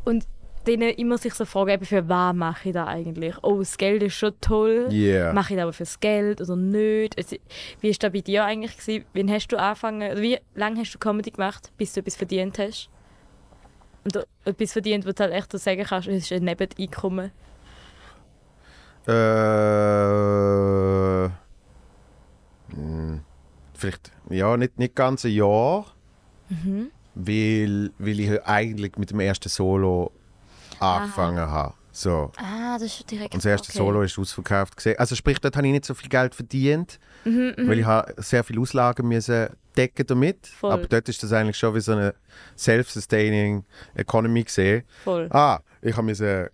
Und 0.05 0.25
dann 0.63 0.81
immer 0.81 1.17
sich 1.17 1.33
so 1.33 1.45
fragen, 1.45 1.71
eben, 1.71 1.85
für 1.85 2.07
was 2.07 2.33
mache 2.33 2.69
ich 2.69 2.73
da 2.73 2.87
eigentlich? 2.87 3.35
Oh, 3.41 3.59
das 3.59 3.77
Geld 3.77 4.01
ist 4.03 4.15
schon 4.15 4.33
toll. 4.41 4.87
Yeah. 4.91 5.33
Mache 5.33 5.53
ich 5.53 5.57
das 5.57 5.63
aber 5.63 5.73
fürs 5.73 5.99
Geld 5.99 6.41
oder 6.41 6.55
nicht? 6.55 7.17
Also, 7.17 7.35
wie 7.81 7.89
war 7.89 7.95
das 7.99 8.11
bei 8.11 8.21
dir 8.21 8.45
eigentlich? 8.45 8.77
Gewesen? 8.77 9.05
Wann 9.13 9.29
hast 9.29 9.47
du 9.47 9.57
angefangen, 9.59 10.21
wie 10.21 10.39
lange 10.55 10.79
hast 10.79 10.93
du 10.93 10.99
Comedy 10.99 11.31
gemacht, 11.31 11.71
bis 11.77 11.93
du 11.93 11.99
etwas 11.99 12.15
verdient 12.15 12.57
hast? 12.59 12.89
Und 14.05 14.25
etwas 14.45 14.71
verdient, 14.71 15.05
wo 15.05 15.11
du 15.11 15.21
halt 15.21 15.33
echt 15.33 15.51
so 15.51 15.57
sagen 15.57 15.83
kannst, 15.83 16.07
es 16.07 16.23
ist 16.23 16.31
ein 16.31 16.45
Nebeneinkommen. 16.45 17.31
Äh, 19.07 19.11
mh, 22.77 23.19
vielleicht, 23.73 24.11
ja, 24.29 24.55
nicht, 24.57 24.77
nicht 24.79 24.95
ganz 24.95 25.25
ein 25.25 25.31
Jahr, 25.31 25.85
Mhm. 26.49 26.91
weil, 27.15 27.91
weil 27.99 28.19
ich 28.19 28.43
eigentlich 28.45 28.95
mit 28.97 29.11
dem 29.11 29.19
ersten 29.19 29.49
Solo 29.49 30.11
angefangen 30.79 31.39
habe. 31.49 31.73
So. 31.91 32.31
Ah, 32.37 32.77
das 32.77 32.83
ist 32.99 33.09
direkt. 33.11 33.33
Und 33.33 33.39
das 33.43 33.45
erste 33.49 33.69
okay. 33.69 33.77
Solo 33.79 34.03
ist 34.03 34.17
ausverkauft. 34.19 34.77
Gewesen. 34.77 34.99
Also 34.99 35.15
sprich, 35.15 35.39
dort 35.39 35.57
habe 35.57 35.65
ich 35.65 35.73
nicht 35.73 35.85
so 35.85 35.93
viel 35.95 36.09
Geld 36.09 36.35
verdient, 36.35 36.99
Mhm, 37.25 37.55
mhm. 37.57 37.67
weil 37.67 37.79
ich 37.79 37.85
habe 37.85 38.13
sehr 38.21 38.43
viele 38.43 38.61
Auslagen 38.61 39.07
müssen 39.07 39.47
decken 39.75 40.05
damit. 40.07 40.45
Voll. 40.47 40.71
Aber 40.71 40.85
dort 40.87 41.09
ist 41.09 41.21
das 41.23 41.33
eigentlich 41.33 41.57
schon 41.57 41.73
wie 41.75 41.79
so 41.81 41.91
eine 41.93 42.13
self-sustaining 42.57 43.65
Economy 43.95 44.43
gesehen. 44.43 44.83
Voll. 45.03 45.27
Ah, 45.31 45.59
ich 45.81 45.95
habe 45.97 46.05
mir 46.05 46.49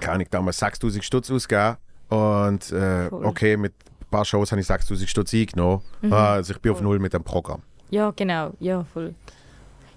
keine 0.00 0.12
Ahnung, 0.14 0.26
damals 0.30 0.58
6000 0.58 1.04
Stutz 1.04 1.30
ausgegeben 1.30 1.76
und 2.08 2.70
äh, 2.72 3.08
okay, 3.10 3.56
mit 3.56 3.72
paar 4.14 4.24
Shows 4.24 4.50
habe 4.52 4.60
ich 4.60 4.66
6000 4.66 5.08
Stutz 5.08 5.34
eingenommen. 5.34 5.82
Ah, 6.10 6.34
also 6.34 6.52
ich 6.52 6.60
bin 6.60 6.72
auf 6.72 6.78
Mhm. 6.80 6.84
Voll. 6.84 6.92
Null 6.94 6.98
mit 7.00 7.12
dem 7.12 7.24
Programm. 7.24 7.62
Ja, 7.90 8.10
genau. 8.14 8.52
Ja, 8.60 8.84
voll. 8.84 9.14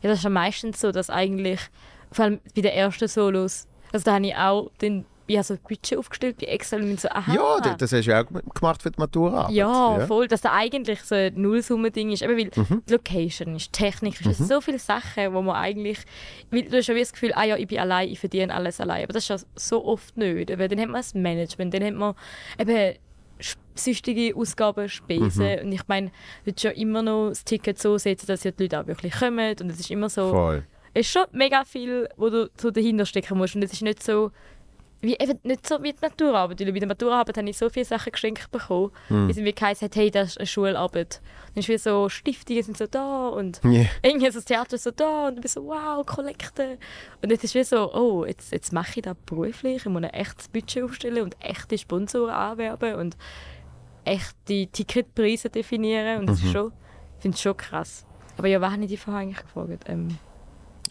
Ja, 0.01 0.09
das 0.09 0.19
ist 0.19 0.23
ja 0.23 0.29
meistens 0.29 0.79
so, 0.79 0.91
dass 0.91 1.09
eigentlich, 1.09 1.59
vor 2.11 2.25
allem 2.25 2.39
bei 2.55 2.61
den 2.61 2.71
ersten 2.71 3.07
Solos, 3.07 3.67
also 3.91 4.03
da 4.05 4.15
habe 4.15 4.27
ich 4.27 4.35
auch 4.35 4.69
den, 4.81 5.05
ich 5.29 5.35
habe 5.35 5.43
so 5.43 5.55
ein 5.55 5.59
Budget 5.67 5.97
aufgestellt 5.97 6.37
bei 6.39 6.45
Excel 6.47 6.81
und 6.83 7.01
so, 7.01 7.09
aha. 7.09 7.33
Ja, 7.33 7.75
das 7.75 7.91
hast 7.91 8.05
du 8.05 8.11
ja 8.11 8.21
auch 8.23 8.27
gemacht 8.53 8.81
für 8.83 8.91
die 8.91 8.99
Matura. 8.99 9.49
ja, 9.51 10.05
voll, 10.07 10.27
dass 10.29 10.39
das 10.41 10.51
eigentlich 10.53 11.01
so 11.01 11.15
ein 11.15 11.33
Nullsumme-Ding 11.41 12.11
ist. 12.11 12.21
Eben 12.21 12.37
weil 12.37 12.51
Mhm. 12.63 12.83
die 12.87 12.93
Location 12.93 13.55
ist, 13.55 13.73
Technik 13.73 14.21
ist, 14.21 14.27
es 14.27 14.37
sind 14.37 14.47
so 14.47 14.61
viele 14.61 14.79
Sachen, 14.79 15.33
wo 15.33 15.41
man 15.41 15.55
eigentlich, 15.55 15.99
weil 16.51 16.63
du 16.63 16.77
hast 16.77 16.87
ja 16.87 16.95
wie 16.95 16.99
das 17.01 17.11
Gefühl, 17.11 17.33
ah 17.35 17.43
ja, 17.43 17.57
ich 17.57 17.67
bin 17.67 17.79
allein, 17.79 18.07
ich 18.07 18.19
verdiene 18.19 18.53
alles 18.53 18.79
allein. 18.79 19.03
Aber 19.03 19.13
das 19.13 19.23
ist 19.23 19.29
ja 19.29 19.37
so 19.55 19.83
oft 19.83 20.15
nicht. 20.15 20.49
Eben, 20.49 20.69
dann 20.69 20.79
hat 20.79 20.87
man 20.87 20.93
das 21.01 21.13
Management, 21.13 21.73
dann 21.73 21.83
hat 21.83 21.93
man 21.95 22.13
eben 22.59 22.95
süchtige 23.75 24.35
Ausgaben, 24.35 24.89
Spesen. 24.89 25.59
Und 25.63 25.71
ich 25.71 25.87
meine, 25.87 26.11
du 26.45 26.51
ja 26.57 26.71
immer 26.71 27.01
noch 27.01 27.29
das 27.29 27.43
Ticket 27.43 27.79
so 27.79 27.97
setzen, 27.97 28.27
dass 28.27 28.43
ja 28.43 28.51
die 28.51 28.63
Leute 28.63 28.81
auch 28.81 28.87
wirklich 28.87 29.13
kommen. 29.13 29.55
Und 29.59 29.69
es 29.69 29.79
ist 29.79 29.91
immer 29.91 30.09
so, 30.09 30.31
Voll. 30.31 30.63
es 30.93 31.07
ist 31.07 31.11
schon 31.11 31.25
mega 31.31 31.63
viel, 31.63 32.09
wo 32.17 32.29
du 32.29 32.49
so 32.59 32.71
dahinter 32.71 33.05
stecken 33.05 33.37
musst. 33.37 33.55
Und 33.55 33.63
es 33.63 33.73
ist 33.73 33.81
nicht 33.81 34.03
so, 34.03 34.31
wie, 35.01 35.15
eben 35.17 35.39
nicht 35.43 35.67
so 35.67 35.81
wie 35.83 35.93
die 35.93 35.99
Maturarbeit. 36.01 36.59
Weil 36.59 36.71
bei 36.73 36.79
der 36.79 36.87
Maturarbeit 36.87 37.37
habe 37.37 37.49
ich 37.49 37.57
so 37.57 37.69
viele 37.69 37.85
Sachen 37.85 38.11
geschenkt 38.11 38.49
bekommen, 38.51 38.91
Hm. 39.09 39.27
wie 39.35 39.49
es 39.49 39.55
geheißen 39.55 39.85
hat, 39.87 39.95
hey, 39.95 40.09
das 40.11 40.29
ist 40.31 40.37
eine 40.39 40.47
Schularbeit. 40.47 41.21
Dann 41.53 41.59
ist 41.61 41.69
wie 41.69 41.77
so, 41.77 42.09
Stiftungen 42.09 42.63
sind 42.63 42.77
so 42.77 42.87
da 42.87 43.27
und 43.29 43.61
Yeah. 43.63 43.85
irgendwie 44.01 44.27
ist 44.27 44.35
das 44.37 44.45
Theater 44.45 44.77
so 44.77 44.91
da 44.91 45.27
und 45.27 45.35
du 45.37 45.41
bist 45.41 45.53
so, 45.55 45.65
wow, 45.65 46.05
Kollekte. 46.05 46.77
Und 47.21 47.29
jetzt 47.31 47.43
ist 47.43 47.55
wie 47.55 47.63
so, 47.63 47.93
oh, 47.93 48.25
jetzt, 48.25 48.51
jetzt 48.51 48.73
mache 48.73 48.93
ich 48.97 49.01
das 49.03 49.15
beruflich, 49.25 49.77
ich 49.77 49.85
muss 49.85 50.03
ein 50.03 50.09
echtes 50.09 50.47
Budget 50.49 50.83
aufstellen 50.83 51.23
und 51.23 51.35
echte 51.39 51.77
Sponsoren 51.77 52.31
anwerben 52.31 52.95
und 52.95 53.17
echte 54.05 54.67
Ticketpreise 54.67 55.49
definieren. 55.49 56.19
Und 56.21 56.29
das 56.29 56.41
ist 56.43 56.51
schon, 56.51 56.71
ich 57.17 57.21
finde 57.21 57.35
es 57.35 57.41
schon 57.41 57.57
krass. 57.57 58.05
Aber 58.37 58.47
ja, 58.47 58.61
was 58.61 58.71
habe 58.71 58.83
ich 58.83 58.89
dich 58.89 58.99
vorher 58.99 59.21
eigentlich 59.23 59.41
gefragt? 59.41 59.83
Ähm, 59.87 60.17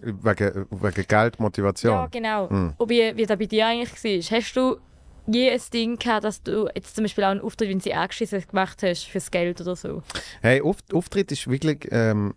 Wegen, 0.02 0.66
wegen 0.70 1.06
Geldmotivation. 1.06 1.92
ja, 1.92 2.06
genau. 2.06 2.48
Mhm. 2.50 2.74
Und 2.76 2.90
wie, 2.90 3.16
wie 3.16 3.26
das 3.26 3.38
bei 3.38 3.46
dir 3.46 3.66
eigentlich 3.66 3.92
war. 4.30 4.38
Hast 4.38 4.54
du 4.56 4.76
je 5.26 5.50
ein 5.50 5.60
Ding 5.72 5.98
gehabt, 5.98 6.24
dass 6.24 6.42
du 6.42 6.68
jetzt 6.74 6.94
zum 6.94 7.04
Beispiel 7.04 7.24
auch 7.24 7.30
einen 7.30 7.40
Auftritt, 7.40 7.68
wenn 7.68 7.80
sie 7.80 7.94
angeschissen 7.94 8.42
gemacht 8.48 8.82
hast, 8.82 9.04
fürs 9.04 9.30
Geld 9.30 9.60
oder 9.60 9.74
so? 9.76 10.02
Hey, 10.40 10.60
Auft 10.62 10.92
Auftritt 10.94 11.32
ist 11.32 11.48
wirklich 11.48 11.88
ähm, 11.90 12.34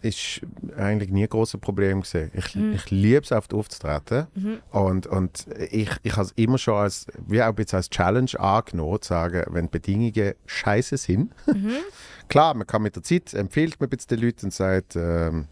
ist 0.00 0.40
eigentlich 0.76 1.10
nie 1.10 1.24
ein 1.24 1.28
grosses 1.28 1.60
Problem 1.60 2.02
gewesen. 2.02 2.30
Ich, 2.32 2.54
Mhm. 2.54 2.72
ich 2.74 2.88
liebe 2.90 3.20
es, 3.22 3.32
auf 3.32 3.48
die 3.48 3.56
aufzutreten. 3.56 4.28
Und, 4.70 5.08
und 5.08 5.46
ich, 5.72 5.90
ich 6.04 6.12
habe 6.12 6.22
es 6.26 6.32
immer 6.36 6.56
schon 6.56 6.74
als, 6.76 7.06
wie 7.26 7.42
auch 7.42 7.52
bisschen 7.52 7.78
als 7.78 7.90
Challenge 7.90 8.30
angenommen, 8.38 9.02
zu 9.02 9.08
sagen, 9.08 9.42
wenn 9.52 9.64
die 9.64 9.70
Bedingungen 9.72 10.34
scheiße 10.46 10.96
sind. 10.98 11.32
Mhm. 11.48 11.72
Klar, 12.28 12.54
man 12.54 12.66
kann 12.66 12.82
mit 12.82 12.94
der 12.94 13.02
Zeit, 13.02 13.34
empfiehlt 13.34 13.80
man 13.80 13.88
ein 13.88 13.90
bisschen 13.90 14.16
den 14.16 14.24
Leuten 14.26 14.46
und 14.46 14.54
sagt, 14.54 14.94
ähm, 14.94 15.48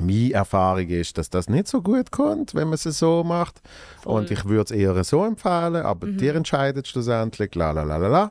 meine 0.00 0.32
Erfahrung 0.32 0.88
ist, 0.88 1.16
dass 1.18 1.30
das 1.30 1.48
nicht 1.48 1.68
so 1.68 1.82
gut 1.82 2.10
kommt, 2.10 2.54
wenn 2.54 2.64
man 2.68 2.74
es 2.74 2.82
so 2.84 3.22
macht. 3.24 3.60
Voll. 4.02 4.20
Und 4.20 4.30
ich 4.30 4.44
würde 4.44 4.64
es 4.64 4.70
eher 4.70 5.02
so 5.04 5.24
empfehlen, 5.24 5.76
aber 5.84 6.06
Mhm. 6.06 6.16
dir 6.18 6.34
entscheidet 6.34 6.86
schlussendlich, 6.88 7.54
la 7.54 7.70
la 7.72 7.82
la 7.82 7.96
la 7.96 8.08
la. 8.08 8.30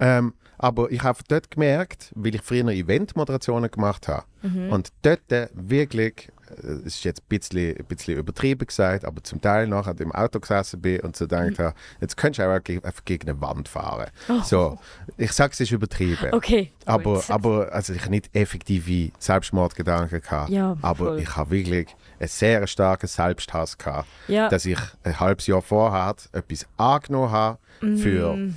Ähm, 0.00 0.34
aber 0.58 0.90
ich 0.90 1.02
habe 1.02 1.18
dort 1.28 1.50
gemerkt, 1.50 2.10
weil 2.16 2.34
ich 2.34 2.42
früher 2.42 2.66
Eventmoderationen 2.68 3.70
gemacht 3.70 4.08
habe 4.08 4.24
Mhm. 4.42 4.70
und 4.70 4.88
dort 5.02 5.20
wirklich, 5.54 6.30
äh, 6.62 6.66
es 6.86 6.94
ist 6.96 7.04
jetzt 7.04 7.20
ein 7.22 7.26
bisschen, 7.28 7.76
ein 7.76 7.84
bisschen 7.84 8.16
übertrieben 8.18 8.66
gesagt, 8.66 9.04
aber 9.04 9.22
zum 9.22 9.40
Teil 9.40 9.66
nachher 9.66 9.98
im 10.00 10.12
Auto 10.12 10.40
gesessen 10.40 10.80
bin 10.80 11.00
und 11.00 11.16
so 11.16 11.26
gedacht 11.26 11.58
habe, 11.58 11.74
jetzt 12.00 12.16
könntest 12.16 12.40
du 12.40 12.44
auch 12.50 12.84
einfach 12.84 13.04
gegen 13.04 13.28
eine 13.28 13.40
Wand 13.40 13.68
fahren. 13.68 14.10
Mhm. 14.28 14.34
Oh. 14.36 14.42
So, 14.42 14.78
ich 15.16 15.32
sage 15.32 15.52
es 15.52 15.60
ist 15.60 15.70
übertrieben. 15.72 16.32
Okay. 16.32 16.72
Aber, 16.84 17.22
aber 17.28 17.72
also 17.72 17.92
ich 17.92 18.00
habe 18.00 18.10
nicht 18.10 18.34
effektive 18.34 19.12
Selbstmordgedanken 19.18 20.20
gehabt, 20.20 20.50
Ja, 20.50 20.76
aber 20.82 21.04
voll. 21.06 21.20
ich 21.20 21.36
habe 21.36 21.50
wirklich 21.50 21.86
einen 22.18 22.28
sehr 22.28 22.66
starken 22.66 23.06
Selbsthass 23.06 23.76
gehabt, 23.78 24.08
ja. 24.28 24.48
dass 24.48 24.64
ich 24.64 24.78
ein 25.04 25.18
halbes 25.20 25.46
Jahr 25.46 25.62
vorher 25.62 26.14
etwas 26.32 26.66
angenommen 26.76 27.30
habe 27.30 27.58
für 27.80 28.34
Mm. 28.36 28.54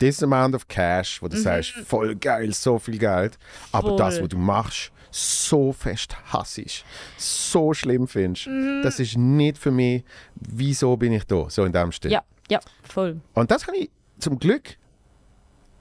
this 0.00 0.22
amount 0.22 0.54
of 0.54 0.66
cash, 0.68 1.22
wo 1.22 1.28
du 1.28 1.36
sagst, 1.36 1.70
voll 1.86 2.14
geil, 2.16 2.52
so 2.52 2.78
viel 2.78 2.98
Geld, 2.98 3.38
aber 3.72 3.84
Mhm. 3.84 3.88
Voll. 3.90 3.98
das, 3.98 4.20
was 4.20 4.28
du 4.28 4.38
machst, 4.38 4.90
so 5.16 5.72
fest 5.72 6.16
hassisch, 6.32 6.84
so 7.16 7.72
schlimm 7.72 8.08
findest, 8.08 8.48
Mhm. 8.48 8.80
das 8.82 8.98
ist 8.98 9.16
nicht 9.16 9.58
für 9.58 9.70
mich, 9.70 10.02
wieso 10.34 10.96
bin 10.96 11.12
ich 11.12 11.24
da, 11.24 11.48
so 11.48 11.64
in 11.64 11.72
dem 11.72 11.92
Stil. 11.92 12.10
ja, 12.10 12.22
ja, 12.50 12.58
voll. 12.82 13.20
Und 13.34 13.50
das 13.50 13.66
habe 13.68 13.76
ich 13.76 13.90
zum 14.18 14.38
Glück 14.38 14.76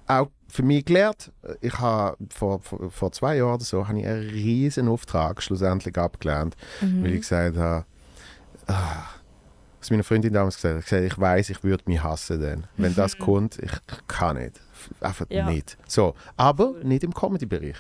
auch 0.08 0.30
für 0.50 0.62
mich 0.64 0.86
gelernt. 0.86 1.32
Ich 1.62 1.80
habe 1.80 2.16
vor, 2.30 2.60
vor, 2.62 2.92
vor 2.92 3.12
zwei 3.12 3.38
Jahren 3.38 3.56
oder 3.56 3.64
so 3.64 3.88
habe 3.88 4.00
ich 4.00 4.06
einen 4.06 4.30
riesen 4.30 4.88
Auftrag 4.88 5.42
schlussendlich 5.42 5.98
abgelehnt, 5.98 6.56
Mhm. 6.82 7.04
weil 7.04 7.14
ich 7.14 7.22
gesagt 7.22 7.58
habe, 7.58 7.86
ah, 8.68 9.04
was 9.80 9.90
meine 9.90 10.04
Freundin 10.04 10.34
damals 10.34 10.58
gesagt 10.58 10.76
hat, 10.76 10.84
ich, 10.84 10.90
gesagt, 10.90 11.06
ich 11.14 11.20
weiß, 11.20 11.50
ich 11.50 11.64
würde 11.64 11.84
mich 11.88 12.04
hassen 12.04 12.40
dann. 12.40 12.68
Wenn 12.78 12.94
das 12.96 13.18
kommt, 13.18 13.58
ich 13.60 13.72
kann 14.08 14.38
nicht. 14.38 14.62
Einfach 15.02 15.26
Ja. 15.30 15.50
nicht. 15.50 15.78
So, 15.88 16.14
aber 16.38 16.74
nicht 16.84 17.04
im 17.04 17.14
Comedy-Bereich. 17.14 17.78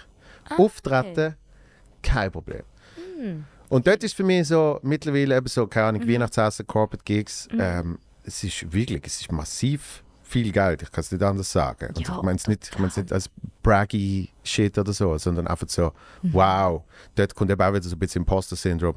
Ah, 0.49 0.56
Auftreten, 0.58 1.36
kein 2.04 2.32
Problem. 2.32 2.64
Hm. 3.20 3.45
Und 3.70 3.88
dort 3.88 4.04
ist 4.04 4.14
für 4.16 4.24
mich 4.24 4.47
so 4.47 4.80
mittlerweile 4.84 5.36
eben 5.38 5.47
so, 5.47 5.66
keine 5.66 5.93
Mhm. 5.93 6.01
Ahnung, 6.04 6.14
Weihnachtsessen, 6.14 6.68
Corporate 6.68 7.04
Gigs, 7.04 7.47
ähm, 7.58 7.97
es 8.24 8.43
ist 8.43 8.72
wirklich, 8.72 9.01
es 9.06 9.22
ist 9.22 9.32
massiv 9.32 10.04
viel 10.22 10.51
Geld. 10.51 10.82
Ich 10.84 10.91
kann 10.91 11.01
es 11.01 11.12
nicht 11.12 11.24
anders 11.24 11.51
sagen. 11.51 11.88
Und 11.95 12.08
Ja, 12.08 12.16
ich 12.16 12.22
meine 12.22 12.38
es 12.38 12.47
nicht, 12.47 12.70
ich 12.72 12.80
mein's 12.80 12.97
nicht 12.97 13.12
als 13.12 13.30
braggy 13.64 14.30
Shit 14.43 14.78
oder 14.78 14.93
so, 14.93 15.18
sondern 15.18 15.47
einfach 15.47 15.68
so, 15.70 15.91
Mhm. 16.22 16.34
wow, 16.34 16.84
dort 17.16 17.34
kommt 17.36 17.51
eben 17.51 17.62
auch 17.62 17.72
wieder 17.74 17.84
so 17.84 17.95
ein 17.95 17.99
bisschen 17.99 18.22
Imposter-Syndrom. 18.22 18.95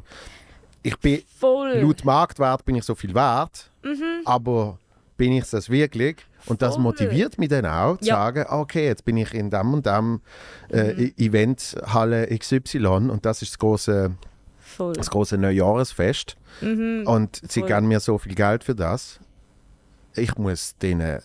Ich 0.82 0.96
bin, 0.98 1.22
Voll. 1.38 1.78
laut 1.80 2.04
Marktwert 2.04 2.64
bin 2.64 2.76
ich 2.76 2.84
so 2.84 2.94
viel 2.94 3.14
wert, 3.14 3.70
Mhm. 3.82 4.22
aber 4.24 4.78
bin 5.16 5.32
ich 5.32 5.48
das 5.50 5.68
wirklich? 5.70 6.16
Und 6.46 6.62
das 6.62 6.74
Voll. 6.74 6.82
motiviert 6.84 7.38
mich 7.38 7.48
dann 7.48 7.66
auch, 7.66 7.98
zu 7.98 8.06
Ja. 8.06 8.16
sagen, 8.16 8.44
okay, 8.48 8.86
jetzt 8.86 9.04
bin 9.04 9.16
ich 9.16 9.34
in 9.34 9.50
dem 9.50 9.74
und 9.74 9.84
dem 9.86 10.20
äh, 10.70 10.92
Mhm. 10.94 11.12
Eventhalle 11.16 12.26
XY 12.38 12.86
und 13.10 13.24
das 13.26 13.42
ist 13.42 13.52
das 13.52 13.58
große 13.58 14.12
Voll. 14.58 14.92
das 14.94 15.10
große 15.10 15.38
Neujahresfest 15.38 16.36
Mhm. 16.60 17.04
und 17.06 17.36
sie 17.48 17.60
Voll. 17.60 17.68
geben 17.68 17.88
mir 17.88 18.00
so 18.00 18.18
viel 18.18 18.34
Geld 18.34 18.64
für 18.64 18.74
das. 18.74 19.18
Ich 20.14 20.36
muss 20.38 20.76
denen 20.78 21.20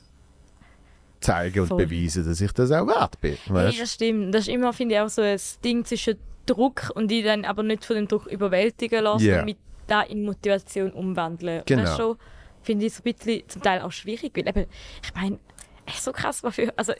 zeigen 1.19 1.59
und 1.61 1.67
Voll. 1.67 1.85
beweisen, 1.85 2.25
dass 2.25 2.41
ich 2.41 2.51
das 2.51 2.71
auch 2.71 2.87
wert 2.87 3.19
bin. 3.21 3.37
Hey, 3.45 3.53
Weißt? 3.53 3.81
das 3.81 3.93
stimmt. 3.93 4.33
Das 4.33 4.41
ist 4.41 4.47
immer, 4.53 4.73
finde 4.73 4.95
ich, 4.95 5.01
auch 5.01 5.09
so 5.09 5.21
ein 5.21 5.39
Ding 5.63 5.85
zwischen 5.85 6.15
Druck 6.47 6.91
und 6.95 7.09
die 7.09 7.21
dann 7.21 7.45
aber 7.45 7.61
nicht 7.63 7.85
von 7.85 7.95
dem 7.95 8.07
Druck 8.07 8.25
überwältigen 8.25 9.03
lassen 9.03 9.25
Ja. 9.25 9.39
und 9.39 9.45
mit 9.45 9.57
da 9.87 10.01
in 10.01 10.23
Motivation 10.23 10.91
umwandeln. 10.91 11.61
Genau. 11.65 12.15
Ist 12.61 12.65
finde 12.65 12.85
ich, 12.85 12.93
so 12.93 13.01
ein 13.03 13.13
bisschen 13.13 13.49
zum 13.49 13.61
Teil 13.61 13.81
auch 13.81 13.91
schwierig. 13.91 14.31
Weil 14.35 14.47
eben, 14.47 14.65
ich 15.03 15.13
meine, 15.15 15.39
echt 15.85 16.01
so 16.01 16.11
krass, 16.11 16.43
was 16.43 16.55
für, 16.55 16.73
also 16.77 16.93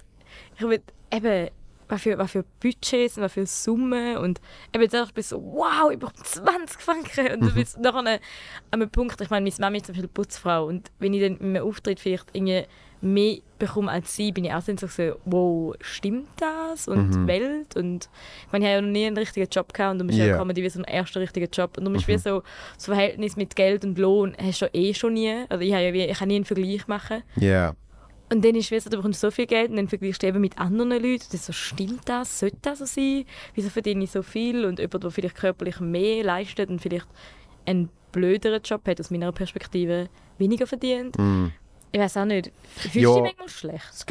ich 0.55 0.61
will 0.61 0.81
eben, 1.11 1.49
was 1.87 2.01
für, 2.01 2.17
was 2.17 2.31
für 2.31 2.45
Budgets 2.61 3.17
und 3.17 3.23
was 3.23 3.33
für 3.33 3.45
Summen 3.45 4.17
und 4.17 4.39
eben 4.73 4.89
da 4.89 5.03
ich 5.03 5.13
bin 5.13 5.23
so, 5.23 5.41
wow, 5.41 5.91
über 5.91 6.11
20 6.13 6.81
Franken 6.81 7.33
und 7.33 7.41
du 7.41 7.53
bist 7.53 7.79
nachher 7.79 7.99
an 7.99 8.19
einem 8.71 8.89
Punkt, 8.89 9.19
ich 9.19 9.29
meine, 9.29 9.43
meine 9.43 9.55
Mami 9.59 9.77
ist 9.77 9.87
zum 9.87 9.93
Beispiel 9.93 10.07
Putzfrau 10.07 10.67
und 10.67 10.89
wenn 10.99 11.13
ich 11.13 11.21
dann 11.21 11.37
in 11.37 11.55
einem 11.55 11.67
Auftritt 11.67 11.99
vielleicht 11.99 12.27
irgendwie 12.33 12.65
mehr 13.01 13.37
bekomme 13.59 13.91
als 13.91 14.15
sie, 14.15 14.31
bin 14.31 14.45
ich 14.45 14.53
auch 14.53 14.63
dann 14.63 14.77
so, 14.77 14.87
wow, 15.25 15.75
stimmt 15.81 16.27
das? 16.37 16.87
Und 16.87 17.07
Mhm. 17.09 17.11
die 17.11 17.27
Welt 17.27 17.75
und 17.75 18.09
ich 18.45 18.51
meine, 18.51 18.65
ich 18.65 18.69
habe 18.71 18.75
ja 18.75 18.81
noch 18.81 18.89
nie 18.91 19.05
einen 19.05 19.17
richtigen 19.17 19.47
Job 19.49 19.73
gehabt 19.73 19.93
und 19.93 19.99
du 19.99 20.05
bist 20.05 20.19
Ja. 20.19 20.25
ja 20.27 20.37
Comedy 20.37 20.63
wie 20.63 20.69
so 20.69 20.79
ein 20.79 20.85
erster 20.85 21.19
richtiger 21.19 21.47
Job 21.47 21.77
und 21.77 21.85
du 21.85 21.91
bist 21.91 22.07
wie 22.07 22.17
so 22.17 22.43
das 22.75 22.85
Verhältnis 22.85 23.35
mit 23.35 23.55
Geld 23.55 23.83
und 23.85 23.97
Lohn 23.97 24.35
hast 24.41 24.61
du 24.61 24.69
eh 24.73 24.93
schon 24.93 25.13
nie, 25.13 25.45
also 25.49 25.63
ich 25.63 25.73
habe 25.73 25.83
ja 25.83 25.93
wie, 25.93 26.03
ich 26.05 26.17
kann 26.17 26.27
nie 26.27 26.35
einen 26.37 26.45
Vergleich 26.45 26.87
machen 26.87 27.23
Ja, 27.35 27.75
und 28.31 28.45
dann 28.45 28.55
ist 28.55 28.71
es 28.71 28.85
so, 28.85 28.89
du 28.89 28.95
bekommst 28.97 29.19
so 29.19 29.29
viel 29.29 29.45
Geld 29.45 29.71
und 29.71 29.75
dann 29.75 29.89
vergleichst 29.89 30.23
du 30.23 30.27
eben 30.27 30.39
mit 30.39 30.57
anderen 30.57 30.91
Leuten. 30.91 31.25
Dann 31.31 31.39
so, 31.39 31.51
stimmt 31.51 32.07
das? 32.07 32.39
Sollte 32.39 32.55
das 32.61 32.79
so 32.79 32.85
sein? 32.85 33.25
Wieso 33.55 33.69
verdiene 33.69 34.05
ich 34.05 34.11
so 34.11 34.21
viel? 34.23 34.63
Und 34.63 34.79
jemand, 34.79 35.03
der 35.03 35.11
vielleicht 35.11 35.35
körperlich 35.35 35.81
mehr 35.81 36.23
leistet 36.23 36.69
und 36.69 36.81
vielleicht 36.81 37.07
einen 37.65 37.89
blöderen 38.13 38.61
Job 38.63 38.87
hat, 38.87 39.01
aus 39.01 39.11
meiner 39.11 39.33
Perspektive, 39.33 40.07
weniger 40.37 40.65
verdient. 40.65 41.17
mm. 41.19 41.47
Ich 41.91 41.99
weiß 41.99 42.17
auch 42.17 42.25
nicht. 42.25 42.51
Fühlst 42.75 42.95
du 42.95 42.99
Ja. 43.01 43.13
dich 43.15 43.23
manchmal 43.23 43.49
schlecht? 43.49 43.89
Das 43.91 44.05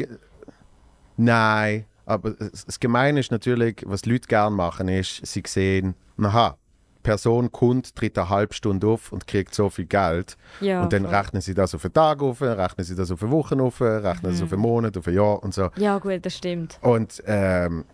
Nein, 1.17 1.85
aber 2.05 2.31
das 2.31 2.65
das 2.65 2.79
Gemeine 2.79 3.19
ist 3.19 3.31
natürlich, 3.31 3.83
was 3.85 4.05
Leute 4.05 4.27
gerne 4.27 4.55
machen, 4.55 4.87
ist, 4.87 5.25
sie 5.25 5.43
sehen, 5.45 5.95
aha, 6.21 6.57
Person 7.03 7.51
kommt, 7.51 7.95
tritt 7.95 8.17
eine 8.17 8.29
halbe 8.29 8.53
Stunde 8.53 8.87
auf 8.87 9.11
und 9.11 9.25
kriegt 9.27 9.53
so 9.55 9.69
viel 9.69 9.85
Geld. 9.85 10.37
Ja, 10.61 10.83
und 10.83 10.93
dann 10.93 11.05
voll. 11.05 11.15
rechnen 11.15 11.41
sie 11.41 11.53
das 11.53 11.73
auf 11.73 11.83
einen 11.83 11.93
Tag 11.93 12.21
auf, 12.21 12.41
rechnen 12.41 12.85
sie 12.85 12.95
das 12.95 13.11
auf 13.11 13.21
eine 13.23 13.31
Woche 13.31 13.59
auf, 13.61 13.81
rechnen 13.81 14.33
sie 14.33 14.39
Mhm. 14.41 14.45
auf 14.47 14.53
einen 14.53 14.61
Monat, 14.61 14.97
auf 14.97 15.07
ein 15.07 15.13
Jahr 15.15 15.41
und 15.43 15.53
so. 15.53 15.69
Ja, 15.77 15.97
gut, 15.97 16.23
das 16.25 16.37
stimmt. 16.37 16.77
Und 16.81 17.21
ähm, 17.25 17.85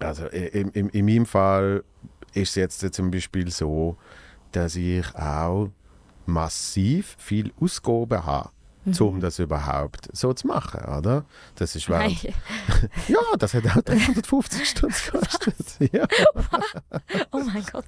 also 0.00 0.26
in, 0.26 0.68
in, 0.72 0.88
in 0.90 1.04
meinem 1.06 1.26
Fall 1.26 1.84
ist 2.34 2.56
es 2.56 2.80
jetzt 2.82 2.94
zum 2.94 3.10
Beispiel 3.10 3.50
so, 3.50 3.96
dass 4.52 4.76
ich 4.76 5.06
auch 5.14 5.70
massiv 6.26 7.16
viel 7.18 7.52
Ausgaben 7.60 8.24
habe, 8.26 8.50
um 9.00 9.20
das 9.20 9.38
überhaupt 9.38 10.08
so 10.12 10.32
zu 10.32 10.46
machen, 10.46 10.80
oder? 10.84 11.24
Das 11.56 11.74
ist 11.76 11.88
während, 11.88 12.22
ja, 13.08 13.18
das 13.38 13.54
hat 13.54 13.66
auch 13.66 13.82
350 13.82 14.68
Stunden 14.68 14.94
gekostet. 15.12 15.56
ja. 15.92 16.06
Oh 17.32 17.40
mein 17.52 17.64
Gott. 17.72 17.84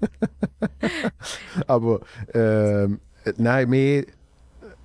Aber 1.67 2.01
ähm, 2.35 3.01
nein, 3.37 3.69
mehr, 3.69 4.05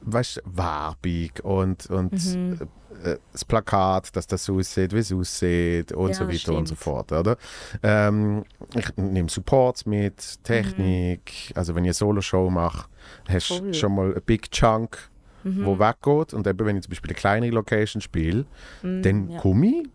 weißt 0.01 0.37
du, 0.37 0.41
Werbung 0.57 1.29
und, 1.43 1.85
und 1.87 2.13
Mhm. 2.13 2.59
äh, 3.03 3.17
das 3.31 3.43
Plakat, 3.45 4.15
dass 4.15 4.27
das 4.27 4.45
so 4.45 4.57
aussieht, 4.57 4.93
wie 4.93 4.99
es 4.99 5.11
aussieht 5.11 5.91
und 5.93 6.09
Ja, 6.09 6.13
so 6.15 6.27
weiter 6.27 6.53
und 6.53 6.67
so 6.67 6.75
stimmt. 6.75 6.79
fort, 6.83 7.11
oder? 7.11 7.37
Ähm, 7.81 8.43
ich 8.75 8.95
nehme 8.97 9.29
Supports 9.29 9.85
mit, 9.85 10.43
Technik, 10.43 11.51
also 11.55 11.73
wenn 11.75 11.83
ich 11.85 11.89
eine 11.89 11.93
Solo-Show 11.93 12.49
mache, 12.49 12.87
hast 13.27 13.49
du 13.49 13.63
Mhm. 13.63 13.73
Schon 13.73 13.95
mal 13.95 14.13
ein 14.15 14.21
Big 14.25 14.51
Chunk 14.51 15.09
Mhm. 15.43 15.65
wo 15.65 15.77
weggeht. 15.79 16.33
Und 16.33 16.47
eben, 16.47 16.65
wenn 16.65 16.77
ich 16.77 16.83
zum 16.83 16.91
Beispiel 16.91 17.09
eine 17.11 17.15
kleinere 17.19 17.51
Location 17.51 18.01
spiele, 18.01 18.45
Mhm, 18.81 19.01
dann 19.01 19.29
ja. 19.29 19.39
komme 19.39 19.65
ich 19.67 19.87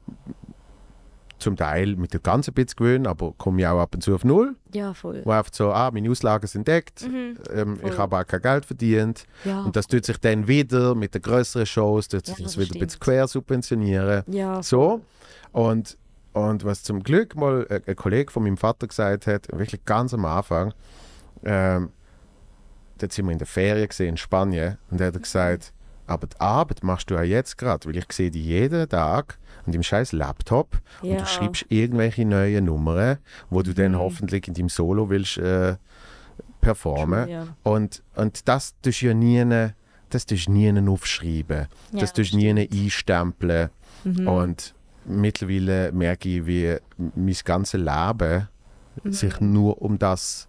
zum 1.39 1.55
Teil 1.55 1.95
mit 1.95 2.13
der 2.13 2.19
ganzen 2.21 2.53
bisschen 2.53 2.77
gewöhnen, 2.77 3.07
aber 3.07 3.33
komme 3.39 3.61
ich 3.61 3.67
auch 3.69 3.79
ab 3.79 3.95
und 3.95 4.01
zu 4.03 4.13
auf 4.13 4.25
Null, 4.25 4.57
Ja, 4.75 4.93
voll. 4.93 5.23
wo 5.25 5.31
einfach 5.31 5.53
so, 5.55 5.71
ah, 5.73 5.89
meine 5.93 6.11
Auslagen 6.11 6.49
sind 6.49 6.67
deckt, 6.67 7.07
Mhm. 7.09 7.39
ähm, 7.55 7.79
ich 7.87 7.97
habe 7.97 8.19
auch 8.19 8.27
kein 8.27 8.43
Geld 8.43 8.65
verdient. 8.65 9.25
Ja, 9.45 9.63
Und 9.63 9.77
das 9.77 9.87
tut 9.87 10.05
sich 10.05 10.19
dann 10.19 10.49
wieder 10.49 10.97
mit 10.97 11.15
den 11.15 11.23
größeren 11.23 11.65
Shows, 11.65 12.09
tut 12.09 12.27
sich 12.27 12.37
Ja, 12.39 12.45
das 12.45 12.55
das 12.57 12.65
wieder 12.65 12.77
ein 12.81 12.85
bisschen 12.85 12.99
quer 13.01 13.29
subventionieren. 13.29 14.25
ja, 14.27 14.61
So. 14.65 15.01
Und, 15.53 15.97
und 16.33 16.65
was 16.65 16.83
zum 16.83 17.05
Glück 17.05 17.37
mal 17.37 17.67
ein, 17.71 17.83
ein 17.87 17.95
Kollege 17.97 18.33
von 18.33 18.43
meinem 18.43 18.57
Vater 18.57 18.89
gesagt 18.89 19.29
hat, 19.29 19.47
wirklich 19.53 19.85
ganz 19.85 20.13
am 20.13 20.25
Anfang, 20.25 20.75
ähm, 21.45 21.91
dort 22.99 23.13
sind 23.13 23.27
wir 23.27 23.33
in 23.33 23.39
der 23.39 23.47
Ferien 23.47 23.89
gesehen 23.89 24.09
in 24.11 24.17
Spanien 24.17 24.79
und 24.91 25.01
er 25.01 25.09
hat 25.09 25.23
gesagt, 25.23 25.73
aber 26.07 26.27
die 26.27 26.41
Arbeit 26.41 26.83
machst 26.83 27.11
du 27.11 27.15
ja 27.15 27.23
jetzt 27.23 27.59
gerade, 27.59 27.87
weil 27.89 27.97
ich 27.97 28.11
sehe 28.13 28.31
dich 28.31 28.45
jeden 28.45 28.89
Tag 28.89 29.39
an 29.67 29.73
deinem 29.73 29.83
scheiß 29.83 30.13
Laptop 30.13 30.79
und 31.03 31.11
Ja. 31.11 31.17
du 31.19 31.27
schreibst 31.27 31.67
irgendwelche 31.69 32.25
neuen 32.25 32.65
Nummern, 32.65 33.19
wo 33.51 33.63
du 33.63 33.75
dann 33.75 33.93
Mhm. 33.93 33.99
hoffentlich 33.99 34.49
in 34.49 34.55
deinem 34.55 34.69
Solo 34.71 35.11
willst 35.11 35.37
äh, 35.39 35.77
performen. 36.61 37.29
ja. 37.29 37.47
Und, 37.63 38.03
und 38.17 38.49
das 38.49 38.75
tust 38.83 39.03
du 39.03 39.07
ja 39.07 39.15
nie, 39.15 39.71
das 40.11 40.27
tust 40.27 40.49
nie 40.49 40.73
aufschreiben. 40.89 41.67
Ja, 41.93 42.01
das 42.01 42.13
tust 42.13 42.33
du 42.33 42.37
nie 42.39 42.69
einstempeln. 42.73 43.69
Mhm. 44.05 44.29
Und 44.29 44.75
mittlerweile 45.05 45.93
merke 45.93 46.29
ich, 46.29 46.47
wie 46.47 46.77
mein 46.97 47.37
ganzes 47.45 47.81
Leben 47.81 48.49
Mhm. 49.05 49.13
sich 49.13 49.41
nur 49.41 49.81
um 49.81 49.97
das 49.99 50.49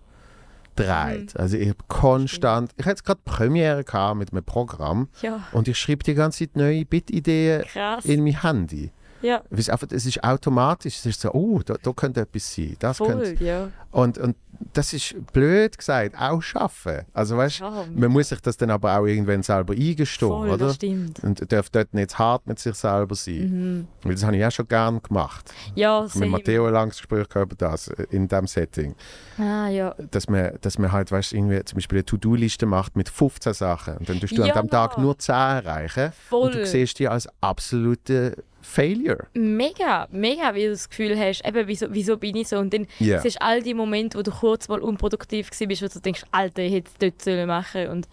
dreht. 0.80 1.38
Also 1.38 1.58
ich 1.58 1.70
habe 1.70 1.80
konstant, 1.88 2.72
ich 2.78 2.86
hatte 2.86 2.92
jetzt 2.92 3.06
gerade 3.06 3.22
Premiere 3.26 3.84
gehabt 3.84 4.20
mit 4.20 4.32
einem 4.32 4.44
Programm 4.44 5.10
ja, 5.22 5.42
und 5.52 5.68
ich 5.68 5.78
schreibe 5.78 6.04
die 6.04 6.14
ganze 6.14 6.40
Zeit 6.40 6.56
neue 6.56 6.86
Bit-Ideen 6.86 7.64
in 8.04 8.24
mein 8.24 8.42
Handy. 8.42 8.92
ja, 9.22 9.42
Es 9.50 9.60
ist, 9.60 9.70
einfach, 9.70 9.88
es 9.92 10.06
ist 10.06 10.24
automatisch, 10.24 10.98
es 10.98 11.06
ist 11.06 11.22
so, 11.22 11.32
oh, 11.32 11.62
da, 11.64 11.76
da 11.82 11.92
könnte 11.92 12.22
etwas 12.22 12.54
sein. 12.54 12.76
Das 12.80 12.98
könnte, 13.00 13.36
voll, 13.36 13.46
ja. 13.46 13.70
und, 13.92 14.18
und 14.18 14.36
das 14.74 14.94
ist 14.94 15.16
blöd 15.34 15.78
gesagt, 15.78 16.16
auch 16.20 16.42
schaffen. 16.42 17.02
Also 17.14 17.38
weißt 17.38 17.60
ja. 17.60 17.86
man 17.96 18.12
muss 18.12 18.30
sich 18.30 18.42
das 18.42 18.58
dann 18.58 18.70
aber 18.70 18.98
auch 19.00 19.06
irgendwann 19.06 19.42
selber 19.44 19.74
eingestehen, 19.74 20.30
Voll, 20.30 20.50
oder? 20.50 20.68
das 20.68 20.76
stimmt. 20.76 21.24
Und 21.24 21.52
darf 21.52 21.70
dort 21.70 21.94
nicht 21.94 22.18
hart 22.20 22.46
mit 22.46 22.60
sich 22.60 22.76
selber 22.76 23.16
sein. 23.16 23.50
Mhm. 23.50 23.88
Weil 24.04 24.14
das 24.16 24.24
habe 24.24 24.38
ich 24.38 24.46
auch 24.46 24.52
schon 24.52 24.68
gern 24.68 25.02
gemacht. 25.02 25.54
Ja, 25.76 26.02
Mit 26.02 26.12
same. 26.12 26.28
Matteo 26.28 26.66
ein 26.66 26.74
langes 26.74 26.98
Gespräch 26.98 27.28
über 27.36 27.56
das, 27.58 27.88
äh, 27.88 28.06
in 28.12 28.28
diesem 28.28 28.48
Setting. 28.48 28.96
Ah, 29.38 29.70
ja. 29.70 29.96
Dass 30.12 30.28
man, 30.30 30.52
dass 30.62 30.78
man 30.78 30.92
halt, 30.92 31.12
weißt, 31.12 31.34
irgendwie 31.34 31.64
zum 31.64 31.78
Beispiel 31.78 32.00
eine 32.00 32.06
To-Do-Liste 32.06 32.66
macht 32.66 32.96
mit 32.96 33.10
15 33.10 33.54
Sachen. 33.54 33.98
Und 33.98 34.10
dann 34.10 34.20
tust 34.20 34.38
du 34.38 34.44
Ja. 34.44 34.54
an 34.54 34.66
dem 34.68 34.70
Tag 34.70 34.98
nur 34.98 35.18
10 35.18 35.34
erreichen. 35.36 36.12
Voll. 36.30 36.48
Und 36.48 36.56
du 36.56 36.66
siehst 36.66 37.00
dich 37.00 37.10
als 37.10 37.28
absolute 37.42 38.44
Failure. 38.70 39.28
Mega, 39.34 40.08
mega, 40.12 40.54
wie 40.54 40.66
du 40.66 40.70
das 40.72 40.90
Gefühl 40.90 41.18
hast, 41.20 41.46
eben, 41.46 41.68
wieso, 41.68 41.88
wieso 41.90 42.18
bin 42.18 42.36
ich 42.36 42.48
so? 42.48 42.58
Und 42.60 42.74
dann 42.74 42.86
Ja. 43.00 43.20
siehst 43.20 43.38
du 43.38 43.42
all 43.42 43.62
die 43.62 43.74
Momente, 43.74 44.18
wo 44.18 44.22
du 44.22 44.32
kurz 44.32 44.68
mal 44.68 44.80
unproduktiv 44.80 45.50
warst, 45.50 45.82
wo 45.82 45.88
du 45.88 46.00
denkst, 46.00 46.24
Alter, 46.32 46.62
ich 46.62 46.74
hätte 46.74 46.90
es 46.92 46.98
dort 47.00 47.22
sollen 47.22 47.48
machen 47.48 47.88
Und 47.90 48.08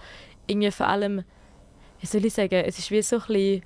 irgendwie 0.46 0.70
vor 0.70 0.86
allem, 0.88 1.24
wie 2.00 2.06
soll 2.06 2.24
ich 2.24 2.32
sagen, 2.34 2.54
es 2.64 2.78
ist 2.78 2.90
wie 2.90 3.02
so 3.02 3.16
ein 3.16 3.22
bisschen, 3.26 3.62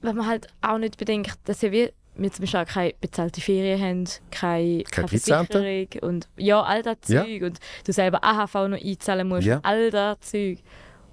wenn 0.00 0.16
man 0.16 0.26
halt 0.26 0.46
auch 0.62 0.78
nicht 0.78 0.96
bedenkt, 0.98 1.38
dass 1.44 1.62
ja 1.62 1.70
wie 1.72 1.90
wir 2.14 2.30
zum 2.30 2.42
Beispiel 2.42 2.60
auch 2.60 2.66
keine 2.66 2.92
bezahlte 3.00 3.40
Ferien 3.40 3.80
haben, 3.80 4.04
keine, 4.30 4.82
keine 4.84 5.06
Kreditzentrum? 5.08 5.62
Versicherung 5.62 6.08
und 6.10 6.28
ja, 6.36 6.60
all 6.62 6.82
das 6.82 6.96
Ja. 7.08 7.24
Zeug 7.24 7.42
und 7.42 7.58
du 7.86 7.92
selber 7.92 8.22
AHV 8.22 8.54
noch 8.68 8.82
einzahlen 8.84 9.28
musst, 9.28 9.46
Ja. 9.46 9.60
all 9.62 9.90
das 9.90 10.20
Zeug. 10.20 10.58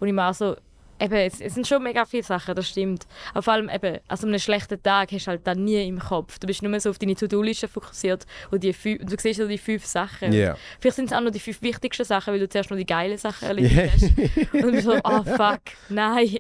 Und 0.02 0.08
ich 0.10 0.14
mache 0.14 0.34
so, 0.34 0.56
eben, 1.00 1.14
es, 1.16 1.40
es 1.42 1.54
sind 1.54 1.68
schon 1.68 1.82
mega 1.84 2.06
viele 2.06 2.24
Sachen, 2.24 2.56
das 2.56 2.68
stimmt. 2.70 3.08
Aber 3.34 3.42
vor 3.44 3.54
allem 3.54 3.70
eben, 3.70 4.00
also 4.08 4.26
an 4.28 4.34
einem 4.34 4.40
schlechten 4.40 4.82
Tag 4.82 5.12
hast 5.12 5.26
du 5.28 5.32
halt 5.32 5.48
dann 5.48 5.64
nie 5.64 5.88
im 5.88 6.00
Kopf. 6.00 6.40
Du 6.40 6.48
bist 6.48 6.62
nur 6.62 6.80
so 6.80 6.90
auf 6.90 7.00
deine 7.00 7.16
To-Do-Liste 7.16 7.68
fokussiert 7.68 8.26
und 8.52 8.64
die 8.64 8.74
fünf, 8.74 9.06
du 9.06 9.16
siehst 9.18 9.40
so 9.40 9.48
die 9.48 9.58
fünf 9.58 9.86
Sachen. 9.86 10.32
Ja. 10.34 10.56
Vielleicht 10.80 10.96
sind 10.98 11.06
es 11.06 11.14
auch 11.18 11.22
noch 11.22 11.32
die 11.32 11.40
fünf 11.40 11.62
wichtigsten 11.62 12.04
Sachen, 12.06 12.34
weil 12.34 12.40
du 12.40 12.50
zuerst 12.50 12.70
noch 12.70 12.78
die 12.78 12.86
geilen 12.86 13.18
Sachen 13.18 13.48
erledigt 13.48 13.92
hast. 13.94 14.54
Und 14.54 14.62
du 14.64 14.72
bist 14.72 14.84
so, 14.86 15.00
oh 15.04 15.24
fuck, 15.24 15.62
nein. 15.90 16.38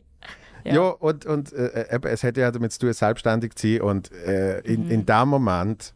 Ja, 0.65 0.73
Ja. 0.73 0.81
und, 0.89 1.25
und 1.25 1.53
äh, 1.53 1.95
eben, 1.95 2.07
es 2.09 2.23
hat 2.23 2.35
ja 2.35 2.51
damit 2.51 2.73
zu 2.73 2.79
tun, 2.79 2.91
selbstständig 2.93 3.55
zu 3.55 3.67
sein. 3.67 3.81
Und 3.81 4.11
äh, 4.11 4.59
in, 4.61 4.85
Mhm. 4.85 4.91
in 4.91 5.05
dem 5.05 5.27
Moment 5.29 5.93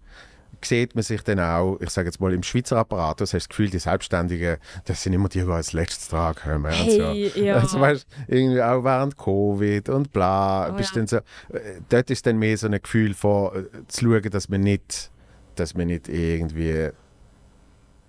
sieht 0.66 0.96
man 0.96 1.04
sich 1.04 1.22
dann 1.24 1.40
auch, 1.40 1.78
ich 1.80 1.90
sage 1.90 2.08
jetzt 2.08 2.20
mal, 2.20 2.34
im 2.34 2.44
Schweizer 2.44 2.78
Apparat, 2.78 3.20
du 3.20 3.24
hast 3.24 3.34
das 3.34 3.50
Gefühl, 3.50 3.70
die 3.70 3.80
Selbstständigen, 3.80 4.58
das 4.86 5.04
sind 5.04 5.14
immer 5.14 5.30
die, 5.30 5.42
die 5.44 5.52
als 5.52 5.74
letztes 5.74 6.10
dran 6.10 6.36
kommen. 6.36 6.66
und 6.66 6.92
so. 6.92 7.04
Hey, 7.04 7.32
ja. 7.36 7.56
Also 7.62 7.80
weißt 7.80 8.06
irgendwie 8.28 8.62
auch 8.62 8.84
während 8.84 9.18
Covid 9.18 9.90
und 9.90 10.12
bla, 10.12 10.70
Oh, 10.72 10.78
bist 10.78 10.92
ja. 10.96 10.98
dann 11.02 11.08
so, 11.08 11.18
äh, 11.18 11.80
dort 11.90 12.10
ist 12.10 12.26
dann 12.26 12.38
mehr 12.38 12.58
so 12.58 12.68
ein 12.68 12.80
Gefühl 12.82 13.14
von, 13.14 13.56
äh, 13.56 13.88
zu 13.88 14.06
schauen, 14.06 14.30
dass 14.30 14.50
man 14.50 14.62
nicht, 14.62 15.12
dass 15.56 15.76
man 15.76 15.88
nicht 15.88 16.10
irgendwie, 16.10 16.90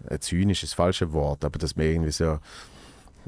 äh, 0.09 0.18
zynisch 0.20 0.62
ist 0.62 0.72
das 0.72 0.74
falsche 0.76 1.12
Wort, 1.12 1.44
aber 1.44 1.59
dass 1.59 1.76
man 1.76 1.86
irgendwie 1.86 2.12
so, 2.12 2.38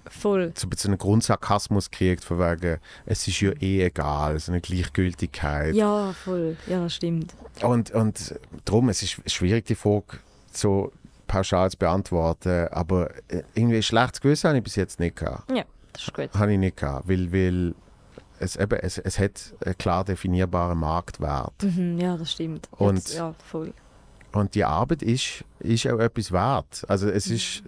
Voll. 0.09 0.53
so 0.57 0.67
ein 0.67 0.71
bisschen 0.71 0.91
einen 0.91 0.99
Grundsarkasmus 0.99 1.91
kriegt, 1.91 2.25
von 2.25 2.39
wegen, 2.39 2.79
es 3.07 3.27
ist 3.27 3.41
ja 3.41 3.51
eh 3.61 3.85
egal, 3.85 4.39
so 4.39 4.53
eine 4.53 4.61
Gleichgültigkeit. 4.61 5.75
Ja, 5.75 6.13
voll. 6.13 6.57
Ja, 6.67 6.83
das 6.85 6.95
stimmt. 6.95 7.35
Und, 7.63 7.91
und 7.93 8.35
darum, 8.65 8.89
es 8.89 9.03
ist 9.03 9.21
schwierig, 9.31 9.65
die 9.67 9.75
Frage 9.75 10.19
so 10.53 10.93
pauschal 11.27 11.71
zu 11.71 11.77
beantworten, 11.79 12.69
aber 12.71 13.11
äh, 13.29 13.43
irgendwie 13.55 13.77
ein 13.77 13.83
schlechtes 13.83 14.21
Gewissen 14.21 14.49
habe 14.49 14.59
ich 14.59 14.65
bis 14.65 14.77
jetzt 14.77 15.01
nicht 15.01 15.17
gehabt. 15.17 15.51
Ja, 15.51 15.65
das 15.93 16.03
ist 16.05 16.15
gut. 16.15 16.31
Habe 16.35 16.53
ich 16.53 16.59
nicht 16.59 16.77
gehabt, 16.77 17.09
weil, 17.09 17.33
weil 17.33 17.75
es, 18.39 18.55
eben, 18.57 18.79
es, 18.81 18.99
es 18.99 19.19
hat 19.19 19.55
einen 19.65 19.77
klar 19.79 20.05
definierbaren 20.05 20.79
Marktwert. 20.79 21.55
Mhm, 21.63 21.99
ja, 21.99 22.17
das 22.17 22.33
stimmt. 22.33 22.69
Und- 22.73 22.97
Jetzt, 22.97 23.15
ja, 23.15 23.35
voll. 23.51 23.73
Und 24.33 24.55
die 24.55 24.65
Arbeit 24.65 25.03
ist, 25.03 25.45
ist 25.61 25.87
auch 25.89 25.99
etwas 25.99 26.31
wert. 26.31 26.85
Also 26.89 27.09
es 27.09 27.27
ist 27.29 27.63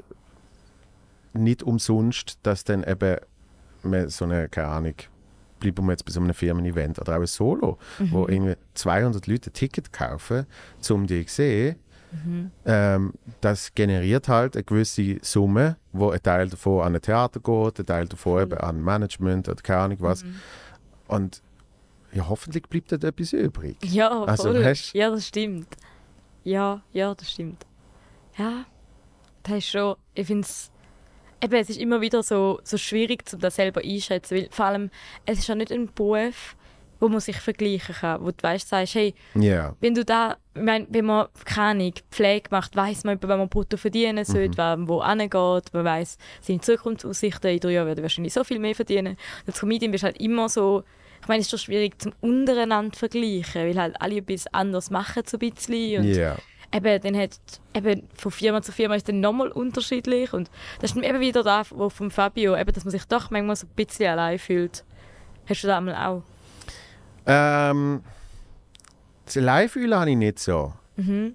nicht 1.32 1.62
umsonst, 1.62 2.38
dass 2.42 2.64
dann 2.64 2.84
eben 2.84 3.16
so 4.08 4.24
eine, 4.24 4.48
keine 4.48 4.68
Ahnung, 4.68 4.94
bleiben 5.60 5.86
wir 5.86 5.92
jetzt 5.92 6.04
bei 6.04 6.12
so 6.12 6.20
einem 6.20 6.34
Firmen-Event 6.34 6.98
oder 7.00 7.16
auch 7.16 7.20
ein 7.20 7.26
Solo, 7.26 7.78
wo 8.10 8.26
irgendwie 8.28 8.54
200 8.74 9.26
Leute 9.26 9.50
ein 9.50 9.52
Ticket 9.52 9.92
kaufen, 9.92 10.46
um 10.90 11.06
die 11.06 11.26
zu 11.26 11.34
sehen, 11.34 11.76
ähm, 12.64 13.12
das 13.42 13.74
generiert 13.74 14.28
halt 14.28 14.56
eine 14.56 14.64
gewisse 14.64 15.18
Summe, 15.20 15.76
wo 15.92 16.10
ein 16.10 16.22
Teil 16.22 16.48
davon 16.48 16.82
an 16.86 16.94
ein 16.94 17.02
Theater 17.02 17.38
geht, 17.40 17.80
ein 17.80 17.86
Teil 17.86 18.06
davon 18.08 18.42
eben 18.42 18.58
an 18.58 18.82
Management 18.82 19.48
oder 19.48 19.60
keine 19.62 19.80
Ahnung 19.80 19.98
was. 20.00 20.24
Und 21.06 21.42
ja, 22.12 22.26
hoffentlich 22.28 22.64
bleibt 22.68 22.92
dort 22.92 23.04
etwas 23.04 23.32
übrig. 23.34 23.76
Ja. 23.84 24.22
Also, 24.24 24.48
weißt- 24.50 24.96
ja, 24.96 25.10
das 25.10 25.26
stimmt. 25.26 25.68
Ja, 26.44 26.82
ja, 26.92 27.14
das 27.14 27.30
stimmt. 27.30 27.66
Ja, 28.38 28.64
das 29.42 29.58
ist 29.58 29.68
schon, 29.68 29.96
ich 30.14 30.26
finde 30.26 30.46
es, 30.46 30.70
eben, 31.42 31.54
es 31.54 31.70
ist 31.70 31.78
immer 31.80 32.00
wieder 32.00 32.22
so, 32.22 32.60
so 32.64 32.76
schwierig, 32.76 33.24
um 33.32 33.40
das 33.40 33.56
selber 33.56 33.80
einschätzen, 33.82 34.36
weil 34.36 34.48
vor 34.50 34.66
allem, 34.66 34.90
es 35.26 35.38
ist 35.38 35.48
ja 35.48 35.54
nicht 35.54 35.72
ein 35.72 35.92
Beruf, 35.94 36.56
wo 37.00 37.08
man 37.08 37.20
sich 37.20 37.36
vergleichen 37.36 37.94
kann, 37.94 38.20
wo 38.22 38.30
du 38.32 38.42
weißt, 38.42 38.68
sagst, 38.68 38.96
hey, 38.96 39.14
Ja. 39.34 39.76
wenn 39.80 39.94
du 39.94 40.04
da, 40.04 40.36
ich 40.54 40.62
meine, 40.62 40.86
wenn 40.90 41.04
man, 41.04 41.28
keine 41.44 41.92
Pflege 42.10 42.48
macht, 42.50 42.74
weiß 42.74 43.04
man, 43.04 43.22
wenn 43.22 43.38
man 43.38 43.48
brutto 43.48 43.76
verdienen 43.76 44.24
sollte, 44.24 44.56
wer 44.58 44.76
wo 44.88 44.98
angeht, 44.98 45.72
man 45.72 45.84
weiß 45.84 46.18
seine 46.40 46.60
Zukunftsaussichten, 46.60 47.50
in 47.50 47.60
drei 47.60 47.70
Jahren 47.70 47.86
wird 47.86 47.98
er 47.98 48.02
wahrscheinlich 48.02 48.34
so 48.34 48.42
viel 48.42 48.58
mehr 48.58 48.74
verdienen. 48.74 49.12
Und 49.12 49.48
als 49.48 49.60
Comedian 49.60 49.92
bist 49.92 50.02
du 50.02 50.06
halt 50.06 50.20
immer 50.20 50.48
so, 50.48 50.82
ich 51.20 51.28
meine, 51.28 51.40
es 51.40 51.46
ist 51.46 51.50
schon 51.50 51.58
schwierig 51.60 52.00
zum 52.02 52.12
untereinander 52.20 52.92
zu 52.92 52.98
vergleichen, 52.98 53.62
weil 53.62 53.78
halt 53.78 53.94
alle 54.00 54.16
etwas 54.16 54.46
anderes 54.52 54.90
machen, 54.90 55.22
so 55.24 55.36
ein 55.36 55.50
bisschen. 55.50 56.00
Und 56.02 56.14
Ja. 56.16 56.36
Eben, 56.72 57.00
dann 57.02 57.16
hat, 57.16 57.38
eben 57.74 58.08
von 58.14 58.30
Firma 58.30 58.62
zu 58.62 58.72
Firma 58.72 58.94
ist 58.94 59.08
dann 59.08 59.20
nochmal 59.20 59.48
unterschiedlich. 59.48 60.32
Und 60.32 60.50
das 60.80 60.92
ist 60.92 60.96
eben 60.96 61.20
wieder 61.20 61.42
da, 61.42 61.62
wo 61.70 61.88
von 61.88 62.10
Fabio, 62.10 62.56
eben, 62.56 62.72
dass 62.72 62.84
man 62.84 62.92
sich 62.92 63.04
doch 63.04 63.30
manchmal 63.30 63.56
so 63.56 63.66
ein 63.66 63.70
bisschen 63.74 64.06
allein 64.10 64.38
fühlt. 64.38 64.84
Hast 65.48 65.62
du 65.64 65.66
das 65.68 65.76
einmal 65.76 65.94
auch? 65.94 66.22
Ähm, 67.26 68.02
das 69.24 69.34
Live-Fühlen 69.36 69.98
habe 69.98 70.10
ich 70.10 70.16
nicht 70.16 70.38
so. 70.38 70.72
Mhm. 70.96 71.34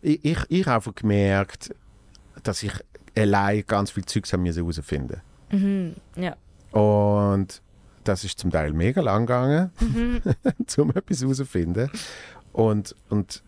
Ich, 0.00 0.24
ich, 0.24 0.38
ich 0.48 0.66
habe 0.66 0.76
einfach 0.76 0.94
gemerkt, 0.94 1.74
dass 2.42 2.62
ich 2.62 2.72
allein 3.16 3.64
ganz 3.66 3.90
viel 3.90 4.04
Zeugs 4.04 4.32
herausfinden 4.32 5.20
Mhm. 5.50 5.94
Ja. 6.16 6.36
Und 6.78 7.62
das 8.04 8.22
ist 8.22 8.38
zum 8.38 8.50
Teil 8.50 8.74
mega 8.74 9.00
lang 9.00 9.24
gegangen, 9.26 9.70
Mhm. 9.80 10.20
um 10.76 10.90
etwas 10.90 11.22
herauszufinden. 11.22 11.90
Und, 12.52 12.94
und 13.08 13.42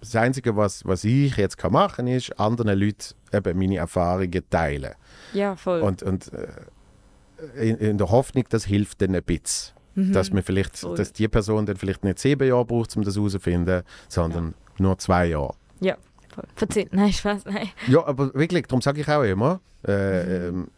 das 0.00 0.16
Einzige, 0.16 0.56
was, 0.56 0.84
was 0.84 1.04
ich 1.04 1.36
jetzt 1.36 1.58
kann 1.58 1.72
machen 1.72 1.96
kann, 1.96 2.06
ist, 2.06 2.38
anderen 2.38 2.78
Leuten 2.78 3.14
eben 3.32 3.58
meine 3.58 3.76
Erfahrungen 3.76 4.42
teilen. 4.50 4.94
Ja, 5.32 5.56
voll. 5.56 5.80
Und, 5.80 6.02
und 6.02 6.32
äh, 6.32 7.68
in, 7.68 7.76
in 7.76 7.98
der 7.98 8.10
Hoffnung, 8.10 8.44
das 8.48 8.64
hilft 8.64 9.00
dann 9.02 9.14
ein 9.14 9.22
bisschen. 9.22 9.74
Dass, 9.96 10.32
man 10.32 10.42
vielleicht, 10.42 10.78
Voll. 10.78 10.96
dass 10.96 11.12
die 11.12 11.28
Person 11.28 11.66
dann 11.66 11.76
vielleicht 11.76 12.04
nicht 12.04 12.20
sieben 12.20 12.48
Jahre 12.48 12.64
braucht, 12.64 12.96
um 12.96 13.02
das 13.02 13.16
herauszufinden, 13.16 13.82
sondern 14.08 14.54
nur 14.78 14.96
zwei 14.98 15.26
Jahre. 15.26 15.54
Ja, 15.80 15.96
voll. 16.32 16.44
Verzeih, 16.54 16.88
nein, 16.92 17.12
Spaß, 17.12 17.44
nein. 17.44 17.68
Ja, 17.88 18.06
aber 18.06 18.32
wirklich, 18.32 18.66
darum 18.66 18.80
sage 18.80 19.00
ich 19.02 19.08
auch 19.08 19.24
immer, 19.24 19.60
äh, 19.86 20.46
ähm, 20.48 20.68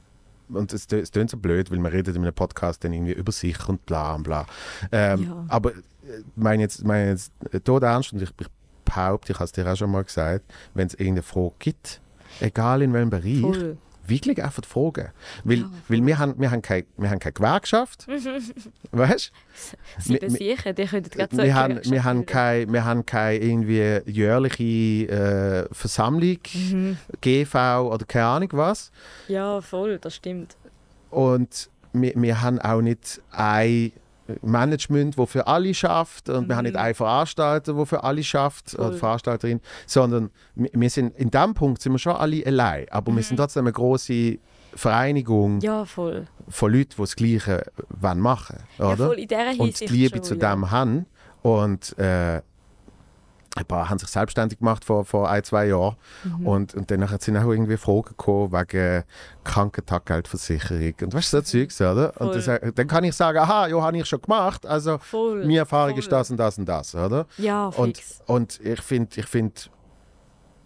und 0.48 0.72
es, 0.72 0.86
es 0.90 1.12
klingt 1.12 1.30
so 1.30 1.36
blöd, 1.36 1.70
weil 1.70 1.78
man 1.78 1.92
redet 1.92 2.16
in 2.16 2.22
einem 2.22 2.34
Podcast 2.34 2.82
dann 2.84 2.92
irgendwie 2.92 3.12
über 3.12 3.32
sich 3.32 3.68
und 3.68 3.84
bla 3.86 4.14
und 4.14 4.24
bla. 4.24 4.46
Ähm, 4.90 5.24
Ja. 5.24 5.44
Aber 5.48 5.70
äh, 5.72 6.22
meine 6.34 6.62
jetzt, 6.62 6.84
meine 6.84 7.10
jetzt 7.10 7.32
äh, 7.52 7.60
tot 7.60 7.82
ernst 7.82 8.12
und 8.12 8.22
ich, 8.22 8.30
ich 8.40 8.46
behaupte, 8.84 9.32
ich 9.32 9.38
habe 9.38 9.44
es 9.44 9.52
dir 9.52 9.66
auch 9.70 9.76
schon 9.76 9.90
mal 9.90 10.04
gesagt, 10.04 10.44
wenn 10.74 10.86
es 10.86 10.94
irgendeine 10.94 11.22
Frage 11.22 11.54
gibt, 11.58 12.00
egal 12.40 12.82
in 12.82 12.92
welchem 12.92 13.10
Bereich, 13.10 13.40
Voll. 13.40 13.76
wirklich 14.06 14.42
einfach 14.42 14.64
fragen. 14.64 15.10
Weil, 15.44 15.58
Ja, 15.58 15.70
weil 15.88 16.04
wir, 16.06 16.18
haben, 16.18 16.34
wir, 16.38 16.50
haben 16.50 16.62
keine, 16.62 16.84
wir 16.96 17.10
haben 17.10 17.18
keine 17.18 17.32
Gewerkschaft, 17.32 18.06
weißt 18.92 19.32
Sie 19.98 20.16
besichern, 20.18 20.74
die 20.74 20.84
könnten 20.86 21.10
gerade 21.10 21.36
so 21.36 21.42
wir 21.42 21.54
haben, 21.54 21.80
wir, 21.84 22.04
haben 22.04 22.26
keine, 22.26 22.72
wir 22.72 22.84
haben 22.84 23.06
keine 23.06 23.38
irgendwie 23.38 24.00
jährliche 24.10 25.68
äh, 25.70 25.74
Versammlung, 25.74 26.38
Mhm. 26.54 26.96
GV 27.20 27.54
oder 27.90 28.04
keine 28.06 28.26
Ahnung 28.26 28.48
was. 28.52 28.90
Ja, 29.28 29.60
voll, 29.60 29.98
das 29.98 30.16
stimmt. 30.16 30.56
Und 31.10 31.68
wir, 31.92 32.12
wir 32.16 32.40
haben 32.40 32.58
auch 32.58 32.80
nicht 32.80 33.20
ein 33.30 33.92
Management, 34.42 35.18
das 35.18 35.30
für 35.30 35.46
alle 35.46 35.74
schafft. 35.74 36.28
Und 36.28 36.48
wir 36.48 36.56
haben 36.56 36.64
nicht 36.64 36.74
Mhm. 36.74 36.80
einen 36.80 36.94
Veranstalter, 36.94 37.74
der 37.74 37.86
für 37.86 38.02
alle 38.04 38.22
schafft, 38.24 38.74
oder 38.74 38.88
Voll. 38.90 38.98
Veranstalterin, 38.98 39.60
sondern 39.86 40.30
wir, 40.54 40.90
sind, 40.90 41.16
in 41.18 41.30
diesem 41.30 41.54
Punkt 41.54 41.82
sind 41.82 41.92
wir 41.92 41.98
schon 41.98 42.14
alle 42.16 42.44
allein. 42.46 42.86
Aber 42.90 43.14
wir 43.14 43.22
sind 43.22 43.36
trotzdem 43.36 43.64
eine 43.64 43.72
große 43.72 44.38
Vereinigung 44.74 45.56
Mhm. 45.56 45.60
Ja, 45.60 45.84
von 45.84 46.26
Leuten, 46.60 46.90
die 46.90 46.96
das 46.96 47.16
Gleiche 47.16 47.62
wollen 47.88 48.20
machen 48.20 48.56
Ja, 48.78 48.92
oder? 48.92 49.06
voll 49.06 49.18
in 49.18 49.28
dieser 49.28 49.60
und 49.60 49.80
die 49.80 49.86
Liebe 49.86 50.16
schon, 50.16 50.24
zu 50.24 50.34
ja. 50.36 50.50
dem 50.54 50.70
haben. 50.70 51.06
Und 51.42 51.98
äh, 51.98 52.40
ein 53.54 53.66
paar 53.66 53.90
haben 53.90 53.98
sich 53.98 54.08
selbstständig 54.08 54.58
gemacht 54.60 54.84
vor, 54.84 55.04
vor 55.04 55.28
ein, 55.28 55.44
zwei 55.44 55.66
Jahren. 55.66 55.96
Mhm. 56.24 56.46
Und, 56.46 56.74
und 56.74 56.90
dann 56.90 57.06
sind 57.18 57.36
auch 57.36 57.50
irgendwie 57.50 57.76
Fragen 57.76 58.04
gekommen 58.04 58.50
wegen 58.52 59.04
Krankentaggeldversicherung. 59.44 60.94
Und 61.02 61.14
weißt 61.14 61.32
du, 61.32 61.36
so 61.38 61.42
Zeugs, 61.42 61.80
oder? 61.80 62.18
Und 62.20 62.34
Voll. 62.34 62.60
das, 62.60 62.74
dann 62.74 62.86
kann 62.86 63.04
ich 63.04 63.14
sagen, 63.14 63.38
aha, 63.38 63.66
ja, 63.68 63.80
habe 63.82 63.96
ich 63.98 64.06
schon 64.06 64.22
gemacht. 64.22 64.64
Also, 64.66 64.98
Voll. 64.98 65.40
meine 65.40 65.58
Erfahrung 65.58 65.90
voll. 65.90 65.98
ist 66.00 66.10
das 66.12 66.30
und 66.30 66.36
das 66.38 66.58
und 66.58 66.66
das, 66.66 66.94
oder? 66.94 67.26
Ja, 67.38 67.66
Und, 67.68 67.98
fix. 67.98 68.22
und 68.26 68.60
ich 68.62 68.80
finde 68.80 69.20
ich 69.20 69.26
find 69.26 69.70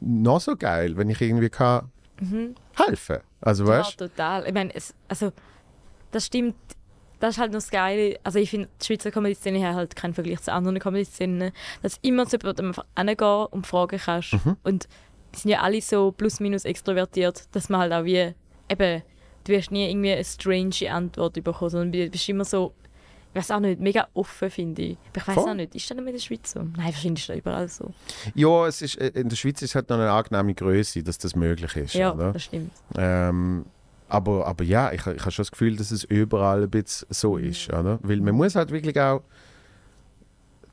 noch 0.00 0.40
so 0.40 0.56
geil, 0.56 0.96
wenn 0.96 1.10
ich 1.10 1.20
irgendwie 1.20 1.48
kann 1.48 1.90
Mhm. 2.18 2.54
helfen 2.74 3.18
Also, 3.42 3.70
Ja, 3.70 3.82
total. 3.82 4.46
Ich 4.46 4.54
meine, 4.54 4.72
also, 5.08 5.32
das 6.12 6.24
stimmt. 6.26 6.54
Das 7.20 7.34
ist 7.36 7.40
halt 7.40 7.52
noch 7.52 7.58
das 7.58 7.70
Geile. 7.70 8.18
Also 8.24 8.38
ich 8.38 8.50
finde, 8.50 8.68
die 8.80 8.84
Schweizer 8.84 9.10
Comedy-Szene 9.10 9.66
hat 9.66 9.74
halt 9.74 9.96
keinen 9.96 10.14
Vergleich 10.14 10.42
zu 10.42 10.52
anderen 10.52 10.78
Comedy-Szenen. 10.78 11.52
Dass 11.82 11.98
immer 12.02 12.26
zu 12.26 12.36
jemandem 12.36 12.68
einfach 12.68 12.84
hingehen 12.96 13.46
und 13.50 13.66
fragen 13.66 13.98
kannst. 13.98 14.34
Mhm. 14.34 14.56
Und 14.64 14.88
die 15.34 15.38
sind 15.40 15.50
ja 15.50 15.60
alle 15.60 15.80
so 15.80 16.12
plus 16.12 16.40
minus 16.40 16.64
extrovertiert, 16.64 17.44
dass 17.52 17.68
man 17.68 17.80
halt 17.80 17.92
auch 17.92 18.04
wie, 18.04 18.34
eben, 18.68 19.02
du 19.44 19.52
wirst 19.52 19.70
nie 19.70 19.88
irgendwie 19.88 20.12
eine 20.12 20.24
strange 20.24 20.90
Antwort 20.90 21.42
bekommen, 21.42 21.70
sondern 21.70 21.92
du 21.92 22.10
bist 22.10 22.28
immer 22.28 22.44
so, 22.44 22.74
ich 23.36 23.40
weiß 23.40 23.50
auch 23.50 23.60
nicht, 23.60 23.80
mega 23.80 24.08
offen, 24.14 24.50
finde 24.50 24.82
ich. 24.82 24.96
Aber 25.10 25.18
ich 25.18 25.28
weiß 25.28 25.46
auch 25.46 25.54
nicht, 25.54 25.74
ist 25.74 25.90
das 25.90 25.96
nicht 25.96 26.06
in 26.06 26.12
der 26.12 26.20
Schweiz 26.20 26.52
so? 26.52 26.60
Nein, 26.60 26.86
wahrscheinlich 26.86 27.20
ist 27.22 27.28
das 27.28 27.36
überall 27.36 27.68
so. 27.68 27.92
Ja, 28.34 28.66
es 28.66 28.80
ist, 28.80 28.96
äh, 28.96 29.08
in 29.08 29.28
der 29.28 29.36
Schweiz 29.36 29.60
ist 29.60 29.74
halt 29.74 29.90
noch 29.90 29.98
eine 29.98 30.10
angenehme 30.10 30.54
Größe, 30.54 31.02
dass 31.02 31.18
das 31.18 31.36
möglich 31.36 31.76
ist. 31.76 31.94
Ja, 31.94 32.14
oder? 32.14 32.32
das 32.32 32.44
stimmt. 32.44 32.72
Ähm, 32.96 33.66
aber, 34.08 34.46
aber 34.46 34.64
ja, 34.64 34.92
ich, 34.92 35.06
ich 35.06 35.20
habe 35.20 35.30
schon 35.30 35.42
das 35.42 35.50
Gefühl, 35.50 35.76
dass 35.76 35.90
es 35.90 36.04
überall 36.04 36.62
ein 36.64 36.70
bisschen 36.70 37.08
so 37.10 37.36
ist. 37.36 37.72
Oder? 37.72 37.98
Weil 38.02 38.20
man 38.20 38.34
muss 38.34 38.54
halt 38.54 38.70
wirklich 38.70 39.00
auch 39.00 39.22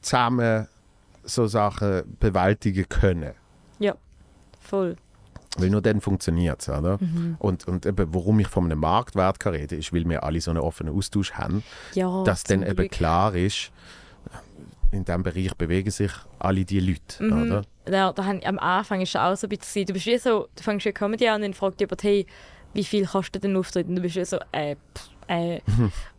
zusammen 0.02 0.68
so 1.24 1.48
Sachen 1.48 2.04
bewältigen 2.20 2.88
können. 2.90 3.34
Voll. 4.64 4.96
Weil 5.58 5.70
nur 5.70 5.82
dann 5.82 6.02
funktioniert 6.02 6.62
es. 6.62 6.68
Mhm. 6.68 7.36
Und, 7.38 7.68
und 7.68 7.86
eben, 7.86 8.14
warum 8.14 8.40
ich 8.40 8.48
von 8.48 8.66
einem 8.66 8.80
Marktwert 8.80 9.40
kann 9.40 9.54
reden 9.54 9.78
ist, 9.78 9.94
weil 9.94 10.08
wir 10.10 10.24
alle 10.24 10.42
so 10.42 10.50
einen 10.50 10.62
offenen 10.62 10.96
Austausch 10.96 11.34
haben, 11.34 11.64
Ja, 11.94 12.24
dass 12.24 12.44
dann 12.44 12.62
zum 12.62 12.70
eben 12.70 12.76
Glück. 12.78 12.92
klar 12.92 13.36
ist, 13.36 13.72
in 14.92 15.06
diesem 15.06 15.22
Bereich 15.22 15.54
bewegen 15.56 15.92
sich 15.92 16.12
alle 16.40 16.66
die 16.66 16.80
Leute. 16.80 17.24
Mhm. 17.24 17.44
Oder? 17.44 17.62
Da, 17.86 18.14
da 18.14 18.26
hab, 18.26 18.48
am 18.48 18.58
Anfang 18.58 19.02
ist 19.02 19.10
es 19.10 19.16
auch 19.16 19.36
so 19.36 19.46
ein 19.48 19.50
bisschen, 19.50 19.86
du 19.86 19.94
bist 19.94 20.06
wie 20.06 20.18
so, 20.18 20.48
du 20.56 20.64
fängst 20.64 20.86
wie 20.86 20.92
Comedy 20.94 21.28
an 21.28 21.36
und 21.36 21.42
dann 21.42 21.54
fragt 21.54 21.82
jemand, 21.82 22.02
hey, 22.04 22.26
wie 22.74 22.84
viel 22.84 23.06
kostet 23.06 23.44
denn 23.44 23.56
Auftritt? 23.56 23.88
Und 23.88 23.96
du 23.96 24.02
bist 24.02 24.16
wie 24.16 24.26
so, 24.26 24.38
äh, 24.52 24.76
pff, 24.96 25.10
äh. 25.28 25.60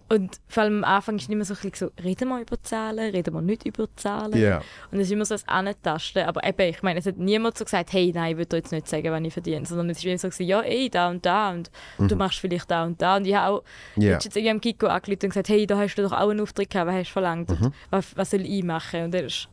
und 0.09 0.38
vor 0.48 0.62
allem 0.64 0.84
am 0.84 0.96
Anfang 0.96 1.16
ist 1.16 1.22
es 1.24 1.28
immer 1.30 1.44
so 1.44 1.55
ein 1.55 1.70
bisschen 1.70 1.90
so, 1.96 2.02
reden 2.05 2.28
wir 2.28 2.40
über 2.40 2.62
Zahlen, 2.62 3.11
reden 3.11 3.34
wir 3.34 3.40
nicht 3.40 3.64
über 3.66 3.88
Zahlen. 3.96 4.38
Ja. 4.38 4.59
Und 4.92 5.00
es 5.00 5.07
ist 5.09 5.12
immer 5.12 5.24
so 5.24 5.34
ein 5.34 5.40
Antasten. 5.66 6.24
Aber 6.24 6.44
eben, 6.46 6.68
ich 6.70 6.82
meine, 6.82 7.00
es 7.00 7.07
hat 7.07 7.16
niemand 7.16 7.57
so 7.59 7.64
gesagt, 7.64 7.92
hey, 7.92 8.12
nein, 8.14 8.32
ich 8.32 8.36
will 8.38 8.44
dir 8.46 8.59
jetzt 8.59 8.70
nicht 8.70 8.86
sagen, 8.86 9.11
wann 9.11 9.24
ich 9.24 9.32
verdiene. 9.32 9.64
Sondern 9.66 9.90
es 9.90 9.98
ist 9.98 10.05
wie 10.05 10.16
so, 10.16 10.28
gewesen, 10.28 10.46
ja, 10.46 10.61
ey, 10.61 10.90
da 10.90 11.09
und 11.09 11.24
da 11.26 11.50
und 11.50 11.70
du 11.98 12.16
machst 12.16 12.38
vielleicht 12.38 12.70
da 12.70 12.84
und 12.84 13.00
da. 13.02 13.16
Und 13.16 13.26
ich 13.26 13.34
habe 13.34 13.55
auch 13.57 13.64
Mhm. 13.96 14.02
Ja. 14.02 14.12
letztens 14.12 14.36
irgendwie 14.36 14.50
am 14.50 14.61
Kiko 14.61 14.86
angerufen 14.86 15.20
und 15.24 15.28
gesagt, 15.30 15.48
hey, 15.48 15.66
da 15.66 15.78
hast 15.78 15.94
du 15.96 16.02
doch 16.02 16.12
auch 16.12 16.28
einen 16.28 16.40
Auftritt 16.40 16.70
gehabt, 16.70 16.88
was 16.88 16.96
hast 16.96 17.09
du 17.09 17.12
verlangt? 17.12 17.50
Mhm. 17.50 17.72
Was, 17.90 18.16
was 18.16 18.30
soll 18.30 18.42
ich 18.42 18.62
machen? 18.62 19.05
Und 19.05 19.14
das 19.14 19.22
ist, 19.22 19.48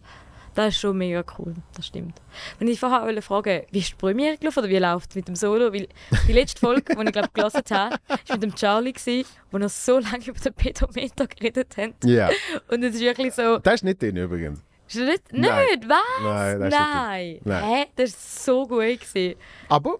das 0.55 0.73
ist 0.75 0.79
schon 0.81 0.97
mega 0.97 1.23
cool, 1.37 1.53
das 1.75 1.87
stimmt. 1.87 2.15
Wenn 2.59 2.67
ich 2.67 2.79
vorher 2.79 3.03
wollte 3.03 3.21
fragen, 3.21 3.61
wie 3.71 3.79
ist 3.79 3.91
die 3.91 3.95
Premiere 3.95 4.37
gelaufen 4.37 4.59
oder 4.59 4.69
wie 4.69 4.77
läuft 4.77 5.09
es 5.11 5.15
mit 5.15 5.27
dem 5.27 5.35
Solo? 5.35 5.73
Weil 5.73 5.87
die 6.27 6.33
letzte 6.33 6.59
Folge, 6.59 6.95
die 6.95 7.03
ich 7.03 7.11
glaube 7.11 7.29
gelesen 7.33 7.61
habe, 7.71 7.95
war 8.07 8.19
mit 8.31 8.43
dem 8.43 8.55
Charlie, 8.55 8.93
gewesen, 8.93 9.25
wo 9.51 9.57
er 9.57 9.69
so 9.69 9.99
lange 9.99 10.25
über 10.25 10.39
den 10.39 10.53
Pedometer 10.53 11.27
geredet 11.27 11.75
hat. 11.77 11.93
ja. 12.03 12.29
Und 12.69 12.83
es 12.83 12.95
ist 12.95 13.01
wirklich 13.01 13.33
so, 13.33 13.57
Das 13.59 13.75
ist 13.75 13.83
nicht 13.83 14.01
den 14.01 14.17
übrigens. 14.17 14.59
ist 14.87 14.97
das 14.99 15.05
nicht? 15.07 15.23
Nein. 15.31 15.65
Nicht? 15.73 15.89
Was? 15.89 15.97
Nein, 16.23 16.59
das 16.59 16.73
ist 16.73 16.79
Nein. 16.79 17.39
Nein. 17.43 17.63
Hä? 17.63 17.85
Das 17.95 18.11
war 18.13 18.19
so 18.43 18.67
gut. 18.67 18.79
Gewesen. 18.99 19.35
Aber 19.69 19.97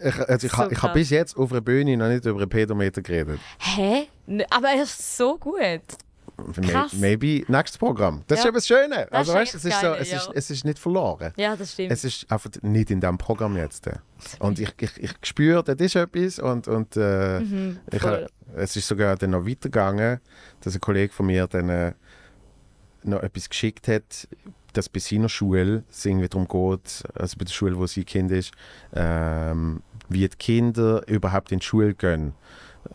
ich, 0.00 0.14
also 0.28 0.46
ich, 0.46 0.52
So 0.52 0.58
ha- 0.58 0.68
ich 0.70 0.82
habe 0.82 0.94
bis 0.94 1.10
jetzt 1.10 1.36
auf 1.36 1.50
einer 1.50 1.60
Bühne 1.60 1.96
noch 1.96 2.06
nicht 2.08 2.24
über 2.24 2.38
einen 2.38 2.48
Pedometer 2.48 3.02
geredet. 3.02 3.40
Hä? 3.58 4.06
Aber 4.50 4.68
er 4.68 4.82
ist 4.84 5.16
so 5.16 5.36
gut. 5.38 5.58
Krass. 6.62 6.92
Maybe 6.94 7.44
nächstes 7.48 7.78
Programm. 7.78 8.22
Das 8.26 8.38
Ja. 8.38 8.42
ist 8.42 8.46
eben 8.48 8.54
das 8.54 8.66
Schöne. 8.66 8.94
Das 9.10 9.12
Also, 9.12 9.32
ist 9.32 9.38
weißt, 9.38 9.54
es, 9.56 9.64
ist 9.64 9.80
so, 9.80 9.86
es, 9.94 10.12
ist, 10.12 10.26
ja. 10.26 10.32
es 10.34 10.50
ist 10.50 10.64
nicht 10.64 10.78
verloren. 10.78 11.32
Ja, 11.36 11.56
das 11.56 11.72
stimmt. 11.72 11.90
Es 11.92 12.04
ist 12.04 12.30
einfach 12.30 12.50
nicht 12.62 12.90
in 12.90 13.00
diesem 13.00 13.18
Programm 13.18 13.56
jetzt. 13.56 13.88
Und 14.38 14.58
ich, 14.58 14.72
ich, 14.80 14.96
ich 15.02 15.12
spüre, 15.22 15.62
das 15.64 15.76
ist 15.80 15.96
etwas. 15.96 16.38
Und, 16.38 16.68
und 16.68 16.96
äh, 16.96 17.40
Mhm, 17.40 17.78
ich, 17.92 18.02
es 18.56 18.76
ist 18.76 18.86
sogar 18.88 19.16
dann 19.16 19.30
noch 19.30 19.46
weitergegangen, 19.46 20.20
dass 20.62 20.74
ein 20.74 20.80
Kollege 20.80 21.12
von 21.12 21.26
mir 21.26 21.46
dann 21.46 21.68
äh, 21.68 21.92
noch 23.02 23.22
etwas 23.22 23.48
geschickt 23.48 23.88
hat, 23.88 24.28
dass 24.74 24.88
bei 24.88 25.00
seiner 25.00 25.28
Schule 25.28 25.82
es 25.90 26.04
irgendwie 26.04 26.28
darum 26.28 26.46
geht, 26.46 27.02
also 27.14 27.36
bei 27.38 27.44
der 27.44 27.52
Schule, 27.52 27.76
wo 27.78 27.86
sein 27.86 28.04
Kind 28.04 28.30
ist, 28.30 28.52
ähm, 28.94 29.82
wie 30.08 30.28
die 30.28 30.36
Kinder 30.36 31.06
überhaupt 31.08 31.52
in 31.52 31.58
die 31.58 31.64
Schule 31.66 31.94
gehen. 31.94 32.34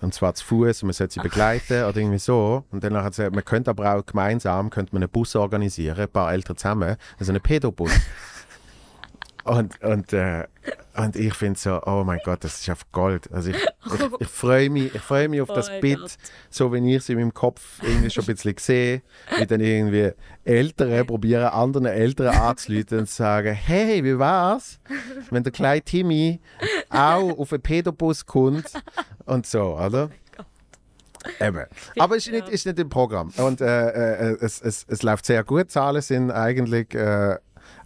Und 0.01 0.13
zwar 0.13 0.33
zu 0.33 0.45
Fuß 0.45 0.83
und 0.83 0.87
man 0.87 0.93
sollte 0.93 1.13
sie 1.13 1.19
begleiten 1.23 1.83
oder 1.83 1.97
irgendwie 1.97 2.19
so. 2.19 2.63
Und 2.71 2.83
dann 2.83 2.95
hat 2.95 3.13
sie 3.13 3.21
gesagt, 3.23 3.35
man 3.35 3.45
könnte 3.45 3.69
aber 3.71 3.95
auch 3.95 4.05
gemeinsam 4.05 4.69
könnte 4.69 4.93
man 4.93 5.03
einen 5.03 5.11
Bus 5.11 5.35
organisieren, 5.35 5.99
ein 5.99 6.09
paar 6.09 6.31
Eltern 6.31 6.57
zusammen, 6.57 6.95
also 7.19 7.31
einen 7.31 7.41
Pädobus. 7.41 7.91
und, 9.43 9.81
und, 9.83 10.13
äh, 10.13 10.45
und 10.95 11.15
ich 11.15 11.33
finde 11.33 11.59
so, 11.59 11.81
oh 11.85 12.03
mein 12.05 12.19
Gott, 12.23 12.43
das 12.43 12.61
ist 12.61 12.69
auf 12.69 12.89
Gold. 12.91 13.29
Also 13.31 13.49
ich, 13.49 13.57
ich, 13.57 14.01
ich 14.19 14.27
freue 14.27 14.69
mich, 14.69 14.95
ich 14.95 15.01
freu 15.01 15.27
mich 15.27 15.41
auf 15.41 15.49
Oh 15.49 15.55
das 15.55 15.69
Bit, 15.81 15.99
Gott. 15.99 16.17
so 16.49 16.71
wenn 16.71 16.85
ich 16.85 16.97
es 16.97 17.09
in 17.09 17.17
meinem 17.17 17.33
Kopf 17.33 17.61
irgendwie 17.81 18.09
schon 18.09 18.23
ein 18.23 18.27
bisschen 18.35 18.55
sehe, 18.57 19.01
wie 19.37 19.45
dann 19.45 19.59
irgendwie 19.59 20.11
Eltern 20.45 21.05
probieren, 21.05 21.47
anderen 21.47 21.87
Eltern 21.87 22.27
anzuleiten 22.35 22.99
und 22.99 23.09
sagen, 23.09 23.53
hey, 23.53 24.03
wie 24.03 24.17
war's, 24.17 24.79
wenn 25.29 25.43
der 25.43 25.51
kleine 25.51 25.81
Timmy 25.81 26.39
auch 26.89 27.37
auf 27.37 27.51
einen 27.51 27.61
Pädobus 27.61 28.25
kommt 28.25 28.71
und 29.25 29.45
so, 29.45 29.77
oder? 29.77 30.09
Eben. 31.39 31.65
Aber 31.97 32.17
es 32.17 32.27
ist 32.27 32.33
nicht, 32.33 32.49
ist 32.49 32.65
nicht 32.65 32.79
im 32.79 32.89
Programm. 32.89 33.31
Und 33.37 33.61
äh, 33.61 33.89
äh, 34.31 34.37
es, 34.41 34.61
es, 34.61 34.85
es 34.87 35.03
läuft 35.03 35.25
sehr 35.25 35.43
gut. 35.43 35.71
Zahlen 35.71 36.01
sind 36.01 36.31
eigentlich 36.31 36.93
äh, 36.93 37.37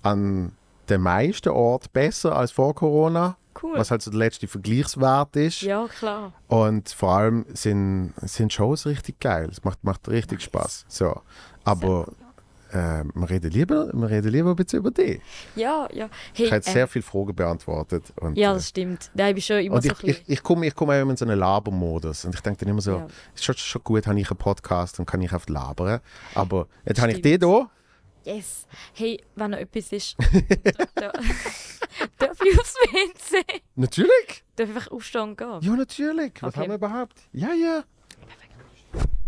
an 0.01 0.56
den 0.89 1.01
meisten 1.01 1.49
Orten 1.49 1.87
besser 1.93 2.35
als 2.35 2.51
vor 2.51 2.73
Corona, 2.75 3.37
Cool. 3.61 3.77
was 3.77 3.89
halt 3.91 4.01
so 4.01 4.11
der 4.11 4.19
letzte 4.19 4.47
Vergleichswert 4.47 5.35
ist. 5.35 5.61
Ja, 5.61 5.87
klar. 5.87 6.31
Und 6.47 6.89
vor 6.89 7.11
allem 7.11 7.45
sind, 7.53 8.13
sind 8.21 8.53
Shows 8.53 8.85
richtig 8.85 9.19
geil. 9.19 9.49
Es 9.51 9.63
macht, 9.63 9.83
macht 9.83 10.07
richtig 10.09 10.41
Spaß. 10.41 10.85
So. 10.87 11.21
Aber 11.63 12.07
äh, 12.71 13.03
wir, 13.15 13.29
reden 13.29 13.49
lieber, 13.51 13.89
wir 13.93 14.09
reden 14.09 14.31
lieber 14.31 14.51
ein 14.51 14.55
bisschen 14.55 14.79
über 14.79 14.91
dich. 14.91 15.21
Ja, 15.55 15.87
ja. 15.91 16.07
Hey, 16.33 16.45
Ich 16.45 16.51
habe 16.51 16.55
jetzt 16.57 16.67
äh, 16.69 16.73
sehr 16.73 16.87
viele 16.87 17.03
Fragen 17.03 17.33
beantwortet. 17.35 18.03
Und, 18.19 18.37
ja, 18.37 18.51
äh, 18.51 18.55
das 18.55 18.67
stimmt. 18.69 19.09
Da 19.15 19.25
bin 19.27 19.37
ich 19.37 19.45
schon 19.45 19.57
immer 19.57 19.81
so 19.81 19.89
ich, 19.89 20.03
ich, 20.03 20.23
ich 20.27 20.43
komme 20.43 20.67
ich 20.67 20.75
komm 20.75 20.91
immer 20.91 21.09
in 21.11 21.17
so 21.17 21.25
einen 21.25 21.39
Labermodus. 21.39 22.25
Und 22.25 22.35
ich 22.35 22.41
denke 22.41 22.59
dann 22.59 22.69
immer 22.69 22.81
so, 22.81 22.91
Ja. 22.97 23.07
ist 23.33 23.43
schon, 23.43 23.55
schon 23.55 23.83
gut, 23.83 24.05
habe 24.05 24.19
ich 24.19 24.29
einen 24.29 24.37
Podcast 24.37 24.99
und 24.99 25.05
kann 25.05 25.21
ich 25.21 25.33
oft 25.33 25.49
labern. 25.49 25.99
Aber 26.35 26.67
jetzt 26.85 27.01
habe 27.01 27.11
ich 27.11 27.21
den 27.21 27.39
hier. 27.41 27.69
Yes. 28.27 28.67
Hey, 28.93 29.23
wenn 29.35 29.51
noch 29.51 29.57
etwas 29.57 29.89
ist, 29.93 30.17
da- 30.95 31.13
darf 32.17 32.37
ich 32.45 32.59
aufs 32.59 32.73
WC? 32.75 33.61
Natürlich. 33.75 34.43
Darf 34.57 34.69
ich 34.69 34.75
einfach 34.75 34.91
aufstehen 34.91 35.21
und 35.21 35.37
gehen? 35.37 35.59
Ja, 35.61 35.71
natürlich. 35.77 36.33
Was 36.41 36.49
Okay. 36.49 36.59
haben 36.59 36.67
wir 36.69 36.75
überhaupt? 36.75 37.17
Ja, 37.31 37.53
ja. 37.53 37.83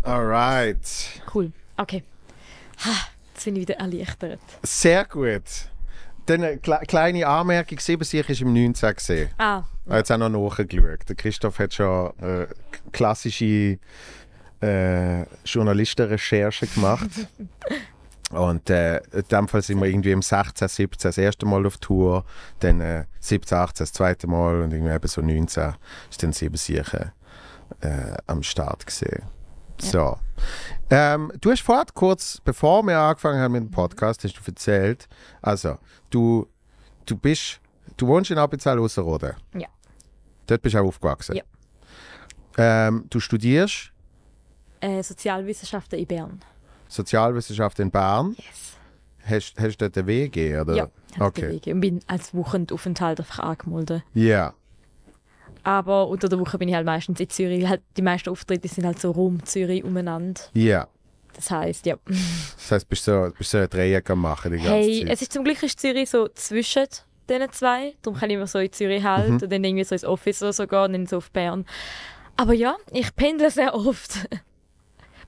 Alright. 0.03 1.21
Cool. 1.33 1.53
Okay. 1.77 2.03
Ha, 2.85 2.91
jetzt 3.33 3.45
bin 3.45 3.55
ich 3.55 3.61
wieder 3.61 3.75
erleichtert. 3.75 4.39
Sehr 4.63 5.05
gut. 5.05 5.43
Dann 6.25 6.43
eine 6.43 6.57
kle 6.57 6.79
kleine 6.85 7.25
Anmerkung, 7.25 7.79
7 7.79 8.03
Sieg 8.03 8.29
ist 8.29 8.41
im 8.41 8.53
19 8.53 8.95
gesehen. 8.95 9.29
Ah, 9.37 9.63
Ich 9.85 9.87
habe 9.89 9.97
jetzt 9.99 10.11
auch 10.11 10.17
noch 10.17 10.29
nachgeschaut. 10.29 11.07
Der 11.07 11.15
Christoph 11.15 11.57
hat 11.59 11.73
schon 11.73 12.11
äh, 12.19 12.47
klassische 12.91 13.79
äh, 14.61 15.23
Journalistenrecherche 15.45 16.67
gemacht. 16.67 17.09
Und 18.29 18.69
äh, 18.69 18.97
in 19.11 19.27
dem 19.31 19.47
Fall 19.47 19.61
sind 19.61 19.79
wir 19.79 19.87
irgendwie 19.87 20.11
im 20.11 20.21
16, 20.21 20.67
17 20.67 21.09
das 21.09 21.17
erste 21.17 21.45
Mal 21.45 21.65
auf 21.65 21.77
Tour, 21.77 22.25
dann 22.59 22.79
äh, 22.79 23.05
17, 23.19 23.57
18 23.57 23.83
das 23.83 23.93
zweite 23.93 24.27
Mal 24.27 24.61
und 24.61 24.71
irgendwie 24.71 24.93
eben 24.93 25.07
so 25.07 25.21
19 25.21 25.73
ist 26.09 26.21
dann 26.21 26.33
sieben 26.33 26.57
Sicher 26.57 27.13
äh, 27.81 28.15
am 28.27 28.43
Start 28.43 28.85
gesehen. 28.85 29.23
So. 29.81 30.17
Ähm, 30.89 31.31
du 31.39 31.51
hast 31.51 31.61
vorhin 31.61 31.85
kurz, 31.93 32.39
bevor 32.43 32.83
wir 32.83 32.99
angefangen 32.99 33.39
haben 33.39 33.53
mit 33.53 33.63
dem 33.63 33.71
Podcast, 33.71 34.23
hast 34.23 34.35
du 34.35 34.41
erzählt, 34.45 35.07
also 35.41 35.77
du, 36.09 36.47
du 37.05 37.15
bist, 37.15 37.59
du 37.97 38.07
wohnst 38.07 38.29
in 38.29 38.37
Appenzell 38.37 38.77
Ausserrhoden. 38.77 39.33
Ja. 39.53 39.67
Dort 40.47 40.61
bist 40.61 40.75
du 40.75 40.79
auch 40.79 40.87
aufgewachsen. 40.87 41.35
Ja. 41.35 41.43
Ähm, 42.57 43.05
du 43.09 43.19
studierst 43.19 43.91
äh, 44.81 45.03
Sozialwissenschaften 45.03 45.99
in 45.99 46.07
Bern. 46.07 46.41
Sozialwissenschaft 46.89 47.79
in 47.79 47.91
Bern. 47.91 48.35
Yes. 48.37 48.75
Hast, 49.25 49.59
hast 49.59 49.77
du 49.77 49.85
dort 49.89 49.97
eine 49.97 50.07
WG? 50.07 50.57
Oder? 50.59 50.75
Ja, 50.75 50.81
habe 51.17 51.25
Okay. 51.25 51.55
okay. 51.57 51.73
und 51.73 51.79
bin 51.81 51.99
als 52.07 52.33
Wochenaufenthalt 52.33 53.19
einfach 53.19 53.39
angemeldet. 53.39 54.03
Ja. 54.13 54.53
Aber 55.63 56.07
unter 56.07 56.29
der 56.29 56.39
Woche 56.39 56.57
bin 56.57 56.69
ich 56.69 56.75
halt 56.75 56.85
meistens 56.85 57.19
in 57.19 57.29
Zürich. 57.29 57.67
Halt, 57.67 57.81
die 57.97 58.01
meisten 58.01 58.29
Auftritte 58.29 58.67
sind 58.67 58.85
halt 58.85 58.99
so 58.99 59.11
rum 59.11 59.43
Zürich 59.45 59.83
umeinander. 59.83 60.41
Ja. 60.53 60.87
Das 61.33 61.51
heisst, 61.51 61.85
ja. 61.85 61.95
Das 62.05 62.71
heisst, 62.71 62.89
bist 62.89 63.07
du 63.07 63.31
bist 63.37 63.51
so 63.51 63.59
ein 63.59 63.69
Dreieck 63.69 64.09
am 64.09 64.21
machen 64.21 64.51
die 64.51 64.57
ganze 64.57 64.71
Hey, 64.71 65.01
Zeit. 65.05 65.13
es 65.13 65.21
ist 65.21 65.33
zum 65.33 65.43
Glück 65.43 65.61
ist 65.61 65.79
Zürich 65.79 66.09
so 66.09 66.27
zwischen 66.29 66.85
diesen 67.29 67.51
zwei. 67.51 67.93
Darum 68.01 68.19
kann 68.19 68.29
ich 68.29 68.35
immer 68.37 68.47
so 68.47 68.59
in 68.59 68.71
Zürich 68.71 69.03
halt 69.03 69.27
Mhm. 69.29 69.33
und 69.41 69.51
dann 69.51 69.63
irgendwie 69.63 69.83
so 69.83 69.93
ins 69.95 70.05
Office 70.05 70.41
oder 70.41 70.53
so 70.53 70.65
gehen 70.65 70.79
und 70.79 70.93
dann 70.93 71.05
so 71.05 71.17
auf 71.17 71.29
Bern. 71.31 71.65
Aber 72.35 72.53
ja, 72.53 72.75
ich 72.91 73.13
pendle 73.15 73.51
sehr 73.51 73.75
oft. 73.75 74.27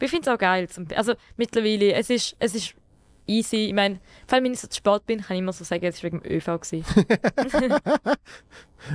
Aber 0.02 0.06
ich 0.06 0.10
finde 0.12 0.30
es 0.30 0.34
auch 0.36 0.40
geil. 0.40 0.68
Also 0.96 1.14
mittlerweile, 1.38 1.94
es 1.94 2.10
ist, 2.10 2.36
es 2.40 2.56
ist 2.56 2.74
easy. 3.28 3.68
Ich 3.68 3.74
meine, 3.74 4.00
vor 4.28 4.36
allem 4.38 4.46
wenn 4.46 4.54
ich 4.54 4.60
so 4.60 4.68
zu 4.68 4.78
spät 4.78 5.06
bin, 5.06 5.22
kann 5.22 5.36
ich 5.36 5.42
immer 5.44 5.54
so 5.54 5.64
sagen, 5.64 5.86
es 5.86 6.04
war 6.04 6.12
wegen 6.12 6.22
dem 6.22 6.32
ÖV. 6.32 6.46
Gewesen. 6.60 6.84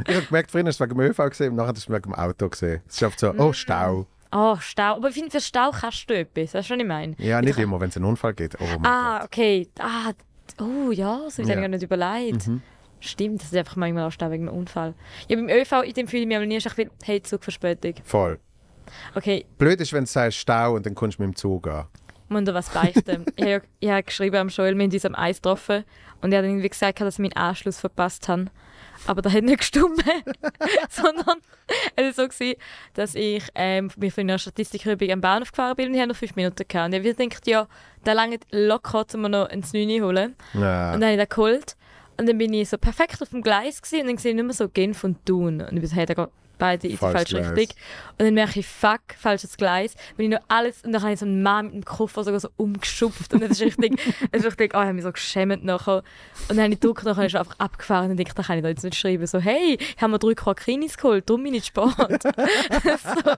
Ich 0.09 0.15
habe 0.17 0.27
gemerkt, 0.27 0.51
vorhin 0.51 0.65
du 0.67 0.71
es 0.71 0.81
wegen 0.81 0.91
dem 0.99 1.01
ÖV 1.01 1.17
gesehen 1.31 1.51
und 1.51 1.57
nachher 1.57 1.73
du 1.73 1.79
es 1.79 1.89
wegen 1.89 2.03
dem 2.03 2.15
Auto 2.15 2.49
gesehen. 2.49 2.83
Es 2.89 2.97
ist 2.97 3.03
oft 3.05 3.21
so, 3.21 3.33
Mm. 3.33 3.41
oh, 3.41 3.53
Stau. 3.53 4.07
Oh, 4.33 4.57
Stau. 4.59 4.97
Aber 4.97 5.09
ich 5.09 5.15
finde, 5.15 5.31
für 5.31 5.41
Stau 5.41 5.71
kannst 5.71 6.11
du 6.11 6.15
etwas. 6.19 6.55
Weißt 6.55 6.71
du, 6.71 6.75
was 6.75 6.81
ich 6.81 6.87
meine? 6.87 7.15
Ja, 7.19 7.41
nicht 7.41 7.57
Ich- 7.57 7.63
immer, 7.63 7.81
wenn 7.81 7.89
es 7.91 7.97
einen 7.97 8.05
Unfall 8.07 8.35
gibt. 8.35 8.57
Oh 8.61 8.65
Ah, 8.83 9.19
Gott. 9.21 9.27
okay. 9.27 9.69
Ah, 9.79 10.13
oh 10.61 10.91
ja, 10.91 11.19
so 11.31 11.35
habe 11.35 11.43
ich 11.43 11.49
Ja. 11.49 11.55
gar 11.61 11.69
nicht 11.69 11.83
überlegt. 11.85 12.49
Mhm. 12.49 12.63
Stimmt, 12.99 13.43
das 13.43 13.53
ist 13.53 13.57
einfach 13.57 13.77
manchmal 13.77 14.09
auch 14.09 14.11
Stau 14.11 14.29
wegen 14.31 14.49
einem 14.49 14.59
Unfall. 14.59 14.95
Ja, 15.29 15.37
beim 15.37 15.49
ÖV, 15.49 15.83
in 15.85 15.93
dem 15.95 16.09
fühle 16.09 16.23
ich 16.23 16.29
mich 16.29 16.37
aber 16.37 16.47
nie, 16.47 16.57
ich 16.57 16.77
will, 16.77 16.91
hey, 17.05 17.23
Zugverspätung. 17.23 17.95
Voll. 18.03 18.41
Okay, 19.15 19.47
Blöd 19.59 19.81
ist, 19.81 19.93
wenn 19.93 20.05
du 20.05 20.11
sagst 20.11 20.39
Stau 20.39 20.75
und 20.75 20.87
dann 20.87 20.95
kommst 20.95 21.19
du 21.19 21.23
mit 21.23 21.33
dem 21.33 21.37
Zug 21.37 21.67
an. 21.69 21.87
muss 22.29 22.45
dir 22.45 22.55
was 22.55 22.71
beichten. 22.71 23.25
ich 23.37 23.45
habe 23.45 23.63
ich 23.81 23.91
hab 23.91 24.07
geschrieben 24.07 24.37
am 24.37 24.49
Joel, 24.49 24.77
wir 24.77 24.85
haben 24.85 24.93
uns 24.93 25.05
am 25.05 25.15
Eis 25.15 25.37
getroffen 25.37 25.85
und 26.23 26.33
er 26.33 26.39
hat 26.39 26.47
irgendwie 26.47 26.69
gesagt, 26.69 27.01
dass 27.01 27.15
ich 27.15 27.19
meinen 27.21 27.35
Anschluss 27.35 27.81
verpasst 27.81 28.29
habe. 28.29 28.47
Aber 29.07 29.23
das 29.23 29.33
hat 29.33 29.45
nicht 29.45 29.59
gestimmt, 29.59 30.03
sondern 30.91 31.39
es 31.95 32.17
war 32.19 32.25
so, 32.25 32.29
gewesen, 32.29 32.59
dass 32.95 33.15
ich 33.15 33.45
ähm, 33.55 33.91
mich 33.97 34.13
für 34.13 34.23
eine 34.23 34.39
Statistikübung 34.39 35.11
am 35.11 35.21
Bahnhof 35.21 35.53
gefahren 35.53 35.77
bin 35.77 35.89
und 35.89 35.95
ich 35.95 36.01
habe 36.01 36.09
noch 36.09 36.17
fünf 36.17 36.35
Minuten 36.35 36.65
gehabt. 36.67 36.87
Und 36.87 36.93
ich 36.95 37.07
habe 37.07 37.15
gedacht, 37.15 37.47
ja, 37.47 37.69
da 38.05 38.13
lange 38.13 38.39
locker, 38.51 39.05
um 39.15 39.23
mir 39.23 39.29
noch 39.29 39.49
ins 39.51 39.73
9 39.73 40.03
holen. 40.03 40.35
Ja. 40.55 40.95
Und 40.95 41.01
dann 41.01 41.11
habe 41.11 41.13
ich 41.13 41.19
den 41.19 41.29
geholt. 41.29 41.77
Und 42.19 42.29
dann 42.29 42.39
bin 42.39 42.53
ich 42.55 42.69
so 42.71 42.79
perfekt 42.79 43.21
auf 43.21 43.29
dem 43.29 43.43
Gleis 43.43 43.83
gewesen, 43.83 44.03
und 44.03 44.09
dann 44.09 44.17
sehe 44.17 44.31
ich 44.31 44.37
nicht 44.37 44.45
mehr 44.45 44.55
so 44.55 44.69
Genf 44.69 45.05
und 45.05 45.25
Thun. 45.27 45.61
Und 45.61 45.75
ich 45.75 45.81
bin 45.81 45.87
so, 45.87 45.97
hey, 45.97 46.07
da 46.07 46.15
geht 46.15 46.29
beide 46.59 46.87
in 46.87 46.93
die 46.93 46.97
falsche 46.97 47.37
Gleis. 47.37 47.57
Richtung. 47.57 47.79
Und 48.19 48.25
dann 48.25 48.35
merke 48.35 48.61
ich, 48.61 48.67
fuck, 48.67 49.01
falsches 49.19 49.57
Gleis. 49.57 49.95
Bin 50.17 50.33
ich 50.33 50.39
noch 50.39 50.45
alles, 50.49 50.83
und 50.83 50.93
dann 50.93 51.03
habe 51.03 51.13
ich 51.13 51.21
so 51.21 51.27
einen 51.27 51.43
Mann 51.43 51.67
mit 51.67 51.75
dem 51.75 51.85
Koffer 51.85 52.25
sogar 52.25 52.41
so 52.41 52.49
umgeschupft. 52.57 53.33
Und 53.35 53.43
das 53.43 53.53
ist 53.53 53.63
richtig, 53.63 54.01
das 54.33 54.41
ist 54.41 54.47
richtig, 54.47 54.73
oh, 54.75 54.79
ich 54.79 54.85
habe 54.85 54.95
mich 54.95 55.05
so 55.05 55.13
geschämt 55.13 55.65
nachher. 55.65 56.03
Und 56.49 56.57
dann 56.57 56.61
habe 56.61 56.73
ich 56.73 56.81
gedruckt, 56.81 57.05
nachher 57.05 57.27
ist 57.27 57.37
einfach 57.37 57.59
abgefahren 57.59 58.11
und 58.11 58.19
dachte, 58.19 58.35
da 58.35 58.43
kann 58.43 58.59
ich 58.59 58.63
da 58.63 58.69
jetzt 58.69 58.85
nicht 58.85 58.97
schreiben. 58.97 59.27
So, 59.27 59.39
hey, 59.39 59.79
ich 59.79 60.03
habe 60.03 60.13
mir 60.13 60.19
drei 60.19 60.35
Quarkinis 60.35 60.97
geholt, 60.97 61.29
darum 61.29 61.43
bin 61.43 61.55
ich 61.55 61.67
spät. 61.67 62.23
so. 62.23 63.33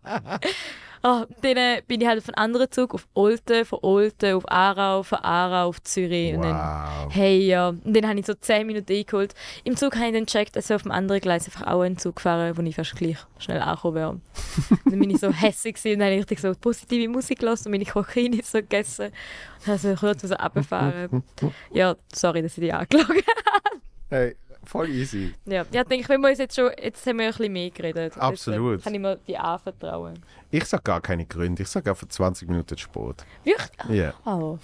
Oh, 1.03 1.25
dann 1.43 1.57
äh, 1.57 1.83
bin 1.87 2.01
ich 2.01 2.07
halt 2.07 2.19
auf 2.19 2.29
einen 2.29 2.35
anderen 2.35 2.71
Zug, 2.71 2.95
auf 2.95 3.07
Olten, 3.15 3.65
von 3.65 3.79
Olten 3.83 4.35
auf 4.35 4.51
Aarau, 4.51 5.03
von 5.03 5.19
Aarau 5.19 5.69
auf 5.69 5.83
Zürich. 5.83 6.35
Und 6.35 6.43
dann, 6.43 6.57
Wow. 6.57 7.15
Hey, 7.15 7.47
ja. 7.47 7.69
Und 7.69 7.95
dann 7.97 8.09
habe 8.09 8.19
ich 8.19 8.27
so 8.27 8.35
10 8.35 8.67
Minuten 8.67 8.93
eingeholt. 8.93 9.35
Im 9.65 9.77
Zug 9.77 9.95
habe 9.97 10.07
ich 10.07 10.13
dann 10.13 10.27
gecheckt, 10.27 10.57
dass 10.57 10.71
ich 10.71 10.75
auf 10.75 10.83
dem 10.83 10.91
anderen 10.91 11.21
Gleis 11.21 11.47
einfach 11.47 11.67
auch 11.67 11.83
einen 11.83 11.99
Zug 11.99 12.17
gefahren 12.17 12.57
wo 12.57 12.63
ich 12.63 12.75
fast 12.75 12.97
gleich 12.97 13.17
schnell 13.39 13.61
angekommen 13.61 13.95
wäre. 13.95 14.21
Dann 14.85 14.99
bin 14.99 15.11
ich 15.11 15.19
so 15.19 15.31
hässlich 15.33 15.75
gewesen 15.75 15.95
und 15.95 15.99
dann 16.01 16.07
habe 16.09 16.15
ich 16.15 16.21
richtig 16.21 16.41
so 16.41 16.53
positive 16.61 17.09
Musik 17.09 17.39
gelassen 17.39 17.69
und 17.69 17.73
meine 17.73 17.85
Kochini 17.85 18.43
so 18.43 18.59
gegessen. 18.59 19.07
Und 19.07 19.69
dann 19.69 19.79
so 19.79 19.95
kurz 19.95 20.23
so 20.23 20.35
runterfahren. 20.35 21.23
Ja, 21.73 21.95
sorry, 22.13 22.43
dass 22.43 22.57
ich 22.59 22.65
dich 22.65 22.75
angelogen 22.75 23.17
habe. 23.17 23.81
Hey, 24.11 24.37
voll 24.69 24.91
easy. 24.91 25.35
Ja, 25.47 25.65
ja, 25.71 25.83
ich 25.83 25.89
denke, 25.89 26.09
wenn 26.11 26.21
wir 26.21 26.29
uns 26.29 26.39
jetzt 26.39 26.55
schon, 26.55 26.71
jetzt 26.81 27.07
haben 27.07 27.19
wir 27.19 27.27
ein 27.27 27.31
bisschen 27.33 27.53
mehr 27.53 27.71
geredet. 27.71 28.17
Absolut. 28.19 28.73
Jetzt, 28.73 28.81
äh, 28.81 28.85
kann 28.85 28.95
ich 28.95 29.01
mir 29.01 29.17
die 29.27 29.37
anvertrauen. 29.37 30.19
Ich 30.51 30.65
sage 30.65 30.83
gar 30.83 31.01
keine 31.01 31.27
Gründe. 31.27 31.63
Ich 31.63 31.69
sage 31.69 31.91
einfach 31.91 32.07
20 32.07 32.49
Minuten 32.49 32.77
spät. 32.77 33.25
Wirklich? 33.45 33.99
Ja. 33.99 34.15
Oh. 34.25 34.59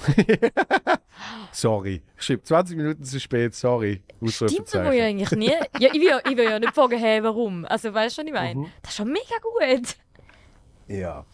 Sorry. 1.52 2.02
Ich 2.16 2.24
schreibe 2.24 2.42
20 2.42 2.76
Minuten 2.76 3.04
zu 3.04 3.20
spät, 3.20 3.54
sorry. 3.54 4.02
Stimmt 4.26 4.74
aber 4.74 4.92
ja 4.94 5.04
Ausrufezeichen. 5.04 5.04
eigentlich 5.04 5.30
nie. 5.32 5.52
Ja, 5.78 5.88
ich 5.92 6.00
will 6.00 6.08
ja, 6.08 6.18
ich 6.24 6.36
will 6.36 6.44
ja 6.44 6.58
nicht 6.58 6.74
fragen, 6.74 6.98
hey, 6.98 7.22
warum. 7.22 7.64
Also, 7.66 7.92
weißt 7.94 8.18
du, 8.18 8.22
was 8.22 8.26
ich 8.26 8.32
meine? 8.32 8.60
Mhm. 8.60 8.66
Das 8.82 8.90
ist 8.90 8.96
schon 8.96 9.08
mega 9.08 9.36
gut. 9.42 9.96
Ja. 10.88 11.24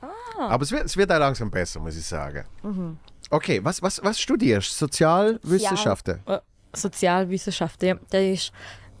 Ah. 0.00 0.48
Aber 0.48 0.62
es 0.62 0.70
wird, 0.72 0.84
es 0.84 0.96
wird 0.96 1.10
auch 1.10 1.18
langsam 1.18 1.50
besser, 1.50 1.80
muss 1.80 1.96
ich 1.96 2.04
sagen. 2.04 2.44
Mhm. 2.62 2.98
Okay, 3.30 3.64
was, 3.64 3.80
was, 3.80 4.02
was 4.02 4.20
studierst 4.20 4.72
du? 4.72 4.86
Sozialwissenschaften? 4.86 6.20
Sozialwissenschaften, 6.74 7.88
ja. 7.88 7.96
Das 8.10 8.22
ist 8.22 8.52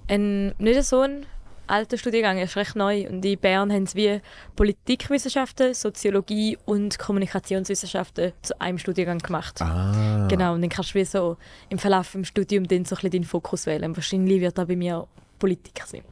ein, 0.08 0.54
nicht 0.58 0.82
so 0.84 1.00
ein 1.00 1.26
alter 1.66 1.96
Studiengang, 1.96 2.38
er 2.38 2.44
ist 2.44 2.56
recht 2.56 2.76
neu. 2.76 3.08
Und 3.08 3.24
in 3.24 3.38
Bern 3.38 3.72
haben 3.72 3.86
sie 3.86 3.96
wie 3.96 4.20
Politikwissenschaften, 4.56 5.74
Soziologie 5.74 6.58
und 6.66 6.98
Kommunikationswissenschaften 6.98 8.32
zu 8.42 8.60
einem 8.60 8.78
Studiengang 8.78 9.18
gemacht. 9.18 9.60
Ah. 9.62 10.26
Genau, 10.28 10.54
und 10.54 10.60
dann 10.60 10.70
kannst 10.70 10.90
du 10.90 10.98
wie 10.98 11.04
so 11.04 11.36
im 11.68 11.78
Verlauf 11.78 12.12
des 12.12 12.28
Studiums 12.28 12.68
dann 12.68 12.84
so 12.84 12.94
ein 12.94 12.96
bisschen 12.96 13.10
deinen 13.10 13.24
Fokus 13.24 13.66
wählen. 13.66 13.94
Wahrscheinlich 13.96 14.40
wird 14.40 14.58
da 14.58 14.64
bei 14.64 14.76
mir 14.76 15.06
Politik 15.38 15.82
sein. 15.86 16.02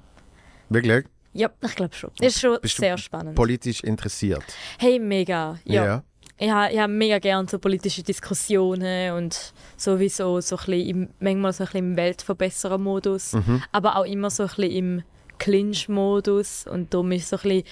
Wirklich? 0.68 1.06
Ja, 1.32 1.50
ich 1.62 1.74
glaube 1.76 1.94
schon. 1.94 2.10
Das 2.18 2.34
ist 2.34 2.40
schon 2.40 2.58
Bist 2.60 2.76
sehr 2.76 2.98
spannend. 2.98 3.36
Politisch 3.36 3.82
interessiert? 3.84 4.42
hey, 4.78 4.98
mega. 4.98 5.58
Ja. 5.64 6.02
Ich 6.42 6.50
habe, 6.50 6.80
habe 6.80 6.90
mega 6.92 7.18
gerne 7.18 7.46
so 7.50 7.58
politische 7.58 8.02
Diskussionen 8.02 9.12
und 9.12 9.52
sowieso 9.76 10.40
so 10.40 10.56
ein 10.56 10.64
bisschen 10.64 10.88
im, 10.88 11.08
manchmal 11.20 11.52
so 11.52 11.64
ein 11.64 11.66
bisschen 11.66 11.78
im 11.90 11.96
Weltverbesserer-Modus, 11.96 13.34
Mhm. 13.34 13.62
aber 13.72 13.96
auch 13.96 14.06
immer 14.06 14.30
so 14.30 14.44
ein 14.44 14.48
bisschen 14.48 14.70
im 14.72 15.02
Clinch-Modus 15.38 16.66
und 16.66 16.94
darum 16.94 17.12
ist 17.12 17.28
so 17.28 17.36
ein 17.36 17.42
bisschen, 17.42 17.64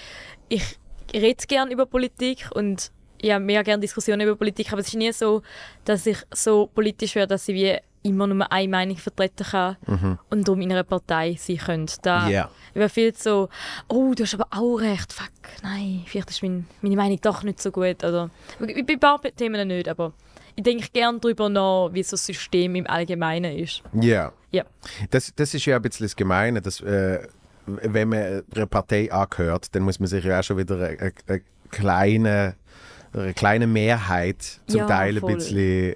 ich 0.49 0.63
rede 1.13 1.43
gerne 1.47 1.71
über 1.73 1.87
Politik 1.87 2.47
und 2.53 2.91
ich 3.21 3.31
habe 3.31 3.43
mega 3.43 3.63
gerne 3.63 3.81
Diskussionen 3.81 4.21
über 4.21 4.35
Politik, 4.35 4.71
aber 4.71 4.81
es 4.81 4.87
ist 4.89 4.93
nie 4.95 5.11
so, 5.11 5.41
dass 5.85 6.05
ich 6.05 6.17
so 6.31 6.67
politisch 6.67 7.15
werde, 7.15 7.33
dass 7.33 7.47
ich 7.49 7.55
wie 7.55 7.75
immer 8.03 8.27
nur 8.27 8.51
eine 8.51 8.67
Meinung 8.69 8.97
vertreten 8.97 9.43
kann 9.45 9.77
und 10.29 10.47
darum 10.47 10.61
in 10.61 10.71
einer 10.71 10.83
Partei 10.83 11.35
sein 11.39 11.57
könnte. 11.57 11.95
Da, 12.01 12.27
Mhm. 12.27 12.45
Ich 12.75 12.79
war 12.81 12.89
viel 12.89 13.13
so, 13.15 13.49
oh, 13.87 14.13
du 14.15 14.23
hast 14.23 14.35
aber 14.35 14.47
auch 14.51 14.77
recht, 14.77 15.11
fuck, 15.11 15.31
nein, 15.63 16.03
vielleicht 16.05 16.29
ist 16.29 16.43
mein, 16.43 16.67
meine 16.81 16.95
Meinung 16.95 17.19
doch 17.21 17.43
nicht 17.43 17.61
so 17.61 17.71
gut. 17.71 18.03
Oder, 18.03 18.29
bei 18.59 18.67
ein 18.87 18.99
paar 18.99 19.19
Themen 19.35 19.67
nicht, 19.67 19.89
aber 19.89 20.13
ich 20.55 20.63
denke 20.63 20.87
gerne 20.93 21.19
darüber 21.19 21.49
nach, 21.49 21.89
wie 21.93 22.03
so 22.03 22.15
ein 22.15 22.19
System 22.19 22.75
im 22.75 22.87
Allgemeinen 22.87 23.57
ist. 23.57 23.81
Ja. 23.93 24.31
Ja. 24.51 24.63
Das, 25.09 25.33
das 25.35 25.53
ist 25.53 25.65
ja 25.65 25.75
ein 25.75 25.81
bisschen 25.81 26.05
das 26.05 26.15
Gemeine, 26.15 26.61
dass 26.61 26.79
äh, 26.81 27.19
wenn 27.65 28.09
man 28.09 28.43
einer 28.55 28.65
Partei 28.65 29.11
angehört, 29.11 29.73
dann 29.75 29.83
muss 29.83 29.99
man 29.99 30.07
sich 30.07 30.23
ja 30.25 30.39
auch 30.39 30.43
schon 30.43 30.57
wieder 30.57 30.75
eine, 30.75 30.87
eine, 30.99 31.11
eine 31.27 31.41
kleine, 31.69 32.55
eine 33.13 33.33
kleine 33.33 33.67
Mehrheit 33.67 34.41
zum 34.67 34.79
Ja, 34.81 34.87
Teil 34.87 35.15
ein 35.15 35.19
voll. 35.19 35.35
bisschen 35.35 35.95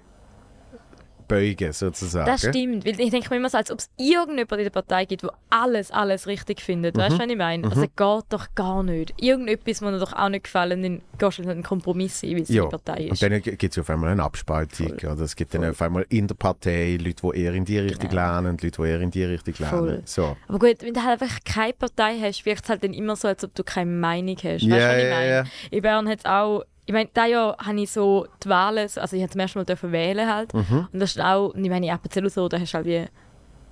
beugen, 1.27 1.73
sozusagen. 1.73 2.25
Das 2.25 2.41
stimmt, 2.41 2.85
weil 2.85 2.99
ich 2.99 3.09
denke 3.11 3.29
mir 3.29 3.37
immer 3.37 3.49
so, 3.49 3.57
als 3.57 3.71
ob 3.71 3.79
es 3.79 3.89
irgendjemand 3.97 4.51
in 4.53 4.63
der 4.63 4.69
Partei 4.69 5.05
gibt, 5.05 5.23
der 5.23 5.31
alles, 5.49 5.91
alles 5.91 6.27
richtig 6.27 6.61
findet. 6.61 6.97
Weißt 6.97 7.17
du, 7.17 7.19
was 7.23 7.29
ich 7.29 7.37
meine? 7.37 7.67
Also 7.69 7.81
geht 7.81 7.91
doch 8.29 8.47
gar 8.55 8.83
nicht. 8.83 9.13
Irgendetwas, 9.21 9.81
was 9.81 9.91
dir 9.91 9.99
doch 9.99 10.13
auch 10.13 10.29
nicht 10.29 10.43
gefallen, 10.45 10.81
dann 10.83 11.01
gehst 11.17 11.39
du 11.39 11.43
halt 11.43 11.49
einen 11.55 11.63
Kompromiss 11.63 12.23
ein, 12.23 12.31
weil 12.35 12.41
es 12.41 12.49
Ja, 12.49 12.63
eine 12.63 12.69
Partei 12.71 13.03
und 13.05 13.11
ist. 13.13 13.23
dann 13.23 13.41
gibt 13.41 13.63
es 13.63 13.77
auf 13.79 13.89
einmal 13.89 14.09
eine 14.11 14.23
Abspaltung. 14.23 14.91
Oder 14.93 15.21
es 15.21 15.35
gibt 15.35 15.53
dann 15.53 15.65
auf 15.65 15.81
einmal 15.81 16.05
in 16.09 16.27
der 16.27 16.35
Partei 16.35 16.97
Leute, 17.01 17.27
die 17.33 17.39
eher 17.41 17.53
in 17.53 17.65
die 17.65 17.79
Richtung 17.79 18.09
Genau. 18.09 18.21
lernen 18.21 18.51
und 18.51 18.63
Leute, 18.63 18.81
die 18.81 18.87
eher 18.89 19.01
in 19.01 19.11
die 19.11 19.23
Richtung 19.23 19.53
Voll. 19.53 19.85
lernen. 19.87 20.01
So. 20.05 20.35
Aber 20.47 20.59
gut, 20.59 20.81
wenn 20.81 20.93
du 20.93 21.03
halt 21.03 21.21
einfach 21.21 21.39
keine 21.45 21.73
Partei 21.73 22.17
hast, 22.21 22.45
wirkt 22.45 22.63
es 22.63 22.69
halt 22.69 22.83
dann 22.83 22.93
immer 22.93 23.15
so, 23.15 23.27
als 23.27 23.43
ob 23.43 23.53
du 23.55 23.63
keine 23.63 23.89
Meinung 23.91 24.35
hast. 24.37 24.45
Weißt 24.45 24.63
du, 24.63 24.67
Ja, 24.67 24.89
was 24.89 25.03
ich 25.03 25.09
meine? 25.09 25.29
ja. 25.29 25.43
In 25.71 25.81
Bern 25.81 26.07
hat 26.09 26.19
es 26.19 26.25
auch, 26.25 26.63
ich 26.85 26.93
meine, 26.93 27.09
dieses 27.15 27.29
Jahr 27.29 27.57
habe 27.57 27.81
ich 27.81 27.91
so 27.91 28.27
die 28.43 28.49
Wahlen, 28.49 28.89
also 28.95 29.15
ich 29.15 29.21
habe 29.21 29.31
zum 29.31 29.39
ersten 29.41 29.59
Mal 29.59 29.65
dürfen 29.65 29.91
wählen 29.91 30.31
halt. 30.31 30.53
Mhm. 30.53 30.87
Und 30.91 30.99
das 30.99 31.11
ist 31.11 31.21
auch, 31.21 31.53
und 31.53 31.63
ich 31.63 31.69
meine, 31.69 31.85
in 31.87 31.91
Appenzell 31.93 32.29
so, 32.29 32.47
da 32.49 32.59
hast 32.59 32.71
du 32.73 32.77
halt 32.77 32.85
wie 32.85 33.05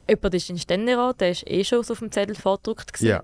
jemand 0.09 0.35
ist 0.35 0.49
in 0.49 0.57
Ständerat, 0.57 1.21
der 1.21 1.31
ist 1.31 1.47
eh 1.47 1.63
schon 1.63 1.83
so 1.83 1.93
auf 1.93 1.99
dem 1.99 2.11
Zettel 2.11 2.35
vorgedruckt. 2.35 2.93
gewesen. 2.93 3.19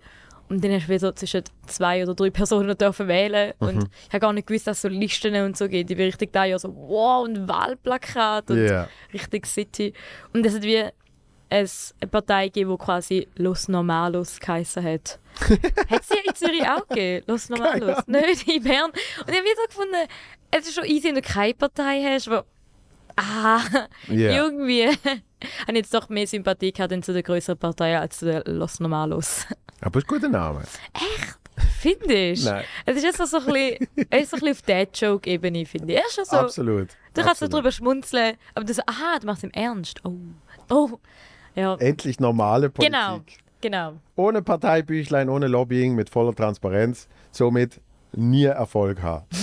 Und 0.49 0.63
dann 0.63 0.71
hast 0.71 0.85
du 0.85 0.89
wieder 0.89 0.99
so 0.99 1.11
zwischen 1.11 1.43
zwei 1.65 2.03
oder 2.03 2.15
drei 2.15 2.29
Personen 2.29 2.77
dürfen 2.77 3.07
wählen. 3.07 3.53
Mhm. 3.59 3.67
Und 3.67 3.83
ich 3.83 4.09
habe 4.09 4.19
gar 4.19 4.33
nicht 4.33 4.47
gewusst, 4.47 4.67
dass 4.67 4.77
es 4.77 4.81
so 4.83 4.87
Listen 4.87 5.35
und 5.43 5.57
so 5.57 5.67
gibt. 5.67 5.91
Ich 5.91 5.97
bin 5.97 6.05
richtig 6.05 6.31
da 6.31 6.45
ja 6.45 6.57
so, 6.57 6.73
wow, 6.73 7.27
ein 7.27 7.47
Wahlplakat 7.49 8.49
und 8.51 8.65
Ja. 8.65 8.87
richtig 9.13 9.45
City. 9.45 9.93
Und 10.33 10.45
es 10.45 10.55
hat 10.55 10.63
wie 10.63 10.85
eine 11.49 11.67
Partei 12.11 12.45
gegeben, 12.47 12.71
die 12.71 12.77
quasi 12.77 13.27
Los 13.35 13.67
Normalos 13.67 14.39
geheissen 14.39 14.83
hat. 14.85 15.19
Hat 15.39 16.01
es 16.01 16.07
die 16.09 16.27
in 16.27 16.35
Zürich 16.35 16.67
auch 16.67 16.87
gegeben? 16.87 17.25
Los 17.27 17.49
Normalos? 17.49 18.05
Nicht 18.07 18.47
in 18.47 18.63
Bern. 18.63 18.91
Und 18.91 19.29
ich 19.29 19.35
habe 19.35 19.43
wieder 19.45 19.67
gefunden, 19.67 20.07
es 20.51 20.67
ist 20.67 20.75
schon 20.75 20.85
easy, 20.85 21.07
wenn 21.09 21.15
du 21.15 21.21
keine 21.21 21.53
Partei 21.53 22.03
hast, 22.03 22.27
aber 22.27 22.45
ah, 23.15 23.59
Ja. 24.07 24.31
irgendwie 24.45 24.87
habe 25.67 25.77
jetzt 25.77 25.93
doch 25.93 26.09
mehr 26.09 26.27
Sympathie 26.27 26.71
gehabt 26.71 27.05
zu 27.05 27.13
der 27.13 27.23
größeren 27.23 27.57
Partei 27.57 27.97
als 27.97 28.19
zu 28.19 28.25
der 28.25 28.43
Los 28.45 28.79
Normalos. 28.79 29.45
Aber 29.81 29.99
ist 29.99 30.05
ein 30.05 30.07
guter 30.15 30.29
Name. 30.29 30.63
Findest 31.79 32.45
du? 32.45 32.49
Nein. 32.51 32.63
Es 32.85 32.97
ist 32.97 33.03
jetzt 33.03 33.17
so 33.17 33.37
ein 33.37 33.45
bisschen, 33.45 33.87
es 34.09 34.23
ist 34.23 34.29
so 34.31 34.37
ein 34.37 34.41
bisschen 34.41 34.49
auf 34.51 34.61
Dad-Joke-Ebene, 34.63 35.65
finde 35.65 35.93
ich. 35.95 36.01
So, 36.09 36.37
Absolut. 36.37 36.89
du 37.13 37.21
kannst 37.21 37.39
so 37.39 37.45
Absolut. 37.45 37.53
drüber 37.53 37.71
schmunzeln, 37.71 38.37
aber 38.53 38.65
du 38.65 38.73
so, 38.73 38.81
aha, 38.85 39.17
du 39.19 39.25
machst 39.27 39.39
es 39.43 39.43
im 39.45 39.51
Ernst. 39.51 40.01
Oh. 40.05 40.13
Oh. 40.69 40.89
Ja, 41.55 41.75
Endlich 41.75 42.19
normale 42.19 42.69
Politik. 42.69 42.93
genau. 42.93 43.21
Genau. 43.61 43.93
Ohne 44.15 44.41
Parteibüchlein, 44.41 45.29
ohne 45.29 45.47
Lobbying, 45.47 45.95
mit 45.95 46.09
voller 46.09 46.35
Transparenz. 46.35 47.07
Somit 47.31 47.79
nie 48.13 48.45
Erfolg 48.45 49.01
haben. 49.01 49.25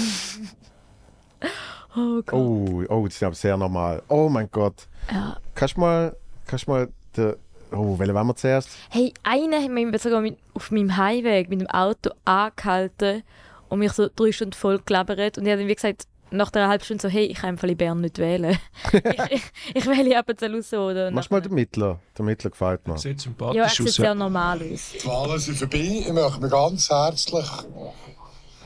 Oh 1.96 2.22
Gott. 2.26 2.32
Oh, 2.32 2.82
oh, 2.88 3.04
das 3.06 3.14
ist 3.14 3.22
aber 3.22 3.34
sehr 3.36 3.56
normal. 3.56 4.02
Oh 4.08 4.28
mein 4.28 4.48
Gott. 4.50 4.88
Ja. 5.12 5.36
Kannst 5.54 5.76
du 5.76 5.80
mal, 5.80 6.16
kannst 6.44 6.66
du 6.66 6.72
mal, 6.72 6.88
der, 7.16 7.36
oh, 7.70 7.96
welchen 7.98 8.14
wollen 8.14 8.26
wir 8.26 8.34
zuerst? 8.34 8.68
Hey, 8.90 9.14
einer 9.22 9.62
hat 9.62 9.70
mich 9.70 10.02
sogar 10.02 10.20
mit, 10.20 10.36
auf 10.54 10.72
meinem 10.72 10.96
Heimweg 10.96 11.48
mit 11.48 11.60
dem 11.60 11.68
Auto 11.68 12.10
angehalten 12.24 13.22
und 13.68 13.78
mich 13.78 13.92
so 13.92 14.08
drei 14.14 14.32
Stunden 14.32 14.54
voll 14.54 14.80
gelabert. 14.84 15.38
Und 15.38 15.44
ich 15.44 15.52
habe 15.52 15.60
dann 15.60 15.68
wie 15.68 15.74
gesagt, 15.74 16.08
nach 16.30 16.52
einer 16.52 16.68
halben 16.68 16.84
Stunde 16.84 17.02
so, 17.02 17.08
hey, 17.08 17.26
ich 17.26 17.38
kann 17.38 17.56
in 17.56 17.76
Bern 17.76 18.00
nicht 18.00 18.18
wählen. 18.18 18.58
ich, 18.92 19.02
ich, 19.30 19.42
ich 19.74 19.86
wähle 19.86 20.18
ab 20.18 20.28
und 20.28 20.40
zu 20.40 20.46
raus. 20.52 20.72
Oder 20.72 21.10
Mach 21.10 21.30
mal 21.30 21.40
den 21.40 21.54
Mittler. 21.54 22.00
Der 22.18 22.24
Mittler 22.24 22.50
gefällt 22.50 22.86
mir. 22.88 22.98
Sieht 22.98 23.18
Ja, 23.18 23.22
sympathisch 23.24 23.58
er 23.60 23.68
sieht 23.70 23.86
aus. 23.88 23.94
sehr 23.94 24.04
Ja. 24.06 24.14
normal 24.14 24.60
aus. 24.72 24.92
Die 25.02 25.06
Wahlen 25.06 25.38
sind 25.38 25.56
vorbei. 25.58 25.78
Ich 26.06 26.12
möchte 26.12 26.40
mich 26.40 26.50
ganz 26.50 26.90
herzlich 26.90 27.46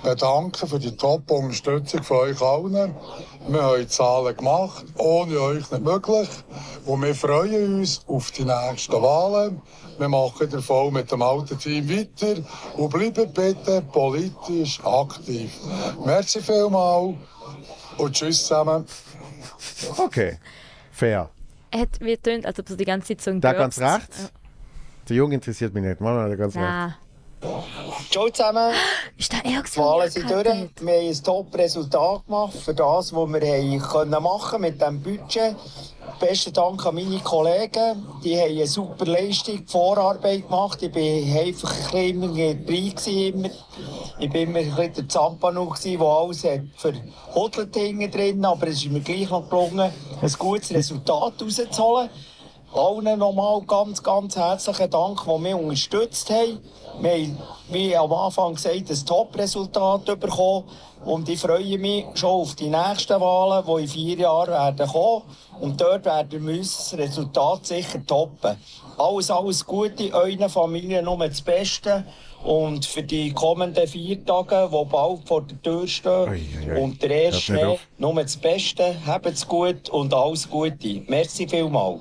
bedanken 0.02 0.68
für 0.68 0.78
die 0.78 0.96
Top-Unterstützung 0.96 2.02
von 2.04 2.16
euch 2.18 2.40
allen. 2.40 2.94
Wir 3.48 3.62
haben 3.62 3.80
die 3.80 3.88
Zahlen 3.88 4.36
gemacht, 4.36 4.84
ohne 4.96 5.40
euch 5.40 5.70
nicht 5.70 5.84
möglich. 5.84 6.28
Und 6.86 7.02
wir 7.02 7.14
freuen 7.14 7.80
uns 7.80 8.02
auf 8.06 8.30
die 8.30 8.44
nächsten 8.44 8.92
Wahlen. 8.92 9.60
Wir 9.98 10.08
machen 10.08 10.48
den 10.48 10.62
Fall 10.62 10.92
mit 10.92 11.10
dem 11.10 11.20
alten 11.22 11.58
Team 11.58 11.88
weiter 11.90 12.40
und 12.76 12.90
bleiben 12.90 13.32
bitte 13.32 13.82
politisch 13.92 14.78
aktiv. 14.84 15.50
Merci 16.06 16.40
vielmals 16.40 17.16
und 17.98 18.12
tschüss 18.12 18.42
zusammen. 18.42 18.86
Okay. 19.96 20.38
Fair. 20.92 21.30
Er 21.70 21.80
hat 21.80 22.00
wie 22.00 22.12
getönt, 22.12 22.46
als 22.46 22.58
ob 22.58 22.70
er 22.70 22.76
die 22.76 22.84
ganze 22.84 23.08
Zeit 23.08 23.20
so 23.20 23.30
ein 23.30 23.40
Da 23.40 23.52
ganz 23.52 23.78
rechts? 23.78 24.32
Der 25.08 25.16
Junge 25.16 25.34
interessiert 25.34 25.74
mich 25.74 25.84
nicht. 25.84 26.00
Mal 26.00 26.28
da 26.28 26.34
ganz 26.36 26.56
rechts. 26.56 26.96
Ciao 28.10 28.28
zusammen, 28.30 28.72
Ist 29.16 29.32
da 29.32 29.36
er 29.44 29.62
die 29.62 29.76
Wahlen 29.76 30.10
sind 30.10 30.28
durch. 30.28 30.44
Wir 30.44 30.52
haben 30.52 31.08
ein 31.08 31.22
Top-Resultat 31.22 32.26
gemacht 32.26 32.54
für 32.54 32.74
das, 32.74 33.12
was 33.12 33.28
wir 33.28 33.40
haben 33.40 33.78
können 33.80 34.22
machen 34.22 34.60
mit 34.60 34.80
diesem 34.80 35.00
Budget. 35.00 35.54
Besten 36.18 36.52
Dank 36.52 36.84
an 36.84 36.96
meine 36.96 37.20
Kollegen. 37.20 38.04
Die 38.24 38.36
haben 38.36 38.50
eine 38.50 38.66
super 38.66 39.04
Leistung, 39.04 39.64
Vorarbeit 39.68 40.48
gemacht. 40.48 40.82
Ich 40.82 40.92
war 40.92 41.40
einfach 41.40 41.94
ein 41.94 42.16
bisschen 42.16 42.22
immer 42.22 42.54
dabei. 42.54 42.92
Immer. 43.06 43.50
Ich 44.18 44.34
war 44.34 44.40
immer 44.40 44.58
ein 44.58 44.64
bisschen 44.74 44.94
der 44.94 45.08
Zampano, 45.08 45.74
der 45.84 46.00
alles 46.00 46.44
hat 46.44 46.60
verhudelt 46.76 48.14
drin. 48.14 48.44
Aber 48.44 48.66
es 48.66 48.84
ist 48.84 48.90
mir 48.90 49.00
gleich 49.00 49.30
noch 49.30 49.48
gelungen, 49.48 49.92
ein 50.20 50.32
gutes 50.38 50.72
Resultat 50.72 51.34
rauszuholen. 51.40 52.10
Allen 52.74 53.18
nochmal 53.18 53.62
ganz, 53.62 54.02
ganz 54.02 54.36
herzlichen 54.36 54.90
Dank, 54.90 55.24
die 55.24 55.38
mich 55.38 55.54
unterstützt 55.54 56.28
haben. 56.28 56.60
Wir 57.00 57.12
haben, 57.12 57.38
wie 57.70 57.96
am 57.96 58.12
Anfang 58.12 58.54
gesagt, 58.54 58.90
ein 58.90 59.06
Top-Resultat 59.06 60.04
bekommen. 60.20 60.64
Und 61.04 61.28
ich 61.30 61.40
freue 61.40 61.78
mich 61.78 62.04
schon 62.14 62.28
auf 62.28 62.54
die 62.56 62.68
nächsten 62.68 63.20
Wahlen, 63.20 63.64
die 63.66 63.82
in 63.82 63.88
vier 63.88 64.18
Jahren 64.18 64.50
werden 64.50 64.86
kommen. 64.86 65.22
Und 65.60 65.80
dort 65.80 66.04
werden 66.04 66.46
wir 66.46 66.58
unser 66.58 66.98
Resultat 66.98 67.66
sicher 67.66 68.04
toppen. 68.06 68.56
Alles, 68.98 69.30
alles 69.30 69.64
Gute, 69.64 70.12
euren 70.12 70.48
Familien 70.50 71.06
nur 71.06 71.26
das 71.26 71.40
Beste. 71.40 72.04
Und 72.44 72.84
für 72.84 73.02
die 73.02 73.32
kommenden 73.32 73.88
vier 73.88 74.24
Tage, 74.26 74.68
die 74.70 74.84
bald 74.90 75.26
vor 75.26 75.42
der 75.42 75.60
Tür 75.62 75.88
stehen, 75.88 76.28
Ui, 76.28 76.42
ui, 76.70 76.80
und 76.82 77.02
der 77.02 77.10
erste 77.10 77.40
Schnee, 77.40 77.78
nur 77.96 78.14
das 78.14 78.36
Beste. 78.36 78.94
Habt's 79.06 79.48
gut 79.48 79.88
und 79.88 80.12
alles 80.12 80.48
Gute. 80.48 81.02
Merci 81.06 81.48
vielmals. 81.48 82.00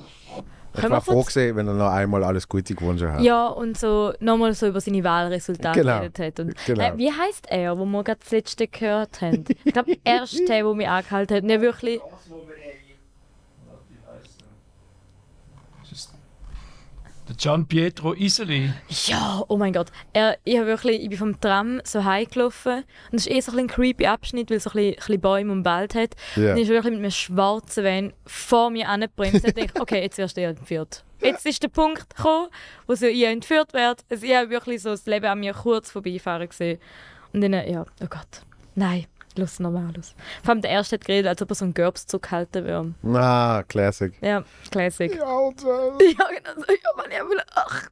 Ich 0.76 0.90
war 0.90 1.02
froh 1.02 1.22
gewesen, 1.24 1.56
wenn 1.56 1.68
er 1.68 1.74
noch 1.74 1.92
einmal 1.92 2.24
alles 2.24 2.48
Gute 2.48 2.76
gewünscht 2.76 3.04
hat. 3.04 3.22
Ja, 3.22 3.48
und 3.48 3.78
so 3.78 4.14
nochmal 4.20 4.54
so 4.54 4.68
über 4.68 4.80
seine 4.82 5.04
Wahlresultate 5.04 5.80
Genau. 5.82 5.98
geredet 6.00 6.20
hat. 6.20 6.40
Und, 6.40 6.54
Genau. 6.66 6.84
äh, 6.84 6.98
wie 6.98 7.12
heißt 7.12 7.48
er, 7.50 7.78
wo 7.78 7.86
wir 7.86 8.04
gerade 8.04 8.20
das 8.22 8.32
letzte 8.32 8.68
gehört 8.68 9.22
haben? 9.22 9.44
Ich 9.64 9.74
glaube, 9.74 9.98
er 10.04 10.24
ist 10.24 10.38
der, 10.48 10.64
der 10.64 10.74
mich 10.74 10.88
angehalten 10.88 11.36
hat. 11.38 11.44
Und 11.44 11.50
er 11.50 11.62
wirklich, 11.62 12.00
Gian 17.38 17.68
Pietro 17.68 18.14
Iseli. 18.14 18.72
ja, 19.06 19.44
oh 19.48 19.58
mein 19.58 19.74
Gott. 19.74 19.92
Er, 20.14 20.38
ich, 20.44 20.58
hab 20.58 20.66
wirklich, 20.66 21.02
ich 21.02 21.10
bin 21.10 21.18
vom 21.18 21.40
Tram 21.40 21.82
so 21.84 22.04
heimgelaufen. 22.04 22.84
Und 23.12 23.18
es 23.18 23.28
ist 23.28 23.32
eh 23.32 23.42
so 23.42 23.52
ein, 23.52 23.60
ein 23.60 23.68
creepy 23.68 24.08
Abschnitt, 24.08 24.50
weil 24.50 24.58
es 24.58 24.64
so 24.64 24.72
ein 24.72 24.74
bisschen, 24.74 24.94
ein 24.94 24.96
bisschen 24.96 25.22
Bäume 25.22 25.52
und 25.52 25.66
Wald 25.66 25.96
hat. 25.96 26.16
Ja. 26.36 26.52
Und 26.52 26.58
ich 26.58 26.64
ist 26.64 26.70
wirklich 26.70 26.94
mit 26.94 27.02
einem 27.02 27.12
schwarzen 27.12 27.84
Van 27.84 28.14
vor 28.26 28.70
mir 28.70 28.90
angebremst. 28.90 29.46
Und 29.46 29.58
ich 29.58 29.68
dachte, 29.68 29.82
okay, 29.82 30.02
jetzt 30.02 30.18
wirst 30.18 30.38
du 30.38 30.42
ja 30.42 30.50
entführt. 30.50 31.04
Jetzt 31.22 31.46
ist 31.46 31.62
der 31.64 31.70
Punkt 31.70 32.16
gekommen, 32.16 32.48
wo 32.86 32.96
so 32.96 33.06
ich 33.06 33.24
entführt 33.24 33.74
werde. 33.74 34.04
Also 34.10 34.26
ich 34.26 34.36
habe 34.36 34.50
wirklich 34.50 34.82
so 34.82 34.90
das 34.90 35.06
Leben 35.06 35.26
an 35.26 35.40
mir 35.40 35.54
kurz 35.54 35.92
vorbeifahren 35.92 36.50
gesehen. 36.50 36.80
Und 37.34 37.42
dann, 37.42 37.54
äh, 37.54 37.72
ja, 37.72 37.86
oh 38.02 38.08
Gott. 38.10 38.42
Nein, 38.76 39.06
los 39.38 39.60
normal 39.60 39.94
aus. 39.98 40.14
Vor 40.44 40.52
allem 40.54 40.62
der 40.62 40.72
erste 40.72 40.96
hat 40.96 41.06
geredet, 41.06 41.28
als 41.30 41.42
ob 41.42 41.52
er 41.52 41.56
so 41.56 41.66
einen 41.66 41.74
Gerbs 41.74 42.06
zurückhalten 42.08 42.66
würde. 42.66 42.94
Ah, 43.18 43.64
Classic. 43.68 44.14
Ja, 44.22 44.44
Classic. 44.72 45.16
Ja, 45.16 45.24
Alter. 45.24 45.98
Ja, 46.02 46.28
genau 46.30 46.56
so. 46.56 46.74
Ja, 46.74 46.92
Mann, 46.96 47.12
ich 47.12 47.30
will 47.30 47.42
ach. 47.56 47.90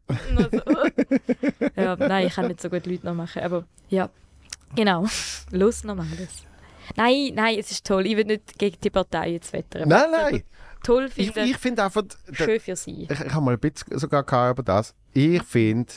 So. 1.76 1.82
ja, 1.82 1.96
nein, 1.96 2.28
ich 2.28 2.34
kann 2.34 2.48
nicht 2.48 2.62
so 2.62 2.70
gut 2.70 2.86
Leute 2.86 3.06
nachmachen, 3.06 3.42
aber 3.42 3.64
ja, 3.90 4.10
genau. 4.76 5.06
Los 5.52 5.84
normales. 5.84 6.44
Nein, 6.96 7.32
nein, 7.34 7.58
es 7.60 7.72
ist 7.72 7.86
toll. 7.86 8.06
Ich 8.06 8.16
will 8.16 8.26
nicht 8.26 8.58
gegen 8.60 8.78
die 8.82 8.90
Partei 8.90 9.32
jetzt 9.32 9.54
wettern. 9.54 9.88
Nein, 9.88 10.12
nein. 10.12 10.44
Toll 10.84 11.10
Ich, 11.16 11.32
finde 11.32 11.50
ich 11.50 11.58
finde 11.58 11.84
einfach, 11.84 12.04
schön 12.32 12.60
für 12.60 12.76
sie. 12.76 13.08
ich, 13.10 13.20
ich 13.20 13.34
habe 13.34 13.44
mal 13.44 13.54
ein 13.54 13.60
bisschen 13.60 13.98
sogar 13.98 14.24
gehabt 14.24 14.60
über 14.60 14.64
das. 14.64 14.94
Ich 15.14 15.42
finde, 15.42 15.92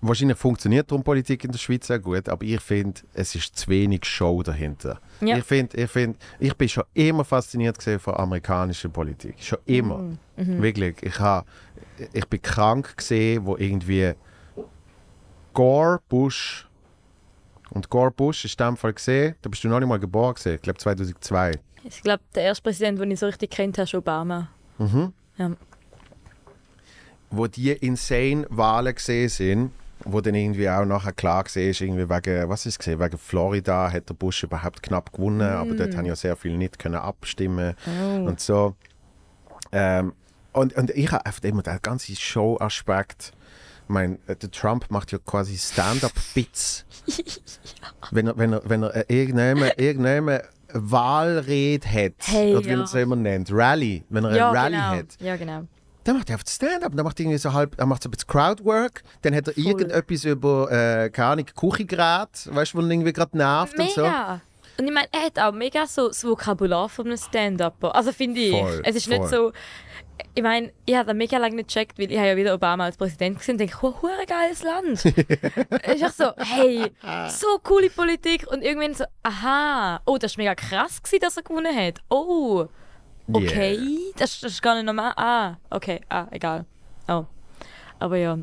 wahrscheinlich 0.00 0.38
funktioniert 0.38 0.90
darum 0.90 1.04
Politik 1.04 1.44
in 1.44 1.52
der 1.52 1.58
Schweiz 1.58 1.86
sehr 1.86 1.98
gut, 1.98 2.28
aber 2.28 2.44
ich 2.44 2.60
finde, 2.60 3.00
es 3.14 3.34
ist 3.34 3.56
zu 3.56 3.68
wenig 3.68 4.04
Show 4.04 4.42
dahinter. 4.42 5.00
Ja. 5.20 5.36
Ich 5.36 5.44
finde, 5.44 5.76
ich 5.76 5.90
finde, 5.90 6.18
ich 6.38 6.54
bin 6.56 6.68
schon 6.68 6.84
immer 6.94 7.24
fasziniert 7.24 7.82
von 7.82 8.14
amerikanischer 8.14 8.88
Politik. 8.88 9.34
Schon 9.38 9.58
immer. 9.66 9.98
Mhm. 10.36 10.62
Wirklich. 10.62 11.02
Ich, 11.02 11.18
habe, 11.18 11.46
ich 12.12 12.26
bin 12.26 12.40
krank 12.40 12.96
gesehen, 12.96 13.44
wo 13.44 13.56
irgendwie 13.56 14.12
Gore 15.52 16.00
Bush 16.08 16.66
und 17.70 17.88
Gore 17.90 18.10
Bush 18.10 18.44
ist 18.44 18.60
in 18.60 18.66
dem 18.66 18.76
Fall 18.76 18.92
gesehen, 18.94 19.34
da 19.42 19.50
bist 19.50 19.62
du 19.64 19.68
noch 19.68 19.78
nicht 19.78 19.88
mal 19.88 19.98
geboren 19.98 20.34
gesehen, 20.34 20.56
ich 20.56 20.62
glaube 20.62 20.78
2002. 20.78 21.52
Ich 21.84 22.02
glaube, 22.02 22.22
der 22.34 22.42
erste 22.44 22.62
Präsident, 22.62 23.00
den 23.00 23.10
ich 23.10 23.20
so 23.20 23.26
richtig 23.26 23.50
kennt 23.50 23.78
ist 23.78 23.94
Obama. 23.94 24.48
Mhm. 24.78 25.12
Ja. 25.36 25.50
wo 27.30 27.46
die 27.46 27.70
insane 27.72 28.46
Wahlen 28.50 28.94
gesehen 28.94 29.28
sind, 29.28 29.70
wo 30.04 30.20
dann 30.20 30.34
irgendwie 30.34 30.68
auch 30.68 30.84
nachher 30.84 31.12
klar 31.12 31.44
gesehen 31.44 31.70
ist, 31.70 31.80
irgendwie 31.80 32.08
wegen, 32.08 32.48
was 32.48 32.66
ist 32.66 32.78
gesehen, 32.78 32.98
wegen 33.00 33.18
Florida 33.18 33.90
hat 33.92 34.08
der 34.08 34.14
Bush 34.14 34.42
überhaupt 34.42 34.82
knapp 34.82 35.12
gewonnen, 35.12 35.42
aber 35.42 35.74
dort 35.74 35.96
haben 35.96 36.06
ja 36.06 36.16
sehr 36.16 36.36
viele 36.36 36.56
nicht 36.56 36.78
können 36.78 36.96
abstimmen 36.96 37.74
Oh. 37.86 38.24
und 38.26 38.40
so. 38.40 38.74
Ähm, 39.72 40.12
und, 40.52 40.74
und 40.76 40.90
ich 40.90 41.12
habe 41.12 41.24
einfach 41.26 41.42
immer 41.44 41.62
den 41.62 41.78
ganzen 41.82 42.16
Show-Aspekt. 42.16 43.32
Ich 43.84 43.88
meine, 43.92 44.18
äh, 44.26 44.34
der 44.36 44.50
Trump 44.50 44.90
macht 44.90 45.12
ja 45.12 45.18
quasi 45.18 45.56
Stand-up-Bits. 45.58 46.84
wenn 48.10 48.26
er, 48.28 48.38
wenn 48.38 48.52
er, 48.54 48.62
wenn 48.64 48.82
er 48.82 48.96
äh, 48.96 49.04
irgendjemand, 49.08 49.74
irgendjemand 49.78 50.42
eine 50.42 50.90
Wahlrede 50.90 51.86
hat, 51.88 52.12
Hey, 52.26 52.54
oder 52.54 52.64
wie 52.64 52.70
man 52.70 52.78
ja. 52.78 52.84
es 52.84 52.94
immer 52.94 53.16
nennt, 53.16 53.50
Rally, 53.52 54.04
wenn 54.08 54.24
er 54.24 54.34
Ja, 54.36 54.50
eine 54.50 54.58
Rally 54.58 54.74
genau. 54.76 54.88
hat, 54.90 55.06
Ja, 55.20 55.36
genau. 55.36 55.66
Dann 56.04 56.16
macht 56.16 56.30
er 56.30 56.34
einfach 56.34 56.48
Stand-up. 56.48 56.92
Dann 56.94 57.04
macht 57.04 57.18
er 57.18 57.24
irgendwie 57.24 57.38
so 57.38 57.52
halb, 57.52 57.78
er 57.78 57.86
macht 57.86 58.02
so 58.02 58.08
ein 58.08 58.12
bisschen 58.12 58.28
Crowdwork. 58.28 59.02
Dann 59.22 59.34
hat 59.34 59.48
er 59.48 59.54
Voll. 59.54 59.64
irgendetwas 59.64 60.24
über, 60.24 60.70
äh, 60.70 61.10
keine 61.10 61.28
Ahnung, 61.28 61.46
Küchengerät, 61.46 62.48
weißt 62.54 62.74
du, 62.74 62.78
wo 62.78 62.82
ihn 62.82 62.90
irgendwie 62.90 63.12
gerade 63.12 63.36
nervt 63.36 63.78
und 63.78 63.90
so. 63.90 64.02
Mega! 64.02 64.40
Und 64.78 64.86
ich 64.86 64.94
meine, 64.94 65.08
er 65.12 65.26
hat 65.26 65.38
auch 65.38 65.52
mega 65.52 65.86
so 65.86 66.08
das 66.08 66.24
Vokabular 66.24 66.88
von 66.88 67.06
einem 67.06 67.18
Stand-Upper. 67.18 67.94
Also 67.94 68.12
finde 68.12 68.40
ich. 68.40 68.50
Voll, 68.50 68.80
es 68.82 68.96
ist 68.96 69.08
voll. 69.08 69.18
nicht 69.18 69.28
so. 69.28 69.52
ich 70.34 70.42
meine, 70.42 70.72
ich 70.86 70.94
habe 70.94 71.06
das 71.06 71.14
mega 71.14 71.36
lange 71.36 71.56
nicht 71.56 71.68
gecheckt, 71.68 71.98
weil 71.98 72.10
ich 72.10 72.16
habe 72.16 72.28
ja 72.28 72.36
wieder 72.36 72.54
Obama 72.54 72.84
als 72.84 72.96
Präsident 72.96 73.38
gesehen 73.38 73.54
und 73.54 73.58
denke, 73.58 73.76
oh, 73.82 73.94
hure 74.00 74.24
geiles 74.26 74.62
Land. 74.62 75.04
ist 75.04 76.04
auch 76.04 76.10
so, 76.10 76.32
hey, 76.38 76.90
so 77.28 77.58
coole 77.62 77.90
Politik 77.90 78.46
und 78.50 78.62
irgendwann 78.62 78.94
so, 78.94 79.04
aha, 79.22 80.00
oh, 80.06 80.16
das 80.16 80.38
war 80.38 80.44
mega 80.44 80.54
krass, 80.54 81.02
gewesen, 81.02 81.20
dass 81.20 81.36
er 81.36 81.42
gewonnen 81.42 81.76
hat. 81.76 82.00
Oh, 82.08 82.66
okay, 83.32 83.78
das, 84.16 84.40
das 84.40 84.52
ist 84.52 84.62
gar 84.62 84.74
nicht 84.74 84.86
normal. 84.86 85.12
Ah, 85.16 85.56
okay, 85.70 86.00
ah, 86.08 86.26
egal. 86.30 86.64
Oh, 87.08 87.24
aber 87.98 88.16
ja. 88.16 88.38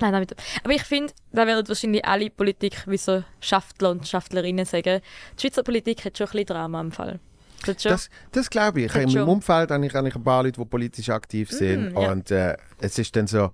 Nein, 0.00 0.12
damit. 0.12 0.34
Aber 0.62 0.72
ich 0.72 0.84
finde, 0.84 1.12
da 1.32 1.46
werden 1.46 1.66
wahrscheinlich 1.66 2.04
alle 2.04 2.30
Politikwissenschaftler 2.30 3.90
und 3.90 4.06
Schaftlerinnen 4.06 4.64
sagen, 4.64 5.00
die 5.36 5.40
Schweizer 5.40 5.64
Politik 5.64 6.04
hat 6.04 6.16
schon 6.16 6.28
ein 6.28 6.32
bisschen 6.32 6.46
Drama 6.46 6.80
im 6.80 6.92
Fall. 6.92 7.18
Das 7.66 8.08
Das, 8.30 8.50
glaube 8.50 8.82
ich. 8.82 8.94
In 8.94 9.12
meinem. 9.12 9.28
Umfeld 9.28 9.70
habe 9.70 9.84
ich, 9.84 9.94
habe 9.94 10.08
ich 10.08 10.14
ein 10.14 10.22
paar 10.22 10.44
Leute, 10.44 10.60
die 10.60 10.64
politisch 10.64 11.08
aktiv 11.08 11.50
sind. 11.50 11.92
Mm, 11.92 11.98
ja. 11.98 12.12
Und 12.12 12.30
äh, 12.30 12.56
es 12.80 12.98
ist 12.98 13.16
dann 13.16 13.26
so, 13.26 13.50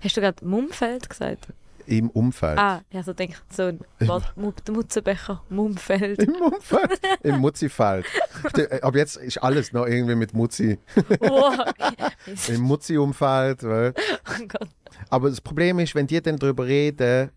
Hast 0.00 0.16
du 0.16 0.20
gerade 0.20 0.44
Mumfeld 0.44 1.08
gesagt? 1.08 1.48
Im 1.86 2.10
Umfeld. 2.10 2.58
Ah, 2.58 2.82
ja, 2.90 3.02
so 3.02 3.12
denke 3.12 3.34
ich, 3.34 3.54
so 3.56 3.64
ein 3.64 3.80
Wort, 4.00 4.36
Mu- 4.36 4.52
der 4.66 4.74
Mutzenbecher, 4.74 5.42
Mumfeld. 5.48 6.22
Im 6.22 6.34
Umfeld? 6.34 7.00
Im 7.22 7.38
Muzzi-Feld. 7.38 8.06
St- 8.44 8.80
Ab 8.82 8.94
jetzt 8.96 9.16
ist 9.16 9.38
alles 9.42 9.72
noch 9.72 9.86
irgendwie 9.86 10.14
mit 10.16 10.34
Muzzi. 10.34 10.78
Oh, 11.20 11.52
Im 12.48 12.60
Muzzi-Umfeld. 12.62 13.62
weil- 13.62 13.94
oh 13.96 14.46
Gott. 14.48 14.68
Aber 15.10 15.28
das 15.30 15.40
Problem 15.40 15.78
ist, 15.78 15.94
wenn 15.94 16.06
die 16.06 16.20
dann 16.20 16.36
darüber 16.36 16.66
reden, 16.66 17.30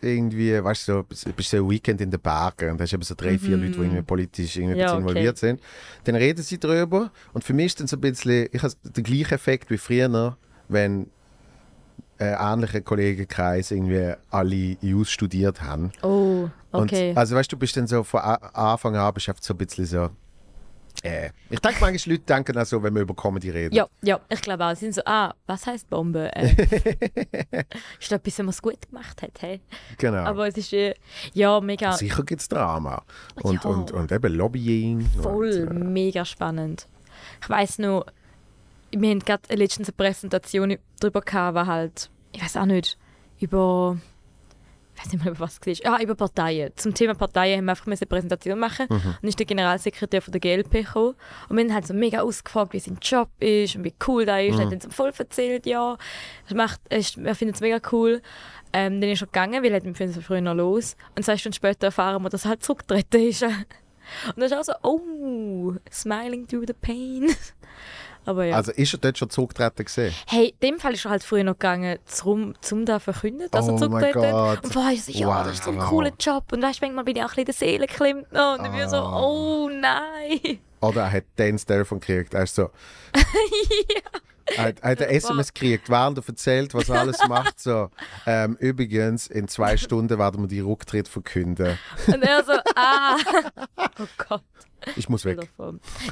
irgendwie, 0.00 0.62
weißt 0.62 0.88
du, 0.88 1.04
so, 1.08 1.32
bist 1.32 1.50
so 1.50 1.56
ein 1.56 1.70
Weekend 1.70 2.00
in 2.00 2.10
den 2.10 2.20
Bergen 2.20 2.72
und 2.72 2.80
hast 2.80 2.92
eben 2.92 3.02
so 3.02 3.14
drei, 3.16 3.38
vier 3.38 3.56
Leute, 3.56 3.72
die 3.72 3.78
irgendwie 3.80 4.02
politisch 4.02 4.56
irgendwie 4.56 4.74
Mhm. 4.74 4.80
Ja, 4.80 4.86
bisschen 4.88 5.02
okay. 5.02 5.08
involviert 5.10 5.38
sind, 5.38 5.60
dann 6.04 6.14
reden 6.16 6.42
sie 6.42 6.58
darüber 6.58 7.10
und 7.32 7.42
für 7.42 7.54
mich 7.54 7.66
ist 7.66 7.80
dann 7.80 7.86
so 7.86 7.96
ein 7.96 8.00
bisschen, 8.02 8.48
ich 8.52 8.62
habe 8.62 8.74
den 8.84 9.02
gleichen 9.02 9.32
Effekt 9.32 9.70
wie 9.70 9.78
früher, 9.78 10.36
wenn 10.68 11.06
äh, 12.18 12.34
ähnliche 12.38 12.82
Kollegenkreis 12.82 13.70
irgendwie 13.70 14.12
alle 14.30 14.76
Jus 14.80 15.10
studiert 15.10 15.62
haben. 15.62 15.92
Oh, 16.02 16.48
okay. 16.72 17.10
Und, 17.10 17.18
also 17.18 17.36
weißt 17.36 17.50
du, 17.50 17.56
du 17.56 17.60
bist 17.60 17.76
dann 17.76 17.86
so 17.86 18.02
von 18.02 18.20
Anfang 18.20 18.96
an 18.96 19.12
bist 19.14 19.30
so 19.40 19.54
ein 19.54 19.56
bisschen 19.58 19.86
so, 19.86 20.10
äh. 21.02 21.30
Ich 21.50 21.60
denke 21.60 21.80
manchmal, 21.80 22.14
Leute 22.14 22.24
denken 22.24 22.56
auch 22.56 22.64
so, 22.64 22.82
wenn 22.82 22.94
wir 22.94 23.02
über 23.02 23.14
Comedy 23.14 23.50
reden. 23.50 23.74
ja, 23.74 23.86
ja, 24.02 24.20
ich 24.28 24.40
glaube 24.40 24.64
auch. 24.64 24.74
Sie 24.74 24.86
sind 24.86 24.94
so, 24.94 25.02
ah, 25.04 25.34
was 25.46 25.66
heißt 25.66 25.90
Bombe? 25.90 26.34
Äh, 26.34 26.54
ist 28.00 28.10
das 28.10 28.12
etwas, 28.12 28.38
wenn 28.38 28.46
man 28.46 28.50
es 28.50 28.62
gut 28.62 28.80
gemacht 28.88 29.20
hat? 29.20 29.32
Hey? 29.40 29.60
Genau. 29.98 30.18
Aber 30.24 30.48
es 30.48 30.56
ist, 30.56 30.72
äh, 30.72 30.94
ja, 31.34 31.60
mega, 31.60 31.92
Sicher 31.92 32.22
gibt 32.22 32.40
es 32.40 32.48
Drama. 32.48 33.02
Und, 33.42 33.64
Ja. 33.64 33.70
und, 33.70 33.90
und 33.92 34.12
eben 34.12 34.32
Lobbying. 34.34 35.00
voll, 35.20 35.66
Und, 35.68 35.76
äh, 35.82 35.84
mega 35.84 36.24
spannend. 36.24 36.86
Ich 37.42 37.50
weiß 37.50 37.80
noch, 37.80 38.06
wir 39.00 39.10
hatten 39.10 39.20
gerade 39.20 39.54
letztens 39.54 39.88
eine 39.88 39.96
Präsentation 39.96 40.76
darüber 41.00 41.20
gehabt, 41.20 41.56
wo 41.56 41.66
halt, 41.66 42.10
ich 42.32 42.42
weiß 42.42 42.56
auch 42.56 42.66
nicht, 42.66 42.96
über, 43.40 43.96
ich 44.94 45.00
weiß 45.04 45.12
nicht 45.12 45.24
mehr, 45.24 45.32
über 45.32 45.40
was 45.40 45.58
es 45.66 45.84
war. 45.84 45.94
Ah, 45.94 46.02
über 46.02 46.14
Parteien. 46.14 46.72
Zum 46.76 46.94
Thema 46.94 47.14
Parteien 47.14 47.58
haben 47.58 47.64
wir 47.64 47.72
einfach 47.72 47.86
eine 47.86 47.96
Präsentation 47.96 48.58
machen 48.58 48.86
Mhm. 48.88 48.94
und 48.96 49.04
dann 49.22 49.28
ist 49.28 49.38
der 49.38 49.46
Generalsekretär 49.46 50.22
von 50.22 50.32
der 50.32 50.40
GLP 50.40 50.70
gekommen 50.84 51.14
und 51.48 51.56
wir 51.56 51.64
haben 51.64 51.74
halt 51.74 51.86
so 51.86 51.94
mega 51.94 52.20
ausgefragt, 52.20 52.72
wie 52.72 52.80
sein 52.80 52.98
Job 53.02 53.28
ist 53.40 53.76
und 53.76 53.84
wie 53.84 53.94
cool 54.06 54.24
der 54.24 54.42
Mhm. 54.42 54.48
ist. 54.50 54.58
Er 54.60 54.66
hat 54.66 54.72
uns 54.84 54.94
voll 54.94 55.12
erzählt, 55.16 55.66
ja, 55.66 55.96
er, 56.48 56.56
macht, 56.56 56.80
er, 56.88 56.98
er 57.24 57.34
findet 57.34 57.56
es 57.56 57.60
mega 57.60 57.80
cool. 57.92 58.22
Ähm, 58.72 59.00
dann 59.00 59.10
ist 59.10 59.22
er 59.22 59.26
gegangen, 59.26 59.62
weil 59.62 59.72
er 59.72 59.84
mit 59.84 60.00
uns 60.00 60.18
früher 60.18 60.40
noch 60.40 60.54
los. 60.54 60.96
Und 61.16 61.24
zwei 61.24 61.36
Stunden 61.36 61.54
später 61.54 61.86
erfahren 61.86 62.22
wir, 62.22 62.28
dass 62.28 62.44
er 62.44 62.50
halt 62.50 62.62
zurückgetreten 62.64 63.20
ist. 63.28 63.42
Und 64.26 64.36
dann 64.36 64.42
ist 64.44 64.52
auch 64.52 64.64
so, 64.64 64.72
oh, 64.82 65.74
smiling 65.90 66.46
through 66.46 66.64
the 66.66 66.72
pain. 66.74 67.34
Aber 68.26 68.44
ja. 68.44 68.56
Also 68.56 68.72
ist 68.72 68.92
er 68.94 68.98
dort 68.98 69.18
schon 69.18 69.30
zurückgetreten 69.30 69.84
gesehen? 69.84 70.14
hey, 70.26 70.54
in 70.60 70.68
dem 70.70 70.78
Fall 70.80 70.94
ist 70.94 71.04
er 71.04 71.10
halt 71.10 71.22
früher 71.24 71.44
noch 71.44 71.54
gegangen, 71.54 71.98
zum, 72.06 72.54
zum 72.60 72.84
da 72.86 72.98
verkünden, 72.98 73.48
dass 73.50 73.64
Oh 73.68 73.68
er 73.68 73.72
mein 73.72 73.90
zurücktreten 74.00 74.30
Gott. 74.32 74.64
Und 74.64 74.72
vorher 74.72 74.92
ist 74.92 75.08
er 75.08 75.14
so, 75.14 75.20
ja, 75.20 75.44
das 75.44 75.52
ist 75.54 75.64
so 75.64 75.70
ein 75.70 75.78
Wow. 75.78 75.88
cooler 75.88 76.12
Job. 76.18 76.44
Und 76.52 76.62
weißt 76.62 76.80
du, 76.80 76.86
manchmal 76.86 77.04
bin 77.04 77.16
ich 77.16 77.22
auch 77.22 77.36
ein 77.36 77.44
bisschen 77.44 77.44
in 77.44 77.46
der 77.46 77.54
Seele 77.54 77.86
geklemmt. 77.86 78.32
noch. 78.32 78.52
Und 78.58 78.62
dann 78.64 78.72
bin 78.72 78.80
ich 78.82 78.88
so, 78.88 78.96
Ah. 78.96 79.20
oh 79.22 79.68
nein. 79.70 80.58
Oder 80.84 81.02
er 81.02 81.12
hat 81.12 81.24
dann 81.36 81.52
das 81.52 81.64
Telefon 81.64 82.00
gekriegt. 82.00 82.34
Er 82.34 82.42
ist 82.44 82.54
so. 82.54 82.70
Er 84.56 84.64
hat, 84.64 84.80
er 84.80 84.90
hat 84.90 85.00
ein 85.00 85.08
SMS 85.08 85.54
gekriegt, 85.54 85.88
während 85.88 86.18
er 86.18 86.28
erzählt, 86.28 86.74
was 86.74 86.90
er 86.90 87.00
alles 87.00 87.18
macht. 87.28 87.58
So, 87.58 87.88
ähm, 88.26 88.58
übrigens, 88.60 89.26
in 89.26 89.48
zwei 89.48 89.78
Stunden 89.78 90.18
werden 90.18 90.42
wir 90.42 90.48
die 90.48 90.60
Rücktritt 90.60 91.08
verkünden. 91.08 91.78
Und 92.06 92.22
er 92.22 92.44
so, 92.44 92.52
ah. 92.76 93.16
Oh 93.98 94.06
Gott. 94.28 94.44
Ich 94.96 95.08
muss 95.08 95.24
weg. 95.24 95.48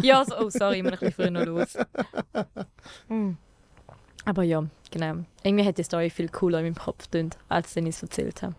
Ja, 0.00 0.24
so, 0.24 0.38
oh 0.38 0.48
sorry, 0.48 0.78
ich 0.78 0.82
muss 0.82 0.92
ein 0.92 0.98
bisschen 0.98 1.12
früher 1.12 1.30
noch 1.30 1.44
los. 1.44 1.76
Hm. 3.08 3.36
Aber 4.24 4.42
ja, 4.44 4.64
genau. 4.90 5.26
Irgendwie 5.42 5.66
hat 5.66 5.76
die 5.76 5.84
Story 5.84 6.08
viel 6.08 6.30
cooler 6.30 6.60
in 6.60 6.64
meinem 6.64 6.74
Kopf 6.74 7.04
getönt, 7.04 7.36
als 7.50 7.76
ich 7.76 7.86
es 7.86 8.02
erzählt 8.02 8.40
habe. 8.40 8.54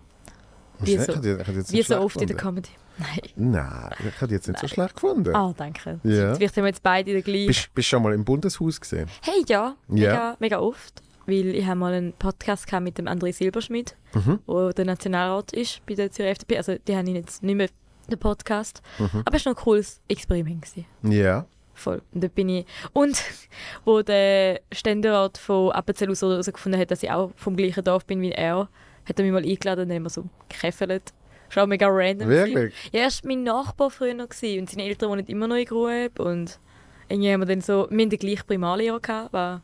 Wie 0.80 0.96
Ich 0.96 1.02
so- 1.02 1.12
ich 1.14 1.18
hätte 1.18 1.52
jetzt 1.52 1.72
Wie 1.72 1.78
nicht 1.78 1.88
so 1.88 2.00
oft 2.00 2.20
in 2.22 2.28
der 2.28 2.36
gefunden. 2.36 2.64
Comedy. 2.64 2.70
Nein. 3.36 3.52
Nein, 3.54 3.90
ich 4.08 4.22
hätte 4.22 4.34
jetzt 4.34 4.48
nicht 4.48 4.60
so 4.60 4.68
schlecht 4.68 4.94
gefunden. 4.96 5.36
Ah, 5.36 5.54
danke. 5.58 6.00
Ja. 6.04 6.36
Vielleicht 6.36 6.56
haben 6.58 6.64
wir 6.64 6.70
jetzt 6.70 6.84
beide 6.84 7.12
den 7.14 7.24
gleichen. 7.24 7.48
Bist 7.48 7.70
du 7.74 7.82
schon 7.82 8.04
mal 8.04 8.14
im 8.14 8.24
Bundeshaus 8.24 8.80
gesehen? 8.80 9.08
Hey, 9.22 9.44
ja, 9.48 9.76
mega, 9.88 10.04
Ja. 10.14 10.38
mega 10.40 10.60
oft. 10.60 11.02
Weil 11.26 11.56
ich 11.56 11.66
habe 11.66 11.80
mal 11.80 11.94
einen 11.94 12.14
Podcast 12.14 12.68
gehabt 12.68 12.84
mit 12.84 12.98
dem 12.98 13.08
André 13.08 13.32
Silberschmidt, 13.34 13.96
Mhm. 14.14 14.40
wo 14.46 14.70
der 14.72 14.86
Nationalrat 14.86 15.54
ist 15.54 15.84
bei 15.86 15.96
der 15.96 16.12
Zürcher 16.12 16.30
FDP. 16.32 16.58
Also 16.58 16.76
die 16.88 16.96
haben 16.96 17.08
ihn 17.08 17.16
jetzt 17.16 17.42
nicht 17.42 17.56
mehr, 17.56 17.70
den 18.12 18.20
Podcast. 18.20 18.82
Mhm. 19.00 19.22
Aber 19.26 19.38
es 19.38 19.46
war 19.46 19.54
noch 19.54 19.60
ein 19.60 19.64
cooles 19.64 20.02
Experiment. 20.10 20.62
Gewesen. 20.64 20.86
Ja. 21.04 21.46
Voll. 21.74 22.02
Und 22.14 22.24
da 22.24 22.28
bin 22.28 22.50
ich. 22.50 22.66
Und 22.92 23.20
wo 23.86 24.02
der 24.04 24.60
Ständerat 24.72 25.38
von 25.38 25.72
Appenzell 25.72 26.14
herausgefunden 26.14 26.80
hat, 26.80 26.92
dass 26.92 27.02
ich 27.02 27.10
auch 27.10 27.32
vom 27.38 27.56
gleichen 27.56 27.84
Dorf 27.84 28.06
bin 28.06 28.22
wie 28.22 28.32
er, 28.34 28.68
hat 29.06 29.20
er 29.20 29.26
mich 29.26 29.34
mal 29.34 29.44
eingeladen 29.44 29.82
und 29.84 29.90
dann 29.90 29.96
haben 29.98 30.04
wir 30.04 30.10
so 30.10 30.26
war 31.56 31.64
auch 31.64 31.68
mega 31.68 31.88
random. 31.88 32.28
Wirklich? 32.28 32.74
Ja, 32.92 33.02
er 33.02 33.06
war 33.08 33.14
mein 33.24 33.44
Nachbar 33.44 33.90
früher 33.90 34.14
noch 34.14 34.30
gewesen, 34.30 34.62
und 34.62 34.70
seine 34.70 34.84
Eltern 34.84 35.10
wohnen 35.10 35.26
immer 35.26 35.48
noch 35.48 35.56
in 35.56 35.66
Grub. 35.66 36.20
Und 36.20 36.60
irgendwie 37.10 37.32
haben 37.32 37.42
wir 37.42 37.46
dann 37.46 37.62
so, 37.62 37.88
wir 37.90 37.98
hatten 38.00 38.10
den 38.10 38.20
gleichen 38.20 38.48
Primarlehrer 38.48 39.00
gehabt, 39.00 39.34
was 39.34 39.62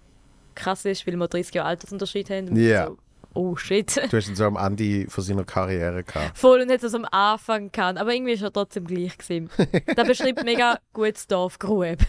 krass 0.56 0.86
ist, 0.86 1.08
weil 1.08 1.16
wir 1.16 1.28
30 1.28 1.56
Jahre 1.56 1.70
Altersunterschied 1.70 2.30
haben. 2.30 2.50
Und 2.50 2.58
Ja. 2.58 2.88
So, 2.88 2.98
oh 3.34 3.56
shit. 3.56 3.96
Du 4.12 4.18
hast 4.18 4.28
ihn 4.28 4.36
so 4.36 4.46
am 4.46 4.58
Ende 4.58 5.10
von 5.10 5.24
seiner 5.24 5.44
Karriere 5.44 6.04
gehabt. 6.04 6.38
Voll 6.38 6.62
und 6.62 6.72
hat 6.72 6.84
es 6.84 6.94
am 6.94 7.06
Anfang 7.06 7.72
gehabt, 7.72 7.98
aber 7.98 8.14
irgendwie 8.14 8.34
ist 8.34 8.42
er 8.42 8.52
trotzdem 8.52 8.86
gleich 8.86 9.18
gewesen. 9.18 9.50
Das 9.96 10.08
beschreibt 10.08 10.44
mega 10.44 10.80
gut 10.94 11.16
das 11.16 11.28
Dorf 11.28 11.60
Grub. 11.60 12.00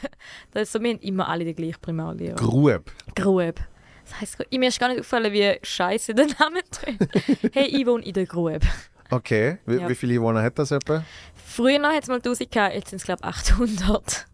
Das 0.52 0.62
ist 0.64 0.72
so, 0.72 0.82
wir 0.82 0.90
haben 0.90 1.00
immer 1.00 1.28
alle 1.28 1.44
den 1.44 1.54
gleichen 1.54 1.80
Primarlehrer. 1.80 2.36
Grub. 2.36 2.90
Grub. 3.14 3.60
Das 4.10 4.20
heisst, 4.20 4.38
mir 4.52 4.68
ist 4.68 4.80
gar 4.80 4.88
nicht 4.88 4.98
aufgefallen, 5.00 5.32
wie 5.32 5.58
scheiße 5.62 6.14
der 6.14 6.26
Name 6.38 6.60
tönt. 6.70 7.08
hey, 7.54 7.66
ich 7.66 7.86
wohne 7.86 8.04
in 8.04 8.12
der 8.12 8.26
Grub. 8.26 8.60
Okay. 9.10 9.58
Wie, 9.66 9.76
Ja. 9.76 9.88
wie 9.88 9.94
viele 9.94 10.14
Einwohner 10.14 10.42
hat 10.42 10.58
das 10.58 10.70
etwa? 10.70 11.04
Früher 11.34 11.82
hat 11.88 12.02
es 12.02 12.08
mal 12.08 12.16
1000 12.16 12.50
gehabt, 12.50 12.74
jetzt 12.74 12.90
sind 12.90 12.98
es 12.98 13.04
glaube 13.04 13.20
ich 13.22 13.28
800. 13.28 14.26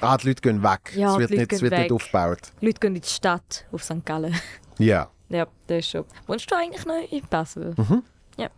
Ah, 0.00 0.16
die 0.16 0.28
Leute 0.28 0.40
gehen 0.42 0.62
weg. 0.62 0.92
Ja, 0.94 1.12
es 1.12 1.18
wird, 1.18 1.30
die 1.30 1.34
Leute 1.36 1.42
nicht, 1.42 1.52
es 1.52 1.62
wird 1.62 1.72
nicht 1.72 1.84
weg. 1.84 1.92
aufgebaut. 1.92 2.38
Leute 2.60 2.80
gehen 2.80 2.94
in 2.96 3.00
die 3.02 3.08
Stadt, 3.08 3.66
auf 3.72 3.82
St. 3.82 4.04
Gallen. 4.04 4.34
Ja. 4.78 5.08
Ja, 5.28 5.46
das 5.66 5.78
ist 5.78 5.90
schon. 5.90 6.04
Wohnst 6.26 6.50
du 6.50 6.54
eigentlich 6.56 6.84
noch 6.84 7.10
in 7.10 7.22
Basel? 7.28 7.74
Mhm. 7.76 8.02
Ja. 8.36 8.50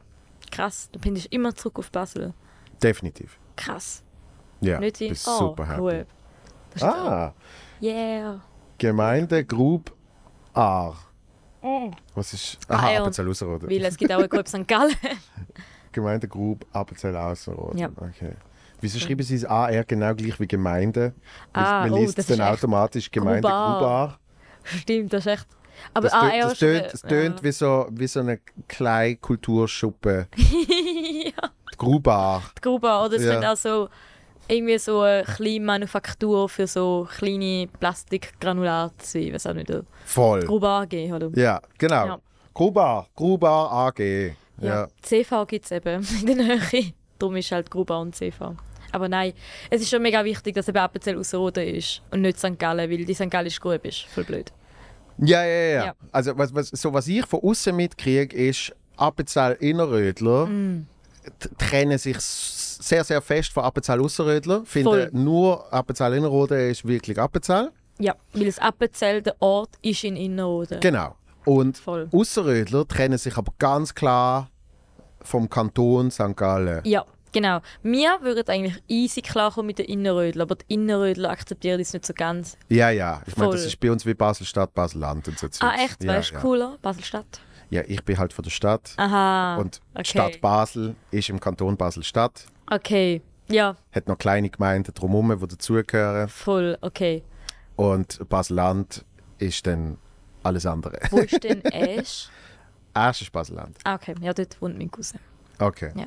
Krass, 0.51 0.89
du 0.93 0.99
bist 0.99 1.27
immer 1.33 1.55
zurück 1.55 1.79
auf 1.79 1.91
Basel. 1.91 2.35
Definitiv. 2.83 3.39
Krass. 3.57 4.03
Ja. 4.61 4.79
Nicht 4.81 5.01
in 5.01 5.11
bist 5.11 5.27
oh, 5.29 5.39
super 5.39 5.69
happy. 5.69 6.05
Ist 6.75 6.83
Ah, 6.83 7.35
Yeah. 7.81 8.41
Gemeinde 8.79 9.45
Grub 9.45 9.95
Aar. 10.57 10.97
Was 12.15 12.33
ist. 12.33 12.59
Ah, 12.69 12.75
Aha, 12.77 12.93
ja. 12.93 13.01
Appenzell 13.01 13.29
Ausserrhoden. 13.29 13.69
Weil 13.69 13.85
es 13.85 13.97
gibt 13.97 14.13
auch 14.13 14.19
eine 14.19 14.29
Grub 14.29 14.47
St. 14.47 14.67
Gallen. 14.69 14.95
Gemeinde 15.93 16.29
Grub 16.29 16.65
Appenzell 16.73 17.17
Ausserrhoden. 17.17 17.79
Ja. 17.79 17.89
Okay. 17.97 18.33
Wieso 18.81 18.99
schreiben 18.99 19.23
Sie 19.23 19.35
es 19.37 19.45
AR 19.45 19.85
genau 19.85 20.15
gleich 20.15 20.39
wie 20.39 20.47
Gemeinde? 20.47 21.15
Ah, 21.53 21.81
Man 21.81 21.93
oh, 21.93 21.97
liest 21.97 22.19
das 22.19 22.27
dann 22.27 22.39
ist 22.41 22.45
automatisch 22.47 23.11
Gemeinde 23.11 23.41
Grubar. 23.43 23.79
Grubar. 23.79 24.19
Stimmt, 24.65 25.13
das 25.13 25.27
ist 25.27 25.33
echt. 25.33 25.47
Aber 25.95 26.05
Das, 26.09 26.13
ah, 26.15 26.21
tönt- 26.29 26.35
ja, 26.37 26.49
das, 26.49 26.59
tönt, 26.59 26.93
das 26.93 27.03
tönt 27.03 27.43
wie, 27.43 27.53
so, 27.53 27.87
wie 27.91 28.07
so 28.07 28.21
eine 28.21 28.39
kleine 28.69 29.17
Kulturschuppe. 29.17 30.29
ja, 30.37 31.51
Grubar. 31.77 32.43
die 32.57 32.61
Gruber. 32.61 33.05
Oder 33.05 33.17
es 33.17 33.25
Ja. 33.25 33.33
könnte 33.33 33.51
auch 33.51 33.57
so 33.57 33.89
irgendwie 34.49 34.79
so 34.79 35.01
eine 35.01 35.25
kleine 35.25 35.61
Manufaktur 35.61 36.49
für 36.49 36.67
so 36.67 37.09
kleine 37.19 37.69
Plastikgranulate. 37.81 39.33
Weiß 39.33 39.47
auch 39.47 39.55
nicht. 39.55 39.73
Voll. 40.05 40.41
Gruber 40.45 40.69
AG, 40.83 41.13
oder? 41.13 41.31
Ja, 41.35 41.61
genau. 41.79 42.07
Ja. 42.07 42.19
Grubar. 42.55 43.09
Grubar 43.15 43.71
AG. 43.73 44.33
Ja. 44.61 44.89
CV 45.03 45.45
gibt 45.47 45.65
es 45.67 45.71
eben 45.73 46.07
in 46.27 46.27
der 46.39 46.57
Nähe. 46.57 46.93
Darum 47.19 47.37
ist 47.37 47.51
halt 47.53 47.71
Gruber 47.71 48.01
und 48.01 48.15
CV. 48.15 48.55
Aber 48.93 49.09
nein, 49.09 49.33
es 49.69 49.83
ist 49.83 49.91
schon 49.91 50.01
mega 50.03 50.25
wichtig, 50.25 50.55
dass 50.55 50.69
eben 50.69 50.79
Appenzell 50.79 51.19
Ausserrhoden 51.19 51.67
ist 51.67 52.03
und 52.11 52.23
nicht 52.23 52.39
St. 52.39 52.59
Gallen, 52.59 52.91
weil 52.91 53.05
die 53.05 53.15
St. 53.15 53.31
Gallische 53.31 53.61
Grube 53.61 53.89
ist 53.89 54.03
voll 54.07 54.25
blöd. 54.25 54.53
Ja, 55.19 55.45
ja, 55.45 55.55
ja. 55.65 55.85
Ja. 55.87 55.95
Also, 56.13 56.37
was, 56.39 56.55
was, 56.55 56.69
so, 56.69 56.93
was 56.93 57.09
ich 57.09 57.25
von 57.27 57.41
außen 57.43 57.75
mitkriege, 57.75 58.35
ist, 58.37 58.75
Appenzell 58.97 59.53
Innerrödler 59.61 60.47
Mm. 60.47 60.87
trennen 61.59 61.99
sich 61.99 62.19
s- 62.79 62.89
sehr, 62.89 63.05
sehr 63.05 63.21
fest 63.23 63.53
von 63.53 63.65
Appenzell 63.65 64.01
Ausserrödler. 64.01 64.65
Finden 64.65 64.89
Voll. 64.89 65.11
nur 65.13 65.73
Appenzell 65.73 66.15
Innerrhoden 66.15 66.71
ist 66.71 66.87
wirklich 66.87 67.19
Appenzell. 67.19 67.71
Ja, 67.99 68.15
weil 68.35 68.45
das 68.47 68.59
Appenzell, 68.59 69.23
der 69.23 69.37
Ort, 69.41 69.71
ist 69.83 70.05
in 70.05 70.17
Innerrhoden. 70.17 70.81
Genau. 70.81 71.17
Und 71.45 71.79
Voll. 71.79 72.09
Ausserrödler 72.13 72.87
trennen 72.87 73.19
sich 73.19 73.37
aber 73.37 73.53
ganz 73.59 73.95
klar 73.95 74.51
vom 75.23 75.49
Kanton 75.49 76.11
St. 76.11 76.37
Gallen. 76.37 76.81
Ja, 76.85 77.05
genau. 77.33 77.61
Wir 77.83 78.19
würden 78.21 78.45
eigentlich 78.49 78.83
easy 78.89 79.23
klarkommen 79.23 79.69
mit 79.69 79.79
den 79.79 79.87
Innerrödler, 79.87 80.43
aber 80.43 80.57
die 80.57 80.75
Innerrödler 80.75 81.31
akzeptieren 81.31 81.79
das 81.79 81.93
nicht 81.93 82.05
so 82.05 82.13
ganz. 82.15 82.57
Ja, 82.69 82.91
ja. 82.91 83.23
Ich 83.27 83.37
meine, 83.37 83.53
das 83.53 83.65
ist 83.65 83.79
bei 83.81 83.91
uns 83.91 84.05
wie 84.05 84.15
Basel-Stadt, 84.15 84.75
Basel-Land 84.75 85.29
und 85.29 85.39
so. 85.39 85.47
Ah, 85.47 85.51
Zeugs. 85.51 85.83
echt? 85.83 86.05
Ja, 86.05 86.13
weißt 86.15 86.31
du, 86.31 86.35
ja. 86.35 86.41
cooler? 86.41 86.79
Basel-Stadt? 86.83 87.41
Ja, 87.71 87.83
ich 87.87 88.05
bin 88.05 88.17
halt 88.19 88.33
von 88.33 88.43
der 88.45 88.51
Stadt. 88.51 88.93
Aha. 88.97 89.57
und 89.57 89.81
okay. 89.95 90.05
Stadt 90.05 90.41
Basel 90.41 90.95
ist 91.11 91.29
im 91.31 91.41
Kanton 91.41 91.77
Basel-Stadt. 91.77 92.47
Okay. 92.71 93.23
Ja, 93.49 93.77
Hat 93.93 94.09
noch 94.09 94.19
kleine 94.19 94.51
Gemeinden 94.51 94.93
drumherum, 94.93 95.39
die 95.39 95.47
dazugehören. 95.47 96.29
voll. 96.29 96.77
Okay. 96.81 97.23
Und 97.77 98.29
Basel-Land 98.29 99.05
ist 99.39 99.67
dann 99.67 99.99
alles 100.43 100.67
andere. 100.67 100.99
Wo 101.11 101.19
ist 101.19 101.43
denn 101.45 101.63
Ash? 101.67 102.29
Erst 102.95 103.23
ist 103.23 103.31
Basel-Land. 103.33 103.77
Ah, 103.85 103.95
okay. 103.95 104.15
Ja, 104.21 104.33
dort 104.33 104.61
wohnt 104.61 104.77
mein 104.79 104.91
Cousin. 104.91 105.21
Okay. 105.61 105.93
Ja. 105.95 106.07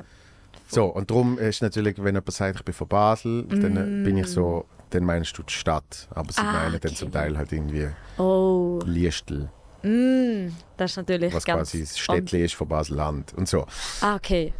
So, 0.68 0.86
und 0.86 1.10
darum 1.10 1.38
ist 1.38 1.62
natürlich, 1.62 1.96
wenn 1.98 2.14
jemand 2.14 2.30
sagt, 2.32 2.56
ich 2.58 2.64
bin 2.64 2.74
von 2.74 2.88
Basel, 2.88 3.44
dann 3.44 3.76
äh, 3.76 4.04
bin 4.04 4.18
ich 4.18 4.26
so, 4.26 4.66
dann 4.90 5.04
meinst 5.04 5.36
du 5.38 5.42
die 5.42 5.52
Stadt. 5.52 6.08
Aber 6.10 6.30
sie 6.32 6.42
Mm. 6.42 6.44
Ah, 6.46 6.52
meinen 6.52 6.72
dann 6.80 6.90
okay. 6.90 6.94
zum 6.94 7.10
Teil 7.12 7.38
halt 7.38 7.52
irgendwie 7.52 7.88
Oh. 8.18 8.80
Liestel, 8.84 9.48
Mm, 9.82 10.48
das 10.76 10.90
ist 10.90 10.96
natürlich 10.98 11.32
was 11.32 11.42
ganz... 11.44 11.70
quasi 11.70 11.80
das 11.80 11.98
Städtchen 11.98 12.44
ist 12.44 12.54
von 12.54 12.68
Basel-Land 12.68 13.32
und 13.34 13.48
so. 13.48 13.64
Ah, 14.02 14.14
okay. 14.16 14.52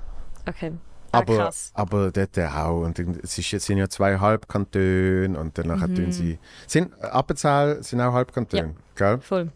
Okay. 0.48 0.72
Ah, 1.12 1.18
Aber, 1.18 1.50
aber 1.74 2.10
dort 2.12 2.38
auch. 2.38 2.82
Und 2.82 2.98
es 2.98 3.36
ist, 3.36 3.50
sind 3.66 3.78
ja 3.78 3.88
zwei 3.88 4.18
Halbkantone 4.18 5.36
und 5.38 5.58
danach 5.58 5.86
Mhm. 5.88 5.94
tun 5.96 6.12
sie. 6.12 6.38
Sind 6.66 6.92
Appenzell 7.02 7.82
sind 7.82 8.00
auch 8.00 8.12
Halbkantone, 8.12 8.74
gell? 8.94 9.18
Voll. 9.20 9.50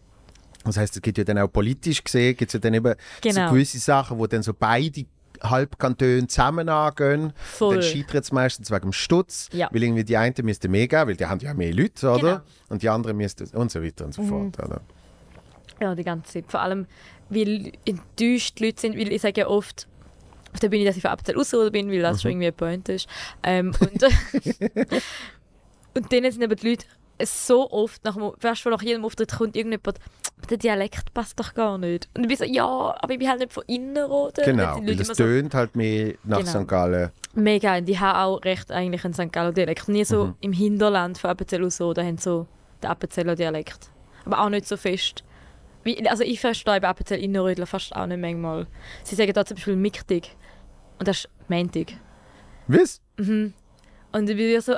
Das 0.65 0.77
heißt, 0.77 0.95
es 0.95 1.01
gibt 1.01 1.17
ja 1.17 1.23
dann 1.23 1.37
auch 1.37 1.47
politisch 1.47 2.03
gesehen, 2.03 2.35
gibt 2.35 2.49
es 2.49 2.53
ja 2.53 2.59
dann 2.59 2.73
eben 2.73 2.95
Genau. 3.21 3.47
so 3.47 3.53
gewisse 3.53 3.79
Sachen, 3.79 4.17
wo 4.17 4.27
dann 4.27 4.43
so 4.43 4.53
beide 4.53 5.05
Halbkantone 5.43 6.27
zusammen 6.27 6.67
angehen. 6.69 7.33
Voll. 7.35 7.75
Dann 7.75 7.83
scheitert 7.83 8.23
es 8.23 8.31
meistens 8.31 8.71
wegen 8.71 8.81
dem 8.81 8.93
Stutz, 8.93 9.49
Ja. 9.53 9.69
weil 9.71 9.83
irgendwie 9.83 10.03
die 10.03 10.17
einen 10.17 10.33
müssten 10.43 10.71
mehr 10.71 10.87
geben, 10.87 11.07
weil 11.09 11.15
die 11.15 11.25
haben 11.25 11.39
ja 11.39 11.53
mehr 11.53 11.73
Leute, 11.73 12.09
oder? 12.09 12.19
Genau. 12.19 12.35
Mhm. 12.37 12.41
Und 12.69 12.81
die 12.81 12.89
anderen 12.89 13.17
müssten 13.17 13.47
und 13.55 13.71
so 13.71 13.83
weiter 13.83 14.05
und 14.05 14.13
so 14.13 14.23
fort. 14.23 14.57
Oder? 14.59 14.81
Ja, 15.79 15.93
die 15.93 16.03
ganze 16.03 16.33
Zeit. 16.33 16.45
Vor 16.47 16.61
allem, 16.61 16.87
weil 17.29 17.73
enttäuscht 17.85 18.59
die 18.59 18.65
Leute 18.65 18.81
sind, 18.81 18.97
weil 18.97 19.11
ich 19.11 19.21
sage 19.21 19.41
ja 19.41 19.47
oft, 19.47 19.87
auf 20.55 20.59
der 20.59 20.69
Bühne, 20.69 20.85
dass 20.85 20.95
ich 20.95 21.01
von 21.03 21.11
Appenzell 21.11 21.37
Ausserrhoden 21.37 21.71
bin, 21.71 21.91
weil 21.91 22.01
das 22.01 22.21
schon 22.21 22.31
irgendwie 22.31 22.47
ein 22.47 22.53
Point 22.53 22.89
ist. 22.89 23.07
Ähm, 23.43 23.71
und, 23.79 24.03
und 25.93 26.11
dann 26.13 26.31
sind 26.31 26.43
aber 26.43 26.55
die 26.55 26.69
Leute 26.71 26.85
so 27.23 27.71
oft, 27.71 28.03
nach, 28.03 28.17
weißt 28.17 28.65
du, 28.65 28.69
nach 28.69 28.81
jedem 28.81 29.05
Auftritt 29.05 29.31
kommt 29.37 29.55
irgendjemand, 29.55 29.99
der 30.49 30.57
Dialekt 30.57 31.13
passt 31.13 31.39
doch 31.39 31.53
gar 31.53 31.77
nicht. 31.77 32.09
Und 32.13 32.23
ich 32.23 32.27
bin 32.27 32.37
so, 32.37 32.43
ja, 32.53 32.65
aber 32.65 33.13
ich 33.13 33.19
bin 33.19 33.29
halt 33.29 33.39
nicht 33.39 33.53
von 33.53 33.63
Innerrhoden. 33.67 34.43
Und 34.43 34.45
Genau, 34.45 34.75
weil 34.81 34.89
es 34.99 35.07
immer 35.07 35.15
so, 35.15 35.23
tönt 35.23 35.53
halt 35.53 35.75
mehr 35.77 36.15
nach 36.25 36.39
Genau. 36.39 36.61
St. 36.61 36.67
Gallen. 36.67 37.11
Mega, 37.33 37.77
und 37.77 37.85
die 37.85 37.97
haben 37.99 38.17
auch 38.17 38.43
recht 38.43 38.69
eigentlich 38.71 39.05
einen 39.05 39.13
St. 39.13 39.31
Galler 39.31 39.53
Dialekt. 39.53 39.87
Nie 39.87 40.03
so 40.03 40.25
Mhm. 40.25 40.35
im 40.41 40.51
Hinterland 40.53 41.17
von 41.17 41.29
Appenzell 41.29 41.63
Ausserrhoden 41.63 42.05
haben 42.05 42.17
so 42.17 42.47
den 42.83 42.89
Appenzeller 42.89 43.35
Dialekt. 43.35 43.89
Aber 44.25 44.39
auch 44.41 44.49
nicht 44.49 44.67
so 44.67 44.75
fest. 44.75 45.23
Wie, 45.83 46.09
also 46.09 46.23
ich 46.23 46.41
verstehe 46.41 46.81
bei 46.81 46.87
Appenzell 46.89 47.19
Innerrödler 47.23 47.65
fast 47.65 47.95
auch 47.95 48.07
nicht 48.07 48.19
manchmal. 48.19 48.67
Sie 49.03 49.15
sagen 49.15 49.31
da 49.33 49.45
zum 49.45 49.55
Beispiel 49.55 49.75
Michtig. 49.77 50.35
Und 50.99 51.07
das 51.07 51.19
ist 51.19 51.29
Mentig. 51.47 51.97
Was? 52.67 53.01
Und 53.17 53.53
ich 54.13 54.35
bin 54.35 54.37
wieder 54.37 54.61
so, 54.61 54.75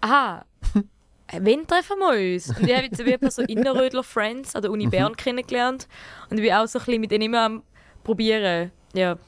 aha, 0.00 0.44
wann 1.32 1.66
treffen 1.66 1.98
wir 1.98 2.34
uns? 2.34 2.48
Und 2.48 2.68
ich 2.68 2.74
habe 2.74 2.86
jetzt 2.86 3.04
wie 3.04 3.30
so 3.30 3.42
Innerrödler 3.42 4.02
Friends 4.02 4.54
an 4.54 4.62
der 4.62 4.70
Uni 4.70 4.86
Bern 4.86 5.16
kennengelernt. 5.16 5.88
Und 6.30 6.38
ich 6.38 6.44
bin 6.44 6.52
auch 6.52 6.66
so 6.66 6.78
ein 6.78 6.84
bisschen 6.84 7.00
mit 7.00 7.10
denen 7.10 7.24
immer 7.24 7.40
am 7.40 7.62
probieren. 8.04 8.70
Ja. 8.94 9.18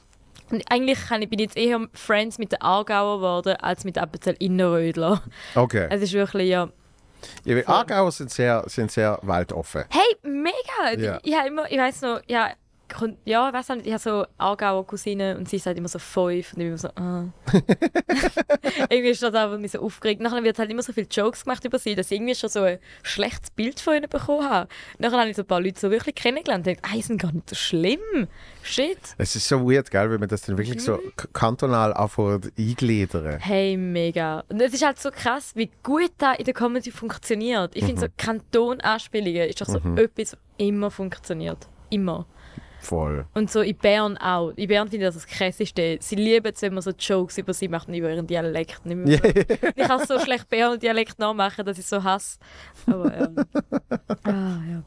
Und 0.49 0.63
eigentlich 0.71 0.99
kann 1.07 1.21
ich, 1.21 1.29
bin 1.29 1.39
ich 1.39 1.47
jetzt 1.47 1.57
eher 1.57 1.87
Friends 1.93 2.39
mit 2.39 2.51
den 2.51 2.61
Aargauer 2.61 3.17
geworden, 3.17 3.55
als 3.57 3.83
mit 3.83 3.97
Appenzell 3.97 4.35
Innerrödler. 4.39 5.21
Okay. 5.55 5.87
Es 5.89 6.01
ist 6.01 6.13
wirklich, 6.13 6.49
ja... 6.49 6.69
Ja, 7.43 7.55
weil 7.57 7.65
Aargauer 7.67 8.11
sind 8.13 8.31
sehr, 8.31 8.63
sind 8.67 8.91
sehr 8.91 9.19
weltoffen. 9.21 9.83
Hey, 9.89 10.15
mega! 10.23 10.97
Ja. 10.97 11.19
Ich, 11.21 11.35
habe 11.35 11.49
immer, 11.49 11.69
ich 11.69 11.77
weiß 11.77 12.01
noch, 12.01 12.21
ja, 12.27 12.51
ja, 13.25 13.47
ich 13.47 13.53
weiß 13.53 13.69
nicht, 13.69 13.87
ich 13.87 13.93
habe 13.93 14.01
so 14.01 14.25
Aargauer 14.37 14.85
Cousine 14.85 15.37
und 15.37 15.47
sie 15.49 15.57
sagt 15.57 15.77
immer 15.77 15.87
so 15.87 15.99
fünf 15.99 16.19
und 16.25 16.39
ich 16.39 16.55
bin 16.55 16.67
immer 16.67 16.77
so, 16.77 16.89
ah. 16.95 17.25
irgendwie 18.89 19.09
ist 19.09 19.23
das 19.23 19.33
einfach 19.33 19.57
mich 19.57 19.71
so 19.71 19.79
aufgeregt. 19.79 20.21
Nachher 20.21 20.43
wird 20.43 20.59
halt 20.59 20.69
immer 20.69 20.81
so 20.81 20.93
viele 20.93 21.07
Jokes 21.07 21.43
gemacht 21.43 21.63
über 21.65 21.79
sie, 21.79 21.95
dass 21.95 22.07
ich 22.11 22.17
irgendwie 22.17 22.35
schon 22.35 22.49
so 22.49 22.61
ein 22.63 22.79
schlechtes 23.03 23.51
Bild 23.51 23.79
von 23.79 23.95
ihnen 23.95 24.09
bekommen 24.09 24.49
habe. 24.49 24.67
Nachher 24.97 25.19
habe 25.19 25.29
ich 25.29 25.35
so 25.35 25.43
ein 25.43 25.47
paar 25.47 25.61
Leute 25.61 25.79
so 25.79 25.91
wirklich 25.91 26.15
kennengelernt 26.15 26.67
und 26.67 26.77
dachte, 26.77 26.89
ah, 26.97 27.01
sind 27.01 27.21
gar 27.21 27.31
nicht 27.31 27.49
so 27.49 27.55
schlimm. 27.55 28.27
Shit. 28.63 28.97
Es 29.17 29.35
ist 29.35 29.47
so 29.47 29.59
weird, 29.69 29.89
gell, 29.91 30.09
wenn 30.11 30.19
man 30.19 30.29
das 30.29 30.41
dann 30.41 30.57
wirklich 30.57 30.81
so 30.83 30.97
Mhm. 30.97 31.11
kantonal 31.33 31.93
anfängt 31.93 32.51
eingliedern. 32.57 33.39
Hey, 33.39 33.77
mega. 33.77 34.43
Und 34.49 34.61
es 34.61 34.73
ist 34.73 34.85
halt 34.85 34.99
so 34.99 35.11
krass, 35.11 35.51
wie 35.55 35.69
gut 35.83 36.11
das 36.17 36.37
in 36.37 36.45
der 36.45 36.53
Comedy 36.53 36.91
funktioniert. 36.91 37.75
Ich 37.75 37.85
finde 37.85 38.01
so 38.01 38.07
Kantonanspielungen 38.17 39.47
ist 39.49 39.61
doch 39.61 39.67
so 39.67 39.77
etwas, 39.95 40.33
was 40.33 40.37
immer 40.57 40.91
funktioniert. 40.91 41.67
Immer. 41.89 42.25
Voll. 42.79 43.25
Und 43.33 43.51
so 43.51 43.61
in 43.61 43.75
Bern 43.77 44.17
auch. 44.17 44.51
In 44.51 44.67
Bern 44.67 44.87
finde 44.89 45.05
ich 45.07 45.13
das 45.13 45.23
das 45.23 45.27
Krasseste. 45.27 45.97
Sie 46.01 46.15
lieben 46.15 46.51
es, 46.53 46.61
wenn 46.61 46.73
man 46.73 46.81
so 46.81 46.91
Jokes 46.91 47.37
über 47.37 47.53
sie 47.53 47.67
macht 47.67 47.87
und 47.87 47.93
über 47.93 48.09
ihren 48.09 48.25
Dialekt. 48.25 48.81
Und 48.85 49.07
ich, 49.07 49.21
kann 49.75 50.05
so 50.05 50.19
schlecht 50.19 50.49
Berner 50.49 50.77
Dialekt 50.77 51.19
nachmachen, 51.19 51.65
dass 51.65 51.77
ich 51.77 51.85
so 51.85 52.03
hasse. 52.03 52.39
Aber 52.87 53.13
ähm, 53.13 53.35
ah, 54.23 54.61
ja. 54.69 54.83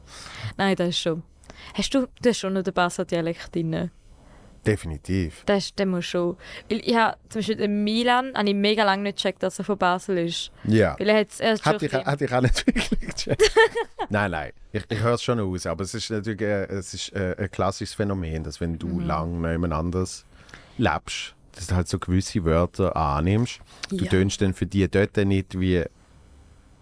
Nein, 0.57 0.75
das 0.75 0.89
ist 0.89 0.99
schon. 0.99 1.23
Hast 1.75 1.93
du, 1.93 2.07
du 2.21 2.29
hast 2.29 2.39
schon 2.39 2.53
noch 2.53 2.63
den 2.63 2.73
Basser 2.73 3.05
Dialekt 3.05 3.53
drin? 3.53 3.91
Definitiv. 4.65 5.43
Das 5.45 5.73
der 5.75 5.85
muss 5.85 6.05
schon. 6.05 6.37
Weil 6.69 6.79
ich 6.87 6.95
habe 6.95 7.17
zum 7.29 7.39
Beispiel 7.39 7.59
in 7.59 7.83
Milan 7.83 8.33
habe 8.35 8.47
ich 8.49 8.55
mega 8.55 8.83
lange 8.83 9.03
nicht 9.03 9.17
gecheckt, 9.17 9.43
dass 9.43 9.59
er 9.59 9.65
von 9.65 9.77
Basel 9.77 10.17
ist. 10.19 10.51
Ja. 10.63 10.95
Weil 10.99 11.09
er 11.09 11.19
hat's 11.19 11.39
erst 11.39 11.65
Hat 11.65 11.81
ich, 11.81 11.93
hat 11.93 12.21
ich 12.21 12.31
auch 12.33 12.41
nicht 12.41 12.65
wirklich 12.67 12.99
gecheckt. 12.99 13.51
nein, 14.09 14.31
nein. 14.31 14.51
Ich, 14.71 14.83
ich 14.89 14.99
höre 15.01 15.15
es 15.15 15.23
schon 15.23 15.39
aus. 15.39 15.65
Aber 15.65 15.83
es 15.83 15.93
ist 15.93 16.09
natürlich 16.09 16.41
äh, 16.41 16.65
es 16.65 16.93
ist, 16.93 17.13
äh, 17.13 17.35
ein 17.37 17.51
klassisches 17.51 17.93
Phänomen, 17.95 18.43
dass 18.43 18.61
wenn 18.61 18.79
du 18.79 18.87
Mhm. 18.87 19.05
lang 19.07 19.51
jemand 19.51 19.73
anders 19.73 20.25
lebst, 20.77 21.35
dass 21.55 21.67
du 21.67 21.75
halt 21.75 21.87
so 21.87 21.99
gewisse 21.99 22.43
Wörter 22.45 22.95
annimmst. 22.95 23.59
Du 23.89 23.97
Ja. 23.97 24.09
tönst 24.09 24.41
dann 24.41 24.53
für 24.53 24.65
die 24.65 24.87
dort 24.89 25.17
nicht 25.17 25.59
wie 25.59 25.83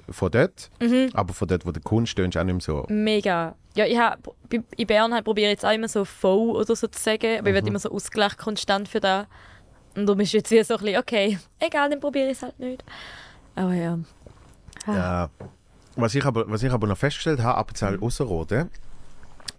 von 0.10 0.32
dort, 0.32 0.70
Mhm. 0.82 1.10
aber 1.14 1.34
von 1.34 1.48
dort, 1.48 1.66
wo 1.66 1.72
du 1.72 1.80
kommst, 1.80 2.16
tönst 2.16 2.36
du 2.36 2.40
auch 2.40 2.44
nicht 2.44 2.54
mehr 2.54 2.62
so. 2.62 2.86
Mega. 2.90 3.56
Ja, 3.76 3.86
ich 3.86 3.98
hab, 3.98 4.28
in 4.50 4.88
Bern 4.88 5.14
halt 5.14 5.24
probiere 5.24 5.48
ich 5.48 5.54
jetzt 5.54 5.66
auch 5.66 5.72
immer 5.74 5.88
so 5.88 6.04
voll 6.06 6.50
oder 6.52 6.76
so 6.76 6.88
zu 6.88 7.00
sagen, 7.02 7.40
aber 7.40 7.48
ich 7.50 7.54
werde 7.54 7.68
immer 7.70 7.80
so 7.80 7.90
ausgleich 7.92 8.36
konstant 8.38 8.88
für 8.90 9.00
das. 9.00 9.28
Und 9.96 10.06
darum 10.06 10.20
ist 10.22 10.32
jetzt 10.34 10.52
wieder 10.52 10.64
so 10.64 10.76
ein 10.76 10.82
bisschen, 10.82 11.00
okay, 11.00 11.38
egal, 11.60 11.90
dann 11.90 12.00
probiere 12.00 12.28
ich 12.28 12.38
es 12.38 12.42
halt 12.44 12.60
nicht. 12.60 12.84
Aber 13.56 13.74
ja. 13.74 14.00
Ah. 14.88 14.94
Ja. 14.96 15.30
Was 15.96 16.16
ich 16.16 16.26
aber, 16.26 16.50
was 16.50 16.64
ich 16.64 16.72
aber 16.72 16.88
noch 16.88 16.98
festgestellt 16.98 17.42
habe, 17.44 17.58
Appenzell 17.58 17.98
Mhm. 17.98 18.04
Ausserrhoden, 18.04 18.70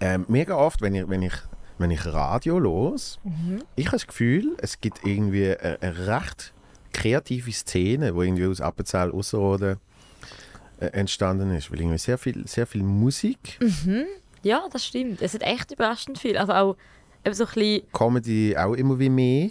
ähm, 0.00 0.24
mega 0.28 0.54
oft, 0.56 0.80
wenn 0.80 0.94
ich, 0.94 1.08
wenn 1.08 1.22
ich, 1.22 1.34
wenn 1.78 1.90
ich 1.90 2.04
Radio 2.06 2.58
los, 2.58 3.18
Mhm. 3.24 3.62
ich 3.76 3.86
habe 3.86 3.96
das 3.96 4.06
Gefühl, 4.06 4.56
es 4.58 4.80
gibt 4.80 5.04
irgendwie 5.04 5.54
eine, 5.56 5.78
eine 5.82 6.06
recht 6.06 6.52
kreative 6.92 7.52
Szene, 7.52 8.14
wo 8.14 8.22
irgendwie 8.22 8.46
aus 8.46 8.60
Appenzell 8.60 9.10
Ausserrhoden 9.12 9.72
äh, 9.74 9.76
entstanden 10.80 11.52
ist, 11.54 11.70
weil 11.70 11.80
irgendwie 11.80 11.98
sehr 11.98 12.18
viel, 12.18 12.46
sehr 12.46 12.66
viel 12.66 12.82
Musik, 12.82 13.58
Mhm. 13.60 14.04
Ja, 14.44 14.64
das 14.72 14.84
stimmt. 14.84 15.22
Es 15.22 15.34
ist 15.34 15.42
echt 15.42 15.70
überraschend 15.70 16.18
viel. 16.18 16.36
Also 16.36 16.52
auch 16.52 16.76
eben 17.24 17.32
so 17.34 17.44
ein 17.44 17.50
bisschen, 17.54 17.82
Comedy 17.92 18.56
auch 18.56 18.72
immer 18.74 18.98
wie 18.98 19.08
mehr. 19.08 19.50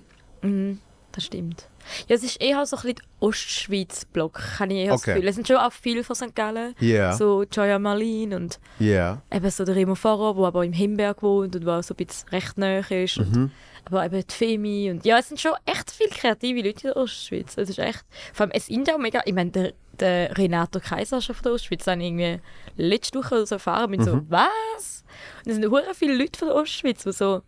das 1.13 1.23
stimmt. 1.23 1.67
Ja, 2.09 2.15
es 2.15 2.23
ist 2.23 2.41
eher 2.41 2.65
so 2.65 2.75
ein 2.77 2.81
bisschen 2.83 3.01
Ostschweiz-Block, 3.21 4.59
habe 4.59 4.73
ich 4.73 4.79
eher 4.79 4.91
das 4.91 5.01
Okay. 5.01 5.13
Gefühl. 5.13 5.29
Es 5.29 5.35
sind 5.35 5.47
schon 5.47 5.57
auch 5.57 5.71
viele 5.71 6.03
von 6.03 6.15
St. 6.15 6.35
Gallen. 6.35 6.75
Ja, 6.79 7.13
So 7.13 7.43
Joya 7.43 7.79
Marlin 7.79 8.33
und 8.33 8.59
ja. 8.79 9.21
eben 9.33 9.49
so 9.49 9.63
der 9.63 9.75
Remo 9.75 9.95
Farrer, 9.95 10.33
der 10.35 10.43
aber 10.45 10.65
im 10.65 10.73
Himberg 10.73 11.21
wohnt 11.23 11.55
und 11.55 11.65
der 11.65 11.83
so 11.83 11.93
ein 11.93 12.05
bisschen 12.05 12.29
recht 12.29 12.57
nahe 12.57 12.79
ist. 13.03 13.17
Und, 13.17 13.35
Mhm. 13.35 13.51
aber 13.85 14.05
eben 14.05 14.23
die 14.27 14.33
Femi 14.33 14.91
und 14.91 15.05
ja, 15.05 15.17
es 15.19 15.27
sind 15.29 15.39
schon 15.39 15.53
echt 15.65 15.89
viele 15.91 16.09
kreative 16.11 16.59
Leute 16.61 16.87
in 16.87 16.93
der 16.93 16.97
Ostschweiz. 16.97 17.57
Es 17.57 17.69
ist 17.69 17.79
echt, 17.79 18.03
vor 18.33 18.45
allem 18.45 18.51
es 18.53 18.67
sind 18.67 18.91
auch 18.93 18.97
mega, 18.99 19.21
ich 19.25 19.33
meine, 19.33 19.51
der, 19.51 19.73
der 20.01 20.37
Renato 20.37 20.79
Kaiser 20.79 21.21
schon 21.21 21.35
von 21.35 21.43
der 21.43 21.53
Ostschweiz, 21.53 21.85
den 21.85 21.91
habe 21.93 22.01
ich 22.03 22.07
irgendwie 22.09 22.39
letzte 22.77 23.19
Woche 23.19 23.45
so 23.45 23.55
erfahren, 23.55 23.91
bin 23.91 24.03
so, 24.03 24.15
Mhm. 24.15 24.25
was? 24.29 25.03
Und 25.45 25.51
es 25.51 25.55
sind 25.55 25.65
hure 25.71 25.93
viele 25.93 26.15
Leute 26.15 26.37
von 26.37 26.47
der 26.49 26.57
Ostschweiz, 26.57 27.03
die 27.03 27.11
so, 27.11 27.41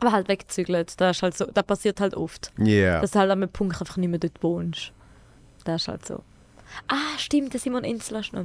aber 0.00 0.12
halt 0.12 0.28
wegzügeln. 0.28 0.86
Das, 0.96 1.16
ist 1.16 1.22
halt 1.22 1.36
so, 1.36 1.46
das 1.46 1.64
passiert 1.64 2.00
halt 2.00 2.14
oft. 2.14 2.52
Ja. 2.58 3.00
Dass 3.00 3.10
du 3.10 3.18
halt 3.18 3.30
an 3.30 3.42
einem 3.42 3.50
Punkt 3.52 3.80
einfach 3.80 3.96
nicht 3.96 4.08
mehr 4.10 4.18
dort 4.20 4.42
wohnst. 4.42 4.92
Das 5.64 5.82
ist 5.82 5.88
halt 5.88 6.06
so. 6.06 6.22
Ah, 6.86 7.18
stimmt, 7.18 7.52
der 7.52 7.60
Simon 7.60 7.84
Insler 7.84 8.20
ist 8.20 8.32
noch. 8.32 8.44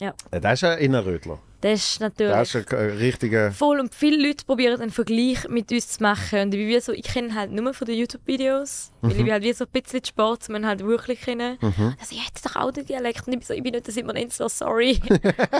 Äh, 0.00 0.12
Das 0.40 0.54
ist 0.54 0.64
ein 0.64 0.78
Innerrödler. 0.78 1.38
Das 1.60 1.80
ist 1.80 2.00
natürlich... 2.00 2.32
Das 2.32 2.54
ist 2.54 2.72
ein 2.72 2.90
richtiger... 2.90 3.52
Voll 3.52 3.80
und 3.80 3.94
viele 3.94 4.26
Leute 4.26 4.44
probieren 4.44 4.80
einen 4.80 4.90
Vergleich 4.90 5.46
mit 5.48 5.70
uns 5.70 5.88
zu 5.88 6.02
machen 6.02 6.40
und 6.40 6.54
ich, 6.54 6.66
wie 6.66 6.80
so, 6.80 6.92
ich 6.92 7.02
kenne 7.02 7.34
halt 7.34 7.52
nur 7.52 7.74
von 7.74 7.86
den 7.86 7.98
YouTube-Videos, 7.98 8.92
weil 9.02 9.10
ich 9.12 9.16
bin 9.18 9.30
halt 9.30 9.42
wie 9.42 9.52
so 9.52 9.64
ein 9.64 9.70
bisschen 9.70 10.04
Sport, 10.04 10.48
man 10.48 10.66
halt 10.66 10.80
wirklich 10.80 11.20
kennen. 11.20 11.58
Also 11.60 12.14
ich 12.14 12.26
hätte 12.26 12.42
doch 12.44 12.56
auch 12.56 12.70
den 12.70 12.86
Dialekt 12.86 13.26
und 13.26 13.34
ich 13.34 13.38
bin 13.40 13.46
so, 13.46 13.54
ich 13.54 13.62
bin 13.62 13.72
nicht, 13.72 13.86
das 13.86 13.96
immer 13.96 14.14
nicht 14.14 14.32
so 14.32 14.48
sorry. 14.48 15.00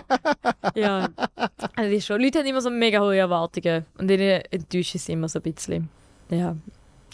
ja, 0.75 1.09
also 1.37 1.51
das 1.77 1.93
ist 1.93 2.07
schon, 2.07 2.21
Leute 2.21 2.39
haben 2.39 2.47
immer 2.47 2.63
so 2.63 2.71
mega 2.71 3.01
hohe 3.01 3.17
Erwartungen 3.17 3.85
und 3.99 4.09
denen 4.09 4.43
enttäuschen 4.51 4.99
sie 4.99 5.13
immer 5.13 5.29
so 5.29 5.39
ein 5.39 5.43
bisschen. 5.43 5.89
Ja. 6.31 6.57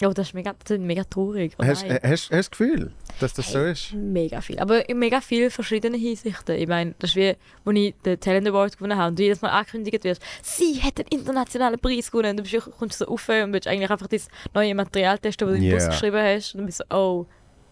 Ja, 0.01 0.11
das 0.13 0.29
ist 0.29 0.35
mega, 0.35 0.55
das 0.63 0.79
ist 0.79 0.83
mega 0.83 1.05
traurig. 1.05 1.55
Oh 1.59 1.65
Hast, 1.65 1.85
hast, 1.85 2.03
hast 2.03 2.31
du 2.31 2.37
das 2.37 2.51
Gefühl, 2.51 2.93
dass 3.21 3.35
das 3.35 3.51
so 3.51 3.59
Hey, 3.59 3.73
ist? 3.73 3.93
Mega 3.95 4.41
viel. 4.41 4.59
Aber 4.59 4.89
in 4.89 4.99
mega 4.99 5.21
viele 5.21 5.51
verschiedene 5.51 5.97
Hinsichten. 5.97 6.57
Ich 6.57 6.69
meine, 6.69 6.95
das 6.99 7.11
ist 7.11 7.17
wie, 7.17 7.35
als 7.65 7.77
ich 7.77 7.95
den 8.05 8.21
Talent 8.21 8.49
Award 8.49 8.77
gewonnen 8.77 8.97
habe 8.97 9.11
und 9.11 9.19
du 9.19 9.23
jedes 9.23 9.41
Mal 9.43 9.51
angekündigt 9.51 10.05
wirst, 10.05 10.23
sie 10.43 10.81
hat 10.83 10.99
den 10.99 11.07
internationalen 11.07 11.79
Preis 11.79 12.11
gewonnen. 12.11 12.31
Und 12.31 12.37
du 12.39 12.43
bist, 12.43 12.71
kommst 12.79 12.99
so 12.99 13.07
rauf 13.07 13.29
und 13.29 13.53
willst 13.53 13.67
eigentlich 13.69 13.91
einfach 13.91 14.09
das 14.09 14.29
neue 14.55 14.75
Material 14.75 15.19
testen, 15.19 15.49
das 15.49 15.57
du 15.57 15.63
in 15.63 15.71
den. 15.71 15.79
Bus 15.79 15.89
geschrieben 15.89 16.23
hast. 16.23 16.55
Und 16.55 16.59
dann 16.59 16.67
bist 16.67 16.81
du 16.81 16.85
so, 16.91 16.97
oh, 16.97 17.27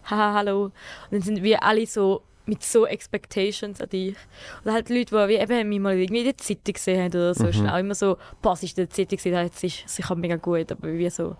haha, 0.09 0.33
hallo. 0.33 0.63
Und 0.65 0.73
dann 1.11 1.21
sind 1.21 1.43
wir 1.43 1.63
alle 1.63 1.85
so 1.85 2.23
mit 2.47 2.63
so 2.63 2.85
Expectations 2.85 3.81
an 3.81 3.89
dich. 3.89 4.15
Und 4.63 4.71
halt 4.71 4.89
Leute, 4.89 5.15
die 5.15 5.33
wie 5.33 5.35
eben 5.35 5.69
mich 5.69 5.79
mal 5.79 5.97
irgendwie 5.97 6.19
in 6.19 6.25
der 6.25 6.37
Zeitung 6.37 6.73
gesehen 6.73 7.01
haben 7.01 7.11
oder 7.11 7.33
so, 7.33 7.47
ist 7.47 7.59
dann 7.59 7.69
auch 7.69 7.79
immer 7.79 7.95
so, 7.95 8.17
boah, 8.41 8.55
sie 8.55 8.67
ist 8.67 8.77
in 8.77 8.85
der 8.85 8.89
Zeitung 8.89 9.19
das 9.31 9.63
ist 9.63 9.89
sicher 9.89 10.15
mega 10.15 10.35
gut, 10.35 10.71
aber 10.71 10.93
wie 10.93 11.09
so, 11.09 11.35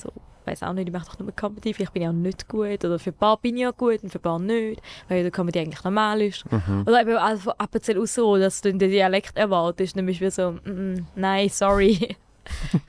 so, 0.00 0.12
weiß 0.44 0.62
auch 0.62 0.72
nicht, 0.72 0.88
ich 0.88 0.92
mache 0.92 1.06
doch 1.06 1.18
nur 1.18 1.32
Comedy, 1.32 1.74
vielleicht 1.74 1.92
bin 1.92 2.02
ich 2.02 2.08
auch 2.08 2.12
nicht 2.12 2.48
gut, 2.48 2.84
oder 2.84 2.98
für 2.98 3.10
ein 3.10 3.16
paar 3.16 3.36
bin 3.36 3.56
ich 3.56 3.66
auch 3.66 3.76
gut 3.76 4.02
und 4.02 4.10
für 4.10 4.18
ein 4.18 4.22
paar 4.22 4.38
nicht, 4.38 4.82
weil 5.08 5.22
der 5.22 5.30
Comedy 5.30 5.60
eigentlich 5.60 5.84
normal 5.84 6.22
ist. 6.22 6.44
Oder 6.86 7.02
eben 7.02 7.16
auch 7.16 7.36
von 7.36 7.52
Appenzell 7.58 7.98
aus 7.98 8.14
so, 8.14 8.36
dass 8.36 8.60
du 8.60 8.72
den 8.72 8.90
Dialekt 8.90 9.36
erwartest, 9.36 9.96
dann 9.96 10.06
bist 10.06 10.20
du 10.20 10.26
wie 10.26 10.30
so, 10.30 10.52
mm, 10.52 10.70
mm, 10.70 11.06
nein, 11.16 11.48
sorry. 11.48 12.16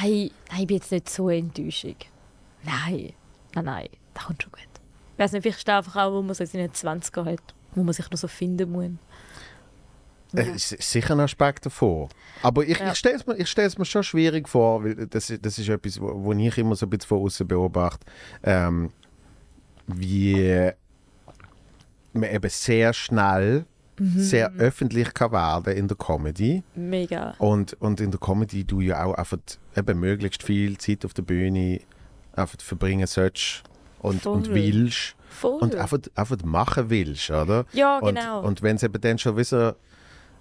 nein, 0.00 0.30
nein, 0.50 0.60
ich 0.60 0.66
bin 0.66 0.76
jetzt 0.76 0.92
nicht 0.92 1.08
so 1.08 1.28
enttäuschend. 1.28 2.06
Nein, 2.64 3.12
nein, 3.54 3.64
nein, 3.64 3.88
das 4.14 4.24
kommt 4.24 4.42
schon 4.42 4.52
gut. 4.52 4.60
Ich 5.14 5.18
weiß 5.18 5.32
nicht, 5.32 5.42
vielleicht 5.42 5.58
ist 5.58 5.68
es 5.68 5.74
einfach 5.74 5.96
auch, 5.96 6.12
wo 6.12 6.22
man 6.22 6.34
so 6.34 6.44
in 6.44 6.50
den 6.50 6.70
20er 6.70 7.24
hat, 7.24 7.54
wo 7.74 7.82
man 7.82 7.92
sich 7.92 8.10
noch 8.10 8.18
so 8.18 8.28
finden 8.28 8.72
muss. 8.72 8.90
Es 10.32 10.72
Äh, 10.72 10.76
ist 10.76 10.90
sicher 10.92 11.14
ein 11.14 11.20
Aspekt 11.20 11.66
davon. 11.66 12.08
Aber 12.42 12.64
ich, 12.64 12.78
Ja. 12.78 12.92
ich 12.92 12.98
stelle 12.98 13.16
es 13.16 13.26
mir, 13.26 13.36
ich 13.36 13.48
mir 13.78 13.84
schon 13.84 14.02
schwierig 14.02 14.48
vor, 14.48 14.84
weil 14.84 14.94
das, 15.06 15.30
ist- 15.30 15.44
das 15.44 15.58
ist 15.58 15.68
etwas, 15.68 16.00
wo, 16.00 16.24
wo 16.24 16.32
ich 16.32 16.56
immer 16.58 16.76
so 16.76 16.86
ein 16.86 16.90
bisschen 16.90 17.08
von 17.08 17.22
außen 17.24 17.46
beobachte, 17.48 18.06
ähm, 18.42 18.90
wie 19.86 20.70
man 22.12 22.30
eben 22.30 22.50
sehr 22.50 22.92
schnell 22.92 23.64
sehr 24.16 24.50
öffentlich 24.54 25.12
kann 25.12 25.32
werden 25.32 25.76
in 25.76 25.86
der 25.86 25.96
Comedy. 25.96 26.62
Mega. 26.74 27.34
Und, 27.36 27.74
und 27.82 28.00
in 28.00 28.10
der 28.10 28.18
Comedy 28.18 28.64
du 28.64 28.80
ja 28.80 29.04
auch 29.04 29.12
einfach 29.12 29.36
eben 29.76 30.00
möglichst 30.00 30.42
viel 30.42 30.78
Zeit 30.78 31.04
auf 31.04 31.12
der 31.12 31.20
Bühne 31.20 31.80
einfach 32.32 32.58
verbringen 32.62 33.06
sollst 33.06 33.62
und, 33.98 34.24
und 34.24 34.54
willst. 34.54 35.16
Voll. 35.28 35.60
Und 35.60 35.74
einfach, 35.74 35.98
einfach 36.14 36.38
machen 36.44 36.88
willst, 36.88 37.28
oder? 37.30 37.66
ja, 37.74 37.98
Und, 37.98 38.14
genau. 38.14 38.40
und 38.40 38.62
wenn 38.62 38.76
es 38.76 38.82
eben 38.84 38.98
dann 39.02 39.18
schon 39.18 39.36
wieder. 39.36 39.76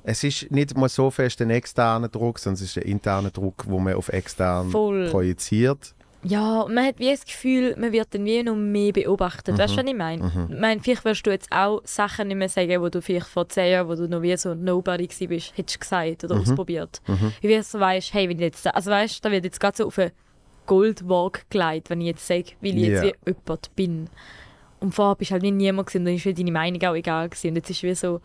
Es 0.04 0.24
ist 0.24 0.50
nicht 0.52 0.78
mal 0.78 0.90
so 0.90 1.12
fest 1.12 1.42
ein 1.42 1.50
externer 1.50 2.08
Druck, 2.08 2.40
sondern 2.40 2.56
es 2.64 2.76
ist 2.76 2.78
ein 2.78 2.84
interner 2.90 3.32
Druck, 3.32 3.66
wo 3.68 3.80
man 3.80 3.94
auf 3.96 4.10
extern 4.10 4.70
Voll. 4.70 5.10
projiziert. 5.10 5.94
Ja, 6.24 6.66
man 6.70 6.86
hat 6.86 7.00
wie 7.00 7.10
das 7.12 7.24
Gefühl, 7.24 7.76
man 7.78 7.94
wird 7.94 8.14
dann 8.14 8.26
wie 8.26 8.44
noch 8.44 8.56
mehr 8.56 8.92
beobachtet. 8.92 9.58
Weißt 9.58 9.74
du, 9.74 9.78
was 9.78 9.86
ich 9.86 9.96
meine? 9.96 10.32
Ich 10.50 10.60
meine, 10.60 10.82
vielleicht 10.82 11.06
wirst 11.06 11.26
du 11.26 11.30
jetzt 11.32 11.50
auch 11.50 11.82
Sachen 11.86 12.28
nicht 12.28 12.36
mehr 12.36 12.50
sagen, 12.50 12.82
wo 12.82 12.90
du 12.90 13.02
vielleicht 13.02 13.28
vor 13.28 13.48
zehn 13.48 13.72
Jahren, 13.72 13.88
wo 13.88 13.96
du 13.96 14.08
noch 14.10 14.22
wie 14.22 14.36
so 14.36 14.54
Nobody 14.54 15.08
warst, 15.08 15.58
hättest 15.58 15.76
du 15.76 15.80
gesagt 15.80 16.24
oder 16.26 16.36
ausprobiert. 16.38 17.02
Wie 17.42 17.48
du 17.48 17.64
so 17.64 17.80
weißt, 17.80 18.14
hey, 18.14 18.28
wenn 18.28 18.36
ich 18.38 18.44
jetzt, 18.44 18.68
also 18.68 18.92
weißt, 18.92 19.24
da 19.24 19.32
wird 19.32 19.46
jetzt 19.46 19.62
gerade 19.62 19.78
so 19.78 19.88
auf 19.88 19.98
eine 19.98 20.12
Goldwaage 20.66 21.42
gelegt, 21.50 21.90
wenn 21.90 22.02
ich 22.02 22.08
jetzt 22.08 22.28
sage, 22.28 22.52
weil 22.62 22.78
ich 22.78 22.84
jetzt 22.88 23.04
Ja. 23.04 23.12
wie 23.26 23.32
jemand 23.32 23.76
bin. 23.76 24.10
Und 24.82 24.94
vorher 24.94 25.16
bist 25.16 25.32
du 25.32 25.34
halt 25.34 25.44
wie 25.44 25.52
niemand 25.52 25.88
gewesen, 25.88 26.02
und 26.02 26.06
dann 26.06 26.16
ist 26.16 26.26
wie 26.26 26.34
deine 26.34 26.52
Meinung 26.52 26.82
auch 26.84 26.96
egal 26.96 27.30
gewesen. 27.30 27.50
Und 27.50 27.56
jetzt 27.56 27.70
ist 27.70 27.84
wie 27.84 27.96
so, 27.96 28.20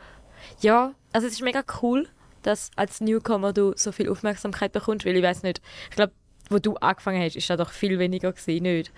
ja, 0.60 0.92
also 1.12 1.26
es 1.26 1.34
ist 1.34 1.42
mega 1.42 1.62
cool, 1.82 2.08
dass 2.42 2.70
als 2.76 3.00
Newcomer 3.00 3.52
du 3.52 3.72
so 3.76 3.92
viel 3.92 4.08
Aufmerksamkeit 4.08 4.72
bekommst, 4.72 5.06
weil 5.06 5.16
ich 5.16 5.22
weiß 5.22 5.42
nicht, 5.42 5.60
ich 5.90 5.96
glaube, 5.96 6.12
wo 6.50 6.58
du 6.58 6.76
angefangen 6.76 7.22
hast, 7.22 7.36
ist 7.36 7.48
das 7.48 7.58
doch 7.58 7.70
viel 7.70 7.98
weniger 7.98 8.32
gewesen, 8.32 8.62
nicht? 8.62 8.92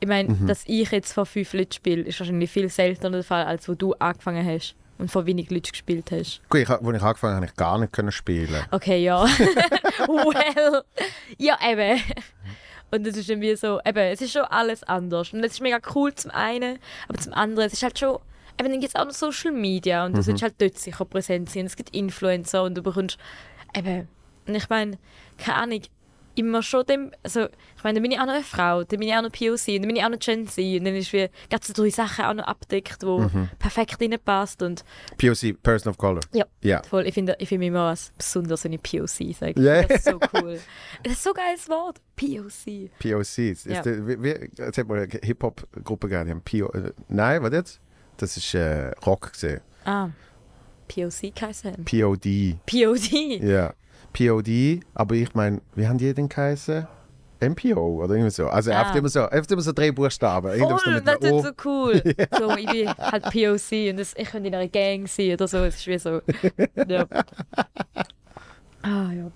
Ich 0.00 0.08
meine, 0.08 0.34
dass 0.46 0.64
ich 0.66 0.90
jetzt 0.90 1.12
vor 1.12 1.26
fünf 1.26 1.52
Leuten 1.52 1.72
spiele, 1.72 2.02
ist 2.02 2.18
wahrscheinlich 2.18 2.50
viel 2.50 2.68
seltener 2.68 3.10
der 3.10 3.24
Fall, 3.24 3.44
als 3.44 3.68
wo 3.68 3.74
du 3.74 3.94
angefangen 3.94 4.44
hast 4.44 4.74
und 4.98 5.10
vor 5.10 5.26
wenig 5.26 5.50
Leuten 5.50 5.70
gespielt 5.70 6.10
hast. 6.10 6.42
Gut, 6.48 6.60
ich, 6.60 6.68
als 6.68 6.80
ich 6.80 6.86
angefangen 6.86 7.34
habe, 7.34 7.36
habe 7.36 7.46
ich 7.46 7.54
gar 7.54 7.78
nicht 7.78 7.92
können 7.92 8.12
spielen. 8.12 8.64
Okay, 8.72 9.02
ja. 9.02 9.24
well. 10.08 10.82
Ja, 11.38 11.56
eben. 11.64 12.00
Und 12.90 13.06
das 13.06 13.16
ist 13.16 13.30
irgendwie 13.30 13.54
so, 13.56 13.80
eben, 13.86 13.98
es 13.98 14.20
ist 14.20 14.32
schon 14.32 14.42
alles 14.42 14.82
anders. 14.82 15.32
Und 15.32 15.42
es 15.44 15.52
ist 15.52 15.60
mega 15.60 15.78
cool 15.94 16.14
zum 16.14 16.30
einen, 16.30 16.78
aber 17.08 17.18
zum 17.18 17.32
anderen, 17.32 17.66
es 17.66 17.74
ist 17.74 17.82
halt 17.82 17.98
schon, 17.98 18.18
eben, 18.62 18.72
dann 18.72 18.80
gibt 18.80 18.94
es 18.94 19.00
auch 19.00 19.04
noch 19.04 19.12
Social 19.12 19.52
Media 19.52 20.04
und 20.06 20.16
du 20.16 20.22
sollst 20.22 20.42
halt 20.42 20.54
dort 20.58 20.78
sicher 20.78 21.04
präsent 21.04 21.50
sein. 21.50 21.66
Es 21.66 21.76
gibt 21.76 21.94
Influencer 21.94 22.62
und 22.62 22.74
du 22.76 22.82
bekommst, 22.82 23.18
eben, 23.76 24.08
und 24.46 24.54
ich 24.54 24.68
meine, 24.68 24.98
keine 25.38 25.56
Ahnung, 25.58 25.80
immer 26.34 26.62
schon 26.62 26.86
dem, 26.86 27.10
also 27.22 27.42
ich 27.76 27.84
meine, 27.84 27.96
dann 27.96 28.02
bin 28.04 28.10
ich 28.12 28.18
auch 28.18 28.24
noch 28.24 28.32
eine 28.32 28.42
Frau, 28.42 28.84
dann 28.84 28.98
bin 29.00 29.06
ich 29.06 29.14
auch 29.14 29.20
noch 29.20 29.30
POC 29.30 29.68
und 29.68 29.82
dann 29.82 29.88
bin 29.88 29.96
ich 29.96 30.02
auch 30.02 30.08
noch 30.08 30.18
Gen 30.18 30.46
Z 30.48 30.78
und 30.78 30.84
dann 30.86 30.94
ist 30.96 31.12
wie 31.12 31.28
ganz 31.50 31.66
so 31.66 31.74
drei 31.74 31.90
Sachen 31.90 32.24
auch 32.24 32.32
noch 32.32 32.44
abdeckt, 32.46 33.02
wo 33.02 33.28
perfekt 33.58 34.00
reinpasst 34.00 34.62
und 34.62 34.82
POC, 35.18 35.62
Person 35.62 35.90
of 35.90 35.98
Color. 35.98 36.20
ja, 36.32 36.46
Ja. 36.62 36.82
voll. 36.84 37.06
Ich 37.06 37.12
finde 37.12 37.36
ich 37.38 37.50
find 37.50 37.62
immer 37.62 37.80
als 37.90 38.12
besonders, 38.16 38.64
wenn 38.64 38.72
ich 38.72 38.82
POC 38.82 39.34
sage. 39.38 39.60
Ja. 39.60 39.82
Das 39.82 39.98
ist 39.98 40.04
so 40.06 40.18
cool. 40.32 40.58
das 41.02 41.12
ist 41.12 41.22
so 41.22 41.34
ein 41.34 41.36
geiles 41.36 41.68
Wort. 41.68 42.00
POC. 42.16 42.90
POCs. 42.98 43.38
Ist 43.38 43.66
Ja. 43.66 43.82
der, 43.82 44.06
wie, 44.08 44.22
wie, 44.22 44.50
jetzt 44.56 44.78
hat 44.78 44.88
mal 44.88 45.00
eine 45.00 45.08
Hip-Hop-Gruppe 45.22 46.08
die 46.08 46.16
haben 46.16 46.40
PO... 46.40 46.70
Äh, 46.72 46.92
nein, 47.08 47.42
was 47.42 47.52
jetzt? 47.52 47.80
Das 48.22 48.36
ist 48.36 48.54
äh, 48.54 48.92
Rock 49.04 49.32
gesehen. 49.32 49.60
Ah, 49.84 50.08
POC 50.86 51.34
geheißen. 51.34 51.84
POD. 51.84 52.56
POD. 52.66 53.10
Ja. 53.42 53.74
POD, 54.12 54.78
aber 54.94 55.16
ich 55.16 55.34
meine, 55.34 55.60
wie 55.74 55.88
haben 55.88 55.98
die 55.98 56.14
denn 56.14 56.28
geheißen? 56.28 56.86
MPO 57.40 58.04
oder 58.04 58.14
irgendwie 58.14 58.30
so. 58.30 58.46
Also 58.46 58.70
Ah. 58.70 58.82
oft 58.82 58.94
immer 58.94 59.08
so, 59.08 59.28
oft 59.28 59.50
immer 59.50 59.60
so 59.62 59.72
drei 59.72 59.90
Buchstaben. 59.90 60.56
Voll, 60.56 61.00
das 61.00 61.16
ist 61.20 61.42
so 61.42 61.50
cool. 61.64 62.00
So, 62.38 62.56
ich 62.56 62.66
bin 62.70 62.88
halt 62.96 63.24
POC 63.24 63.90
und 63.90 63.96
das, 63.98 64.14
ich 64.16 64.30
könnte 64.30 64.46
in 64.46 64.54
einer 64.54 64.68
Gang 64.68 65.08
sein 65.08 65.32
oder 65.32 65.48
so. 65.48 65.58
Es 65.64 65.74
ist 65.74 65.86
wie 65.88 65.98
so. 65.98 66.20
Ja. 66.86 67.04
Ah, 68.82 69.10
ja. 69.12 69.32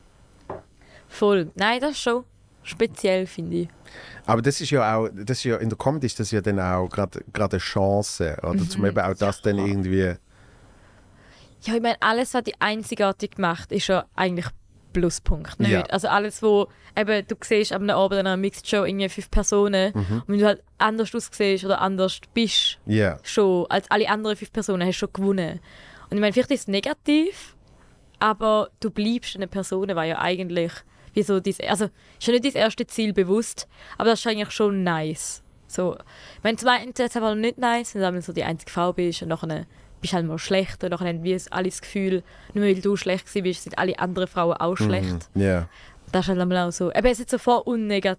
Voll. 1.09 1.51
Nein, 1.57 1.81
das 1.81 1.91
ist 1.93 2.03
schon 2.03 2.23
speziell, 2.67 3.27
finde 3.27 3.57
ich. 3.57 3.69
Aber 4.27 4.43
das 4.43 4.61
ist 4.61 4.71
ja 4.71 4.97
auch, 4.97 5.09
das 5.15 5.39
ist 5.39 5.45
ja, 5.45 5.57
in 5.57 5.69
der 5.69 5.79
Comedy 5.79 6.07
ist 6.07 6.19
das 6.21 6.31
ja 6.31 6.41
dann 6.41 6.61
auch 6.61 6.89
gerade 6.89 7.21
eine 7.35 7.59
Chance, 7.59 8.37
oder? 8.43 8.55
Mhm. 8.55 8.69
Zum 8.71 8.85
eben 8.85 8.99
auch 8.99 9.15
das 9.15 9.41
dann 9.43 9.59
irgendwie... 9.59 10.15
Ja, 11.63 11.75
ich 11.75 11.83
meine, 11.83 11.97
alles, 12.01 12.35
was 12.35 12.45
die 12.45 12.61
einzigartig 12.61 13.39
macht, 13.39 13.73
ist 13.73 13.87
ja 13.89 14.05
eigentlich 14.15 14.47
Pluspunkt. 14.93 15.59
Nicht? 15.61 15.71
Ja. 15.73 15.83
Also 15.83 16.09
alles, 16.09 16.43
wo 16.43 16.69
eben, 16.97 17.27
du 17.27 17.35
siehst 17.43 17.73
am 17.73 17.89
Abend 17.91 18.19
an 18.21 18.27
einer 18.27 18.37
Mixed 18.37 18.69
Show 18.69 18.85
irgendwie 18.85 19.09
fünf 19.09 19.31
Personen 19.31 19.93
Mhm. 19.95 20.19
und 20.21 20.29
wenn 20.29 20.39
du 20.39 20.47
halt 20.47 20.63
anders 20.79 21.15
aussiehst 21.15 21.65
oder 21.65 21.81
anders 21.81 22.21
bist, 22.35 22.79
Ja. 22.87 23.19
schon 23.23 23.67
als 23.69 23.91
alle 23.91 24.09
anderen 24.09 24.37
fünf 24.37 24.53
Personen, 24.53 24.83
hast 24.87 24.97
du 24.97 25.07
schon 25.07 25.13
gewonnen. 25.13 25.61
Und 26.09 26.17
ich 26.17 26.21
meine, 26.21 26.33
vielleicht 26.33 26.51
ist 26.51 26.61
es 26.63 26.69
negativ, 26.69 27.57
aber 28.21 28.71
du 28.81 28.91
bleibst 28.91 29.37
eine 29.37 29.49
Person, 29.49 29.89
weil 29.95 30.09
ja 30.09 30.19
eigentlich 30.19 30.73
wie 31.17 31.23
so 31.23 31.41
dies, 31.41 31.59
also 31.61 31.87
ist 32.19 32.27
ja 32.27 32.33
nicht 32.35 32.45
dein 32.45 32.53
erstes 32.53 32.89
Ziel 32.89 33.13
bewusst, 33.15 33.67
aber 33.97 34.11
das 34.11 34.21
ist 34.21 34.27
eigentlich 34.27 34.51
schon 34.51 34.85
nice. 34.85 35.43
So, 35.67 35.97
meine, 36.43 36.59
zum 36.59 36.69
einen 36.69 36.91
ist 36.91 37.01
es 37.01 37.17
aber 37.17 37.35
nicht 37.35 37.59
nice, 37.59 37.95
wenn 37.95 38.15
du 38.15 38.23
so 38.23 38.33
die 38.33 38.45
einzige 38.45 38.71
Frau 38.71 38.93
bist 38.93 39.23
und 39.23 39.29
nachher 39.29 39.67
bist 40.01 40.13
du 40.13 40.17
halt 40.17 40.27
mal 40.27 40.39
schlecht 40.39 40.85
und 40.85 40.91
nachher 40.91 41.09
haben 41.09 41.25
wir 41.25 41.41
alle 41.51 41.71
das 41.71 41.81
Gefühl, 41.81 42.23
nur 42.53 42.65
weil 42.65 42.81
du 42.81 42.97
schlecht 42.97 43.27
gewesen 43.27 43.43
bist, 43.45 43.63
sind 43.65 43.79
alle 43.79 43.99
anderen 43.99 44.29
Frauen 44.29 44.57
auch 44.59 44.77
schlecht. 44.77 45.31
Ja. 45.35 45.69
Das 46.13 46.27
ist 46.27 46.29
halt 46.29 46.39
einmal 46.39 46.69
auch 46.69 46.71
so. 46.71 46.93
Eben, 46.93 47.07
es 47.07 47.19
ist 47.19 47.31
so 47.31 47.39
Vor- 47.39 47.67
und 47.67 47.87
Nega 47.87 48.17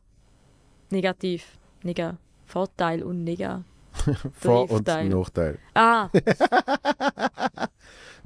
negativ. 0.89 1.57
Nega 1.83 2.17
Vorteil 2.45 3.03
und 3.03 3.23
Nega. 3.23 3.63
Vor- 4.33 4.69
und 4.71 4.87
Nachteil. 4.87 5.59
Ah, 5.75 6.09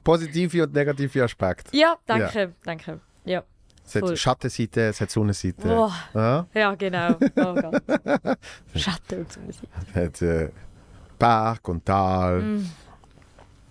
Positive 0.04 0.64
und 0.64 0.74
negative 0.74 1.24
Aspekte. 1.24 1.76
ja, 1.78 1.98
danke, 2.06 2.54
danke. 2.64 3.02
Ja. 3.26 3.44
Es 3.92 3.96
hat 3.96 4.04
Voll. 4.04 4.16
Schattenseite, 4.16 4.82
es 4.84 5.02
hat 5.02 5.12
Sonnenseite. 5.12 5.68
Boah. 5.68 5.94
Ja? 6.14 6.48
Ja, 6.54 6.76
genau. 6.76 7.18
Oh 7.36 7.54
Gott. 7.56 7.84
Schatten 8.76 9.20
und 9.20 9.34
so 9.34 9.42
Musik. 9.42 9.70
Es 9.90 9.96
hat 9.96 10.22
äh, 10.22 10.50
Berg 11.20 11.68
und 11.68 11.86
Tal. 11.86 12.42
Mm. 12.42 12.70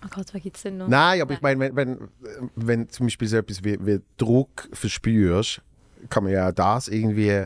Oh 0.05 0.07
Gott, 0.13 0.31
was 0.31 0.41
gibt's 0.43 0.61
denn 0.61 0.77
noch? 0.77 0.87
Nein, 0.87 1.23
aber 1.23 1.33
ich 1.33 1.41
meine, 1.41 1.59
wenn, 1.59 1.75
wenn, 1.75 2.09
wenn 2.55 2.89
zum 2.89 3.07
Beispiel 3.07 3.27
so 3.27 3.37
etwas 3.37 3.63
wie, 3.63 3.83
wie 3.83 3.99
Druck 4.17 4.69
verspürst, 4.73 5.63
kann 6.09 6.23
man 6.23 6.33
ja 6.33 6.51
das 6.51 6.87
irgendwie. 6.87 7.45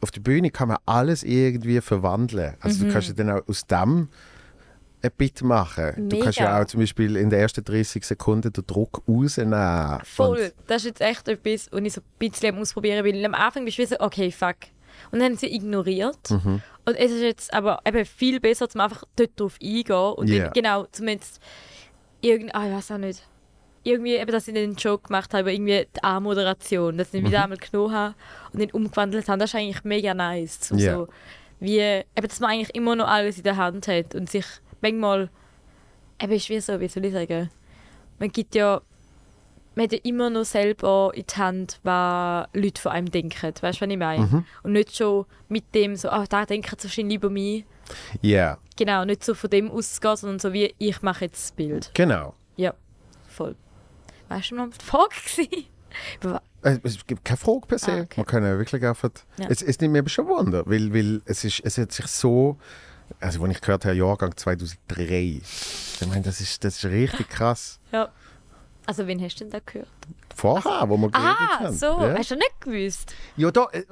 Auf 0.00 0.12
der 0.12 0.20
Bühne 0.20 0.50
kann 0.50 0.68
man 0.68 0.78
alles 0.86 1.24
irgendwie 1.24 1.80
verwandeln. 1.80 2.54
Also 2.60 2.84
du 2.84 2.92
kannst 2.92 3.08
ja 3.08 3.14
dann 3.14 3.30
auch 3.30 3.48
aus 3.48 3.66
dem 3.66 4.08
ein 5.02 5.10
Bit 5.16 5.42
machen. 5.42 6.08
Du 6.08 6.18
kannst 6.20 6.38
ja 6.38 6.46
Mega. 6.46 6.62
auch 6.62 6.66
zum 6.66 6.80
Beispiel 6.80 7.16
in 7.16 7.30
den 7.30 7.40
ersten 7.40 7.64
30 7.64 8.04
Sekunden 8.04 8.52
den 8.52 8.66
Druck 8.66 9.02
rausnehmen. 9.08 10.00
Voll. 10.04 10.38
Und, 10.38 10.52
Das 10.68 10.82
ist 10.82 10.86
jetzt 10.86 11.00
echt 11.00 11.28
etwas, 11.28 11.68
was 11.72 11.80
ich 11.82 11.92
so 11.94 12.00
ein 12.00 12.30
bisschen 12.30 12.56
Ausprobieren 12.58 13.02
bin. 13.04 13.24
Am 13.24 13.34
Anfang 13.34 13.64
bist 13.64 13.78
du 13.78 13.86
so, 13.86 13.96
okay, 14.00 14.30
fuck. 14.30 14.56
Und 15.10 15.18
dann 15.20 15.30
haben 15.32 15.36
sie 15.36 15.54
ignoriert. 15.54 16.30
Mhm. 16.30 16.62
Und 16.84 16.96
es 16.96 17.10
ist 17.10 17.22
jetzt 17.22 17.52
aber 17.54 17.80
eben 17.86 18.04
viel 18.04 18.40
besser, 18.40 18.68
um 18.74 18.80
einfach 18.80 19.04
dort 19.16 19.30
drauf 19.38 19.56
eingehen. 19.62 19.94
Und 19.96 20.28
Ja. 20.28 20.44
dann, 20.44 20.52
genau, 20.52 20.86
zumindest 20.92 21.40
irgend, 22.20 22.54
ah, 22.54 22.66
ich 22.68 22.72
weiß 22.74 22.92
auch 22.92 22.98
nicht. 22.98 23.26
Irgendwie, 23.84 24.14
eben, 24.14 24.30
dass 24.30 24.46
ich 24.46 24.54
den 24.54 24.74
Joke 24.76 25.08
gemacht 25.08 25.34
habe, 25.34 25.52
irgendwie 25.52 25.86
die 25.96 26.04
A-Moderation, 26.04 26.96
dass 26.98 27.08
ich 27.08 27.14
ihn 27.20 27.26
wieder 27.26 27.38
Mhm. 27.38 27.44
einmal 27.44 27.58
genommen 27.58 27.92
habe 27.94 28.14
und 28.52 28.60
den 28.60 28.70
umgewandelt 28.70 29.28
habe. 29.28 29.38
Das 29.38 29.50
ist 29.50 29.56
eigentlich 29.56 29.82
mega 29.82 30.14
nice. 30.14 30.60
Zum 30.60 30.78
Ja. 30.78 30.94
so, 30.94 31.08
wie, 31.58 31.78
eben, 31.80 32.04
dass 32.28 32.38
man 32.38 32.50
eigentlich 32.50 32.74
immer 32.76 32.94
noch 32.94 33.08
alles 33.08 33.38
in 33.38 33.42
der 33.42 33.56
Hand 33.56 33.88
hat 33.88 34.14
und 34.14 34.30
sich 34.30 34.44
manchmal, 34.82 35.30
eben, 36.20 36.32
ist 36.32 36.48
wie 36.48 36.60
so, 36.60 36.78
wie 36.80 36.88
soll 36.88 37.04
ich 37.04 37.12
sagen, 37.12 37.50
man 38.18 38.30
gibt 38.30 38.54
ja, 38.54 38.80
man 39.74 39.84
hat 39.84 39.92
ja 39.92 39.98
immer 40.04 40.28
noch 40.30 40.44
selber 40.44 41.12
in 41.14 41.24
die 41.26 41.34
Hand, 41.40 41.80
was 41.82 42.46
Leute 42.52 42.80
von 42.80 42.92
einem 42.92 43.10
denken. 43.10 43.52
Weißt 43.60 43.80
du, 43.80 43.84
was 43.86 43.90
ich 43.90 43.96
meine? 43.98 44.26
Mhm. 44.26 44.44
Und 44.62 44.72
nicht 44.72 44.94
schon 44.96 45.24
mit 45.48 45.74
dem 45.74 45.96
so, 45.96 46.10
ah, 46.10 46.24
da 46.28 46.44
denken 46.44 46.76
sie 46.78 46.84
wahrscheinlich 46.88 47.16
über 47.16 47.30
mich. 47.30 47.64
Ja, 48.20 48.58
Genau, 48.76 49.04
nicht 49.04 49.22
so 49.24 49.34
von 49.34 49.50
dem 49.50 49.70
auszugehen, 49.70 50.16
sondern 50.16 50.38
so 50.38 50.52
wie, 50.52 50.74
ich 50.78 51.02
mache 51.02 51.26
jetzt 51.26 51.42
das 51.44 51.52
Bild. 51.52 51.90
genau. 51.94 52.34
Ja, 52.56 52.74
voll. 53.28 53.54
Weißt 54.28 54.50
du, 54.50 54.54
noch 54.56 54.68
die 54.70 54.84
Frage 54.84 55.14
gewesen? 55.14 55.66
Über 56.22 56.32
wa- 56.34 56.42
Äh, 56.62 56.78
Es 56.84 57.06
gibt 57.06 57.24
keine 57.24 57.36
Frage 57.36 57.66
per 57.66 57.78
se. 57.78 57.92
Ah, 57.92 58.00
okay. 58.02 58.14
Man 58.20 58.26
kann 58.26 58.44
ja 58.44 58.56
wirklich 58.58 58.84
einfach. 58.84 59.10
Ja. 59.38 59.46
Es, 59.48 59.62
es 59.62 59.78
nimmt 59.80 59.92
mir 59.92 59.98
aber 60.00 60.08
schon 60.08 60.26
Wunder, 60.26 60.62
weil, 60.66 60.92
weil 60.94 61.20
es, 61.26 61.44
ist, 61.44 61.60
es 61.64 61.76
hat 61.78 61.92
sich 61.92 62.06
so. 62.06 62.56
Also, 63.20 63.42
als 63.44 63.52
ich 63.54 63.60
gehört 63.60 63.84
habe, 63.84 63.94
Jahrgang 63.96 64.36
2003. 64.36 65.40
Ich 66.00 66.06
meine, 66.06 66.22
das 66.22 66.40
ist, 66.40 66.62
das 66.64 66.76
ist 66.76 66.84
richtig 66.86 67.28
krass. 67.28 67.78
Ja. 67.92 68.08
Also, 68.86 69.06
wen 69.06 69.20
hast 69.22 69.36
du 69.36 69.44
denn 69.44 69.50
da 69.52 69.58
gehört? 69.64 69.88
Vorher, 70.34 70.88
wo 70.88 70.96
wir 70.96 71.10
geredet 71.10 71.36
Ah, 71.38 71.60
haben. 71.60 71.76
so, 71.76 71.86
Ja, 72.00 72.14
hast 72.18 72.30
du 72.30 72.36
nicht 72.36 72.60
gewusst? 72.60 73.14
ja 73.36 73.50
da, 73.50 73.66
äh, 73.72 73.84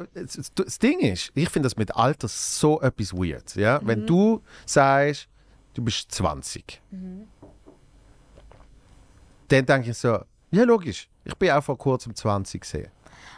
das, 0.55 0.79
Ding 0.79 0.99
ist, 1.01 1.31
ich 1.35 1.49
finde 1.51 1.67
das 1.67 1.77
mit 1.77 1.95
Alter 1.95 2.27
so 2.29 2.81
etwas 2.81 3.13
weird. 3.13 3.55
Ja? 3.57 3.79
Mhm. 3.81 3.87
Wenn 3.87 4.07
du 4.07 4.43
sagst, 4.67 5.29
du 5.75 5.83
bist 5.85 6.11
20, 6.13 6.81
Mhm. 6.91 7.29
dann 9.49 9.67
denke 9.67 9.91
ich 9.91 9.99
so, 9.99 10.19
ja, 10.51 10.65
logisch. 10.65 11.09
Ich 11.25 11.35
bin 11.37 11.51
auch 11.51 11.63
vor 11.63 11.77
kurzem 11.79 12.15
20 12.15 12.63
gesehen. 12.63 12.89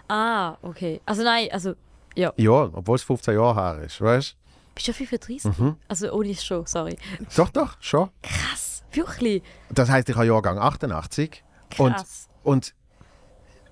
Ah, 0.09 0.57
okay. 0.63 1.01
Also, 1.05 1.23
nein, 1.23 1.49
also, 1.53 1.75
ja. 2.15 2.33
Ja, 2.37 2.71
obwohl 2.73 2.97
es 2.97 3.03
15 3.03 3.35
Jahre 3.35 3.55
her 3.79 3.85
ist, 3.85 4.01
weißt 4.01 4.37
Bist 4.75 4.89
du 4.89 4.93
35? 4.93 5.59
Mhm. 5.59 5.77
Also, 5.89 6.13
ohne 6.13 6.35
schon, 6.35 6.67
sorry. 6.67 6.97
Doch, 7.37 7.51
doch, 7.51 7.77
schon. 7.81 8.09
Krass, 8.23 8.83
wirklich. 8.93 9.43
Das 9.71 9.89
heißt, 9.91 10.09
ich 10.09 10.17
habe 10.17 10.27
Jahrgang 10.27 10.59
88. 10.59 11.43
Und, 11.79 11.95
Krass. 11.95 12.29
und 12.43 12.75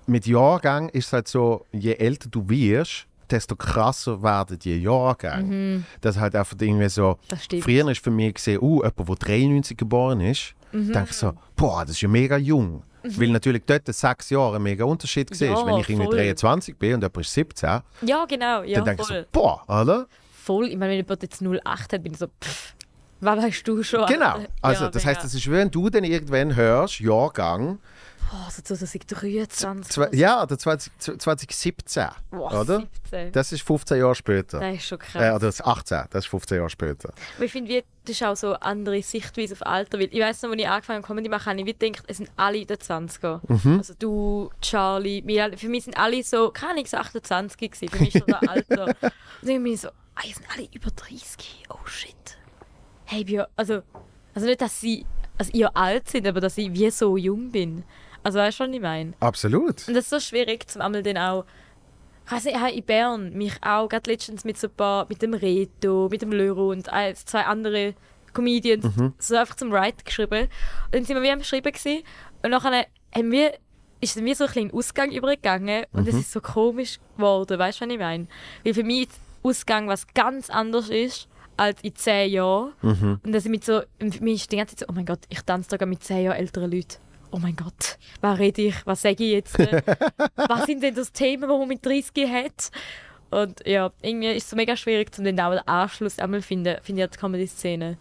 mit 0.07 0.25
Jahrgang 0.27 0.89
ist 0.89 1.07
es 1.07 1.13
halt 1.13 1.27
so, 1.27 1.65
je 1.71 1.93
älter 1.93 2.29
du 2.29 2.47
wirst, 2.49 3.07
desto 3.29 3.55
krasser 3.55 4.21
werden 4.21 4.59
die 4.59 4.75
Jahrgänge. 4.81 5.83
Das 6.01 6.15
ist 6.15 6.21
halt 6.21 6.35
einfach 6.35 6.57
irgendwie 6.59 6.89
so. 6.89 7.11
Mhm. 7.11 7.15
Das 7.29 7.43
stimmt. 7.45 7.63
Früher 7.63 7.87
ist 7.89 8.03
für 8.03 8.11
mich 8.11 8.33
gesehen, 8.33 8.59
uh, 8.61 8.83
jemand, 8.83 9.07
der 9.09 9.15
93 9.15 9.77
geboren 9.77 10.21
ist, 10.21 10.53
Mhm. 10.73 10.93
denke 10.93 11.09
ich 11.11 11.17
so, 11.17 11.33
boah, 11.55 11.81
das 11.81 11.91
ist 11.91 12.01
ja 12.01 12.07
mega 12.07 12.37
jung. 12.37 12.83
Weil 13.03 13.29
natürlich 13.29 13.63
dort 13.65 13.87
sechs 13.93 14.29
Jahre 14.29 14.57
ein 14.57 14.61
mega 14.63 14.85
Unterschied 14.85 15.31
war. 15.31 15.47
Ja, 15.47 15.65
Wenn 15.65 15.77
ich 15.79 15.89
irgendwie 15.89 16.05
voll. 16.05 16.15
23 16.17 16.77
bin 16.77 16.93
und 16.93 17.01
jemand 17.01 17.17
ist 17.17 17.33
17, 17.33 17.81
Ja, 18.03 18.25
genau. 18.25 18.61
Ja, 18.63 18.75
dann 18.77 18.85
denke 18.85 19.01
ich 19.01 19.07
so, 19.07 19.23
boah, 19.31 19.63
oder? 19.67 20.07
Voll. 20.43 20.67
Ich 20.67 20.77
meine, 20.77 20.91
wenn 20.91 20.97
jemand 20.97 21.23
jetzt 21.23 21.41
08 21.41 21.93
hat, 21.93 22.03
bin 22.03 22.13
ich 22.13 22.19
so, 22.19 22.27
pff, 22.27 22.75
was 23.19 23.37
weißt 23.43 23.67
du 23.67 23.83
schon? 23.83 24.05
Genau. 24.07 24.39
Also, 24.61 24.85
Ja, 24.85 24.89
das 24.89 25.05
heißt, 25.05 25.23
das 25.23 25.33
ist, 25.33 25.49
wenn 25.49 25.69
du 25.69 25.89
dann 25.89 26.03
irgendwann 26.03 26.55
hörst, 26.55 26.99
Jahrgang, 26.99 27.79
Oh, 28.33 28.49
so 28.49 28.61
2023. 28.61 29.91
Zwei, 29.91 30.09
ja, 30.13 30.45
der 30.45 30.57
20, 30.57 30.93
2017, 31.19 32.07
Boah, 32.29 32.61
oder? 32.61 32.87
17. 33.09 33.31
Das 33.33 33.51
ist 33.51 33.61
15 33.61 33.97
Jahre 33.97 34.15
später. 34.15 34.59
Das 34.61 34.75
ist 34.75 34.85
schon 34.87 34.99
krass. 34.99 35.21
Äh, 35.21 35.31
oder 35.31 35.47
das 35.47 35.61
18, 35.61 36.05
das 36.09 36.23
ist 36.25 36.29
15 36.29 36.57
Jahre 36.57 36.69
später. 36.69 37.13
Aber 37.35 37.45
ich 37.45 37.51
finde, 37.51 37.83
das 38.05 38.15
ist 38.15 38.23
auch 38.23 38.35
so 38.37 38.47
eine 38.53 38.61
andere 38.61 39.01
Sichtweise 39.01 39.53
auf 39.53 39.65
Alter. 39.65 39.99
Weil 39.99 40.07
ich 40.11 40.21
weiss 40.21 40.41
noch, 40.43 40.51
als 40.51 40.59
ich 40.61 40.67
angefangen 40.67 40.97
habe, 40.99 41.07
Comedy 41.07 41.27
machen, 41.27 41.49
habe 41.59 41.69
ich 41.69 41.77
gedacht, 41.77 42.05
es 42.07 42.17
sind 42.17 42.31
alle 42.37 42.59
in 42.59 42.67
den 42.67 42.77
20er. 42.77 43.41
Mhm. 43.47 43.77
Also 43.79 43.93
du, 43.99 44.49
Charlie, 44.61 45.41
alle, 45.41 45.57
für 45.57 45.67
mich 45.67 45.83
sind 45.83 45.97
alle 45.97 46.23
so, 46.23 46.51
keine 46.51 46.71
Ahnung, 46.73 46.85
so 46.85 46.97
28 46.97 47.57
gewesen. 47.57 47.89
Für 47.89 47.99
mich 48.01 48.15
ist 48.15 48.25
das 48.29 48.41
Alter. 48.47 48.85
Und 48.85 48.95
dann 49.41 49.63
bin 49.63 49.73
ich 49.73 49.81
so, 49.81 49.89
ah, 50.15 50.21
ihr 50.27 50.33
sind 50.33 50.45
alle 50.55 50.67
über 50.73 50.89
30. 50.91 51.65
Oh 51.69 51.85
shit. 51.85 52.15
Hey, 53.05 53.25
wir, 53.27 53.47
also, 53.55 53.81
also 54.33 54.47
nicht, 54.47 54.61
dass 54.61 54.79
sie, 54.79 55.05
also 55.37 55.51
ihr 55.53 55.75
alt 55.75 56.09
sind, 56.09 56.27
aber 56.27 56.39
dass 56.39 56.57
ich 56.57 56.71
wie 56.73 56.89
so 56.91 57.17
jung 57.17 57.51
bin. 57.51 57.83
Also 58.23 58.39
weißt 58.39 58.59
du, 58.59 58.63
was 58.65 58.71
ich 58.75 58.81
meine? 58.81 59.13
Absolut. 59.19 59.87
Und 59.87 59.93
das 59.95 60.05
ist 60.05 60.09
so 60.11 60.19
schwierig, 60.19 60.69
zum 60.69 60.81
einmal 60.81 61.03
dann 61.03 61.17
auch. 61.17 61.45
Ich 62.25 62.31
weiss 62.31 62.43
nicht, 62.45 62.55
ich 62.55 62.61
habe 62.61 62.71
in 62.71 62.83
Bern 62.83 63.33
mich 63.33 63.53
auch 63.63 63.89
gerade 63.89 64.09
letztens 64.11 64.43
mit 64.45 64.57
so 64.57 64.67
ein 64.67 64.73
paar, 64.75 65.05
mit 65.09 65.21
dem 65.21 65.33
Reto, 65.33 66.07
mit 66.09 66.21
dem 66.21 66.31
Löro 66.31 66.69
und 66.71 66.87
ein- 66.89 67.15
zwei 67.15 67.43
andere 67.45 67.95
Comedians 68.31 68.85
so 69.17 69.35
einfach 69.35 69.55
zum 69.55 69.71
Write 69.71 70.03
geschrieben. 70.05 70.43
Und 70.85 70.95
dann 70.95 71.03
sind 71.03 71.15
wir 71.17 71.23
wie 71.23 71.31
am 71.31 71.43
Schreiben 71.43 71.71
gewesen. 71.73 72.03
und 72.43 72.51
nachher 72.51 72.85
haben 73.13 73.31
wir, 73.31 73.53
ist 73.99 74.23
wie 74.23 74.33
so 74.33 74.45
ein 74.45 74.49
kleiner 74.51 74.73
Ausgang 74.73 75.11
übergegangen 75.11 75.85
und 75.91 76.07
es 76.07 76.15
ist 76.15 76.31
so 76.31 76.39
komisch 76.39 76.99
geworden, 77.17 77.59
weißt 77.59 77.81
du, 77.81 77.85
was 77.85 77.91
ich 77.91 77.99
meine? 77.99 78.27
Weil 78.63 78.73
für 78.73 78.83
mich 78.83 79.09
Ausgang 79.43 79.87
was 79.87 80.07
ganz 80.13 80.49
anderes 80.49 80.89
ist 80.89 81.27
als 81.57 81.81
in 81.83 81.95
zehn 81.95 82.31
Jahren. 82.31 82.73
Und 82.81 83.31
dass 83.31 83.45
ich 83.45 83.51
mit 83.51 83.63
so, 83.63 83.81
mich 83.99 84.41
ist 84.41 84.51
die 84.51 84.57
ganze 84.57 84.75
Zeit 84.75 84.87
so, 84.87 84.91
oh 84.91 84.95
mein 84.95 85.05
Gott, 85.05 85.19
ich 85.29 85.41
tanze 85.41 85.69
gerade 85.69 85.85
mit 85.85 86.03
zehn 86.03 86.23
Jahren 86.23 86.37
älteren 86.37 86.71
Leuten. 86.71 86.97
Oh 87.31 87.37
mein 87.39 87.55
Gott, 87.55 87.97
was 88.19 88.39
rede 88.39 88.61
ich? 88.63 88.75
Was 88.85 89.01
sage 89.03 89.23
ich 89.23 89.31
jetzt? 89.31 89.57
was 90.35 90.65
sind 90.65 90.83
denn 90.83 90.95
das 90.95 91.11
Themen, 91.11 91.43
die 91.43 91.47
man 91.57 91.67
mit 91.67 91.85
30 91.85 92.27
hat? 92.27 92.71
Und 93.29 93.65
ja, 93.65 93.91
irgendwie 94.01 94.31
ist 94.31 94.43
es 94.43 94.49
so 94.49 94.55
mega 94.57 94.75
schwierig, 94.75 95.09
um 95.17 95.23
den 95.23 95.39
Anschluss 95.39 96.19
einmal 96.19 96.41
zu 96.41 96.47
finden, 96.47 96.77
finde 96.81 97.01
ich, 97.01 97.05
an 97.05 97.11
die 97.13 97.17
Comedy-Szene. 97.17 97.97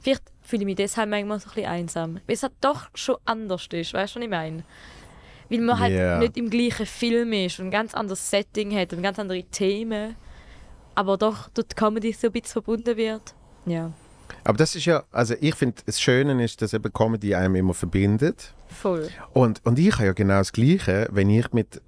Vielleicht 0.00 0.24
fühle 0.42 0.62
ich 0.62 0.66
mich 0.66 0.76
deshalb 0.76 1.08
manchmal 1.08 1.38
so 1.38 1.48
ein 1.48 1.54
bisschen 1.54 1.70
einsam. 1.70 2.14
Weil 2.26 2.34
es 2.34 2.42
halt 2.42 2.54
doch 2.60 2.88
schon 2.94 3.16
anders 3.24 3.68
ist, 3.70 3.94
weißt 3.94 4.16
du, 4.16 4.18
was 4.18 4.24
ich 4.24 4.30
meine? 4.30 4.64
Weil 5.48 5.60
man 5.60 5.78
halt 5.78 5.92
Ja. 5.94 6.18
nicht 6.18 6.36
im 6.36 6.50
gleichen 6.50 6.86
Film 6.86 7.32
ist 7.32 7.60
und 7.60 7.66
ein 7.66 7.70
ganz 7.70 7.94
anderes 7.94 8.28
Setting 8.28 8.76
hat 8.76 8.92
und 8.92 9.02
ganz 9.02 9.18
andere 9.20 9.44
Themen. 9.44 10.16
Aber 10.96 11.16
doch 11.16 11.48
durch 11.50 11.68
die 11.68 11.74
Comedy 11.76 12.12
so 12.12 12.26
ein 12.26 12.32
bisschen 12.32 12.52
verbunden 12.52 12.96
wird. 12.96 13.34
Ja, 13.66 13.92
Aber 14.44 14.56
das 14.58 14.74
ist 14.74 14.84
ja, 14.86 15.04
also 15.12 15.34
ich 15.40 15.54
finde, 15.54 15.76
das 15.86 16.00
Schöne 16.00 16.42
ist, 16.44 16.60
dass 16.62 16.72
eben 16.72 16.92
Comedy 16.92 17.34
einem 17.34 17.54
immer 17.56 17.74
verbindet. 17.74 18.52
voll. 18.68 19.08
Und, 19.32 19.64
und 19.64 19.78
ich 19.78 19.92
habe 19.94 20.06
ja 20.06 20.12
genau 20.12 20.38
das 20.38 20.52
Gleiche, 20.52 21.08
wenn 21.12 21.30
ich 21.30 21.52
mit, 21.52 21.80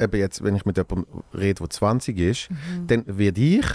eben 0.00 0.16
jetzt, 0.18 0.42
wenn 0.42 0.56
ich 0.56 0.64
mit 0.64 0.76
jemandem 0.76 1.06
rede, 1.34 1.60
der 1.60 1.70
20 1.70 2.18
ist, 2.18 2.50
Mhm. 2.50 2.86
dann 2.88 3.04
werde 3.06 3.40
ich 3.40 3.66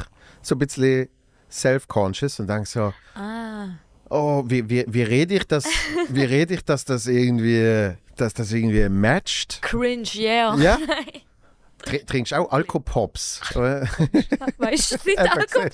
so 0.41 0.55
ein 0.55 0.59
bisschen 0.59 1.07
self-conscious 1.51 2.39
und 2.39 2.47
denke 2.49 2.67
so, 2.67 2.93
Ah, 3.15 3.67
oh, 4.09 4.43
wie, 4.47 4.67
wie, 4.69 4.85
wie 4.87 5.03
rede 5.03 5.35
ich 5.35 5.45
das, 5.45 5.65
wie 6.09 6.23
rede 6.23 6.53
ich, 6.55 6.63
dass 6.65 6.83
das 6.85 7.07
irgendwie, 7.07 7.91
dass 8.17 8.33
das 8.33 8.51
irgendwie 8.51 8.87
matcht? 8.89 9.61
cringe, 9.61 10.07
yeah. 10.15 10.55
Ja? 10.57 10.77
Tr 11.85 12.05
trinkst 12.05 12.31
du 12.31 12.35
auch 12.37 12.51
Alkopops? 12.51 13.41
weißt 13.53 14.91
du, 14.91 14.95
Eben, 15.09 15.19
Alkohol. 15.19 15.71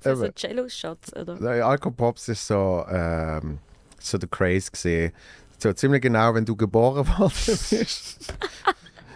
So, 0.00 0.14
so 0.14 0.24
Eben. 0.24 0.34
Jello-Shots, 0.36 1.16
oder? 1.16 1.36
Nein, 1.40 1.62
Alkopops 1.62 2.28
ist 2.28 2.46
so, 2.46 2.84
ähm, 2.88 3.58
so 3.98 4.18
der 4.18 4.28
Craze 4.28 4.70
gesehen. 4.70 5.12
So 5.58 5.72
ziemlich 5.72 6.02
genau, 6.02 6.34
wenn 6.34 6.44
du 6.44 6.56
geboren 6.56 7.06
worden 7.18 7.30
bist. 7.70 8.34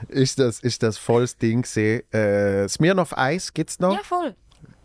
ist 0.09 0.39
das, 0.39 0.61
ist 0.61 0.83
das 0.83 0.99
volles 0.99 1.37
Ding 1.37 1.63
gesehen. 1.63 2.03
Äh, 2.13 2.69
Smirnoff 2.69 3.17
Eis 3.17 3.53
gibt 3.53 3.71
es 3.71 3.81
noch. 3.81 3.95
Ja, 3.97 4.03
voll. 4.03 4.35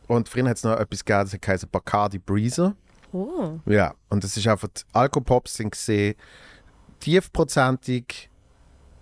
Und 0.08 0.28
früher 0.28 0.48
hat 0.50 0.58
es 0.58 0.64
noch 0.64 0.78
etwas 0.80 1.06
gegeben, 1.06 1.30
das 1.32 1.48
heisst 1.48 1.72
Bacardi 1.72 2.18
Breezer. 2.18 2.76
Oh. 3.12 3.60
Ja, 3.66 3.94
und 4.10 4.24
das 4.24 4.38
ist 4.38 4.48
einfach, 4.48 4.70
Alkopops 4.94 5.56
sind 5.56 5.72
gesehen 5.72 6.16
tiefprozentig. 7.00 8.29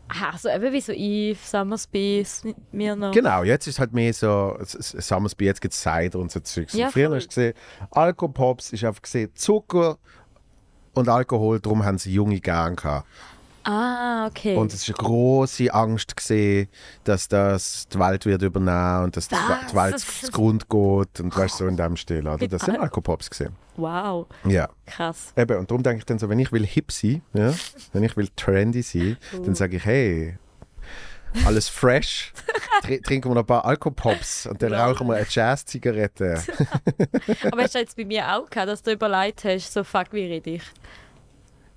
Ah, 0.10 0.32
Also 0.32 0.50
eben 0.50 0.72
wie 0.72 0.82
so 0.82 0.94
Eve, 0.94 1.40
Summersby, 1.42 2.26
mir 2.72 2.96
noch. 2.96 3.12
Genau, 3.12 3.44
jetzt 3.44 3.68
ist 3.68 3.80
halt 3.80 3.94
mehr 3.94 4.14
so, 4.14 4.58
Summersby, 4.62 5.46
jetzt 5.46 5.62
gibt 5.62 5.74
es 5.74 5.82
Cider 5.82 6.20
und 6.20 6.32
so 6.32 6.40
Zeugs. 6.40 6.74
Ja, 6.74 6.90
früher 6.90 7.14
hast 7.14 7.24
du 7.26 7.28
gesehen, 7.28 7.54
Alkopops 7.92 8.72
ist 8.74 8.84
einfach 8.84 9.02
gesehen 9.02 9.32
Zucker 9.36 9.98
und 10.94 11.10
Alkohol, 11.10 11.60
darum 11.60 11.84
haben 11.84 11.98
sie 11.98 12.14
Junge 12.14 12.40
gern 12.40 12.76
gehabt. 12.76 13.08
Ah, 13.70 14.28
okay. 14.28 14.56
Und 14.56 14.74
es 14.74 14.88
ist 14.88 14.98
eine 14.98 15.06
große 15.06 15.74
Angst 15.74 16.16
gesehen, 16.16 16.70
dass 17.04 17.28
das 17.28 17.86
die 17.90 18.00
Welt 18.00 18.26
wird 18.26 18.42
übernehmen 18.42 19.04
und 19.04 19.18
dass 19.18 19.28
die, 19.28 19.36
Was? 19.36 19.72
die 19.72 19.76
Welt 19.76 20.00
zu 20.00 20.32
Grund 20.32 20.70
geht 20.70 21.20
und 21.20 21.36
weißt 21.36 21.58
so 21.58 21.68
in 21.68 21.76
dem 21.76 21.98
Stil. 21.98 22.26
Oder? 22.26 22.48
Das 22.48 22.62
sind 22.62 22.80
Alkopops 22.80 23.30
gesehen. 23.30 23.56
wow, 23.76 24.26
Ja. 24.46 24.70
krass. 24.86 25.34
Eben, 25.36 25.58
und 25.58 25.70
darum 25.70 25.84
denke 25.84 26.00
ich 26.00 26.06
dann 26.06 26.18
so, 26.18 26.30
wenn 26.30 26.40
ich 26.40 26.54
will 26.54 26.66
hip 26.66 26.94
sein, 26.94 27.22
ja, 27.34 27.54
wenn 27.92 28.04
ich 28.04 28.16
will 28.16 28.30
trendy 28.38 28.82
sein, 28.84 29.18
dann 29.44 29.54
sage 29.54 29.76
ich, 29.78 29.86
hey, 29.86 30.38
alles 31.46 31.68
fresh. 31.68 32.32
Tr 32.84 33.02
trinken 33.02 33.30
wir 33.30 33.36
noch 33.36 33.42
ein 33.44 33.48
paar 33.48 33.66
Alkopops 33.66 34.46
und 34.48 34.62
dann 34.62 34.74
rauchen 34.74 35.08
wir 35.08 35.16
eine 35.16 35.26
Jazz-Zigarette. 35.30 36.42
Aber 37.52 37.64
hast 37.64 37.76
du 37.76 37.80
jetzt 37.80 37.98
bei 37.98 38.06
mir 38.06 38.34
auch 38.34 38.50
gehabt, 38.50 38.70
dass 38.70 38.82
du 38.82 38.94
überlegt 38.94 39.44
hast, 39.44 39.74
so 39.74 39.84
fuck, 39.84 40.14
wie 40.14 40.26
rede 40.26 40.52
ich? 40.52 40.64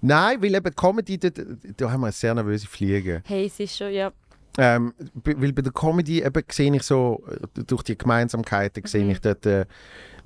Nein, 0.03 0.43
weil 0.43 0.55
eben 0.55 0.75
Comedy, 0.75 1.19
da, 1.19 1.29
da 1.31 1.91
haben 1.91 2.01
wir 2.01 2.07
eine 2.07 2.13
sehr 2.13 2.35
nervöse 2.35 2.67
Fliege. 2.67 3.23
Hey, 3.27 3.47
es 3.47 3.61
ist 3.61 3.77
schon, 3.77 3.93
ja. 3.93 4.13
Ähm, 4.59 4.95
weil 5.25 5.53
bei 5.53 5.63
der 5.63 5.73
Comedy 5.73 6.23
eben 6.23 6.43
sehe 6.51 6.75
ich 6.75 6.83
so, 6.83 7.23
äh, 7.57 7.63
durch 7.65 7.83
die 7.83 7.97
Gemeinsamkeiten 7.97 8.85
sehe 8.87 9.05
Mhm. 9.05 9.11
ich 9.11 9.21
dort 9.21 9.47
äh, 9.47 9.65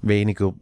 weniger 0.02 0.54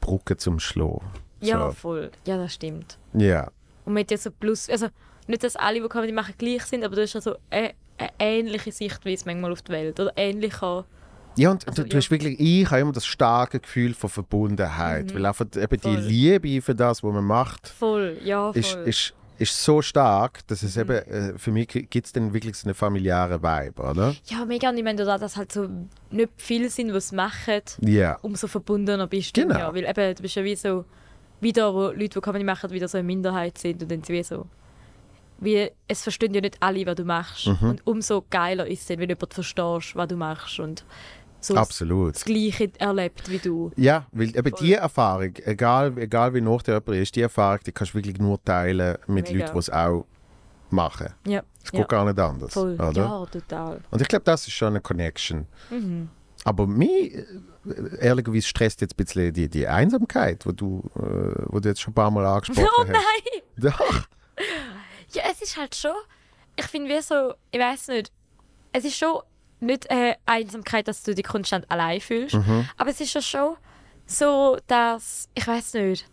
Brücken 0.00 0.38
zum 0.38 0.60
Schlagen. 0.60 1.00
Ja, 1.40 1.66
So. 1.68 1.72
voll. 1.72 2.10
Ja, 2.26 2.36
das 2.36 2.54
stimmt. 2.54 2.98
Ja. 3.12 3.50
Und 3.84 3.94
mit 3.94 4.16
so 4.18 4.30
plus, 4.30 4.68
also 4.70 4.88
nicht, 5.26 5.42
dass 5.42 5.56
alle, 5.56 5.80
die 5.80 5.88
Comedy 5.88 6.12
machen, 6.12 6.34
gleich 6.38 6.64
sind, 6.64 6.84
aber 6.84 6.96
du 6.96 7.02
hast 7.02 7.14
ja 7.14 7.20
so 7.20 7.36
eine, 7.50 7.72
eine 7.98 8.10
ähnliche 8.18 8.72
Sichtweise 8.72 9.24
manchmal 9.26 9.52
auf 9.52 9.62
die 9.62 9.72
Welt. 9.72 9.98
Oder 10.00 10.12
ähnlicher. 10.16 10.84
Ja, 11.36 11.50
und 11.50 11.66
Also, 11.66 11.82
du, 11.82 11.88
du 11.88 11.94
ja. 11.96 12.00
hast 12.00 12.10
wirklich, 12.10 12.38
ich 12.38 12.70
habe 12.70 12.80
immer 12.80 12.92
das 12.92 13.06
starke 13.06 13.60
Gefühl 13.60 13.94
von 13.94 14.10
Verbundenheit. 14.10 15.06
Mhm. 15.06 15.14
Weil 15.14 15.26
einfach 15.26 15.46
eben 15.56 15.78
Voll. 15.80 15.96
die 15.96 16.02
Liebe 16.02 16.62
für 16.62 16.74
das, 16.74 17.02
was 17.02 17.12
man 17.12 17.24
macht, 17.24 17.68
Voll, 17.68 18.18
ja, 18.24 18.52
voll. 18.52 18.60
ist, 18.60 18.74
ist, 18.84 19.14
ist 19.38 19.64
so 19.64 19.82
stark, 19.82 20.46
dass 20.46 20.62
Mhm. 20.62 20.68
es 20.68 20.76
eben, 20.76 20.90
äh, 20.96 21.38
für 21.38 21.50
mich 21.50 21.66
gibt 21.68 22.06
es 22.06 22.12
dann 22.12 22.32
wirklich 22.32 22.54
so 22.56 22.66
einen 22.68 22.74
familiären 22.74 23.42
Vibe, 23.42 23.82
oder? 23.82 24.14
ja, 24.26 24.44
mega. 24.44 24.68
Und 24.70 24.76
ich 24.78 24.84
meine, 24.84 25.04
da 25.04 25.18
das 25.18 25.36
halt 25.36 25.50
so 25.50 25.68
nicht 26.10 26.30
viel 26.36 26.70
sind, 26.70 26.88
die 26.88 26.94
es 26.94 27.10
machen, 27.10 27.62
Ja. 27.80 28.16
umso 28.22 28.46
verbundener 28.46 29.06
bist 29.08 29.36
du. 29.36 29.42
Genau. 29.42 29.58
Ja, 29.58 29.74
weil 29.74 29.84
eben, 29.84 30.14
du 30.14 30.22
bist 30.22 30.36
ja 30.36 30.44
wie 30.44 30.54
so, 30.54 30.84
wieder, 31.40 31.74
wo 31.74 31.88
Leute, 31.88 32.08
die 32.10 32.20
Comedy 32.20 32.44
machen, 32.44 32.70
wieder 32.70 32.86
so 32.88 32.96
eine 32.96 33.06
Minderheit 33.06 33.58
sind 33.58 33.82
und 33.82 33.90
dann 33.90 34.02
sind 34.04 34.14
wie 34.16 34.22
so, 34.22 34.46
wie, 35.40 35.68
es 35.88 36.02
verstehen 36.02 36.32
ja 36.32 36.40
nicht 36.40 36.56
alle, 36.60 36.86
was 36.86 36.94
du 36.94 37.04
machst. 37.04 37.48
Mhm. 37.48 37.70
Und 37.70 37.86
umso 37.86 38.24
geiler 38.30 38.66
ist 38.68 38.82
es 38.82 38.86
dann, 38.86 38.98
wenn 39.00 39.08
du 39.08 39.14
jemand 39.14 39.34
verstehst, 39.34 39.96
was 39.96 40.08
du 40.08 40.16
machst 40.16 40.60
und 40.60 40.84
so 41.44 41.54
das, 41.54 41.68
Absolut. 41.68 42.14
das 42.14 42.24
Gleiche 42.24 42.70
erlebt 42.78 43.28
wie 43.30 43.38
du. 43.38 43.70
Ja, 43.76 44.06
weil 44.12 44.28
eben 44.36 44.50
Voll. 44.50 44.58
die 44.66 44.74
Erfahrung, 44.74 45.32
egal, 45.44 45.96
egal 45.98 46.34
wie 46.34 46.40
noch 46.40 46.62
der 46.62 46.74
jemand 46.76 46.98
ist, 47.02 47.14
die 47.16 47.22
Erfahrung, 47.22 47.60
die 47.66 47.72
kannst 47.72 47.92
du 47.94 47.98
wirklich 47.98 48.18
nur 48.18 48.42
teilen 48.44 48.96
mit 49.06 49.28
Mega. 49.30 49.40
Leuten, 49.44 49.52
die 49.54 49.58
es 49.58 49.70
auch 49.70 50.06
machen. 50.70 51.08
Ja, 51.26 51.42
Es 51.62 51.70
Ja. 51.72 51.80
geht 51.80 51.88
gar 51.88 52.04
nicht 52.04 52.18
anders. 52.18 52.52
voll. 52.52 52.74
Oder? 52.74 52.92
Ja, 52.92 53.26
total. 53.26 53.80
Und 53.90 54.00
ich 54.02 54.08
glaube, 54.08 54.24
das 54.24 54.46
ist 54.46 54.54
schon 54.54 54.68
eine 54.68 54.80
Connection. 54.80 55.46
Mhm. 55.70 56.08
Aber 56.44 56.66
mich, 56.66 57.14
äh, 57.14 57.24
ehrlicherweise, 58.00 58.46
stresst 58.46 58.80
jetzt 58.80 58.94
ein 58.94 59.04
bisschen 59.04 59.32
die, 59.32 59.48
die 59.48 59.66
Einsamkeit, 59.66 60.44
wo 60.44 60.52
du, 60.52 60.82
äh, 60.96 61.00
wo 61.46 61.60
du 61.60 61.68
jetzt 61.68 61.80
schon 61.80 61.92
ein 61.92 61.94
paar 61.94 62.10
Mal 62.10 62.26
angesprochen 62.26 62.68
Oh 62.78 62.82
hast. 62.82 62.88
nein! 62.88 63.42
Doch. 63.56 64.04
Ja, 65.12 65.22
es 65.30 65.40
ist 65.42 65.56
halt 65.56 65.74
schon. 65.74 65.92
Ich 66.56 66.66
finde, 66.66 66.90
wie 66.94 67.00
so, 67.00 67.34
ich 67.50 67.60
weiß 67.60 67.88
nicht. 67.88 68.10
Es 68.72 68.84
ist 68.84 68.96
schon 68.96 69.20
nicht 69.64 69.90
eine 69.90 70.16
Einsamkeit, 70.26 70.86
dass 70.88 71.02
du 71.02 71.14
dich 71.14 71.24
konstant 71.24 71.70
allein 71.70 72.00
fühlst. 72.00 72.34
Mhm. 72.34 72.68
Aber 72.76 72.90
es 72.90 73.00
ist 73.00 73.14
ja 73.14 73.22
schon 73.22 73.56
so, 74.06 74.56
dass. 74.66 75.28
Ich 75.34 75.46
weiß 75.46 75.74
nicht. 75.74 76.06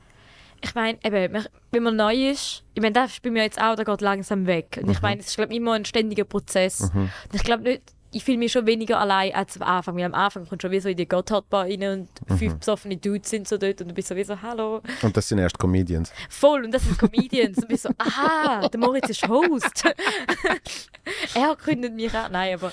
Ich 0.63 0.75
meine, 0.75 0.99
eben, 1.03 1.45
wenn 1.71 1.83
man 1.83 1.95
neu 1.95 2.29
ist, 2.29 2.63
ich 2.75 2.81
meine, 2.83 2.93
das 2.93 3.13
ist 3.13 3.23
bei 3.23 3.31
mir 3.31 3.41
jetzt 3.43 3.59
auch, 3.59 3.75
der 3.75 3.83
geht 3.85 4.01
langsam 4.01 4.45
weg. 4.45 4.77
Und 4.79 4.85
Mhm. 4.85 4.91
ich 4.91 5.01
meine, 5.01 5.19
es 5.21 5.27
ist, 5.29 5.35
glaube 5.35 5.51
ich, 5.53 5.57
immer 5.57 5.73
ein 5.73 5.85
ständiger 5.85 6.23
Prozess. 6.23 6.81
Und 6.93 7.09
ich 7.33 7.43
glaube 7.43 7.63
nicht, 7.63 7.81
ich 8.13 8.23
fühle 8.25 8.37
mich 8.37 8.51
schon 8.51 8.65
weniger 8.67 8.99
allein 8.99 9.33
als 9.33 9.59
am 9.59 9.67
Anfang. 9.67 9.95
Weil 9.95 10.03
am 10.03 10.13
Anfang 10.13 10.45
kommst 10.47 10.63
du 10.63 10.67
schon 10.67 10.71
wie 10.73 10.79
so 10.81 10.89
in 10.89 10.97
die 10.97 11.07
Gotthardbar 11.07 11.63
rein 11.63 11.81
und 11.83 12.29
Mhm. 12.29 12.37
fünf 12.37 12.55
besoffene 12.59 12.97
Dudes 12.97 13.29
sind 13.31 13.47
so 13.47 13.57
dort 13.57 13.81
und 13.81 13.87
du 13.87 13.93
bist 13.95 14.09
so 14.09 14.15
wie 14.15 14.23
so, 14.23 14.39
hallo. 14.39 14.81
Und 15.01 15.17
das 15.17 15.27
sind 15.29 15.39
erst 15.39 15.57
Comedians. 15.57 16.11
Voll, 16.29 16.65
und 16.65 16.71
das 16.71 16.83
sind 16.83 16.99
Comedians. 16.99 17.57
Und 17.57 17.67
bist 17.69 17.83
so, 17.83 17.89
aha, 17.97 18.67
der 18.67 18.79
Moritz 18.79 19.09
ist 19.09 19.27
Host. 19.27 19.83
er 21.35 21.55
kündet 21.55 21.93
mich 21.93 22.13
an. 22.13 22.31
Nein, 22.31 22.55
aber 22.55 22.71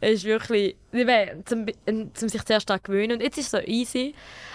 es 0.00 0.10
ist 0.12 0.24
wirklich, 0.24 0.76
ich 0.92 1.04
meine, 1.06 1.44
zum, 1.44 1.66
ähm, 1.86 2.10
zum 2.14 2.28
sich 2.28 2.42
zuerst 2.44 2.68
daran 2.68 2.80
gewöhnen. 2.82 3.12
Und 3.12 3.22
jetzt 3.22 3.38
ist 3.38 3.46
es 3.46 3.50
so 3.52 3.58
easy. 3.66 4.14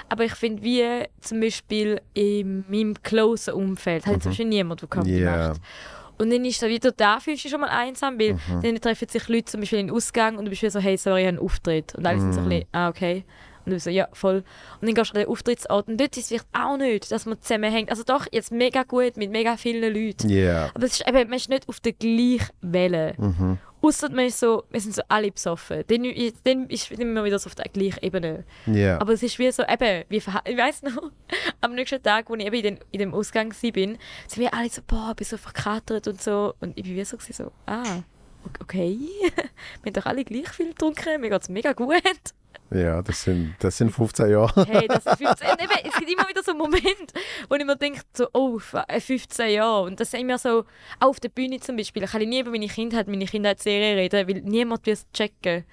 Aber 0.10 0.24
ich 0.26 0.34
finde, 0.36 0.62
wie 0.64 0.84
zum 1.22 1.40
Beispiel 1.40 2.02
in 2.14 2.64
meinem 2.70 2.94
closen 3.02 3.54
Umfeld, 3.56 4.06
hat 4.06 4.22
zum 4.24 4.30
Beispiel 4.32 4.46
niemand, 4.46 4.82
der 4.82 4.90
Comedy 4.90 5.22
macht. 5.50 5.62
Und 6.18 6.30
dann 6.32 6.46
ist 6.46 6.64
es 6.64 6.70
wieder 6.70 6.92
da, 6.92 7.20
fühlst 7.20 7.44
du 7.44 7.50
schon 7.50 7.60
mal 7.62 7.70
einsam, 7.70 8.18
weil 8.20 8.34
Mhm. 8.34 8.62
dann 8.62 8.76
treffen 8.82 9.10
sich 9.10 9.28
Leute 9.28 9.46
zum 9.46 9.60
Beispiel 9.60 9.80
in 9.80 9.88
den 9.88 9.96
Ausgang 9.96 10.38
und 10.38 10.46
du 10.46 10.50
bist 10.50 10.62
wie 10.62 10.70
so, 10.70 10.80
hey, 10.80 10.96
sorry, 10.98 11.22
ich 11.22 11.28
habe 11.28 11.38
einen 11.38 11.46
Auftritt. 11.46 11.94
Und 11.96 12.06
alle 12.08 12.20
sind 12.20 12.34
so 12.34 12.40
ein 12.40 12.46
Mhm. 12.46 12.50
bisschen, 12.50 12.68
ah, 12.72 12.88
okay. 12.90 13.26
Und 13.66 13.74
bist 13.74 13.86
so, 13.86 13.90
ja, 13.90 14.08
voll. 14.14 14.44
Und 14.82 14.88
dann 14.88 14.94
gehst 14.94 15.12
du 15.12 15.16
an 15.16 15.22
den 15.22 15.30
Auftrittsort 15.30 15.88
und 15.88 16.00
dort 16.00 16.16
ist 16.18 16.24
es 16.24 16.28
vielleicht 16.28 16.48
auch 16.54 16.78
nicht, 16.78 17.12
dass 17.12 17.26
man 17.26 17.42
zusammenhängt. 17.42 17.90
Also 17.90 18.04
doch, 18.04 18.28
jetzt 18.32 18.52
mega 18.52 18.84
gut 18.84 19.18
mit 19.18 19.32
mega 19.32 19.58
vielen 19.58 19.94
Leuten. 19.94 20.30
Ja. 20.30 20.70
Aber 20.74 20.86
es 20.86 21.00
ist 21.00 21.08
eben, 21.08 21.30
man 21.30 21.38
ist 21.38 21.50
nicht 21.50 21.68
auf 21.68 21.80
der 21.80 21.94
gleichen 21.94 22.50
Welle. 22.62 23.14
Mhm. 23.18 23.58
Ausser 23.82 24.10
man 24.10 24.26
ist 24.26 24.40
so, 24.40 24.64
wir 24.72 24.82
sind 24.82 24.96
so 24.96 25.04
alle 25.10 25.32
besoffen. 25.32 25.84
Dann, 25.88 26.12
dann 26.44 26.70
ist 26.70 26.92
immer 26.92 27.24
wieder 27.24 27.38
so 27.38 27.48
auf 27.48 27.56
der 27.56 27.66
gleichen 27.66 28.04
Ebene. 28.04 28.44
Ja. 28.66 29.00
Aber 29.00 29.14
es 29.14 29.22
ist 29.22 29.38
wie 29.38 29.52
so, 29.52 29.64
eben, 29.64 30.06
wie 30.10 30.18
ich 30.18 30.26
weiß 30.58 30.84
noch, 30.84 31.12
am 31.62 31.76
nächsten 31.76 32.02
Tag, 32.02 32.30
als 32.30 32.40
ich 32.40 32.46
eben 32.48 32.56
in, 32.56 32.64
den, 32.64 32.80
in 32.92 33.00
dem 33.00 33.14
Ausgang 33.14 33.52
war, 33.52 33.72
bin, 33.72 33.98
sind 34.28 34.42
wir 34.42 34.54
alle 34.54 34.70
so, 34.70 34.82
boah, 34.86 35.10
ich 35.12 35.18
bin 35.18 35.26
so 35.28 35.38
verkatert 35.38 36.08
und 36.08 36.22
so. 36.22 36.56
Und 36.62 36.78
ich 36.78 36.84
bin 36.84 36.96
wie 36.96 37.06
so, 37.06 37.18
so 37.20 37.52
ah, 37.68 38.02
okay. 38.60 38.98
wir 39.84 39.92
haben 39.92 39.94
doch 39.94 40.06
alle 40.06 40.24
gleich 40.24 40.50
viel 40.50 40.70
getrunken, 40.70 41.22
mir 41.22 41.30
geht 41.30 41.42
es 41.44 41.50
mega 41.50 41.74
gut. 41.74 41.94
Ja, 42.72 43.02
das 43.02 43.24
sind, 43.24 43.56
das 43.60 43.78
sind 43.78 43.92
15 43.92 44.30
Jahre. 44.32 44.66
Hey, 44.66 44.88
das 44.88 45.06
ist 45.06 45.18
15. 45.18 45.50
Und 45.50 45.62
eben, 45.64 45.72
es 45.84 45.94
gibt 45.98 46.12
immer 46.12 46.28
wieder 46.28 46.44
so 46.44 46.54
Momente, 46.54 47.14
wo 47.50 47.56
ich 47.56 47.66
mir 47.66 47.76
denke, 47.76 48.02
so, 48.14 48.28
oh, 48.34 48.58
f- 48.58 48.76
äh, 48.88 49.00
15 49.00 49.50
Jahre. 49.52 49.84
Und 49.84 50.00
das 50.00 50.14
ist 50.14 50.20
immer 50.20 50.38
so, 50.38 50.66
auch 51.00 51.08
auf 51.10 51.20
der 51.20 51.30
Bühne 51.30 51.60
zum 51.60 51.78
Beispiel. 51.78 52.04
Ich 52.04 52.12
kann 52.12 52.22
nie 52.22 52.40
über 52.42 52.52
meine 52.52 52.68
Kindheit, 52.68 53.08
meine 53.08 53.26
Kindheitsserie 53.26 53.96
reden, 53.96 54.28
weil 54.28 54.42
niemand 54.42 54.86
will 54.86 54.94
es 54.94 55.06
checken. 55.14 55.64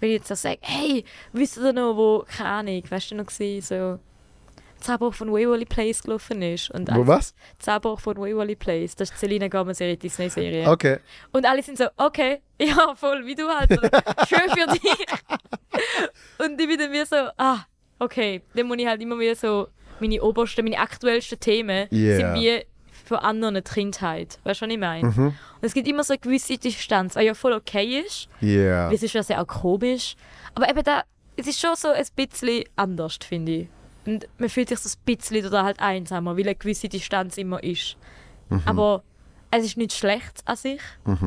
Weil 0.00 0.08
ich 0.10 0.14
jetzt 0.16 0.28
so 0.28 0.34
sage, 0.34 0.58
hey, 0.62 1.04
wisst 1.32 1.58
ihr 1.58 1.72
noch, 1.72 1.96
wo, 1.96 2.24
keine 2.36 2.48
Ahnung, 2.48 2.82
weißt 2.88 3.12
du 3.12 3.14
noch, 3.14 3.30
so, 3.30 3.98
Zahnbruch 4.82 5.14
von 5.14 5.30
Waverly 5.32 5.64
Place 5.64 6.02
gelaufen 6.02 6.42
ist. 6.42 6.70
Und 6.70 6.94
Wo 6.94 7.06
was? 7.06 7.34
Zahnbruch 7.58 8.00
von 8.00 8.16
Waverly 8.16 8.56
Place, 8.56 8.94
das 8.96 9.08
ist 9.10 9.14
die 9.16 9.20
Selina 9.26 9.48
Gomez 9.48 9.80
ihre 9.80 9.96
Disney-Serie. 9.96 10.68
Okay. 10.68 10.98
Und 11.32 11.46
alle 11.46 11.62
sind 11.62 11.78
so, 11.78 11.86
okay, 11.96 12.40
ja, 12.60 12.94
voll, 12.94 13.24
wie 13.26 13.34
du 13.34 13.48
halt. 13.48 13.70
Schön 14.28 14.50
für 14.50 14.72
dich. 14.72 15.06
Und 16.38 16.60
ich 16.60 16.66
bin 16.68 16.78
dann 16.78 16.92
wie 16.92 17.04
so, 17.04 17.16
ah, 17.38 17.60
okay. 17.98 18.42
Dann 18.54 18.66
muss 18.66 18.78
ich 18.78 18.86
halt 18.86 19.00
immer 19.00 19.18
wieder 19.18 19.34
so, 19.34 19.68
meine 20.00 20.22
obersten, 20.22 20.64
meine 20.64 20.78
aktuellsten 20.78 21.38
Themen 21.40 21.88
Yeah. 21.92 22.16
sind 22.16 22.34
wie 22.42 22.66
von 23.04 23.18
anderen 23.18 23.54
die 23.56 23.62
Kindheit. 23.62 24.38
Weißt 24.44 24.60
du, 24.62 24.66
was 24.66 24.72
ich 24.72 24.78
meine? 24.78 25.08
Mhm. 25.08 25.26
Und 25.26 25.34
es 25.62 25.74
gibt 25.74 25.88
immer 25.88 26.04
so 26.04 26.12
eine 26.12 26.20
gewisse 26.20 26.56
Distanz, 26.58 27.16
was 27.16 27.24
ja 27.24 27.34
voll 27.34 27.52
okay 27.52 28.00
ist. 28.00 28.28
Ja. 28.40 28.88
weil 28.88 28.94
Es 28.94 29.02
ist 29.02 29.12
ja 29.14 29.22
sehr 29.22 29.40
auch 29.40 29.46
komisch. 29.46 30.14
Aber 30.54 30.68
eben 30.68 30.82
da, 30.82 31.02
es 31.36 31.46
ist 31.46 31.60
schon 31.60 31.74
so 31.76 31.88
ein 31.88 32.04
bisschen 32.14 32.64
anders, 32.76 33.18
finde 33.26 33.52
ich. 33.52 33.68
Und 34.06 34.26
man 34.38 34.48
fühlt 34.48 34.68
sich 34.68 34.78
so 34.78 34.88
ein 34.88 35.02
bisschen 35.04 35.46
oder 35.46 35.64
halt 35.64 35.80
einsamer, 35.80 36.36
weil 36.36 36.44
eine 36.44 36.54
gewisse 36.54 36.88
Distanz 36.88 37.36
immer 37.38 37.62
ist. 37.62 37.96
Mhm. 38.50 38.62
Aber 38.64 39.02
es 39.50 39.64
ist 39.64 39.76
nichts 39.76 39.96
Schlechtes 39.98 40.46
an 40.46 40.56
sich. 40.56 40.80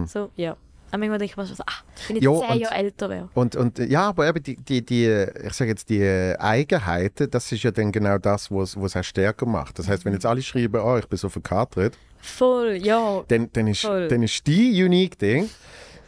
So, 0.07 0.29
ja. 0.35 0.57
Aber 0.91 0.99
manchmal 0.99 1.17
denke 1.19 1.31
ich 1.31 1.37
mir 1.37 1.45
so, 1.45 1.63
ah, 1.65 1.71
wenn 2.07 2.17
ich 2.17 2.23
Ja, 2.23 2.33
zehn 2.39 2.49
und- 2.51 2.59
Jahre 2.59 2.75
älter 2.75 3.09
wäre. 3.09 3.29
Und, 3.33 3.55
und 3.55 3.79
ja, 3.79 4.03
aber 4.09 4.27
eben 4.27 4.41
die, 4.43 4.55
die, 4.55 4.85
die 4.85 5.25
ich 5.45 5.53
sage 5.53 5.71
jetzt, 5.71 5.89
die 5.89 6.03
Eigenheiten, 6.39 7.29
das 7.29 7.51
ist 7.51 7.63
ja 7.63 7.71
dann 7.71 7.91
genau 7.91 8.17
das, 8.17 8.51
was 8.51 8.75
es 8.75 8.95
auch 8.95 9.03
stärker 9.03 9.45
macht. 9.45 9.79
Das 9.79 9.87
heißt, 9.87 10.05
wenn 10.05 10.13
jetzt 10.13 10.25
alle 10.25 10.41
schreiben, 10.41 10.79
oh, 10.81 10.97
ich 10.97 11.07
bin 11.07 11.17
so 11.17 11.27
verkatert, 11.29 11.97
Voll, 12.21 12.79
ja. 12.81 13.23
dann, 13.27 13.49
dann, 13.53 13.67
ist, 13.67 13.81
Voll. 13.81 14.07
dann 14.07 14.23
ist 14.23 14.45
die 14.47 14.83
unique 14.83 15.17
Ding, 15.19 15.49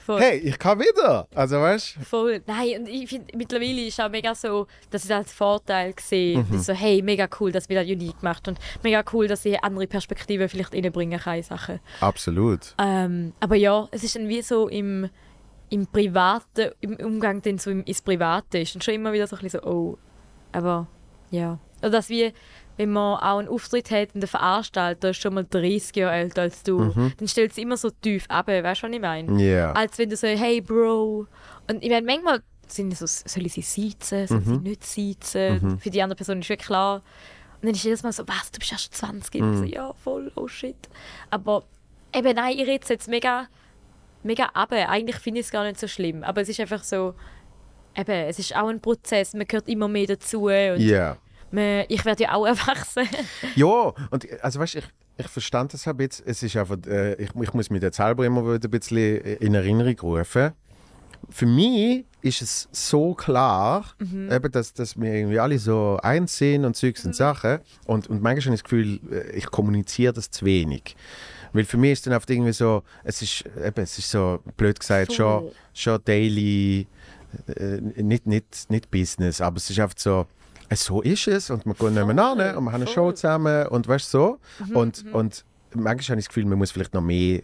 Voll. 0.08 0.22
hey, 0.22 0.38
ich 0.38 0.58
kann 0.58 0.80
wieder. 0.80 1.28
Also 1.36 1.60
weißt 1.60 1.98
Voll. 2.02 2.42
Nein, 2.48 2.80
und 2.80 2.88
ich 2.88 3.10
finde, 3.10 3.36
mittlerweile 3.36 3.88
ist 3.88 4.00
auch 4.00 4.10
mega 4.10 4.34
so, 4.34 4.66
dass 4.90 5.04
ich 5.04 5.10
das 5.10 5.18
als 5.18 5.34
Vorteil 5.34 5.94
sehe. 6.00 6.38
Mhm. 6.38 6.60
So, 6.60 6.72
hey, 6.72 7.02
mega 7.02 7.28
cool, 7.42 7.52
dass 7.52 7.68
wir 7.68 7.78
das 7.78 7.92
unique 7.92 8.24
macht 8.24 8.48
und 8.48 8.58
mega 8.84 9.04
cool, 9.12 9.28
dass 9.28 9.44
ich 9.44 9.62
andere 9.62 9.86
Perspektiven 9.86 10.48
vielleicht 10.48 10.74
reinbringen 10.74 11.20
kann 11.20 11.36
in 11.36 11.44
Sachen. 11.44 11.82
absolut. 12.00 12.74
Ähm, 12.78 13.34
aber 13.42 13.58
ja, 13.58 13.90
es 13.92 14.06
ist 14.06 14.16
dann 14.16 14.30
wie 14.30 14.42
so 14.42 14.70
im, 14.70 15.10
im 15.70 15.86
Privaten, 15.88 16.72
im 16.80 16.96
Umgang 16.96 17.42
dann 17.42 17.58
so 17.58 17.70
ins 17.70 18.02
Private 18.02 18.60
ist 18.60 18.76
dann 18.76 18.82
schon 18.82 18.94
immer 18.94 19.12
wieder 19.12 19.28
so 19.28 19.36
ein 19.36 19.42
bisschen 19.42 19.60
so, 19.62 19.70
oh, 19.70 19.98
aber 20.54 20.88
ja. 21.32 21.60
Oder 21.82 21.90
dass 21.90 22.08
wie, 22.08 22.32
wenn 22.78 22.92
man 22.92 23.20
auch 23.20 23.40
einen 23.40 23.48
Auftritt 23.50 23.92
hat 23.92 24.14
und 24.14 24.22
der 24.22 24.28
Veranstalter 24.28 25.10
ist 25.10 25.22
schon 25.22 25.34
mal 25.34 25.46
30 25.50 25.96
Jahre 25.96 26.16
älter 26.16 26.44
als 26.44 26.64
du, 26.64 26.92
dann 27.18 27.28
stellt 27.28 27.54
sie 27.54 27.64
immer 27.64 27.76
so 27.78 27.90
tief 27.90 28.26
ab, 28.30 28.48
weißt 28.48 28.84
du, 28.84 28.88
was 28.88 28.94
ich 28.94 29.02
meine? 29.02 29.44
Ja. 29.44 29.74
Als 29.74 29.98
wenn 29.98 30.10
du 30.10 30.16
so, 30.16 30.28
hey 30.28 30.62
Bro. 30.62 31.28
Und 31.70 31.84
ich 31.84 31.90
meine, 31.90 32.06
manchmal 32.06 32.42
sind 32.68 32.96
so, 32.98 33.06
soll 33.08 33.46
ich 33.46 33.54
sie 33.54 33.62
siezen, 33.62 34.28
soll 34.28 34.40
ich 34.40 34.46
sie 34.46 34.58
nicht 34.58 34.84
siezen? 34.84 35.80
Für 35.80 35.90
die 35.90 36.02
andere 36.02 36.16
Person 36.18 36.40
ist 36.40 36.50
wirklich 36.50 36.68
klar. 36.68 37.02
Und 37.62 37.66
dann 37.66 37.72
ist 37.72 37.84
jedes 37.84 38.04
Mal 38.04 38.12
so, 38.14 38.28
was, 38.28 38.52
du 38.52 38.60
bist 38.60 38.72
erst 38.72 38.94
20? 38.94 39.42
Und 39.42 39.54
ich 39.54 39.60
so, 39.60 39.64
ja, 39.66 39.94
voll, 39.94 40.32
oh 40.36 40.48
shit. 40.48 40.76
Aber 41.32 41.64
eben, 42.14 42.36
nein, 42.36 42.54
ich 42.56 42.68
rede 42.68 42.84
es 42.84 42.90
jetzt 42.90 43.08
mega, 43.08 43.48
mega 44.22 44.46
ab. 44.54 44.72
Eigentlich 44.72 45.18
finde 45.18 45.40
ich 45.40 45.48
es 45.48 45.52
gar 45.52 45.64
nicht 45.64 45.80
so 45.80 45.88
schlimm. 45.88 46.24
Aber 46.24 46.42
es 46.42 46.50
ist 46.50 46.60
einfach 46.60 46.84
so, 46.84 47.16
eben, 47.96 48.12
es 48.12 48.38
ist 48.38 48.56
auch 48.56 48.68
ein 48.68 48.80
Prozess. 48.80 49.34
Man 49.34 49.48
gehört 49.48 49.68
immer 49.68 49.88
mehr 49.88 50.06
dazu. 50.06 50.44
Und 50.44 50.80
Ja. 50.80 51.18
Man, 51.52 51.86
ich 51.88 52.06
werde 52.06 52.24
ja 52.24 52.34
auch 52.34 52.46
erwachsen. 52.48 53.08
Ja, 53.56 53.94
und 54.12 54.28
also 54.42 54.60
weißt 54.60 54.76
du, 54.76 54.80
ich, 54.80 54.86
ich 55.18 55.28
verstand 55.28 55.74
das 55.74 55.88
ein 55.88 55.98
bisschen. 55.98 56.26
Es 56.28 56.44
ist 56.44 56.56
einfach, 56.56 56.78
äh, 56.88 57.16
ich, 57.16 57.30
ich 57.36 57.54
muss 57.54 57.70
mich 57.70 57.82
jetzt 57.82 57.98
selber 57.98 58.26
immer 58.26 58.44
wieder 58.44 58.68
ein 58.68 58.72
bisschen 58.72 59.18
in 59.22 59.56
Erinnerung 59.56 60.00
rufen. 60.00 60.52
Für 61.30 61.46
mich 61.46 62.06
ist 62.22 62.42
es 62.42 62.70
so 62.72 63.14
klar, 63.14 63.86
eben, 64.00 64.52
dass, 64.52 64.74
dass 64.74 65.00
wir 65.00 65.14
irgendwie 65.14 65.40
alle 65.40 65.58
so 65.58 65.98
eins 66.02 66.38
sind 66.38 66.64
und 66.64 66.76
Zeugs 66.76 67.06
und 67.06 67.16
Sachen. 67.16 67.60
Und, 67.86 68.08
und 68.08 68.22
manchmal 68.22 68.46
habe 68.46 68.56
ich 68.56 68.62
das 68.62 68.64
Gefühl, 68.64 69.00
äh, 69.12 69.32
ich 69.38 69.48
kommuniziere 69.48 70.14
das 70.14 70.30
zu 70.30 70.46
wenig. 70.46 70.96
Weil 71.54 71.64
für 71.64 71.78
mich 71.78 71.94
ist 71.94 72.08
dann 72.08 72.14
oft 72.14 72.30
irgendwie 72.30 72.54
so, 72.54 72.84
es 73.04 73.22
ist, 73.22 73.46
eben, 73.46 73.82
es 73.82 73.98
ist 73.98 74.12
so, 74.12 74.40
blöd 74.58 74.80
gesagt, 74.80 75.14
schon, 75.14 75.50
schon 75.74 76.00
daily, 76.06 76.88
äh, 77.48 77.82
nicht, 77.82 78.28
nicht, 78.28 78.70
nicht 78.70 78.92
Business, 78.92 79.42
aber 79.42 79.58
es 79.58 79.70
ist 79.70 79.80
einfach 79.80 79.98
so, 79.98 80.28
so 80.76 81.02
ist 81.02 81.28
es 81.28 81.50
und 81.50 81.66
wir 81.66 81.74
gehen 81.74 81.94
nebeneinander 81.94 82.58
und 82.58 82.66
wir 82.66 82.72
haben 82.72 82.82
eine 82.82 82.88
Show 82.88 83.06
voll. 83.06 83.16
zusammen 83.16 83.68
und 83.68 83.88
weißt 83.88 84.12
so. 84.12 84.38
Und, 84.74 85.06
und 85.14 85.46
manchmal 85.74 86.10
habe 86.14 86.20
ich 86.20 86.26
das 86.26 86.28
Gefühl, 86.28 86.46
man 86.46 86.58
muss 86.58 86.72
vielleicht 86.72 86.94
noch 86.94 87.02
mehr 87.02 87.40
äh, 87.40 87.44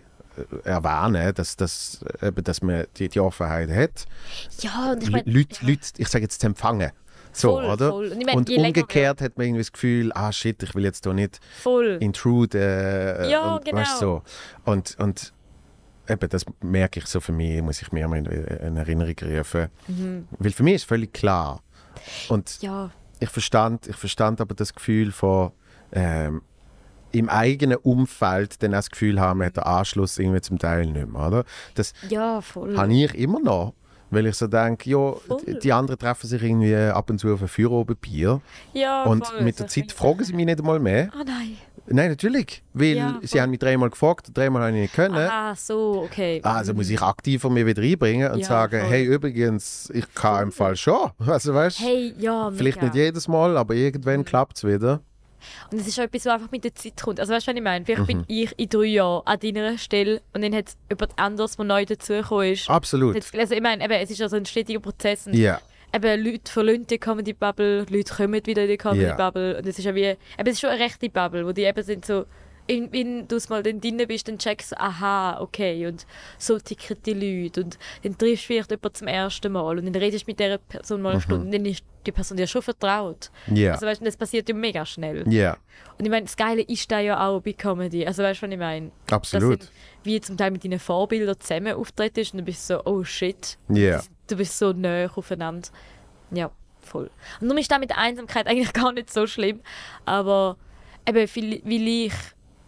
erwähnen, 0.63 1.33
dass, 1.33 1.55
dass, 1.55 2.03
eben, 2.21 2.43
dass 2.43 2.61
man 2.61 2.85
die, 2.97 3.07
die 3.09 3.19
Offenheit 3.19 3.69
hat. 3.69 4.05
Ja, 4.59 4.91
und 4.91 5.03
ich 5.03 5.11
meine... 5.11 5.23
Leute, 5.25 5.55
ja. 5.61 5.67
Leute, 5.69 5.87
ich 5.97 6.07
sage 6.09 6.23
jetzt 6.23 6.41
zu 6.41 6.47
empfangen. 6.47 6.91
So, 7.35 7.53
Voll, 7.53 7.65
oder? 7.65 7.89
voll. 7.89 8.07
Und 8.11 8.25
meine, 8.25 8.37
und 8.37 8.49
je 8.49 8.55
länger 8.57 8.67
umgekehrt 8.67 9.19
hat 9.21 9.37
man 9.37 9.47
irgendwie 9.47 9.61
das 9.63 9.71
Gefühl, 9.71 10.11
ah 10.13 10.31
shit, 10.31 10.61
ich 10.61 10.75
will 10.75 10.83
jetzt 10.83 11.05
da 11.05 11.13
nicht 11.13 11.39
Voll. 11.61 11.97
intrude. 11.99 12.59
Äh, 13.19 13.31
Ja, 13.31 13.55
und, 13.55 13.65
genau. 13.65 13.77
Weißt, 13.77 13.97
so. 13.99 14.21
Und, 14.65 14.95
und 14.99 15.33
eben, 16.07 16.29
das 16.29 16.45
merke 16.61 16.99
ich 16.99 17.07
so 17.07 17.19
für 17.19 17.31
mich, 17.31 17.59
muss 17.63 17.81
ich 17.81 17.91
mir 17.91 18.07
mal 18.07 18.17
in, 18.19 18.25
in 18.25 18.77
Erinnerung 18.77 19.15
rufen. 19.23 19.67
Weil 20.37 20.51
für 20.51 20.61
mich 20.63 20.75
ist 20.75 20.83
völlig 20.85 21.11
klar. 21.13 21.61
Und 22.29 22.57
Mhm. 22.61 22.65
Ja, 22.67 22.91
ich 23.19 23.29
verstand, 23.29 23.87
ich 23.87 23.95
verstand 23.95 24.41
aber 24.41 24.53
das 24.55 24.73
Gefühl 24.73 25.11
von 25.11 25.51
ähm, 25.91 26.41
im 27.11 27.29
eigenen 27.29 27.77
Umfeld 27.77 28.61
dann 28.63 28.73
auch 28.73 28.77
das 28.79 28.89
Gefühl 28.89 29.19
haben, 29.19 29.39
man 29.39 29.47
hat 29.47 29.57
den 29.57 29.63
Anschluss 29.63 30.17
irgendwie 30.17 30.41
zum 30.41 30.57
Teil 30.57 30.87
nicht 30.87 31.07
mehr, 31.11 31.27
oder? 31.27 31.43
Das 31.75 31.93
ja, 32.09 32.41
voll. 32.41 32.75
habe 32.77 32.93
ich 32.93 33.13
immer 33.15 33.39
noch. 33.39 33.73
Weil 34.09 34.27
ich 34.27 34.35
so 34.35 34.45
denke, 34.45 34.87
ja, 34.91 35.13
Voll. 35.13 35.41
die- 35.63 35.73
anderen 35.73 35.97
treffen 35.97 36.27
sich 36.27 36.43
irgendwie 36.43 36.75
ab 36.75 37.09
und 37.09 37.17
zu 37.17 37.33
auf 37.33 37.41
ein 37.41 37.47
Feierabendbier. 37.47 38.41
Ja, 38.73 39.03
Und 39.05 39.25
voll. 39.25 39.41
mit 39.41 39.57
der 39.57 39.65
Zeit 39.67 39.91
fragen 39.91 40.23
sie 40.23 40.33
mich 40.33 40.45
nicht 40.45 40.59
einmal 40.59 40.79
mehr. 40.79 41.09
Ah 41.13 41.23
nein. 41.25 41.57
Nein, 41.87 42.09
natürlich. 42.11 42.63
Weil 42.73 42.95
Ja, 42.95 43.19
sie 43.23 43.41
haben 43.41 43.49
mich 43.49 43.59
dreimal 43.59 43.89
gefragt, 43.89 44.27
dreimal 44.33 44.61
habe 44.63 44.71
ich 44.75 44.81
nicht 44.83 44.93
können. 44.93 45.15
Ah, 45.15 45.53
so, 45.55 46.03
okay. 46.05 46.39
Also 46.43 46.73
muss 46.73 46.89
ich 46.89 47.01
aktiver 47.01 47.49
mich 47.49 47.65
wieder 47.65 47.81
einbringen 47.81 48.31
und 48.31 48.39
Ja, 48.39 48.45
sagen, 48.47 48.79
voll. 48.81 48.89
hey, 48.89 49.03
übrigens, 49.05 49.89
ich 49.93 50.05
kann 50.13 50.43
im 50.43 50.51
Fall 50.51 50.75
schon. 50.77 51.11
Also 51.27 51.53
weißt 51.53 51.79
Hey, 51.79 52.13
ja, 52.17 52.51
vielleicht 52.51 52.77
mega. 52.77 52.85
nicht 52.87 52.95
jedes 52.95 53.27
Mal, 53.27 53.57
aber 53.57 53.75
irgendwann 53.75 54.23
klappt 54.23 54.57
es 54.57 54.63
wieder. 54.63 55.01
Und 55.71 55.81
es 55.81 55.87
ist 55.87 55.99
auch 55.99 56.03
etwas, 56.03 56.25
was 56.25 56.33
einfach 56.35 56.51
mit 56.51 56.63
der 56.63 56.73
Zeit 56.73 56.93
kommt. 57.01 57.19
Also 57.19 57.33
weißt 57.33 57.47
du, 57.47 57.51
was 57.51 57.57
ich 57.57 57.63
meine? 57.63 57.83
Vielleicht 57.83 58.03
Mhm. 58.03 58.05
bin 58.07 58.23
ich 58.29 58.57
in 58.57 58.69
drei 58.69 58.85
Jahren 58.85 59.21
an 59.25 59.39
deiner 59.41 59.77
Stelle 59.77 60.21
und 60.33 60.41
dann 60.41 60.55
hat 60.55 60.69
es 60.69 60.77
jemand 60.89 61.19
anderes, 61.19 61.57
der 61.57 61.65
neu 61.65 61.85
dazugekommen 61.85 62.53
ist. 62.53 62.69
Absolut. 62.69 63.15
Also 63.37 63.53
ich 63.53 63.61
meine, 63.61 63.83
eben, 63.83 63.91
es 63.93 64.09
ist 64.09 64.21
also 64.21 64.37
ein 64.37 64.45
stetiger 64.45 64.79
Prozess. 64.79 65.27
Und 65.27 65.33
Ja. 65.33 65.59
Eben, 65.93 66.23
Leute 66.23 66.51
verlassen 66.51 66.87
die 66.87 66.97
Comedy-Bubble, 66.97 67.85
Leute 67.89 68.13
kommen 68.13 68.45
wieder 68.45 68.63
in 68.63 68.69
die 68.69 68.77
Comedy-Bubble. 68.77 69.57
Und 69.57 69.67
es 69.67 69.77
ist 69.79 69.85
ja 69.85 69.95
wie, 69.95 70.03
eben, 70.03 70.17
es 70.45 70.53
ist 70.53 70.61
schon 70.61 70.69
eine 70.69 70.79
rechte 70.83 71.09
Bubble, 71.09 71.45
wo 71.45 71.51
die 71.51 71.63
eben 71.63 71.83
sind 71.83 72.05
so, 72.05 72.25
in- 72.65 72.93
wenn 72.93 73.27
du 73.27 73.37
mal 73.49 73.61
dann 73.61 73.81
drin 73.81 74.01
bist, 74.07 74.25
dann 74.29 74.37
checkst 74.37 74.71
du, 74.71 74.79
aha, 74.79 75.41
okay, 75.41 75.85
und 75.85 76.05
so 76.37 76.57
ticken 76.59 76.95
die 77.05 77.13
Leute. 77.13 77.61
Und 77.61 77.77
dann 78.03 78.17
triffst 78.17 78.43
du 78.45 78.47
vielleicht 78.53 78.71
jemanden 78.71 78.93
zum 78.95 79.07
ersten 79.07 79.51
Mal 79.51 79.77
und 79.79 79.85
dann 79.85 79.95
redest 80.01 80.25
du 80.25 80.31
mit 80.31 80.39
dieser 80.39 80.59
Person 80.59 81.01
mal 81.01 81.11
eine 81.11 81.19
Stunde 81.21 81.45
und 81.45 81.51
dann 81.53 81.65
ist 81.65 81.83
die 82.05 82.11
Person 82.13 82.37
dir 82.37 82.47
schon 82.47 82.61
vertraut. 82.61 83.31
Mhm. 83.47 83.55
Ja. 83.57 83.73
Also 83.73 83.85
weißt 83.85 83.99
du, 83.99 84.05
das 84.05 84.15
passiert 84.15 84.47
ja 84.47 84.55
mega 84.55 84.85
schnell. 84.85 85.25
Ja. 85.29 85.57
Und 85.99 86.05
ich 86.05 86.09
meine, 86.09 86.23
das 86.25 86.37
Geile 86.37 86.61
ist 86.61 86.89
da 86.89 86.99
ja 87.01 87.27
auch 87.27 87.41
bei 87.41 87.51
Comedy. 87.51 88.05
Also 88.05 88.23
weißt 88.23 88.41
du, 88.41 88.47
was 88.47 88.53
ich 88.53 88.59
meine? 88.59 88.91
Absolut. 89.11 89.59
Dass 89.61 89.67
du 89.67 89.73
wie 90.05 90.21
zum 90.21 90.37
Teil 90.37 90.51
mit 90.51 90.63
deinen 90.63 90.79
Vorbildern 90.79 91.37
zusammen 91.39 91.73
auftrittst 91.73 92.33
und 92.33 92.39
du 92.39 92.45
bist 92.45 92.65
so, 92.65 92.81
oh 92.85 93.03
shit, 93.03 93.57
Ja. 93.67 94.01
Du 94.33 94.37
bist 94.37 94.57
so 94.57 94.73
nah 94.73 95.05
aufeinander. 95.15 95.67
Ja, 96.31 96.51
voll. 96.81 97.09
Und 97.39 97.47
darum 97.47 97.57
ist 97.57 97.71
das 97.71 97.79
mit 97.79 97.89
der 97.89 97.97
Einsamkeit 97.97 98.47
eigentlich 98.47 98.73
gar 98.81 98.91
nicht 98.91 99.11
so 99.11 99.27
schlimm. 99.27 99.61
Aber 100.05 100.57
eben, 101.07 101.17
weil 101.65 101.87
ich, 101.87 102.13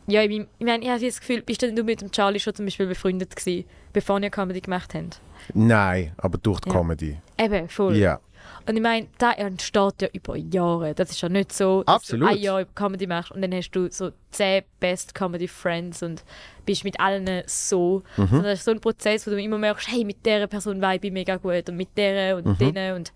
ja, 0.08 0.22
ich, 0.22 0.30
mein- 0.30 0.48
ich 0.60 0.66
meine, 0.66 0.84
ich 0.84 0.90
habe 0.90 1.06
das 1.06 1.20
Gefühl, 1.20 1.42
bist 1.42 1.62
denn 1.62 1.76
du 1.76 1.84
mit 1.84 2.02
dem 2.02 2.12
Charlie 2.12 2.40
schon 2.40 2.54
zum 2.56 2.66
Beispiel 2.66 2.88
befreundet 2.88 3.36
gewesen, 3.36 3.66
bevor 3.94 4.20
ihr 4.22 4.30
Comedy 4.30 4.62
gemacht 4.62 4.94
habt? 4.94 5.20
Nein, 5.54 6.14
aber 6.18 6.38
durch 6.38 6.60
die 6.62 6.70
Ja. 6.70 6.76
Comedy. 6.76 7.18
Eben, 7.38 7.70
voll. 7.70 7.96
Ja. 7.98 8.20
Und 8.68 8.76
ich 8.76 8.82
meine, 8.82 9.08
da 9.18 9.32
entsteht 9.34 10.02
ja 10.02 10.08
über 10.14 10.36
Jahre. 10.36 10.94
Das 10.96 11.12
ist 11.12 11.22
ja 11.22 11.30
nicht 11.30 11.52
so, 11.52 11.84
dass 11.84 11.96
Absolut. 11.96 12.30
du 12.30 12.34
ein 12.34 12.38
Jahr 12.40 12.66
Comedy 12.66 13.08
machst 13.08 13.32
und 13.32 13.42
dann 13.42 13.54
hast 13.54 13.72
du 13.72 13.90
so 13.92 14.12
zehn 14.32 14.64
Best 14.80 15.14
Comedy 15.14 15.48
Friends 15.48 16.02
und 16.04 16.24
bist 16.66 16.84
mit 16.84 17.00
allen 17.00 17.44
so. 17.48 18.04
Mhm. 18.18 18.28
Sondern 18.28 18.44
das 18.46 18.60
ist 18.60 18.66
so 18.66 18.72
ein 18.72 18.80
Prozess, 18.82 19.26
wo 19.28 19.32
du 19.32 19.42
immer 19.42 19.58
merkst, 19.58 19.88
hey, 19.92 20.04
mit 20.04 20.26
dieser 20.26 20.48
Person 20.48 20.82
vibe 20.82 21.08
ich 21.08 21.14
mega 21.14 21.38
gut 21.38 21.70
und 21.70 21.78
mit 21.78 21.90
der 21.98 22.38
und 22.38 22.46
Mhm. 22.46 22.58
denen 22.58 22.96
und 22.96 23.14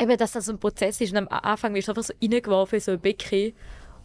eben, 0.00 0.16
dass 0.16 0.32
das 0.32 0.46
so 0.46 0.52
ein 0.52 0.58
Prozess 0.58 1.00
ist 1.00 1.12
und 1.12 1.18
am 1.18 1.28
Anfang 1.28 1.74
wirst 1.74 1.88
du 1.88 1.92
einfach 1.92 2.04
so 2.04 2.12
reingeworfen 2.22 2.76
in 2.76 2.80
so 2.82 2.92
ein 2.92 3.00
Becken 3.00 3.52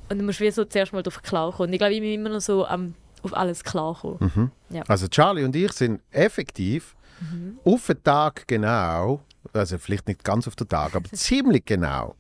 und 0.10 0.20
du 0.20 0.24
musst 0.24 0.40
wie 0.40 0.52
so 0.52 0.64
zuerst 0.66 0.94
mal 0.94 1.04
drauf 1.04 1.22
klarkommen. 1.22 1.70
Und 1.70 1.74
ich 1.74 1.80
glaube, 1.80 1.94
ich 1.94 2.02
bin 2.02 2.14
immer 2.14 2.30
noch 2.30 2.42
so 2.42 2.66
am 2.66 2.96
auf 3.24 3.38
alles 3.38 3.64
klarkommen. 3.64 4.52
Ja. 4.72 4.82
Also 4.88 5.08
Charlie 5.08 5.44
und 5.44 5.56
ich 5.56 5.72
sind 5.74 6.02
effektiv 6.12 6.96
Mhm. 7.22 7.60
auf 7.64 7.88
den 7.88 8.04
Tag 8.04 8.48
genau, 8.48 9.22
also 9.54 9.78
vielleicht 9.78 10.08
nicht 10.08 10.24
ganz 10.24 10.48
auf 10.48 10.56
den 10.56 10.68
Tag, 10.68 10.96
aber 10.96 11.10
ziemlich 11.14 11.66
genau, 11.66 12.16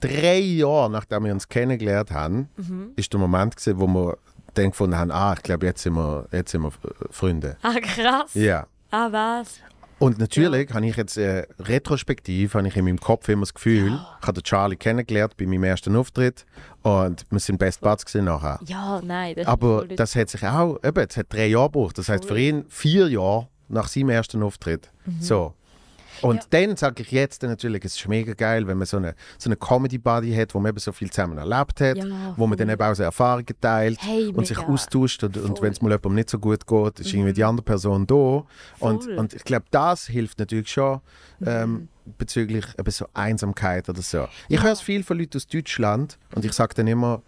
drei 0.00 0.38
Jahre 0.38 0.90
nachdem 0.90 1.24
wir 1.24 1.32
uns 1.32 1.48
kennengelernt 1.48 2.10
haben, 2.10 2.48
Mhm. 2.56 2.90
ist 2.96 3.12
der 3.12 3.20
Moment 3.20 3.56
gewesen, 3.56 3.78
wo 3.80 3.86
wir 3.86 4.18
dann 4.54 4.70
gefunden 4.70 4.96
haben, 4.96 5.10
ah, 5.10 5.34
ich 5.36 5.42
glaube, 5.42 5.66
jetzt 5.66 5.82
sind 5.82 5.94
wir, 5.94 6.26
jetzt 6.32 6.50
sind 6.52 6.62
wir 6.62 6.68
äh, 6.68 6.72
Freunde. 7.10 7.56
Ah, 7.62 7.74
krass. 7.80 8.34
Ja. 8.34 8.66
Ah, 8.90 9.08
was? 9.10 9.56
Und 10.00 10.18
natürlich 10.18 10.72
habe 10.72 10.86
ich 10.86 10.96
jetzt 10.96 11.16
äh, 11.18 11.44
retrospektiv 11.58 12.54
habe 12.54 12.68
ich 12.68 12.76
in 12.76 12.84
meinem 12.84 13.00
Kopf 13.00 13.28
immer 13.28 13.42
das 13.42 13.52
Gefühl, 13.52 13.98
ich 14.20 14.26
habe 14.28 14.42
Charlie 14.44 14.76
kennengelernt 14.76 15.36
bei 15.36 15.44
meinem 15.44 15.64
ersten 15.64 15.96
Auftritt 15.96 16.46
und 16.82 17.26
wir 17.30 17.40
sind 17.40 17.58
Best 17.58 17.80
Buds 17.80 18.06
gewesen 18.06 18.26
nachher. 18.26 18.60
Ja, 18.64 19.00
nein. 19.04 19.34
Das 19.34 19.42
ist 19.42 19.48
Aber 19.48 19.86
das 19.88 20.14
hat 20.14 20.28
sich 20.30 20.44
auch, 20.46 20.78
eben, 20.84 21.04
es 21.08 21.16
hat 21.16 21.26
drei 21.30 21.46
Jahre 21.48 21.66
gebraucht. 21.70 21.98
Das 21.98 22.08
heißt 22.08 22.26
für 22.26 22.38
ihn 22.38 22.64
vier 22.68 23.08
Jahre 23.08 23.48
nach 23.68 23.88
seinem 23.88 24.10
ersten 24.10 24.42
Auftritt. 24.42 24.90
So. 25.20 25.54
Und 26.20 26.34
Mhm. 26.34 26.40
Ja. 26.52 26.66
dann 26.66 26.76
sage 26.76 27.02
ich 27.04 27.12
jetzt 27.12 27.44
natürlich, 27.44 27.84
es 27.84 27.94
ist 27.94 28.08
mega 28.08 28.32
geil, 28.34 28.66
wenn 28.66 28.76
man 28.76 28.86
so 28.88 28.96
eine, 28.96 29.14
so 29.38 29.48
eine 29.48 29.56
Comedy-Buddy 29.56 30.34
hat, 30.34 30.52
wo 30.52 30.58
man 30.58 30.70
eben 30.70 30.78
so 30.80 30.90
viel 30.90 31.10
zusammen 31.10 31.38
erlebt 31.38 31.80
hat, 31.80 31.96
Ja, 31.96 32.34
wo 32.36 32.44
man 32.48 32.58
dann 32.58 32.68
eben 32.70 32.82
auch 32.82 32.94
so 32.94 33.04
Erfahrungen 33.04 33.46
teilt 33.60 33.98
Hey, 34.02 34.26
und 34.34 34.44
sich 34.44 34.58
austauscht. 34.58 35.22
Und, 35.22 35.36
und 35.36 35.42
Voll. 35.46 35.50
Mhm. 35.58 35.62
wenn 35.62 35.72
es 35.72 35.80
mal 35.82 35.90
jemandem 35.90 36.14
nicht 36.16 36.30
so 36.30 36.40
gut 36.40 36.66
geht, 36.66 36.98
ist 37.00 37.12
irgendwie 37.14 37.32
die 37.34 37.44
andere 37.44 37.62
Person 37.64 38.04
da. 38.04 38.14
Und, 38.80 39.04
Voll. 39.04 39.14
und 39.16 39.32
ich 39.34 39.44
glaube, 39.44 39.66
das 39.70 40.06
hilft 40.08 40.40
natürlich 40.40 40.70
schon 40.72 41.00
ähm, 41.46 41.72
Mhm. 41.72 41.88
bezüglich 42.18 42.64
eben 42.76 42.90
so 42.90 43.06
Einsamkeit 43.14 43.88
oder 43.88 44.02
so. 44.02 44.26
Ich 44.48 44.60
höre 44.60 44.72
es 44.72 44.80
viel 44.80 45.04
von 45.04 45.18
Leuten 45.20 45.36
aus 45.36 45.46
Deutschland 45.46 46.18
und 46.34 46.44
ich 46.44 46.52
sage 46.52 46.74
dann 46.74 46.88
immer, 46.88 47.22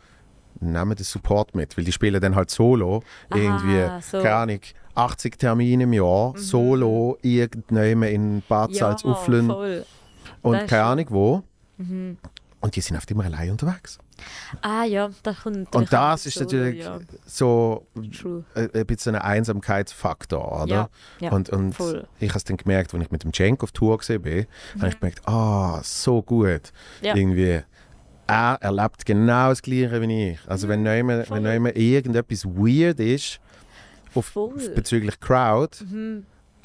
nehmen 0.58 0.96
den 0.96 1.04
Support 1.04 1.54
mit, 1.54 1.76
weil 1.78 1.84
die 1.84 1.92
spielen 1.92 2.20
dann 2.20 2.34
halt 2.34 2.50
solo. 2.50 3.04
Aha, 3.30 3.38
irgendwie, 3.38 4.02
so. 4.02 4.18
keine 4.20 4.34
Ahnung, 4.34 4.60
80 4.94 5.38
Termine 5.38 5.84
im 5.84 5.92
Jahr, 5.92 6.34
solo, 6.36 7.18
irgendjemand 7.22 8.12
in 8.12 8.42
Bad 8.48 8.74
Salzuflen 8.74 9.46
voll. 9.46 9.84
und 10.42 10.66
keine 10.66 10.84
Ahnung 10.84 11.06
wo. 11.10 11.42
Und 12.62 12.76
die 12.76 12.80
sind 12.82 12.96
oft 12.96 13.10
immer 13.10 13.24
allein 13.24 13.50
unterwegs. 13.52 13.98
Ah 14.60 14.84
ja, 14.84 15.08
das 15.22 15.40
kommt 15.44 15.74
Und 15.74 15.90
das 15.90 16.26
ist 16.26 16.38
natürlich 16.40 16.84
Ja, 16.84 16.98
so 17.24 17.86
true. 18.20 18.44
ein, 18.54 18.68
ein 18.74 18.84
bisschen 18.84 19.14
ein 19.14 19.22
Einsamkeitsfaktor, 19.22 20.64
oder? 20.64 20.66
Ja, 20.74 20.88
ja, 21.20 21.32
und 21.32 21.48
und 21.48 21.72
voll. 21.74 22.06
ich 22.18 22.28
habe 22.28 22.36
es 22.36 22.44
dann 22.44 22.58
gemerkt, 22.58 22.92
als 22.92 23.02
ich 23.02 23.10
mit 23.10 23.24
dem 23.24 23.32
Cenk 23.32 23.62
auf 23.62 23.72
Tour 23.72 23.96
gesehen 23.96 24.20
bin, 24.20 24.46
habe 24.78 24.88
ich 24.88 25.00
gemerkt, 25.00 25.26
ah, 25.26 25.80
so 25.82 26.20
gut. 26.20 26.72
Ja. 27.00 27.14
Irgendwie, 27.16 27.62
er 28.26 28.58
erlebt 28.60 29.06
genau 29.06 29.48
das 29.48 29.62
Gleiche 29.62 30.02
wie 30.02 30.32
ich. 30.32 30.40
Also 30.46 30.68
wenn 30.68 30.84
jemand, 30.84 31.30
wenn 31.30 31.46
jemand 31.46 31.76
irgendetwas 31.78 32.44
weird 32.44 33.00
ist, 33.00 33.40
auf. 34.15 34.35
Mhm. 34.35 34.43
auf 34.43 34.74
bezüglich 34.74 35.20
Crowd, 35.20 35.78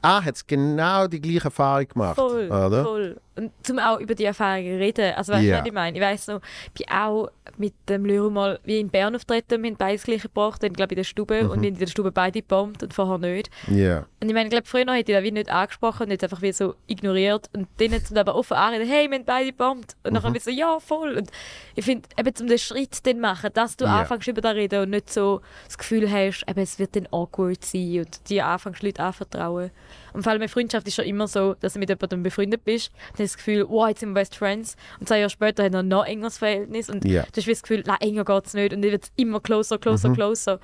er 0.01 0.23
hat 0.25 0.47
genau 0.47 1.07
die 1.07 1.19
gleiche 1.21 1.45
Erfahrung 1.45 1.87
gemacht, 1.87 2.15
Voll, 2.15 2.47
oder? 2.47 2.83
voll. 2.83 3.17
Und 3.37 3.51
zum 3.63 3.79
auch 3.79 3.99
über 3.99 4.15
die 4.15 4.23
Erfahrungen 4.23 4.77
reden. 4.77 5.13
Also 5.15 5.33
weißt 5.33 5.45
du, 5.45 5.51
was 5.51 5.65
ich 5.65 5.73
meine? 5.73 5.97
Ich 5.97 6.01
weiss 6.03 6.27
noch, 6.27 6.39
ich 6.73 6.85
bin 6.85 6.95
auch 6.95 7.27
mit 7.57 7.73
dem 7.89 8.05
Lyro 8.05 8.29
mal 8.29 8.59
wie 8.63 8.79
in 8.79 8.89
Bern 8.89 9.13
auftreten, 9.15 9.61
wir 9.61 9.69
haben 9.71 9.77
beide 9.77 9.95
das 9.97 10.03
gleiche 10.05 10.23
gebracht, 10.29 10.63
dann 10.63 10.71
glaube 10.73 10.93
ich 10.93 10.97
in 10.97 11.01
der 11.01 11.03
Stube 11.03 11.43
Mhm. 11.43 11.49
und 11.49 11.61
wir 11.61 11.67
haben 11.67 11.73
in 11.73 11.79
der 11.79 11.87
Stube 11.87 12.11
beide 12.13 12.39
gebombt 12.41 12.81
und 12.83 12.93
vorher 12.93 13.17
nicht. 13.17 13.49
Ja. 13.69 14.05
Und 14.21 14.29
ich 14.29 14.33
meine, 14.33 14.45
ich 14.45 14.51
glaube, 14.51 14.65
früher 14.67 14.85
hätte 14.93 15.11
ich 15.11 15.17
das 15.17 15.23
wie 15.23 15.31
nicht 15.31 15.49
angesprochen 15.49 16.03
und 16.03 16.11
jetzt 16.11 16.23
einfach 16.23 16.41
wie 16.41 16.53
so 16.53 16.75
ignoriert 16.87 17.49
und 17.53 17.67
denen 17.79 18.03
zum 18.05 18.17
aber 18.17 18.35
offen 18.35 18.55
anreden, 18.55 18.87
hey, 18.87 19.09
wir 19.09 19.17
haben 19.17 19.25
beide 19.25 19.51
gebombt. 19.51 19.95
Und 20.03 20.13
Mhm. 20.13 20.21
dann 20.21 20.33
wie 20.33 20.39
so, 20.39 20.51
ja, 20.51 20.79
voll. 20.79 21.15
Und 21.17 21.29
ich 21.75 21.83
finde, 21.85 22.07
eben 22.17 22.33
zum 22.35 22.47
den 22.47 22.57
Schritt 22.57 23.05
dann 23.05 23.19
machen, 23.19 23.49
dass 23.53 23.75
du 23.77 23.83
Ja. 23.85 23.99
anfängst 23.99 24.27
über 24.29 24.41
das 24.41 24.55
reden 24.55 24.81
und 24.81 24.89
nicht 24.91 25.09
so 25.11 25.41
das 25.65 25.77
Gefühl 25.77 26.09
hast, 26.09 26.45
eben, 26.49 26.59
es 26.61 26.79
wird 26.79 26.95
dann 26.95 27.07
awkward 27.11 27.63
sein 27.65 27.99
und 28.05 28.29
dir 28.29 28.45
anfängst 28.47 28.81
Leute 28.81 29.03
anvertrauen. 29.03 29.71
Und 30.15 30.23
vor 30.23 30.31
allem 30.31 30.41
eine 30.41 30.49
Freundschaft 30.49 30.87
ist 30.87 30.97
ja 30.97 31.03
immer 31.03 31.27
so, 31.27 31.53
dass 31.55 31.73
du 31.73 31.79
mit 31.79 31.89
jemandem 31.89 32.23
befreundet 32.23 32.63
bist. 32.63 32.91
Dann 32.93 33.23
hast 33.25 33.33
das 33.33 33.37
Gefühl, 33.37 33.65
wow, 33.69 33.87
jetzt 33.89 33.99
sind 33.99 34.09
wir 34.09 34.15
Best 34.15 34.35
Friends. 34.35 34.75
Und 34.99 35.07
zwei 35.07 35.19
Jahre 35.19 35.29
später 35.29 35.63
haben 35.63 35.73
wir 35.73 35.79
ein 35.79 35.87
noch 35.87 36.05
engeres 36.05 36.37
Verhältnis. 36.37 36.89
Und 36.89 37.05
Ja. 37.05 37.23
du 37.23 37.37
hast 37.41 37.47
das 37.47 37.61
Gefühl, 37.61 37.83
nein, 37.85 37.97
enger 38.01 38.25
geht 38.25 38.45
es 38.47 38.53
nicht. 38.53 38.73
Und 38.73 38.81
dann 38.81 38.91
wird 38.91 39.03
es 39.05 39.11
immer 39.15 39.39
closer, 39.39 39.77
closer, 39.77 40.11
closer. 40.13 40.59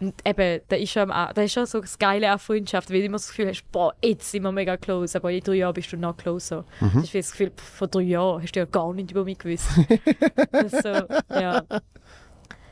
Und 0.00 0.14
eben, 0.26 0.60
da 0.68 0.74
ist 0.76 0.90
schon, 0.90 1.08
da 1.10 1.30
ist 1.30 1.52
schon 1.52 1.64
so 1.66 1.80
das 1.80 1.96
Geile 1.96 2.28
an 2.32 2.38
Freundschaft, 2.40 2.90
weil 2.90 2.98
du 3.00 3.04
immer 3.04 3.18
das 3.18 3.28
Gefühl 3.28 3.46
hast, 3.48 3.62
boah, 3.70 3.94
jetzt 4.02 4.32
sind 4.32 4.42
wir 4.42 4.50
mega 4.50 4.76
close, 4.76 5.16
aber 5.16 5.30
in 5.30 5.40
drei 5.44 5.54
Jahren 5.54 5.74
bist 5.74 5.92
du 5.92 5.96
noch 5.96 6.16
closer. 6.16 6.64
Du 6.80 6.86
hast 6.94 7.14
wie 7.14 7.18
das 7.18 7.30
Gefühl, 7.30 7.52
vor 7.56 7.86
drei 7.86 8.00
Jahren 8.00 8.42
hast 8.42 8.50
du 8.56 8.58
ja 8.60 8.66
gar 8.66 8.92
nicht 8.94 9.12
über 9.12 9.22
mich 9.24 9.38
gewusst. 9.38 9.68
Das 10.50 10.72
ist 10.72 10.82
so, 10.82 10.88
ja. 10.88 11.62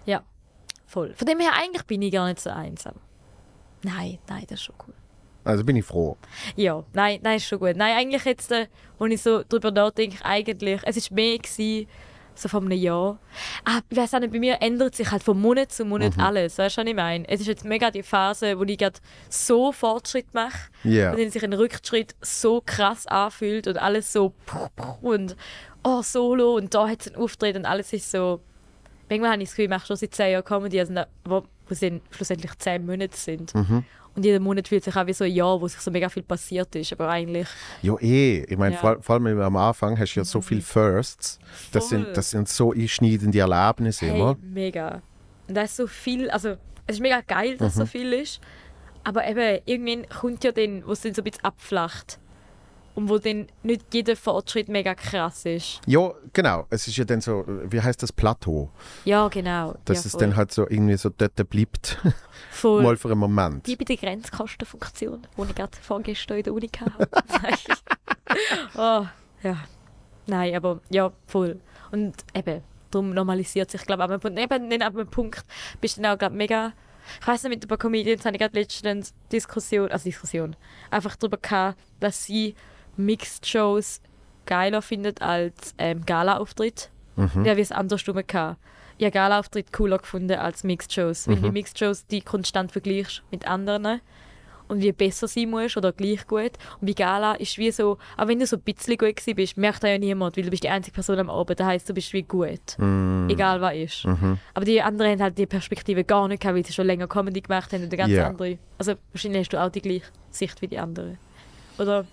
Ja, 0.06 0.22
voll. 0.86 1.14
Von 1.14 1.26
dem 1.26 1.38
her, 1.38 1.52
eigentlich 1.54 1.84
bin 1.84 2.02
ich 2.02 2.12
gar 2.12 2.26
nicht 2.26 2.40
so 2.40 2.50
einsam. 2.50 2.94
Nein, 3.84 4.18
nein, 4.28 4.44
das 4.48 4.58
ist 4.58 4.64
schon 4.64 4.74
cool. 4.88 4.94
Also 5.50 5.64
bin 5.64 5.76
ich 5.76 5.84
froh. 5.84 6.16
Ja, 6.56 6.82
nein, 6.92 7.20
nein, 7.22 7.36
ist 7.36 7.46
schon 7.46 7.58
gut. 7.58 7.76
Nein, 7.76 7.96
eigentlich 7.96 8.24
jetzt, 8.24 8.50
äh, 8.52 8.66
wo 8.98 9.06
ich 9.06 9.20
so 9.20 9.42
drüber 9.48 9.70
nachdenke, 9.70 10.24
eigentlich, 10.24 10.80
es 10.84 11.10
war 11.10 11.14
mehr 11.16 11.38
gewesen, 11.38 11.86
so 12.34 12.48
vor 12.48 12.60
einem 12.62 12.72
Jahr. 12.72 13.18
Ah, 13.64 13.80
ich 13.90 13.96
weiss 13.98 14.14
auch 14.14 14.20
nicht, 14.20 14.32
bei 14.32 14.38
mir 14.38 14.56
ändert 14.62 14.94
sich 14.94 15.10
halt 15.10 15.22
von 15.22 15.38
Monat 15.40 15.72
zu 15.72 15.84
Monat 15.84 16.18
alles. 16.18 16.56
Weißt 16.56 16.78
du, 16.78 16.80
was 16.82 16.88
ich 16.88 16.94
meine? 16.94 17.28
Es 17.28 17.40
ist 17.40 17.48
jetzt 17.48 17.64
mega 17.64 17.90
die 17.90 18.02
Phase, 18.02 18.58
wo 18.58 18.62
ich 18.62 18.78
gerade 18.78 18.98
so 19.28 19.72
Fortschritt 19.72 20.32
mache 20.32 20.70
Ja. 20.84 21.12
und 21.12 21.30
sich 21.30 21.42
ein 21.44 21.52
Rückschritt 21.52 22.14
so 22.22 22.62
krass 22.64 23.06
anfühlt 23.06 23.66
und 23.66 23.76
alles 23.76 24.12
so 24.12 24.32
und 25.02 25.36
oh, 25.84 26.00
Solo 26.02 26.54
und 26.54 26.72
da 26.74 26.88
hat 26.88 27.00
es 27.02 27.08
einen 27.12 27.22
Auftritt 27.22 27.56
und 27.56 27.66
alles 27.66 27.92
ist 27.92 28.10
so. 28.10 28.40
Manchmal 29.10 29.32
habe 29.32 29.42
ich 29.42 29.48
das 29.48 29.56
Gefühl, 29.56 29.64
ich 29.64 29.70
mache 29.70 29.86
schon 29.86 29.96
seit 29.96 30.14
zehn 30.14 30.32
Jahren 30.32 30.44
Comedy, 30.44 30.78
also, 30.80 30.94
wo, 31.24 31.42
wo 31.68 31.74
dann 31.80 32.00
schlussendlich 32.10 32.56
zehn 32.58 32.86
Monate 32.86 33.16
sind. 33.16 33.52
Und 34.16 34.24
jeder 34.24 34.40
Monat 34.40 34.66
fühlt 34.68 34.82
sich 34.82 34.96
auch 34.96 35.06
wie 35.06 35.12
so 35.12 35.24
ein 35.24 35.30
Jahr, 35.32 35.60
wo 35.60 35.68
sich 35.68 35.80
so 35.80 35.90
mega 35.90 36.08
viel 36.08 36.24
passiert 36.24 36.74
ist. 36.74 36.92
Aber 36.92 37.08
eigentlich, 37.08 37.46
Ja, 37.82 37.96
eh. 38.00 38.44
Ich 38.48 38.58
meine, 38.58 38.74
Ja. 38.74 38.80
vor, 38.80 39.00
vor 39.00 39.14
allem 39.16 39.40
am 39.40 39.56
Anfang 39.56 39.98
hast 39.98 40.14
du 40.14 40.20
ja 40.20 40.24
so 40.24 40.40
viele 40.40 40.62
Firsts. 40.62 41.38
Das 41.72 41.88
Voll. 41.88 41.98
sind, 42.04 42.16
das 42.16 42.30
sind 42.30 42.48
so 42.48 42.72
einschneidende 42.72 43.38
Erlebnisse 43.38 44.06
hey, 44.06 44.16
immer. 44.18 44.36
mega. 44.42 45.00
Und 45.48 45.54
da 45.56 45.62
ist 45.62 45.76
so 45.76 45.86
viel, 45.86 46.28
also 46.30 46.50
es 46.86 46.96
ist 46.96 47.00
mega 47.00 47.20
geil, 47.20 47.56
dass 47.56 47.74
so 47.74 47.86
viel 47.86 48.12
ist. 48.12 48.40
Aber 49.04 49.26
eben, 49.26 49.60
irgendwann 49.64 50.08
kommt 50.08 50.44
ja 50.44 50.52
dann, 50.52 50.84
wo 50.86 50.92
es 50.92 51.00
dann 51.02 51.14
so 51.14 51.22
ein 51.22 51.24
bisschen 51.24 51.44
abflacht. 51.44 52.18
Und 52.94 53.08
wo 53.08 53.18
dann 53.18 53.46
nicht 53.62 53.94
jeder 53.94 54.16
Fortschritt 54.16 54.68
mega 54.68 54.94
krass 54.94 55.44
ist. 55.44 55.80
Ja, 55.86 56.12
genau. 56.32 56.66
Es 56.70 56.88
ist 56.88 56.96
ja 56.96 57.04
dann 57.04 57.20
so, 57.20 57.44
wie 57.46 57.80
heißt 57.80 58.02
das, 58.02 58.12
Plateau. 58.12 58.68
Ja, 59.04 59.28
genau. 59.28 59.74
Dass 59.84 60.04
ja, 60.04 60.08
es 60.08 60.12
dann 60.16 60.36
halt 60.36 60.52
so 60.52 60.68
irgendwie 60.68 60.96
so 60.96 61.08
dort 61.08 61.48
bleibt. 61.48 61.98
voll. 62.50 62.82
Mal 62.82 62.96
für 62.96 63.08
einen 63.10 63.20
Moment. 63.20 63.66
Die 63.66 63.76
bei 63.76 63.84
der 63.84 63.96
Grenzkostenfunktion, 63.96 65.26
die 65.36 65.42
ich 65.42 65.54
gerade 65.54 65.76
vorgestern 65.80 66.38
in 66.38 66.42
der 66.44 66.52
Uni 66.52 66.68
hatte. 66.68 67.08
oh, 68.76 69.06
ja. 69.42 69.56
Nein, 70.26 70.54
aber 70.54 70.80
ja, 70.90 71.12
voll. 71.26 71.60
Und 71.92 72.14
eben, 72.34 72.62
darum 72.90 73.14
normalisiert 73.14 73.70
sich, 73.70 73.82
glaube 73.82 74.04
ich, 74.04 74.24
eben 74.24 74.82
ab 74.82 74.94
einem 74.94 75.08
Punkt 75.08 75.44
bist 75.80 75.96
du 75.96 76.02
dann 76.02 76.14
auch, 76.14 76.18
glaube 76.18 76.36
mega... 76.36 76.72
Ich 77.20 77.26
weiss 77.26 77.42
nicht, 77.42 77.50
mit 77.50 77.64
ein 77.64 77.68
paar 77.68 77.78
Comedians 77.78 78.24
habe 78.24 78.36
ich 78.36 78.40
gerade 78.40 78.58
letztens 78.58 79.14
Diskussion, 79.32 79.90
also 79.90 80.04
Diskussion, 80.04 80.54
einfach 80.90 81.16
darüber 81.16 81.38
gehabt, 81.38 81.78
dass 81.98 82.24
sie 82.24 82.54
Mixed-Shows 83.06 84.00
geiler 84.46 84.82
findet 84.82 85.22
als 85.22 85.74
ähm, 85.78 86.04
Gala-Auftritt. 86.06 86.90
Mhm. 87.16 87.44
Ja, 87.44 87.56
wie 87.56 87.60
es 87.60 87.72
andersrum 87.72 88.20
gehabt. 88.26 88.58
Ich 88.98 89.04
habe 89.04 89.12
Gala-Auftritt 89.12 89.72
cooler 89.72 89.98
gefunden 89.98 90.32
als 90.38 90.64
Mixed-Shows. 90.64 91.28
Weil 91.28 91.36
Mhm. 91.36 91.42
bei 91.42 91.50
Mixed-Shows 91.52 92.06
die 92.06 92.20
konstant 92.20 92.72
vergleichst 92.72 93.22
mit 93.30 93.46
anderen 93.48 94.00
und 94.68 94.82
wie 94.82 94.92
besser 94.92 95.26
sein 95.26 95.50
musst 95.50 95.76
oder 95.76 95.92
gleich 95.92 96.26
gut. 96.26 96.52
Und 96.80 96.86
bei 96.86 96.92
Gala 96.92 97.32
ist 97.34 97.58
wie 97.58 97.70
so, 97.72 97.98
auch 98.16 98.28
wenn 98.28 98.38
du 98.38 98.46
so 98.46 98.56
ein 98.56 98.62
bisschen 98.62 98.96
gut 98.98 99.16
gewesen 99.16 99.34
bist, 99.34 99.56
merkt 99.56 99.82
ja 99.82 99.98
niemand, 99.98 100.36
weil 100.36 100.44
du 100.44 100.50
bist 100.50 100.62
die 100.62 100.68
einzige 100.68 100.94
Person 100.94 101.18
am 101.18 101.28
Abend. 101.30 101.58
Das 101.58 101.66
heisst, 101.66 101.88
du 101.88 101.94
bist 101.94 102.12
wie 102.12 102.22
gut. 102.22 102.78
Mm. 102.78 103.28
Egal 103.28 103.60
was 103.60 103.74
ist. 103.74 104.04
Mhm. 104.06 104.38
Aber 104.54 104.64
die 104.64 104.80
anderen 104.80 105.10
haben 105.12 105.22
halt 105.22 105.38
die 105.38 105.46
Perspektive 105.46 106.04
gar 106.04 106.28
nicht 106.28 106.40
gehabt, 106.42 106.56
weil 106.56 106.64
sie 106.66 106.72
schon 106.72 106.86
länger 106.86 107.08
Comedy 107.08 107.40
gemacht 107.40 107.72
haben 107.72 107.82
und 107.82 107.88
eine 107.88 107.96
ganz 107.96 108.10
Ja. 108.12 108.28
andere. 108.28 108.58
Also 108.78 108.94
wahrscheinlich 109.12 109.40
hast 109.40 109.52
du 109.52 109.60
auch 109.60 109.70
die 109.70 109.82
gleiche 109.82 110.06
Sicht 110.30 110.60
wie 110.62 110.68
die 110.68 110.78
anderen. 110.78 111.18
Oder? 111.78 112.04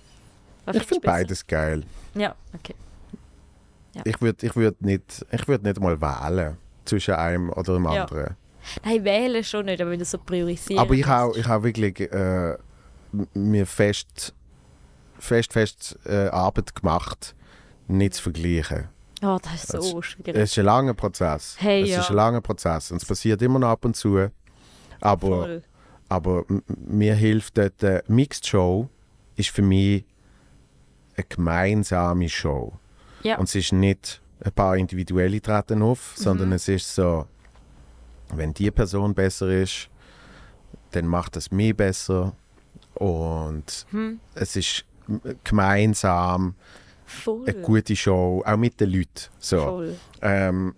Ich 0.73 0.83
finde 0.83 1.05
beides 1.05 1.45
geil. 1.47 1.83
Ja, 2.15 2.35
okay. 2.53 2.75
Ich 4.03 4.21
würde 4.21 4.45
ich 4.45 4.55
würd 4.55 4.81
nicht, 4.81 5.25
ich 5.31 5.47
würd 5.47 5.63
nicht 5.63 5.79
mal 5.79 5.99
wählen 5.99 6.57
zwischen 6.85 7.15
einem 7.15 7.49
oder 7.51 7.73
dem 7.75 7.85
Ja. 7.85 8.03
anderen. 8.03 8.35
Nein, 8.83 9.03
wählen 9.03 9.43
schon 9.43 9.65
nicht, 9.65 9.81
aber 9.81 9.91
wenn 9.91 9.99
du 9.99 10.05
so 10.05 10.17
priorisierst. 10.17 10.79
Aber 10.79 10.93
ich 10.93 11.05
habe 11.05 11.37
ich 11.37 11.47
hab 11.47 11.63
wirklich 11.63 11.99
äh, 12.11 12.57
mir 13.33 13.65
fest, 13.65 14.33
fest, 15.19 15.53
fest 15.53 15.97
äh, 16.05 16.27
Arbeit 16.27 16.75
gemacht, 16.75 17.33
nicht 17.87 18.15
zu 18.15 18.23
vergleichen. 18.23 18.89
Oh, 19.23 19.37
das 19.41 19.63
ist 19.63 19.71
so 19.71 19.77
Das- 19.99 20.05
schwierig. 20.05 20.35
Es 20.35 20.51
ist 20.51 20.59
ein 20.59 20.65
langer 20.65 20.93
Prozess. 20.93 21.55
Hey, 21.57 21.83
es 21.83 21.89
ja. 21.89 21.99
ist 22.01 22.09
ein 22.11 22.15
langer 22.17 22.41
Prozess 22.41 22.91
und 22.91 22.97
es 23.01 23.05
passiert 23.07 23.41
immer 23.41 23.57
noch 23.57 23.69
ab 23.69 23.83
und 23.85 23.95
zu. 23.95 24.27
Aber, 24.99 25.27
Voll. 25.27 25.63
aber 26.09 26.43
mir 26.67 27.15
hilft 27.15 27.57
dort, 27.57 27.81
äh, 27.83 28.03
Mixed 28.07 28.45
Show 28.45 28.89
ist 29.35 29.49
für 29.49 29.61
mich 29.63 30.03
eine 31.17 31.25
gemeinsame 31.27 32.29
Show. 32.29 32.73
Ja. 33.23 33.37
Und 33.37 33.45
es 33.49 33.55
ist 33.55 33.73
nicht 33.73 34.21
ein 34.43 34.51
paar 34.51 34.77
individuelle 34.77 35.41
treten 35.41 35.81
auf, 35.81 36.15
Mhm. 36.17 36.21
sondern 36.23 36.51
es 36.53 36.67
ist 36.67 36.93
so, 36.93 37.25
wenn 38.33 38.53
die 38.53 38.71
Person 38.71 39.13
besser 39.13 39.49
ist, 39.49 39.89
dann 40.91 41.07
macht 41.07 41.35
das 41.35 41.51
mich 41.51 41.75
besser. 41.75 42.33
Und 42.93 43.85
Hm. 43.91 44.19
es 44.35 44.55
ist 44.55 44.85
gemeinsam 45.43 46.55
Voll. 47.05 47.43
eine 47.47 47.61
gute 47.61 47.95
Show, 47.95 48.43
auch 48.45 48.57
mit 48.57 48.79
den 48.79 48.91
Leuten. 48.91 49.29
So. 49.39 49.83
Ähm, 50.21 50.75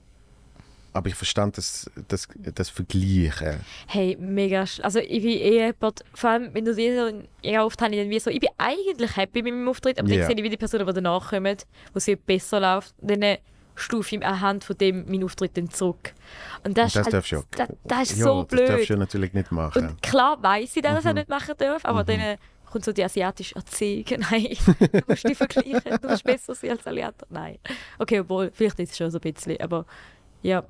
aber 0.94 1.08
ich 1.10 1.16
verstand 1.16 1.58
das, 1.58 1.90
das, 2.08 2.28
das 2.56 2.70
Vergleichen. 2.70 3.60
Hey, 3.88 4.18
mega. 4.20 4.66
Also, 4.82 5.00
ich 5.00 5.22
bin 5.22 5.32
eh 5.32 5.54
jemand, 5.66 6.04
vor 6.14 6.30
allem, 6.32 6.54
wenn 6.54 6.66
du 6.66 6.74
siehst, 6.74 6.98
ja, 7.44 7.64
oft 7.64 7.82
habe 7.82 7.94
ich 7.96 8.02
dann 8.02 8.10
wie 8.10 8.20
so, 8.20 8.30
ich 8.30 8.40
bin 8.40 8.50
eigentlich 8.58 9.16
happy 9.16 9.42
mit 9.44 9.54
meinem 9.54 9.68
Auftritt, 9.70 10.00
aber 10.00 10.10
Ja. 10.10 10.18
dann 10.20 10.28
sehe 10.28 10.36
ich, 10.38 10.44
wie 10.44 10.50
die 10.50 10.58
Person, 10.58 10.86
die 10.86 10.94
danach 10.94 11.30
kommt, 11.30 11.66
wo 11.94 12.00
sie 12.00 12.16
besser 12.16 12.60
läuft, 12.60 12.94
dann 13.02 13.38
stufe 13.76 14.16
ich 14.18 14.26
anhand 14.26 14.64
von 14.66 14.78
dem 14.78 15.06
meinen 15.10 15.24
Auftritt 15.24 15.56
dann 15.56 15.70
zurück. 15.70 16.14
Und 16.66 16.78
das, 16.78 16.96
Und 16.96 17.14
das 17.14 17.30
du 17.30 17.36
ja- 17.36 17.44
das, 17.52 17.70
das 17.86 18.12
ist 18.12 18.18
ja, 18.20 18.24
so 18.26 18.44
das 18.44 18.60
darfst 18.60 18.68
blöd. 18.78 18.90
du 18.90 18.94
ja 18.94 19.00
natürlich 19.00 19.34
nicht 19.34 19.52
machen. 19.52 19.88
Und 19.90 20.02
klar 20.02 20.42
weiß 20.44 20.76
ich, 20.76 20.82
dass 20.82 21.00
ich 21.00 21.04
Mhm. 21.06 21.08
das 21.08 21.16
nicht 21.16 21.30
machen 21.30 21.56
darf, 21.58 21.86
aber 21.86 22.04
dann 22.04 22.20
äh, 22.20 22.38
kommt 22.70 22.84
so 22.84 22.92
die 22.92 23.04
asiatische 23.04 23.56
Erziehung. 23.56 24.06
Nein, 24.32 24.50
du 24.92 25.02
musst 25.08 25.24
dich 25.24 25.38
vergleichen, 25.38 25.82
du 26.02 26.08
musst 26.10 26.24
besser 26.26 26.54
sein 26.56 26.72
als 26.72 26.86
alle 26.86 27.06
anderen. 27.06 27.28
Nein. 27.30 27.58
Okay, 27.98 28.20
obwohl, 28.20 28.52
vielleicht 28.54 28.80
ist 28.80 28.92
es 28.92 28.98
schon 28.98 29.12
so 29.12 29.18
ein 29.18 29.34
bisschen, 29.34 29.60
aber 29.62 29.86
ja. 30.42 30.64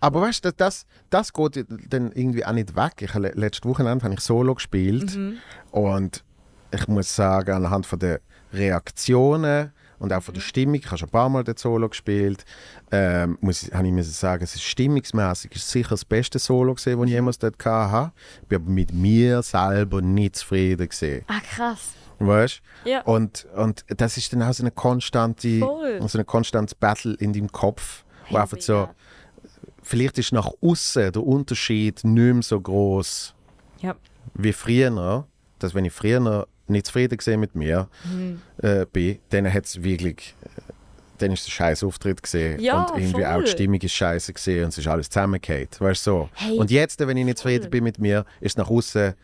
Aber 0.00 0.20
weißt 0.22 0.44
du, 0.44 0.52
das, 0.52 0.86
das 1.10 1.32
geht 1.32 1.66
dann 1.88 2.12
irgendwie 2.12 2.44
auch 2.44 2.52
nicht 2.52 2.74
weg. 2.76 2.94
Ich, 3.00 3.14
letztes 3.14 3.68
Wochenende 3.68 4.04
habe 4.04 4.14
ich 4.14 4.20
Solo 4.20 4.54
gespielt 4.54 5.14
Mhm. 5.16 5.38
und 5.70 6.24
ich 6.70 6.88
muss 6.88 7.14
sagen, 7.14 7.52
anhand 7.52 7.86
von 7.86 7.98
der 7.98 8.20
Reaktionen 8.52 9.72
und 9.98 10.12
auch 10.12 10.22
von 10.22 10.34
der 10.34 10.40
Stimmung, 10.40 10.74
ich 10.76 10.86
habe 10.86 10.98
schon 10.98 11.08
ein 11.08 11.12
paar 11.12 11.28
Mal 11.28 11.44
dort 11.44 11.58
Solo 11.58 11.88
gespielt, 11.88 12.44
ähm, 12.90 13.38
muss 13.40 13.62
ich, 13.62 13.72
habe 13.72 13.86
ich 13.86 13.92
müssen 13.92 14.12
sagen, 14.12 14.42
es 14.42 14.54
ist 14.54 14.62
stimmungsmäßig 14.64 15.52
ist 15.54 15.70
sicher 15.70 15.90
das 15.90 16.04
beste 16.04 16.38
Solo 16.38 16.74
gesehen, 16.74 16.98
das 16.98 17.06
ich 17.06 17.12
jemals 17.12 17.38
dort 17.38 17.64
hatte. 17.64 18.12
Ich 18.42 18.48
bin 18.48 18.60
aber 18.62 18.70
mit 18.70 18.92
mir 18.92 19.42
selber 19.42 20.02
nicht 20.02 20.36
zufrieden 20.36 20.88
gesehen. 20.88 21.24
Ah, 21.28 21.40
krass. 21.40 21.92
Weißt 22.18 22.60
Ja. 22.84 23.02
Und, 23.02 23.46
und 23.56 23.84
das 23.88 24.16
ist 24.16 24.32
dann 24.32 24.42
auch 24.42 24.52
so 24.52 24.62
eine 24.62 24.70
konstante, 24.70 25.58
Voll. 25.60 26.00
so 26.08 26.18
eine 26.18 26.24
konstante 26.24 26.74
Battle 26.78 27.14
in 27.14 27.32
deinem 27.32 27.50
Kopf, 27.50 28.04
wo 28.30 28.36
einfach 28.36 28.60
so, 28.60 28.72
mega. 28.80 28.94
Vielleicht 29.84 30.18
ist 30.18 30.32
nach 30.32 30.50
außen 30.60 31.12
der 31.12 31.22
Unterschied 31.22 32.02
nicht 32.04 32.34
mehr 32.34 32.42
so 32.42 32.60
groß 32.60 33.34
Ja. 33.80 33.94
wie 34.34 34.52
früher. 34.52 35.26
Dass 35.60 35.74
wenn 35.74 35.84
ich 35.84 35.92
früher 35.92 36.46
nicht 36.66 36.86
zufrieden 36.86 37.16
gesehen 37.16 37.38
mit 37.40 37.54
mir 37.54 37.88
Mhm. 38.04 38.40
äh, 38.62 38.86
bin, 38.92 39.18
dann 39.30 39.52
hat 39.52 39.66
es 39.66 39.82
wirklich, 39.82 40.34
äh, 40.42 40.48
dann 41.18 41.30
ist 41.32 41.42
es 41.42 41.46
ein 41.48 41.50
scheiß 41.52 41.84
Auftritt 41.84 42.22
gesehen 42.22 42.58
Ja, 42.60 42.82
und 42.82 42.96
irgendwie 42.98 43.22
voll. 43.22 43.24
auch 43.32 43.42
die 43.44 43.50
Stimmung 43.50 43.80
ist 43.80 43.92
scheiße 43.92 44.32
gesehen 44.32 44.64
und 44.64 44.68
es 44.70 44.78
ist 44.78 44.86
alles 44.88 45.08
zusammengefallen. 45.08 45.68
Weißt 45.78 46.06
du 46.06 46.10
so. 46.10 46.28
Hey, 46.34 46.58
und 46.58 46.70
jetzt, 46.70 46.98
wenn 47.06 47.16
ich 47.16 47.24
nicht 47.24 47.38
zufrieden 47.38 47.70
bin 47.70 47.84
mit 47.84 47.98
mir, 47.98 48.24
ist 48.40 48.58
nach 48.58 48.68
außen 48.68 49.14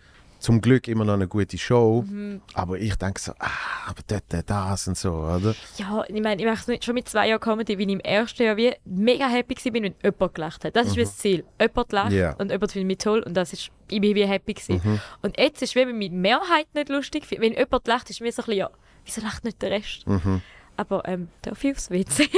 zum 0.40 0.60
Glück 0.60 0.88
immer 0.88 1.04
noch 1.04 1.14
eine 1.14 1.28
gute 1.28 1.56
Show. 1.58 2.04
Mhm. 2.08 2.40
Aber 2.54 2.78
ich 2.78 2.96
denke 2.96 3.20
so, 3.20 3.32
ah, 3.38 3.50
aber 3.86 4.00
dort, 4.06 4.24
das 4.48 4.88
und 4.88 4.96
so, 4.96 5.12
oder? 5.12 5.54
Ja, 5.76 6.02
ich 6.08 6.22
meine, 6.22 6.42
ich 6.42 6.48
mache 6.48 6.78
schon 6.82 6.94
mit 6.94 7.08
zwei 7.08 7.28
Jahren 7.28 7.40
Comedy, 7.40 7.74
weil 7.78 7.86
ich 7.86 7.92
im 7.92 8.00
ersten 8.00 8.42
Jahr 8.42 8.56
wie 8.56 8.72
mega 8.84 9.26
happy 9.28 9.54
war, 9.56 9.72
wenn 9.74 9.94
jemand 10.02 10.34
gelacht 10.34 10.64
hat. 10.64 10.74
Das 10.74 10.88
ist 10.88 10.96
wie 10.96 11.02
das 11.02 11.16
Ziel. 11.18 11.44
Jemand 11.60 11.92
lacht 11.92 12.10
Mhm. 12.12 12.18
Mhm. 12.18 12.34
und 12.38 12.50
jemand 12.50 12.72
findet 12.72 12.86
mich 12.86 12.98
toll 12.98 13.20
und 13.22 13.34
das 13.34 13.52
ist, 13.52 13.70
ich 13.88 14.00
bin 14.00 14.14
wie 14.14 14.26
happy 14.26 14.54
gewesen. 14.54 15.00
Und 15.22 15.38
jetzt 15.38 15.62
ist 15.62 15.76
es 15.76 15.76
wie 15.76 15.84
die 15.84 16.10
Mehrheit 16.10 16.66
nicht 16.74 16.88
lustig. 16.88 17.24
Wenn 17.30 17.52
jemand 17.52 17.86
lacht, 17.86 18.10
ist 18.10 18.20
mir 18.20 18.32
so 18.32 18.42
ein 18.42 18.46
bisschen, 18.46 18.58
ja, 18.58 18.70
wieso 19.04 19.20
lacht 19.20 19.44
nicht 19.44 19.60
der 19.62 19.70
Rest? 19.70 20.06
Mhm. 20.06 20.40
Aber 20.76 21.06
ähm, 21.06 21.28
darf 21.42 21.62
ich 21.62 21.72
aufs 21.72 21.90
WC? 21.90 22.28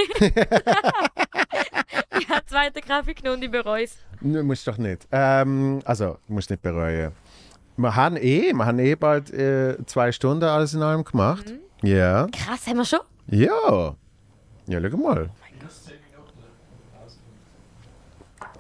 ich 2.19 2.29
habe 2.29 2.47
zweiten 2.47 2.81
Kaffee 2.81 3.15
genommen 3.15 3.37
und 3.37 3.45
ich 3.45 3.51
bereue 3.51 3.85
es. 3.85 3.97
Nö, 4.21 4.43
musst 4.43 4.67
doch 4.67 4.79
nicht. 4.79 5.07
Ähm, 5.13 5.81
also, 5.85 6.19
musst 6.29 6.51
nicht 6.51 6.63
bereuen. 6.63 7.13
Wir 7.83 7.97
haben 7.97 8.17
eh, 8.17 8.53
wir 8.53 8.65
haben 8.65 8.79
eh 8.79 8.95
bald 8.95 9.33
äh, 9.33 9.77
zwei 9.87 10.13
Stunden 10.13 10.45
alles 10.45 10.73
in 10.73 10.83
allem 10.83 11.03
gemacht. 11.03 11.47
Mhm. 11.51 11.89
Ja. 11.89 12.29
Krass, 12.29 12.67
haben 12.69 12.77
wir 12.77 12.85
schon? 12.85 13.01
Ja. 13.27 13.97
Ja, 14.67 14.91
schau 14.91 14.97
mal. 14.97 15.31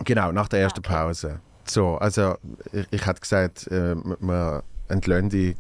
Genau, 0.04 0.32
nach 0.32 0.48
der 0.48 0.60
ersten 0.62 0.82
Pause. 0.82 1.38
So, 1.64 1.96
also 1.98 2.34
ich, 2.72 2.86
ich 2.90 3.06
hätte 3.06 3.20
gesagt, 3.20 3.68
äh, 3.68 3.94
wir 3.94 4.64
entlöhnen 4.92 5.28
die 5.30 5.56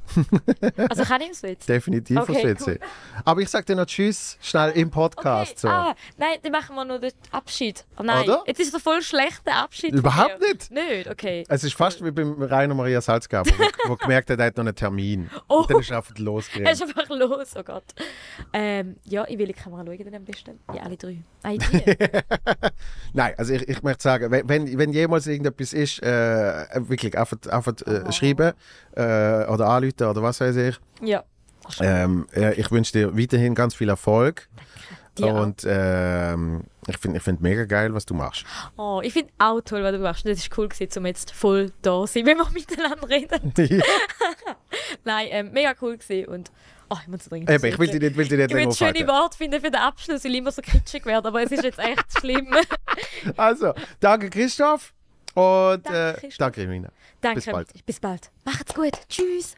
Also 0.88 1.02
kann 1.04 1.20
ich 1.22 1.30
es 1.30 1.42
jetzt? 1.42 1.68
definitiv 1.68 2.18
Okay, 2.18 2.54
aufs 2.54 2.66
WC. 2.66 2.78
Aber 3.24 3.40
ich 3.40 3.48
sage 3.48 3.64
dir 3.64 3.76
noch 3.76 3.86
Tschüss, 3.86 4.38
schnell 4.40 4.70
im 4.72 4.90
Podcast. 4.90 5.58
So. 5.58 5.68
Ah, 5.68 5.94
nein, 6.18 6.36
dann 6.42 6.52
machen 6.52 6.74
wir 6.76 6.84
noch 6.84 7.00
den 7.00 7.12
Abschied. 7.30 7.84
Oh 7.98 8.02
nein, 8.02 8.24
Oder? 8.24 8.42
jetzt 8.46 8.60
ist 8.60 8.68
es 8.68 8.74
ein 8.74 8.80
voll 8.80 9.02
schlechter 9.02 9.54
Abschied. 9.56 9.92
Überhaupt 9.94 10.40
nicht. 10.40 10.70
Nicht, 10.70 11.08
okay. 11.10 11.44
Es 11.48 11.64
ist 11.64 11.74
fast 11.74 12.04
wie 12.04 12.10
beim 12.10 12.40
Rainer 12.42 12.74
Maria 12.74 13.00
Salzgeber, 13.00 13.44
wo, 13.58 13.64
wo 13.90 13.96
gemerkt 13.96 14.30
hat, 14.30 14.38
er 14.38 14.46
hat 14.46 14.56
noch 14.56 14.64
einen 14.64 14.74
Termin. 14.74 15.30
Oh. 15.48 15.60
Und 15.60 15.70
dann 15.70 15.80
ist 15.80 15.90
er 15.90 15.96
einfach 15.98 16.10
Er 16.10 16.16
ist 16.16 16.20
losgegangen. 16.20 16.82
einfach 16.82 17.08
los, 17.08 17.48
oh 17.56 17.62
Gott. 17.62 17.84
Ähm, 18.52 18.96
ja, 19.04 19.24
in 19.24 19.38
welche 19.38 19.54
Kamera 19.54 19.84
schauen 19.84 19.98
denn 19.98 20.14
am 20.14 20.24
besten? 20.24 20.60
Ja, 20.74 20.82
alle 20.82 20.96
drei. 20.96 21.18
Nein, 21.42 21.58
die. 21.72 21.96
Nein, 23.12 23.34
also 23.36 23.52
ich, 23.54 23.68
ich 23.68 23.82
möchte 23.82 24.02
sagen, 24.02 24.30
wenn- 24.30 24.48
wenn, 24.48 24.78
wenn 24.78 24.92
jemals 24.92 25.26
irgendetwas 25.26 25.72
ist, 25.72 26.02
äh, 26.02 26.66
wirklich 26.88 27.16
einfach, 27.18 27.36
einfach 27.50 27.74
äh, 27.86 28.10
schreiben 28.12 28.52
äh, 28.96 29.02
oder 29.48 29.66
anrufen 29.68 30.04
oder 30.06 30.22
was 30.22 30.40
weiß 30.40 30.56
ich. 30.56 30.78
ja. 31.00 31.22
Ähm, 31.80 32.26
äh, 32.34 32.54
ich 32.54 32.70
wünsche 32.72 32.92
dir 32.92 33.16
weiterhin 33.16 33.54
ganz 33.54 33.74
viel 33.76 33.88
Erfolg. 33.88 34.48
Auch. 35.20 35.42
Und 35.42 35.64
ähm, 35.64 36.64
ich 36.88 36.98
finde 36.98 37.18
ich 37.18 37.22
find 37.22 37.40
mega 37.40 37.64
geil, 37.66 37.94
was 37.94 38.04
du 38.04 38.14
machst. 38.14 38.44
Oh, 38.76 39.00
ich 39.04 39.12
finde 39.12 39.30
auch 39.38 39.60
toll, 39.60 39.82
was 39.84 39.92
du 39.92 39.98
machst. 39.98 40.26
Das 40.26 40.38
ist 40.38 40.58
cool 40.58 40.68
gewesen, 40.68 40.98
um 40.98 41.06
jetzt 41.06 41.30
voll 41.30 41.70
da 41.82 42.00
zu 42.00 42.06
sein, 42.06 42.26
wenn 42.26 42.38
wir 42.38 42.50
miteinander 42.52 43.08
reden. 43.08 43.52
Nein, 45.04 45.28
ähm, 45.30 45.52
mega 45.52 45.74
cool 45.82 45.96
gewesen 45.98 46.28
und 46.28 46.50
oh, 46.90 46.96
ich 47.00 47.08
muss 47.08 47.28
dringend 47.28 47.48
Eben, 47.50 47.64
ich 47.64 47.78
will 47.78 47.88
dich 47.88 48.00
nicht, 48.00 48.16
will 48.16 48.26
dich 48.26 48.38
nicht 48.38 48.50
ich 48.50 48.56
will 48.56 48.72
schöne. 48.72 49.06
Worte 49.06 49.36
finden 49.36 49.60
für 49.60 49.70
den 49.70 49.80
Abschluss, 49.80 50.24
weil 50.24 50.32
ich 50.32 50.38
immer 50.38 50.50
so 50.50 50.62
kitschig 50.62 51.04
werde, 51.06 51.28
aber 51.28 51.42
es 51.42 51.52
ist 51.52 51.62
jetzt 51.62 51.78
echt 51.78 52.18
schlimm. 52.18 52.48
Also, 53.36 53.72
danke 54.00 54.28
Christoph 54.30 54.92
und 55.34 55.84
Danke, 55.86 56.10
äh, 56.10 56.12
Christoph. 56.14 56.38
danke 56.38 56.62
Irina. 56.62 56.88
Danke. 57.22 57.40
Bis 57.40 57.52
bald. 57.52 57.86
Bis 57.86 58.00
bald. 58.00 58.30
Macht's 58.44 58.74
gut. 58.74 58.92
Tschüss. 59.08 59.54